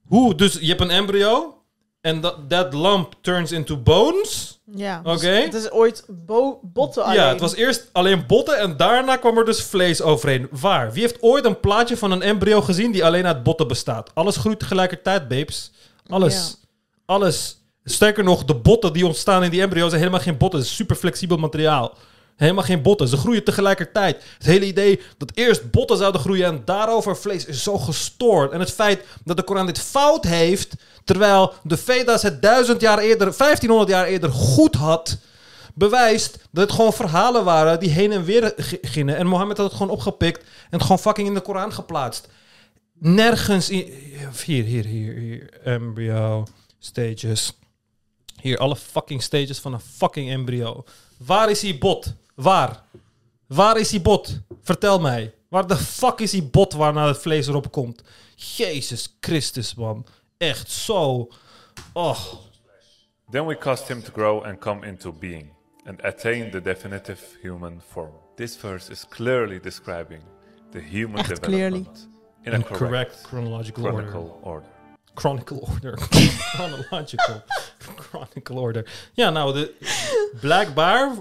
Hoe? 0.07 0.35
Dus 0.35 0.59
je 0.61 0.67
hebt 0.67 0.81
een 0.81 0.91
embryo. 0.91 1.53
En 2.01 2.21
dat 2.21 2.37
that 2.49 2.75
lump 2.75 3.15
turns 3.21 3.53
into 3.53 3.77
bones. 3.77 4.61
Ja, 4.75 5.01
dus 5.03 5.17
Oké. 5.17 5.29
het 5.29 5.55
is 5.55 5.71
ooit 5.71 6.05
bo- 6.09 6.61
botten 6.63 7.03
alleen. 7.05 7.17
Ja, 7.17 7.29
het 7.29 7.41
was 7.41 7.55
eerst 7.55 7.89
alleen 7.93 8.27
botten 8.27 8.59
en 8.59 8.77
daarna 8.77 9.17
kwam 9.17 9.39
er 9.39 9.45
dus 9.45 9.63
vlees 9.63 10.03
overheen. 10.03 10.49
Waar? 10.51 10.93
Wie 10.93 11.03
heeft 11.03 11.23
ooit 11.23 11.45
een 11.45 11.61
plaatje 11.61 11.97
van 11.97 12.11
een 12.11 12.23
embryo 12.23 12.61
gezien 12.61 12.93
die 12.93 13.05
alleen 13.05 13.27
uit 13.27 13.43
botten 13.43 13.69
bestaat? 13.69 14.11
Alles 14.15 14.37
groeit 14.37 14.59
tegelijkertijd, 14.59 15.29
babes. 15.29 15.71
Alles. 16.07 16.57
Alles. 17.07 17.57
Sterker 17.85 18.25
nog, 18.25 18.45
de 18.45 18.55
botten 18.55 18.93
die 18.93 19.07
ontstaan 19.07 19.45
in 19.45 19.51
die 19.51 19.61
embryo 19.61 19.89
zijn 19.89 20.01
helemaal 20.01 20.21
geen 20.21 20.37
botten. 20.39 20.59
Het 20.61 20.69
is 20.69 20.75
super 20.75 20.97
flexibel 20.97 21.37
materiaal. 21.37 21.97
Helemaal 22.39 22.65
geen 22.65 22.83
botten. 22.83 23.09
Ze 23.09 23.17
groeien 23.17 23.45
tegelijkertijd. 23.45 24.23
Het 24.39 24.47
hele 24.47 24.67
idee 24.67 25.01
dat 25.17 25.31
eerst 25.35 25.71
botten 25.71 25.97
zouden 25.97 26.21
groeien 26.21 26.47
en 26.47 26.63
daarover 26.65 27.17
vlees 27.17 27.45
is 27.45 27.63
zo 27.63 27.79
gestoord. 27.79 28.53
En 28.53 28.61
het 28.61 28.73
feit 28.73 29.05
dat 29.25 29.37
de 29.37 29.43
Koran 29.43 29.67
dit 29.67 29.79
fout 29.79 30.25
heeft, 30.25 30.75
terwijl 31.05 31.53
de 31.63 31.77
Vedas 31.77 32.23
het 32.23 32.43
duizend 32.43 32.81
jaar 32.81 32.99
eerder, 32.99 33.37
1500 33.37 33.91
jaar 33.91 34.07
eerder 34.07 34.31
goed 34.31 34.75
had, 34.75 35.19
bewijst 35.75 36.39
dat 36.51 36.65
het 36.65 36.73
gewoon 36.73 36.93
verhalen 36.93 37.45
waren 37.45 37.81
die 37.81 37.91
heen 37.91 38.13
en 38.13 38.25
weer 38.25 38.53
gingen. 38.83 39.17
En 39.17 39.27
Mohammed 39.27 39.57
had 39.57 39.67
het 39.67 39.77
gewoon 39.77 39.93
opgepikt 39.93 40.41
en 40.41 40.47
het 40.71 40.83
gewoon 40.83 40.99
fucking 40.99 41.29
in 41.29 41.35
de 41.35 41.41
Koran 41.41 41.73
geplaatst. 41.73 42.29
Nergens 42.99 43.71
in... 43.71 43.93
Hier, 44.45 44.65
hier, 44.65 44.85
hier, 44.85 45.15
hier. 45.15 45.49
Embryo, 45.65 46.47
stages. 46.79 47.53
Hier, 48.41 48.59
alle 48.59 48.77
fucking 48.77 49.23
stages 49.23 49.59
van 49.59 49.73
een 49.73 49.81
fucking 49.81 50.31
embryo. 50.31 50.85
Waar 51.17 51.51
is 51.51 51.61
die 51.61 51.79
bot? 51.79 52.15
Waar? 52.39 52.83
Waar 53.47 53.79
is 53.79 53.89
die 53.89 54.01
bot? 54.01 54.41
Vertel 54.63 55.01
mij. 55.01 55.35
Waar 55.49 55.67
de 55.67 55.77
fuck 55.77 56.21
is 56.21 56.31
die 56.31 56.43
bot 56.43 56.73
waarna 56.73 57.07
het 57.07 57.19
vlees 57.19 57.47
erop 57.47 57.73
komt? 57.73 58.03
Jezus 58.35 59.17
Christus, 59.21 59.75
man. 59.75 60.07
Echt 60.37 60.71
zo. 60.71 61.29
Oh. 61.93 62.21
Then 63.31 63.47
we 63.47 63.59
caused 63.59 63.89
him 63.89 64.03
to 64.03 64.13
grow 64.13 64.45
and 64.45 64.59
come 64.59 64.87
into 64.87 65.13
being, 65.13 65.53
and 65.85 66.03
attain 66.03 66.51
the 66.51 66.61
definitive 66.61 67.21
human 67.43 67.81
form. 67.89 68.13
This 68.37 68.57
verse 68.57 68.91
is 68.93 69.05
clearly 69.09 69.61
describing 69.61 70.23
the 70.71 70.81
human 70.81 71.19
Echt 71.19 71.41
clearly. 71.41 71.83
development 71.83 72.09
in 72.43 72.53
a 72.53 72.55
In 72.55 72.63
correct, 72.63 72.79
correct 72.79 73.23
chronological 73.23 73.85
order. 73.85 74.09
chronicle 74.11 74.39
order. 74.43 74.69
Chronicle 75.15 75.59
order. 75.61 75.99
Chronological. 76.55 77.43
Chronicle 77.97 78.57
order. 78.61 79.11
Ja, 79.13 79.31
nou, 79.31 79.53
de, 79.53 79.75
blijkbaar... 80.41 81.13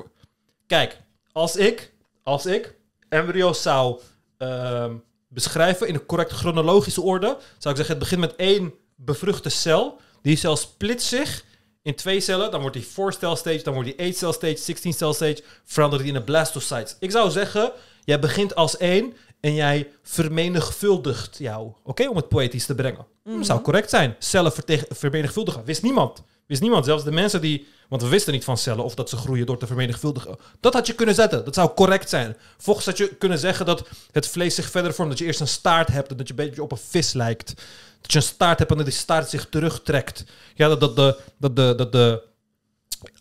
Kijk, 0.67 0.97
als 1.37 1.55
ik, 1.55 1.93
als 2.23 2.45
ik 2.45 2.75
embryo's 3.09 3.61
zou 3.61 3.99
ehm, 4.37 4.95
beschrijven 5.27 5.87
in 5.87 5.93
een 5.93 6.05
correct 6.05 6.31
chronologische 6.31 7.01
orde, 7.01 7.37
zou 7.57 7.75
ik 7.75 7.75
zeggen, 7.75 7.87
het 7.87 7.99
begint 7.99 8.21
met 8.21 8.35
één 8.35 8.73
bevruchte 8.95 9.49
cel. 9.49 9.99
Die 10.21 10.35
cel 10.35 10.55
splitst 10.55 11.07
zich 11.07 11.45
in 11.81 11.95
twee 11.95 12.19
cellen. 12.19 12.51
Dan 12.51 12.61
wordt 12.61 12.75
die 12.75 12.85
4-cell 12.85 13.35
stage, 13.35 13.61
dan 13.63 13.73
wordt 13.73 13.97
die 13.97 14.13
8-cell 14.13 14.31
stage, 14.31 14.57
16-cell 14.57 15.13
stage, 15.13 15.43
verandert 15.63 16.01
die 16.01 16.11
in 16.11 16.17
een 16.17 16.23
blastocyte. 16.23 16.95
Ik 16.99 17.11
zou 17.11 17.29
zeggen, 17.29 17.71
jij 18.03 18.19
begint 18.19 18.55
als 18.55 18.77
één 18.77 19.13
en 19.39 19.53
jij 19.53 19.91
vermenigvuldigt 20.03 21.37
jou. 21.37 21.71
Oké, 21.83 22.07
om 22.07 22.15
het 22.15 22.27
poëtisch 22.27 22.65
te 22.65 22.75
brengen. 22.75 23.05
Zou 23.41 23.61
correct 23.61 23.89
zijn. 23.89 24.15
Cellen 24.19 24.51
vermenigvuldigen. 24.89 25.63
Wist 25.65 25.81
niemand. 25.81 26.23
Wist 26.47 26.61
niemand. 26.61 26.85
Zelfs 26.85 27.03
de 27.03 27.11
mensen 27.11 27.41
die... 27.41 27.67
Want 27.87 28.01
we 28.01 28.07
wisten 28.07 28.33
niet 28.33 28.43
van 28.43 28.57
cellen 28.57 28.83
of 28.83 28.95
dat 28.95 29.09
ze 29.09 29.17
groeien 29.17 29.45
door 29.45 29.57
te 29.57 29.67
vermenigvuldigen. 29.67 30.37
Dat 30.59 30.73
had 30.73 30.87
je 30.87 30.93
kunnen 30.93 31.15
zetten. 31.15 31.45
Dat 31.45 31.53
zou 31.53 31.73
correct 31.73 32.09
zijn. 32.09 32.37
Volgens 32.57 32.85
had 32.85 32.97
je 32.97 33.15
kunnen 33.15 33.39
zeggen 33.39 33.65
dat 33.65 33.87
het 34.11 34.27
vlees 34.27 34.55
zich 34.55 34.69
verder 34.69 34.93
vormt. 34.93 35.09
Dat 35.11 35.19
je 35.19 35.25
eerst 35.25 35.39
een 35.39 35.47
staart 35.47 35.87
hebt 35.87 36.11
en 36.11 36.17
dat 36.17 36.27
je 36.27 36.33
een 36.37 36.45
beetje 36.45 36.63
op 36.63 36.71
een 36.71 36.77
vis 36.89 37.13
lijkt. 37.13 37.53
Dat 38.01 38.11
je 38.11 38.17
een 38.17 38.23
staart 38.23 38.59
hebt 38.59 38.71
en 38.71 38.77
dat 38.77 38.85
die 38.85 38.95
staart 38.95 39.29
zich 39.29 39.47
terugtrekt. 39.49 40.23
Ja, 40.55 40.67
dat, 40.67 40.79
dat, 40.79 40.95
de, 40.95 41.17
dat, 41.37 41.55
de, 41.55 41.73
dat 41.77 41.91
de... 41.91 42.23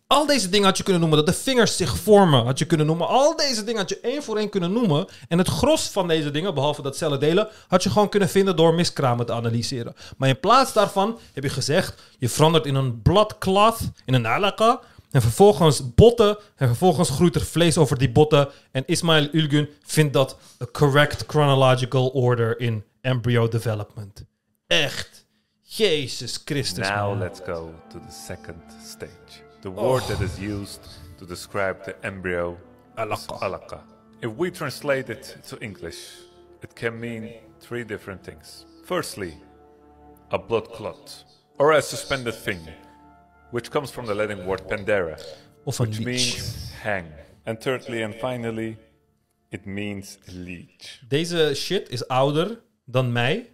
Al 0.06 0.26
deze 0.26 0.48
dingen 0.48 0.66
had 0.66 0.76
je 0.76 0.82
kunnen 0.82 1.00
noemen. 1.00 1.24
Dat 1.24 1.34
de 1.34 1.42
vingers 1.42 1.76
zich 1.76 1.96
vormen 1.96 2.44
had 2.44 2.58
je 2.58 2.64
kunnen 2.64 2.86
noemen. 2.86 3.08
Al 3.08 3.36
deze 3.36 3.64
dingen 3.64 3.80
had 3.80 3.88
je 3.88 4.00
één 4.00 4.22
voor 4.22 4.36
één 4.36 4.48
kunnen 4.48 4.72
noemen. 4.72 5.06
En 5.28 5.38
het 5.38 5.48
gros 5.48 5.88
van 5.88 6.08
deze 6.08 6.30
dingen, 6.30 6.54
behalve 6.54 6.82
dat 6.82 6.96
cellen 6.96 7.20
delen, 7.20 7.48
had 7.68 7.82
je 7.82 7.90
gewoon 7.90 8.08
kunnen 8.08 8.28
vinden 8.28 8.56
door 8.56 8.74
miskramen 8.74 9.26
te 9.26 9.32
analyseren. 9.32 9.94
Maar 10.16 10.28
in 10.28 10.40
plaats 10.40 10.72
daarvan 10.72 11.18
heb 11.32 11.42
je 11.42 11.50
gezegd, 11.50 12.02
je 12.18 12.28
verandert 12.28 12.66
in 12.66 12.74
een 12.74 13.02
cloth, 13.38 13.78
in 14.04 14.14
een 14.14 14.26
alaka. 14.26 14.80
En 15.10 15.22
vervolgens 15.22 15.94
botten. 15.94 16.38
En 16.56 16.66
vervolgens 16.66 17.10
groeit 17.10 17.34
er 17.34 17.44
vlees 17.44 17.78
over 17.78 17.98
die 17.98 18.10
botten. 18.10 18.48
En 18.70 18.82
Ismail 18.86 19.28
Ulgun 19.32 19.68
vindt 19.84 20.12
dat 20.12 20.36
a 20.62 20.66
correct 20.72 21.24
chronological 21.26 22.08
order 22.08 22.60
in 22.60 22.84
embryo 23.00 23.48
development. 23.48 24.24
Echt. 24.66 25.26
Jezus 25.62 26.40
Christus. 26.44 26.88
Now 26.88 27.08
man. 27.08 27.18
let's 27.18 27.40
go 27.46 27.70
to 27.88 27.98
the 27.98 28.14
second 28.26 28.62
stage. 28.84 29.45
The 29.66 29.72
word 29.72 30.02
Oh. 30.04 30.08
that 30.10 30.20
is 30.20 30.38
oh. 30.38 30.60
used 30.60 30.84
to 31.18 31.26
describe 31.26 31.84
the 31.84 31.94
embryo 32.06 32.56
alaka. 32.96 33.80
If 34.22 34.30
we 34.40 34.48
translate 34.52 35.10
it 35.10 35.24
to 35.48 35.58
English, 35.60 35.98
it 36.62 36.72
can 36.76 37.00
mean 37.00 37.22
three 37.58 37.82
different 37.82 38.22
things. 38.22 38.64
Firstly, 38.84 39.32
a 40.30 40.38
blood 40.38 40.66
clot, 40.72 41.24
or 41.58 41.72
a 41.72 41.82
suspended 41.82 42.36
thing, 42.46 42.60
which 43.50 43.68
comes 43.72 43.90
from 43.90 44.06
the 44.06 44.14
Latin 44.14 44.46
word 44.46 44.62
pendere, 44.68 45.16
which 45.64 45.80
leech. 45.80 45.98
means 45.98 46.70
hang. 46.84 47.06
And 47.44 47.60
thirdly 47.60 48.02
and 48.02 48.14
finally, 48.14 48.76
it 49.50 49.66
means 49.66 50.18
leech. 50.32 51.00
Deze 51.08 51.54
shit 51.56 51.88
is 51.88 52.08
ouder 52.08 52.62
dan 52.84 53.12
mij. 53.12 53.52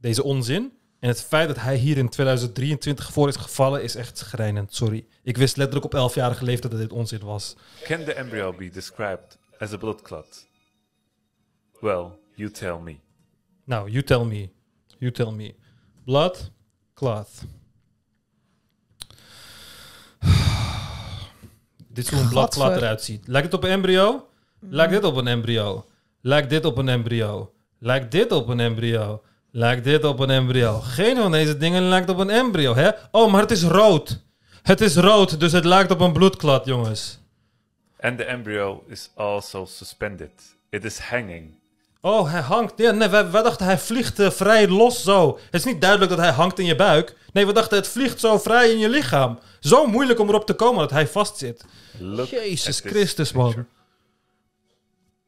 Deze 0.00 0.22
onzin. 0.22 0.72
En 1.00 1.08
het 1.08 1.22
feit 1.22 1.48
dat 1.48 1.60
hij 1.60 1.76
hier 1.76 1.96
in 1.96 2.08
2023 2.08 3.12
voor 3.12 3.28
is 3.28 3.36
gevallen 3.36 3.82
is 3.82 3.94
echt 3.94 4.18
schrijnend. 4.18 4.74
Sorry. 4.74 5.06
Ik 5.22 5.36
wist 5.36 5.56
letterlijk 5.56 5.94
op 5.94 6.10
11-jarige 6.10 6.44
leeftijd 6.44 6.72
dat 6.72 6.80
dit 6.80 6.92
onzin 6.92 7.20
was. 7.20 7.56
Can 7.82 8.04
the 8.04 8.12
embryo 8.14 8.52
be 8.52 8.70
described 8.70 9.38
as 9.58 9.72
a 9.72 9.76
blood 9.76 10.02
clot? 10.02 10.46
Well, 11.80 12.06
you 12.34 12.50
tell 12.50 12.78
me. 12.82 12.96
Nou, 13.64 13.90
you 13.90 14.02
tell 14.02 14.24
me. 14.24 14.50
You 14.98 15.12
tell 15.12 15.30
me. 15.30 15.54
Blood 16.04 16.50
cloth. 16.94 17.30
dit 21.88 22.04
is 22.04 22.10
hoe 22.10 22.20
een 22.20 22.28
blood 22.28 22.50
clot 22.50 22.76
eruit 22.76 23.02
ziet. 23.02 23.26
Lijkt 23.26 23.46
het 23.46 23.56
op 23.56 23.64
een 23.64 23.70
embryo? 23.70 24.28
Lijkt 24.58 24.92
dit 24.92 25.04
op 25.04 25.16
een 25.16 25.26
embryo? 25.26 25.86
Lijkt 26.20 26.50
dit 26.50 26.64
op 26.64 26.76
een 26.76 26.88
embryo? 26.88 27.54
Lijkt 27.78 28.10
dit 28.10 28.32
op 28.32 28.48
een 28.48 28.60
embryo? 28.60 29.22
Lijkt 29.52 29.84
dit 29.84 30.04
op 30.04 30.18
een 30.18 30.30
embryo? 30.30 30.80
Geen 30.80 31.16
van 31.16 31.32
deze 31.32 31.56
dingen 31.56 31.82
lijkt 31.82 32.08
op 32.08 32.18
een 32.18 32.30
embryo, 32.30 32.74
hè? 32.74 32.90
Oh, 33.10 33.32
maar 33.32 33.40
het 33.40 33.50
is 33.50 33.62
rood. 33.62 34.22
Het 34.62 34.80
is 34.80 34.96
rood, 34.96 35.40
dus 35.40 35.52
het 35.52 35.64
lijkt 35.64 35.90
op 35.90 36.00
een 36.00 36.12
bloedklot, 36.12 36.64
jongens. 36.64 37.18
And 38.00 38.18
the 38.18 38.24
embryo 38.24 38.84
is 38.86 39.10
also 39.14 39.64
suspended. 39.64 40.30
It 40.70 40.84
is 40.84 40.98
hanging. 40.98 41.58
Oh, 42.00 42.30
hij 42.30 42.40
hangt. 42.40 42.72
Ja, 42.76 42.90
nee, 42.90 43.08
wij, 43.08 43.30
wij 43.30 43.42
dachten 43.42 43.66
hij 43.66 43.78
vliegt 43.78 44.18
eh, 44.18 44.30
vrij 44.30 44.68
los 44.68 45.02
zo. 45.02 45.38
Het 45.44 45.54
is 45.54 45.64
niet 45.64 45.80
duidelijk 45.80 46.10
dat 46.10 46.20
hij 46.20 46.30
hangt 46.30 46.58
in 46.58 46.64
je 46.64 46.76
buik. 46.76 47.16
Nee, 47.32 47.46
we 47.46 47.52
dachten 47.52 47.76
het 47.76 47.88
vliegt 47.88 48.20
zo 48.20 48.38
vrij 48.38 48.70
in 48.70 48.78
je 48.78 48.88
lichaam. 48.88 49.38
Zo 49.60 49.86
moeilijk 49.86 50.18
om 50.18 50.28
erop 50.28 50.46
te 50.46 50.54
komen 50.54 50.78
dat 50.78 50.90
hij 50.90 51.06
vastzit. 51.06 51.64
Look 51.98 52.28
Jezus 52.28 52.80
Christus, 52.80 53.32
man. 53.32 53.66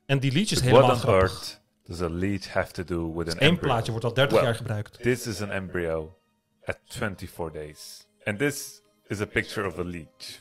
En 0.06 0.18
die 0.18 0.32
liedjes 0.32 0.60
helemaal 0.60 0.96
grappig. 0.96 1.30
earth 1.30 1.61
does 1.84 2.00
a 2.00 2.08
leech 2.08 2.46
have 2.52 2.72
to 2.72 2.84
do 2.84 3.12
with 3.16 3.28
an 3.28 3.36
Eén 3.36 3.48
embryo? 3.48 3.68
plaatje 3.68 3.90
wordt 3.90 4.04
al 4.06 4.12
30 4.12 4.34
Well, 4.34 4.44
jaar 4.44 4.54
gebruikt. 4.54 5.02
This 5.02 5.26
is 5.26 5.40
an 5.42 5.50
embryo 5.50 6.16
at 6.64 6.78
24 6.84 7.50
days. 7.52 8.06
And 8.24 8.38
this 8.38 8.80
is 9.06 9.20
a 9.20 9.26
picture 9.26 9.66
of 9.66 9.78
a 9.78 9.84
leech. 9.84 10.40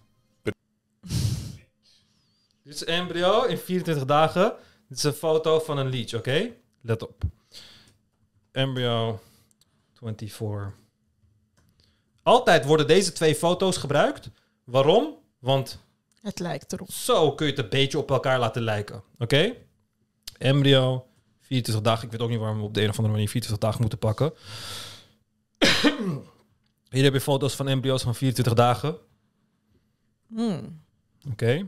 Dit 2.63 2.73
is 2.73 2.81
een 2.81 2.87
embryo 2.93 3.43
in 3.43 3.57
24 3.57 4.05
dagen. 4.05 4.55
Dit 4.87 4.97
is 4.97 5.03
een 5.03 5.13
foto 5.13 5.59
van 5.59 5.77
een 5.77 5.89
leech, 5.89 6.13
oké? 6.13 6.53
Let 6.81 7.01
op. 7.01 7.23
Embryo 8.51 9.19
24. 9.93 10.73
Altijd 12.23 12.65
worden 12.65 12.87
deze 12.87 13.11
twee 13.11 13.35
foto's 13.35 13.77
gebruikt. 13.77 14.29
Waarom? 14.63 15.17
Want 15.39 15.79
Het 16.21 16.39
lijkt 16.39 16.73
erop. 16.73 16.91
Zo 16.91 17.31
kun 17.35 17.45
je 17.45 17.51
het 17.51 17.61
een 17.63 17.69
beetje 17.69 17.97
op 17.97 18.11
elkaar 18.11 18.39
laten 18.39 18.61
lijken. 18.61 19.03
Oké? 19.19 19.55
Embryo, 20.37 21.07
24 21.51 21.83
dagen. 21.83 22.05
Ik 22.05 22.11
weet 22.11 22.21
ook 22.21 22.29
niet 22.29 22.39
waarom 22.39 22.57
we 22.57 22.63
op 22.63 22.73
de 22.73 22.81
een 22.81 22.89
of 22.89 22.95
andere 22.95 23.13
manier 23.13 23.29
24 23.29 23.67
dagen 23.67 23.81
moeten 23.81 23.99
pakken. 23.99 24.33
Hier 26.89 27.03
heb 27.03 27.13
je 27.13 27.21
foto's 27.21 27.55
van 27.55 27.67
embryo's 27.67 28.01
van 28.01 28.15
24 28.15 28.53
dagen. 28.53 28.97
Hmm. 30.27 30.81
Oké. 31.31 31.67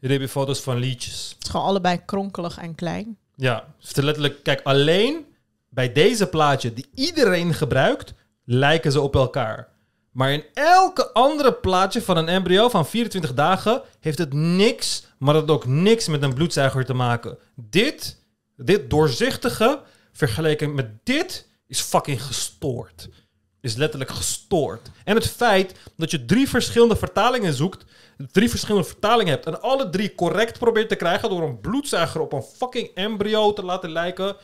Hier 0.00 0.10
heb 0.10 0.20
je 0.20 0.28
foto's 0.28 0.60
van 0.60 0.76
leeches. 0.76 1.30
Het 1.34 1.44
is 1.44 1.50
gewoon 1.50 1.66
allebei 1.66 2.04
kronkelig 2.04 2.58
en 2.58 2.74
klein. 2.74 3.18
Ja, 3.34 3.74
dus 3.80 3.94
letterlijk, 3.94 4.42
kijk, 4.42 4.60
alleen 4.62 5.26
bij 5.68 5.92
deze 5.92 6.26
plaatje 6.26 6.72
die 6.72 6.86
iedereen 6.94 7.54
gebruikt, 7.54 8.14
lijken 8.44 8.92
ze 8.92 9.00
op 9.00 9.14
elkaar. 9.14 9.68
Maar 10.10 10.32
in 10.32 10.44
elke 10.54 11.12
andere 11.12 11.52
plaatje 11.52 12.02
van 12.02 12.16
een 12.16 12.28
embryo 12.28 12.68
van 12.68 12.86
24 12.86 13.34
dagen 13.34 13.82
heeft 14.00 14.18
het 14.18 14.32
niks, 14.32 15.05
maar 15.18 15.34
dat 15.34 15.50
ook 15.50 15.66
niks 15.66 16.08
met 16.08 16.22
een 16.22 16.34
bloedzuiger 16.34 16.84
te 16.84 16.94
maken. 16.94 17.38
Dit, 17.54 18.24
dit 18.56 18.90
doorzichtige, 18.90 19.82
vergeleken 20.12 20.74
met 20.74 21.04
dit, 21.04 21.48
is 21.66 21.80
fucking 21.80 22.22
gestoord. 22.22 23.08
Is 23.60 23.74
letterlijk 23.74 24.10
gestoord. 24.10 24.90
En 25.04 25.14
het 25.14 25.30
feit 25.30 25.78
dat 25.96 26.10
je 26.10 26.24
drie 26.24 26.48
verschillende 26.48 26.96
vertalingen 26.96 27.54
zoekt, 27.54 27.84
drie 28.30 28.50
verschillende 28.50 28.86
vertalingen 28.86 29.32
hebt 29.32 29.46
en 29.46 29.62
alle 29.62 29.90
drie 29.90 30.14
correct 30.14 30.58
probeert 30.58 30.88
te 30.88 30.96
krijgen 30.96 31.28
door 31.28 31.42
een 31.42 31.60
bloedzuiger 31.60 32.20
op 32.20 32.32
een 32.32 32.42
fucking 32.42 32.90
embryo 32.94 33.52
te 33.52 33.64
laten 33.64 33.90
lijken, 33.90 34.36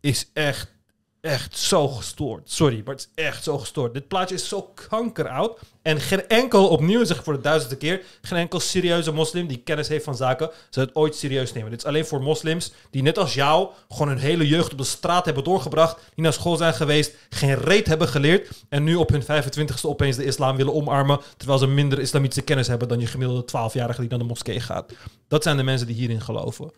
is 0.00 0.30
echt, 0.32 0.72
echt 1.20 1.58
zo 1.58 1.88
gestoord. 1.88 2.50
Sorry, 2.50 2.82
maar 2.84 2.94
het 2.94 3.08
is 3.14 3.24
echt 3.24 3.44
zo 3.44 3.58
gestoord. 3.58 3.94
Dit 3.94 4.08
plaatje 4.08 4.34
is 4.34 4.48
zo 4.48 4.62
kankeroud. 4.88 5.60
En 5.88 6.00
geen 6.00 6.28
enkel, 6.28 6.68
opnieuw 6.68 7.04
zeg 7.04 7.16
ik 7.16 7.24
voor 7.24 7.32
de 7.32 7.40
duizendste 7.40 7.76
keer, 7.76 8.02
geen 8.22 8.38
enkel 8.38 8.60
serieuze 8.60 9.12
moslim 9.12 9.46
die 9.46 9.62
kennis 9.64 9.88
heeft 9.88 10.04
van 10.04 10.16
zaken, 10.16 10.50
zou 10.70 10.86
het 10.86 10.94
ooit 10.94 11.14
serieus 11.14 11.52
nemen. 11.52 11.70
Dit 11.70 11.78
is 11.78 11.84
alleen 11.84 12.06
voor 12.06 12.22
moslims 12.22 12.72
die 12.90 13.02
net 13.02 13.18
als 13.18 13.34
jou 13.34 13.68
gewoon 13.88 14.08
hun 14.08 14.18
hele 14.18 14.48
jeugd 14.48 14.72
op 14.72 14.78
de 14.78 14.84
straat 14.84 15.24
hebben 15.24 15.44
doorgebracht, 15.44 15.96
die 16.14 16.24
naar 16.24 16.32
school 16.32 16.56
zijn 16.56 16.74
geweest, 16.74 17.14
geen 17.28 17.54
reet 17.54 17.86
hebben 17.86 18.08
geleerd 18.08 18.50
en 18.68 18.84
nu 18.84 18.94
op 18.94 19.08
hun 19.08 19.22
25ste 19.22 19.82
opeens 19.82 20.16
de 20.16 20.24
islam 20.24 20.56
willen 20.56 20.74
omarmen, 20.74 21.20
terwijl 21.36 21.58
ze 21.58 21.66
minder 21.66 21.98
islamitische 21.98 22.42
kennis 22.42 22.66
hebben 22.66 22.88
dan 22.88 23.00
je 23.00 23.06
gemiddelde 23.06 23.42
12-jarige 23.42 24.00
die 24.00 24.10
naar 24.10 24.18
de 24.18 24.24
moskee 24.24 24.60
gaat. 24.60 24.92
Dat 25.28 25.42
zijn 25.42 25.56
de 25.56 25.62
mensen 25.62 25.86
die 25.86 25.96
hierin 25.96 26.20
geloven. 26.20 26.70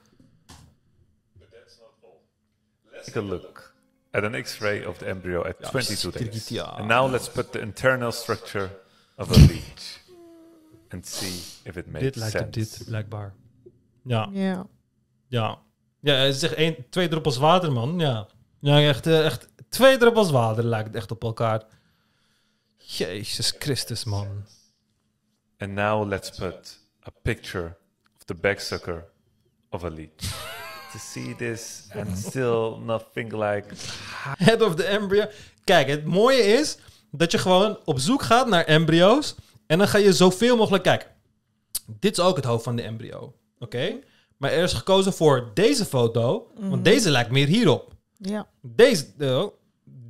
Take 3.04 3.18
a 3.18 3.22
look 3.22 3.74
at 4.10 4.22
an 4.22 4.42
X-ray 4.42 4.84
of 4.84 4.98
the 4.98 5.04
embryo 5.04 5.42
at 5.42 5.62
22 5.62 6.12
days. 6.12 6.60
And 6.60 6.86
now 6.86 7.10
let's 7.10 7.28
put 7.28 7.52
the 7.52 7.60
internal 7.60 8.12
structure 8.12 8.70
of 9.20 9.30
a 9.30 9.38
leech 9.38 10.00
and 10.88 11.06
see 11.06 11.40
if 11.64 11.76
it 11.76 11.86
makes 11.86 12.00
Dit 12.00 12.16
lijkt 12.16 12.40
op 12.40 12.52
dit, 12.52 12.82
blijkbaar. 12.86 13.34
Ja, 14.04 14.28
Ja. 14.32 14.66
ja. 15.28 15.58
Ja, 16.00 16.14
het 16.14 16.34
is 16.34 16.42
echt 16.42 16.54
één, 16.54 16.76
twee 16.90 17.08
druppels 17.08 17.36
water, 17.36 17.72
man. 17.72 17.98
Ja, 17.98 18.26
ja 18.60 18.80
echt, 18.80 19.06
eh, 19.06 19.24
echt 19.24 19.48
twee 19.68 19.98
druppels 19.98 20.30
water 20.30 20.64
lijkt 20.64 20.94
echt 20.94 21.10
op 21.10 21.22
elkaar. 21.22 21.62
Jezus 22.76 23.54
Christus, 23.58 24.04
man. 24.04 24.44
And 25.58 25.72
now 25.72 26.08
let's 26.08 26.30
put 26.30 26.78
a 27.06 27.10
picture 27.22 27.76
of 28.16 28.24
the 28.24 28.34
backsucker 28.34 29.04
of 29.70 29.84
a 29.84 29.88
leech. 29.88 30.48
to 30.92 30.98
see 30.98 31.34
this 31.36 31.88
and 31.94 32.18
still 32.18 32.78
nothing 32.78 33.32
like 33.32 33.74
Head 34.38 34.62
of 34.62 34.74
the 34.74 34.84
embryo. 34.84 35.26
Kijk, 35.64 35.88
het 35.88 36.04
mooie 36.04 36.42
is 36.42 36.78
dat 37.10 37.32
je 37.32 37.38
gewoon 37.38 37.78
op 37.84 37.98
zoek 37.98 38.22
gaat 38.22 38.48
naar 38.48 38.64
embryo's. 38.64 39.34
En 39.66 39.78
dan 39.78 39.88
ga 39.88 39.98
je 39.98 40.12
zoveel 40.12 40.56
mogelijk 40.56 40.82
kijken. 40.82 41.08
Dit 41.86 42.18
is 42.18 42.24
ook 42.24 42.36
het 42.36 42.44
hoofd 42.44 42.64
van 42.64 42.76
de 42.76 42.82
embryo. 42.82 43.34
Oké? 43.58 43.98
Maar 44.36 44.50
er 44.52 44.62
is 44.62 44.72
gekozen 44.72 45.12
voor 45.12 45.50
deze 45.54 45.84
foto. 45.84 46.50
Want 46.58 46.84
deze 46.84 47.10
lijkt 47.10 47.30
meer 47.30 47.46
hierop. 47.46 47.92
Ja. 48.16 48.46
Deze, 48.62 49.06
eh, 49.18 49.44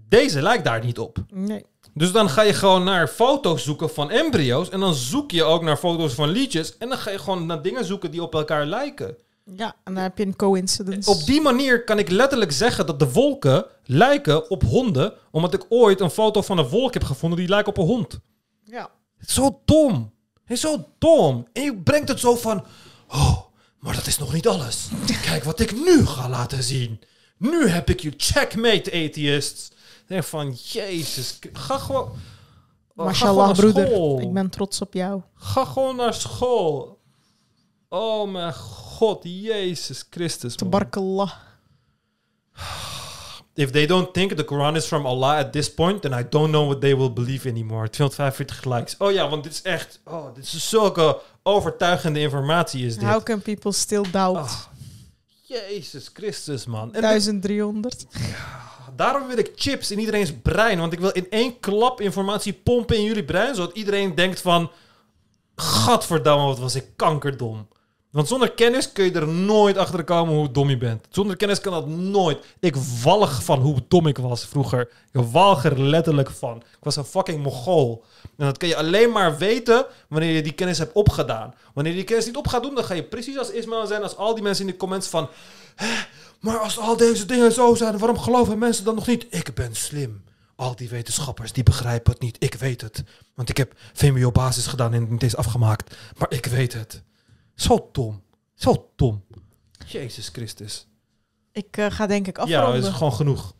deze 0.08 0.42
lijkt 0.42 0.64
daar 0.64 0.84
niet 0.84 0.98
op. 0.98 1.18
Nee. 1.30 1.64
Dus 1.94 2.12
dan 2.12 2.30
ga 2.30 2.42
je 2.42 2.52
gewoon 2.52 2.84
naar 2.84 3.08
foto's 3.08 3.64
zoeken 3.64 3.90
van 3.90 4.10
embryo's. 4.10 4.68
En 4.68 4.80
dan 4.80 4.94
zoek 4.94 5.30
je 5.30 5.44
ook 5.44 5.62
naar 5.62 5.76
foto's 5.76 6.14
van 6.14 6.28
liedjes. 6.28 6.76
En 6.78 6.88
dan 6.88 6.98
ga 6.98 7.10
je 7.10 7.18
gewoon 7.18 7.46
naar 7.46 7.62
dingen 7.62 7.84
zoeken 7.84 8.10
die 8.10 8.22
op 8.22 8.34
elkaar 8.34 8.66
lijken. 8.66 9.16
Ja, 9.44 9.74
en 9.84 9.94
dan 9.94 10.02
heb 10.02 10.18
je 10.18 10.24
een 10.24 10.36
coincidence. 10.36 11.10
Op 11.10 11.24
die 11.24 11.40
manier 11.40 11.84
kan 11.84 11.98
ik 11.98 12.10
letterlijk 12.10 12.52
zeggen 12.52 12.86
dat 12.86 12.98
de 12.98 13.12
wolken 13.12 13.66
lijken 13.84 14.50
op 14.50 14.62
honden. 14.62 15.12
Omdat 15.30 15.54
ik 15.54 15.66
ooit 15.68 16.00
een 16.00 16.10
foto 16.10 16.42
van 16.42 16.58
een 16.58 16.68
wolk 16.68 16.94
heb 16.94 17.04
gevonden 17.04 17.38
die 17.38 17.48
lijkt 17.48 17.68
op 17.68 17.78
een 17.78 17.84
hond. 17.84 18.20
Ja. 18.64 18.90
Zo 19.26 19.60
dom. 19.64 20.12
Zo 20.48 20.86
dom. 20.98 21.46
En 21.52 21.62
je 21.62 21.76
brengt 21.76 22.08
het 22.08 22.20
zo 22.20 22.36
van... 22.36 22.64
Oh, 23.08 23.38
maar 23.78 23.94
dat 23.94 24.06
is 24.06 24.18
nog 24.18 24.32
niet 24.32 24.48
alles. 24.48 24.88
Kijk 25.26 25.44
wat 25.44 25.60
ik 25.60 25.72
nu 25.72 26.06
ga 26.06 26.28
laten 26.28 26.62
zien. 26.62 27.00
Nu 27.36 27.68
heb 27.68 27.90
ik 27.90 28.00
je 28.00 28.12
checkmate, 28.16 29.06
atheists. 29.06 29.70
Denk 30.06 30.24
van, 30.24 30.52
jezus. 30.52 31.38
Ga 31.52 31.78
gewoon... 31.78 32.12
Mashallah, 32.94 33.52
broeder. 33.52 34.20
Ik 34.20 34.32
ben 34.32 34.50
trots 34.50 34.80
op 34.80 34.94
jou. 34.94 35.22
Ga 35.34 35.64
gewoon 35.64 35.96
naar 35.96 36.14
school. 36.14 36.98
Oh 37.88 38.30
mijn 38.30 38.54
god, 38.54 38.89
Jezus 39.24 40.04
Christus. 40.10 40.56
man. 40.58 40.70
Tabarakallah. 40.70 41.48
If 43.54 43.70
they 43.72 43.86
don't 43.86 44.12
think 44.12 44.34
the 44.36 44.44
Quran 44.44 44.76
is 44.76 44.86
from 44.86 45.06
Allah 45.06 45.36
at 45.38 45.52
this 45.52 45.68
point, 45.74 46.02
then 46.02 46.12
I 46.14 46.22
don't 46.28 46.50
know 46.50 46.66
what 46.66 46.80
they 46.80 46.94
will 46.94 47.12
believe 47.12 47.46
anymore. 47.48 47.88
245 47.88 48.64
likes. 48.66 48.94
Oh 48.98 49.10
ja, 49.12 49.28
want 49.28 49.42
dit 49.42 49.52
is 49.52 49.62
echt... 49.62 50.00
Oh, 50.04 50.34
dit 50.34 50.44
is 50.44 50.68
zulke 50.68 51.20
overtuigende 51.42 52.20
informatie 52.20 52.86
is 52.86 52.94
dit. 52.96 53.08
How 53.08 53.22
can 53.22 53.42
people 53.42 53.72
still 53.72 54.04
doubt? 54.10 54.36
Ah, 54.36 54.64
Jezus 55.42 56.10
Christus, 56.14 56.66
man. 56.66 56.82
En 56.94 57.00
dit- 57.00 57.02
1300. 57.02 58.06
daarom 58.96 59.26
wil 59.26 59.38
ik 59.38 59.52
chips 59.54 59.90
in 59.90 59.98
iedereen's 59.98 60.32
brein. 60.42 60.78
Want 60.78 60.92
ik 60.92 61.00
wil 61.00 61.10
in 61.10 61.30
één 61.30 61.60
klap 61.60 62.00
informatie 62.00 62.52
pompen 62.52 62.96
in 62.96 63.04
jullie 63.04 63.24
brein. 63.24 63.54
Zodat 63.54 63.76
iedereen 63.76 64.14
denkt 64.14 64.40
van... 64.40 64.70
Gadverdamme, 65.56 66.44
wat 66.46 66.58
was 66.58 66.74
ik 66.74 66.86
kankerdom. 66.96 67.68
Want 68.10 68.28
zonder 68.28 68.50
kennis 68.52 68.92
kun 68.92 69.04
je 69.04 69.12
er 69.12 69.28
nooit 69.28 69.76
achter 69.76 70.04
komen 70.04 70.34
hoe 70.34 70.50
dom 70.50 70.70
je 70.70 70.76
bent. 70.76 71.06
Zonder 71.10 71.36
kennis 71.36 71.60
kan 71.60 71.72
dat 71.72 71.86
nooit. 71.86 72.44
Ik 72.60 72.76
walg 73.02 73.44
van 73.44 73.60
hoe 73.60 73.82
dom 73.88 74.06
ik 74.06 74.18
was 74.18 74.44
vroeger. 74.46 74.80
Ik 75.12 75.20
walg 75.20 75.64
er 75.64 75.80
letterlijk 75.80 76.30
van. 76.30 76.56
Ik 76.56 76.78
was 76.80 76.96
een 76.96 77.04
fucking 77.04 77.42
Mongool. 77.42 78.04
En 78.36 78.46
dat 78.46 78.58
kun 78.58 78.68
je 78.68 78.76
alleen 78.76 79.10
maar 79.10 79.38
weten 79.38 79.86
wanneer 80.08 80.34
je 80.34 80.42
die 80.42 80.52
kennis 80.52 80.78
hebt 80.78 80.92
opgedaan. 80.92 81.54
Wanneer 81.74 81.92
je 81.92 81.98
die 81.98 82.06
kennis 82.08 82.26
niet 82.26 82.36
op 82.36 82.48
gaat 82.48 82.62
doen, 82.62 82.74
dan 82.74 82.84
ga 82.84 82.94
je 82.94 83.02
precies 83.02 83.38
als 83.38 83.50
Ismail 83.50 83.86
zijn. 83.86 84.02
Als 84.02 84.16
al 84.16 84.34
die 84.34 84.42
mensen 84.42 84.66
in 84.66 84.70
de 84.70 84.78
comments 84.78 85.08
van... 85.08 85.28
"Hè, 85.76 85.94
maar 86.40 86.58
als 86.58 86.78
al 86.78 86.96
deze 86.96 87.26
dingen 87.26 87.52
zo 87.52 87.74
zijn, 87.74 87.98
waarom 87.98 88.18
geloven 88.18 88.58
mensen 88.58 88.84
dan 88.84 88.94
nog 88.94 89.06
niet? 89.06 89.26
Ik 89.30 89.54
ben 89.54 89.74
slim. 89.74 90.22
Al 90.56 90.76
die 90.76 90.88
wetenschappers, 90.88 91.52
die 91.52 91.62
begrijpen 91.62 92.12
het 92.12 92.22
niet. 92.22 92.36
Ik 92.38 92.54
weet 92.54 92.80
het. 92.80 93.04
Want 93.34 93.48
ik 93.48 93.56
heb 93.56 93.72
VMBO-basis 93.92 94.66
gedaan 94.66 94.92
en 94.94 95.08
het 95.10 95.22
is 95.22 95.36
afgemaakt. 95.36 95.96
Maar 96.18 96.32
ik 96.32 96.46
weet 96.46 96.72
het. 96.72 97.02
Zo 97.60 97.88
dom. 97.92 98.22
Zo 98.54 98.90
dom. 98.96 99.24
Jezus 99.86 100.28
Christus. 100.28 100.86
Ik 101.52 101.76
eh, 101.76 101.86
ga 101.90 102.06
denk 102.06 102.26
ik 102.26 102.36
Ja, 102.36 102.42
afronden. 102.42 102.74
het 102.82 102.84
is 102.92 102.96
gewoon 102.96 103.12
genoeg. 103.12 103.54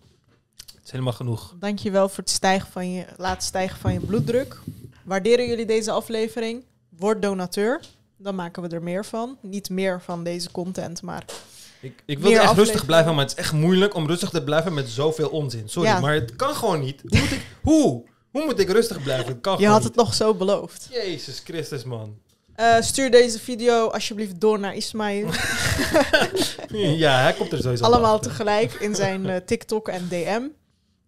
Het 0.56 0.84
is 0.84 0.90
helemaal 0.90 1.12
genoeg. 1.12 1.54
Dankjewel 1.58 2.08
voor 2.08 2.18
het 2.18 2.30
stijgen 2.30 2.68
van 2.72 2.90
je, 2.92 3.04
laten 3.16 3.42
stijgen 3.42 3.78
van 3.78 3.92
je 3.92 4.00
bloeddruk. 4.00 4.60
Waarderen 5.04 5.46
jullie 5.48 5.66
deze 5.66 5.90
aflevering? 5.90 6.64
Word 6.88 7.22
donateur. 7.22 7.80
Dan 8.16 8.34
maken 8.34 8.62
we 8.62 8.68
er 8.68 8.82
meer 8.82 9.04
van. 9.04 9.38
Niet 9.42 9.70
meer 9.70 10.00
van 10.02 10.24
deze 10.24 10.50
content, 10.50 11.02
maar 11.02 11.24
Ik, 11.80 12.02
ik 12.06 12.18
wil 12.18 12.32
echt 12.32 12.54
rustig 12.54 12.86
blijven, 12.86 13.14
maar 13.14 13.22
het 13.24 13.32
is 13.32 13.38
echt 13.38 13.52
moeilijk 13.52 13.94
om 13.94 14.06
rustig 14.06 14.30
te 14.30 14.44
blijven 14.44 14.74
met 14.74 14.88
zoveel 14.88 15.28
onzin. 15.28 15.68
Sorry, 15.68 15.88
Ja. 15.88 16.00
maar 16.00 16.14
het 16.14 16.36
kan 16.36 16.54
gewoon 16.54 16.80
niet. 16.80 17.00
Hoe 17.08 17.18
moet 17.20 17.30
ik, 17.30 17.46
hoe? 17.62 18.04
Hoe 18.30 18.44
moet 18.44 18.58
ik 18.58 18.68
rustig 18.70 19.02
blijven? 19.02 19.26
Het 19.32 19.40
kan 19.40 19.58
je 19.58 19.66
had 19.66 19.78
niet. 19.78 19.86
het 19.88 19.96
nog 19.96 20.14
zo 20.14 20.34
beloofd. 20.34 20.88
Jezus 20.90 21.38
Christus, 21.44 21.84
man. 21.84 22.18
Eh, 22.54 22.80
stuur 22.80 23.10
deze 23.10 23.38
video 23.38 23.86
alsjeblieft 23.86 24.40
door 24.40 24.58
naar 24.58 24.74
Ismail. 24.76 25.26
Ja, 26.72 27.20
hij 27.22 27.32
komt 27.32 27.52
er 27.52 27.58
sowieso 27.62 27.84
Allemaal 27.84 28.14
achter. 28.14 28.30
tegelijk 28.30 28.72
in 28.72 28.94
zijn 28.94 29.28
eh, 29.28 29.36
TikTok 29.46 29.88
en 29.88 30.06
DM. 30.08 30.40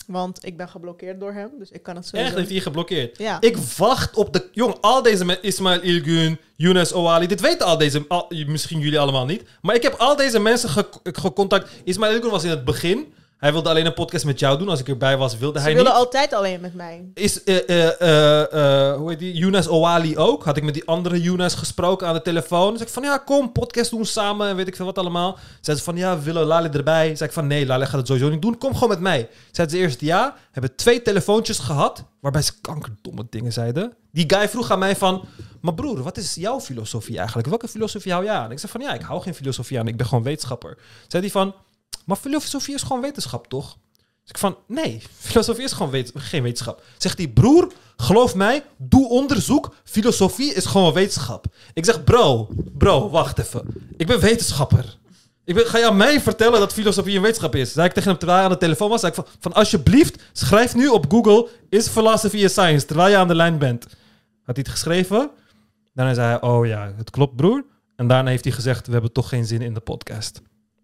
Want 0.06 0.46
ik 0.46 0.56
ben 0.56 0.68
geblokkeerd 0.68 1.20
door 1.20 1.32
hem, 1.32 1.50
dus 1.58 1.70
ik 1.70 1.82
kan 1.82 1.96
het 1.96 2.06
sowieso. 2.06 2.26
Echt, 2.28 2.36
heeft 2.36 2.50
hij 2.50 2.60
geblokkeerd. 2.60 3.18
Ja. 3.18 3.40
Ik 3.40 3.56
wacht 3.56 4.16
op 4.16 4.32
de... 4.32 4.48
Jong, 4.52 4.76
al 4.80 5.02
deze 5.02 5.24
mensen... 5.24 5.44
Ismail 5.44 5.80
Ilgun, 5.80 6.38
Younes 6.56 6.92
Ouali... 6.92 7.26
Dit 7.26 7.40
weten 7.40 7.66
al 7.66 7.78
deze... 7.78 8.04
al- 8.08 8.32
misschien 8.46 8.80
jullie 8.80 8.98
allemaal 8.98 9.24
niet. 9.26 9.42
Maar 9.60 9.74
ik 9.74 9.82
heb 9.82 9.94
al 9.94 10.16
deze 10.16 10.38
mensen 10.38 10.68
ge- 10.68 10.88
gecontact. 11.02 11.70
Ismail 11.84 12.12
Ilgun 12.14 12.30
was 12.30 12.44
in 12.44 12.50
het 12.50 12.64
begin. 12.64 13.14
Hij 13.42 13.52
wilde 13.52 13.68
alleen 13.68 13.86
een 13.86 13.94
podcast 13.94 14.24
met 14.24 14.38
jou 14.38 14.58
doen. 14.58 14.68
Als 14.68 14.80
ik 14.80 14.88
erbij 14.88 15.16
was, 15.16 15.38
wilde 15.38 15.58
Ze 15.58 15.64
hij 15.64 15.74
willen 15.74 15.92
niet. 15.92 16.00
altijd 16.00 16.32
alleen 16.32 16.60
met 16.60 16.74
mij. 16.74 17.10
Is, 17.14 17.44
eh, 17.44 17.56
eh, 17.60 18.96
hoe 18.96 19.10
heet 19.10 19.18
die? 19.18 19.34
Younes 19.34 19.68
Ouali 19.68 20.18
ook. 20.18 20.44
Had 20.44 20.56
ik 20.56 20.62
met 20.62 20.74
die 20.74 20.86
andere 20.86 21.20
Younes 21.20 21.54
gesproken 21.54 22.06
aan 22.06 22.14
de 22.14 22.22
telefoon. 22.22 22.76
Zei 22.76 22.88
ik 22.88 22.94
van, 22.94 23.02
ja, 23.02 23.18
kom, 23.18 23.52
podcast 23.52 23.90
doen 23.90 24.04
samen 24.04 24.48
en 24.48 24.56
weet 24.56 24.66
ik 24.66 24.76
veel 24.76 24.86
wat 24.86 24.98
allemaal. 24.98 25.38
Zei 25.60 25.76
ze 25.76 25.82
van, 25.82 25.96
ja, 25.96 26.20
willen 26.20 26.44
Lali 26.44 26.68
erbij. 26.68 27.16
Zei 27.16 27.28
ik 27.28 27.34
van, 27.34 27.46
nee, 27.46 27.66
Lali 27.66 27.84
gaat 27.84 27.92
het 27.92 28.06
sowieso 28.06 28.28
niet 28.30 28.42
doen. 28.42 28.58
Kom 28.58 28.72
gewoon 28.72 28.88
met 28.88 29.00
mij. 29.00 29.28
Zei 29.50 29.68
ze 29.68 29.76
eerst 29.76 30.00
ja. 30.00 30.36
Hebben 30.52 30.76
twee 30.76 31.02
telefoontjes 31.02 31.58
gehad, 31.58 32.04
waarbij 32.20 32.42
ze 32.42 32.52
kankerdomme 32.60 33.26
dingen 33.30 33.52
zeiden. 33.52 33.94
Die 34.12 34.24
guy 34.26 34.48
vroeg 34.48 34.70
aan 34.70 34.78
mij 34.78 34.96
van, 34.96 35.24
maar 35.60 35.74
broer, 35.74 36.02
wat 36.02 36.16
is 36.16 36.34
jouw 36.34 36.60
filosofie 36.60 37.16
eigenlijk? 37.18 37.48
Welke 37.48 37.68
filosofie 37.68 38.12
hou 38.12 38.24
je 38.24 38.30
aan? 38.30 38.50
Ik 38.50 38.58
zei 38.58 38.72
van, 38.72 38.80
ja, 38.80 38.94
ik 38.94 39.02
hou 39.02 39.22
geen 39.22 39.34
filosofie 39.34 39.78
aan. 39.78 39.88
Ik 39.88 39.96
ben 39.96 40.06
gewoon 40.06 40.24
wetenschapper. 40.24 40.78
Zei 41.08 41.22
die 41.22 41.32
van, 41.32 41.54
maar 42.04 42.16
filosofie 42.16 42.74
is 42.74 42.82
gewoon 42.82 43.02
wetenschap, 43.02 43.46
toch? 43.46 43.76
Dus 44.22 44.30
ik 44.30 44.38
van, 44.38 44.56
nee, 44.66 45.02
filosofie 45.28 45.64
is 45.64 45.72
gewoon 45.72 46.06
geen 46.14 46.42
wetenschap. 46.42 46.82
Zegt 46.98 47.16
die 47.16 47.28
broer, 47.28 47.72
geloof 47.96 48.34
mij, 48.34 48.64
doe 48.76 49.08
onderzoek. 49.08 49.74
Filosofie 49.84 50.54
is 50.54 50.66
gewoon 50.66 50.92
wetenschap. 50.92 51.46
Ik 51.74 51.84
zeg, 51.84 52.04
bro, 52.04 52.48
bro, 52.78 53.10
wacht 53.10 53.38
even. 53.38 53.66
Ik 53.96 54.06
ben 54.06 54.20
wetenschapper. 54.20 55.00
Ik 55.44 55.54
ben, 55.54 55.66
ga 55.66 55.78
je 55.78 55.86
aan 55.86 55.96
mij 55.96 56.20
vertellen 56.20 56.60
dat 56.60 56.72
filosofie 56.72 57.16
een 57.16 57.22
wetenschap 57.22 57.54
is? 57.54 57.72
Zei 57.72 57.86
ik 57.86 57.92
tegen 57.92 58.08
hem 58.08 58.18
terwijl 58.18 58.38
hij 58.38 58.48
aan 58.48 58.54
de 58.54 58.64
telefoon 58.64 58.88
was. 58.88 59.02
Ik 59.02 59.14
van, 59.14 59.26
van 59.40 59.52
alsjeblieft, 59.52 60.22
schrijf 60.32 60.74
nu 60.74 60.88
op 60.88 61.06
Google, 61.08 61.48
is 61.68 61.88
philosophy 61.88 62.44
a 62.44 62.48
science? 62.48 62.86
Terwijl 62.86 63.10
je 63.10 63.16
aan 63.16 63.28
de 63.28 63.34
lijn 63.34 63.58
bent. 63.58 63.84
Had 64.42 64.56
hij 64.56 64.64
het 64.64 64.68
geschreven? 64.68 65.30
Daarna 65.94 66.14
zei 66.14 66.28
hij, 66.28 66.40
oh 66.40 66.66
ja, 66.66 66.92
het 66.96 67.10
klopt 67.10 67.36
broer. 67.36 67.64
En 67.96 68.06
daarna 68.08 68.30
heeft 68.30 68.44
hij 68.44 68.52
gezegd, 68.52 68.86
we 68.86 68.92
hebben 68.92 69.12
toch 69.12 69.28
geen 69.28 69.44
zin 69.44 69.62
in 69.62 69.74
de 69.74 69.80
podcast. 69.80 70.42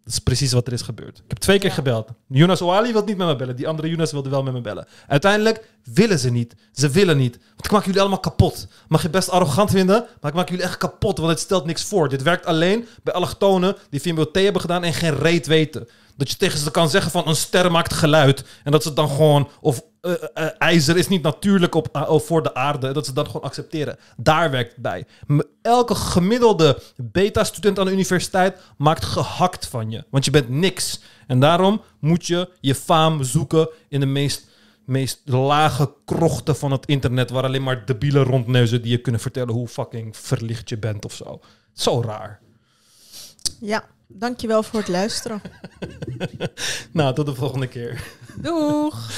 Dat 0.08 0.16
is 0.16 0.22
precies 0.22 0.52
wat 0.52 0.66
er 0.66 0.72
is 0.72 0.82
gebeurd. 0.82 1.18
Ik 1.18 1.24
heb 1.28 1.38
twee 1.38 1.58
keer 1.58 1.68
Ja. 1.68 1.74
gebeld. 1.74 2.08
Jonas 2.28 2.62
Oali 2.62 2.92
wil 2.92 3.04
niet 3.04 3.16
met 3.16 3.26
me 3.26 3.36
bellen. 3.36 3.56
Die 3.56 3.68
andere 3.68 3.88
Jonas 3.88 4.12
wilde 4.12 4.28
wel 4.28 4.42
met 4.42 4.52
me 4.52 4.60
bellen. 4.60 4.86
Uiteindelijk 5.06 5.68
willen 5.84 6.18
ze 6.18 6.30
niet. 6.30 6.54
Ze 6.72 6.88
willen 6.90 7.16
niet. 7.16 7.38
Want 7.48 7.64
ik 7.64 7.70
maak 7.70 7.84
jullie 7.84 8.00
allemaal 8.00 8.20
kapot. 8.20 8.66
Mag 8.88 9.02
je 9.02 9.10
best 9.10 9.30
arrogant 9.30 9.70
vinden, 9.70 10.06
maar 10.20 10.30
ik 10.30 10.36
maak 10.36 10.48
jullie 10.48 10.64
echt 10.64 10.76
kapot. 10.76 11.18
Want 11.18 11.30
het 11.30 11.40
stelt 11.40 11.64
niks 11.66 11.84
voor. 11.84 12.08
Dit 12.08 12.22
werkt 12.22 12.46
alleen 12.46 12.86
bij 13.02 13.14
allochtonen 13.14 13.76
die 13.90 14.00
VMBOT 14.02 14.34
hebben 14.34 14.60
gedaan 14.60 14.84
en 14.84 14.92
geen 14.94 15.18
reet 15.18 15.46
weten. 15.46 15.88
Dat 16.18 16.30
je 16.30 16.36
tegen 16.36 16.58
ze 16.58 16.70
kan 16.70 16.90
zeggen 16.90 17.10
van 17.10 17.28
een 17.28 17.36
ster 17.36 17.70
maakt 17.70 17.92
geluid. 17.92 18.44
En 18.64 18.72
dat 18.72 18.82
ze 18.82 18.92
dan 18.92 19.08
gewoon, 19.08 19.48
of 19.60 19.82
eh, 20.00 20.12
eh, 20.34 20.46
ijzer 20.58 20.96
is 20.96 21.08
niet 21.08 21.22
natuurlijk 21.22 21.74
op, 21.74 22.06
of 22.08 22.26
voor 22.26 22.42
de 22.42 22.54
aarde. 22.54 22.92
Dat 22.92 23.06
ze 23.06 23.12
dat 23.12 23.26
gewoon 23.26 23.42
accepteren. 23.42 23.98
Daar 24.16 24.50
werkt 24.50 24.72
het 24.72 24.82
bij. 24.82 25.06
Elke 25.62 25.94
gemiddelde 25.94 26.82
beta-student 26.96 27.78
aan 27.78 27.86
de 27.86 27.92
universiteit 27.92 28.60
maakt 28.76 29.04
gehakt 29.04 29.66
van 29.66 29.90
je. 29.90 30.04
Want 30.10 30.24
je 30.24 30.30
bent 30.30 30.48
niks. 30.48 31.00
En 31.26 31.40
daarom 31.40 31.82
moet 32.00 32.26
je 32.26 32.50
je 32.60 32.74
faam 32.74 33.22
zoeken 33.22 33.68
in 33.88 34.00
de 34.00 34.06
meest, 34.06 34.46
meest 34.84 35.20
lage 35.24 35.92
krochten 36.04 36.56
van 36.56 36.72
het 36.72 36.86
internet. 36.86 37.30
Waar 37.30 37.44
alleen 37.44 37.62
maar 37.62 37.86
debielen 37.86 38.24
rondneuzen 38.24 38.82
die 38.82 38.90
je 38.90 39.00
kunnen 39.00 39.20
vertellen 39.20 39.54
hoe 39.54 39.68
fucking 39.68 40.16
verlicht 40.16 40.68
je 40.68 40.78
bent 40.78 41.04
of 41.04 41.12
zo. 41.12 41.40
Zo 41.72 42.02
raar. 42.02 42.40
Ja, 43.60 43.84
dankjewel 44.08 44.62
voor 44.62 44.78
het 44.78 44.88
luisteren. 44.88 45.40
Nou, 46.92 47.14
tot 47.14 47.26
de 47.26 47.34
volgende 47.34 47.66
keer. 47.68 48.04
Doeg! 48.34 49.10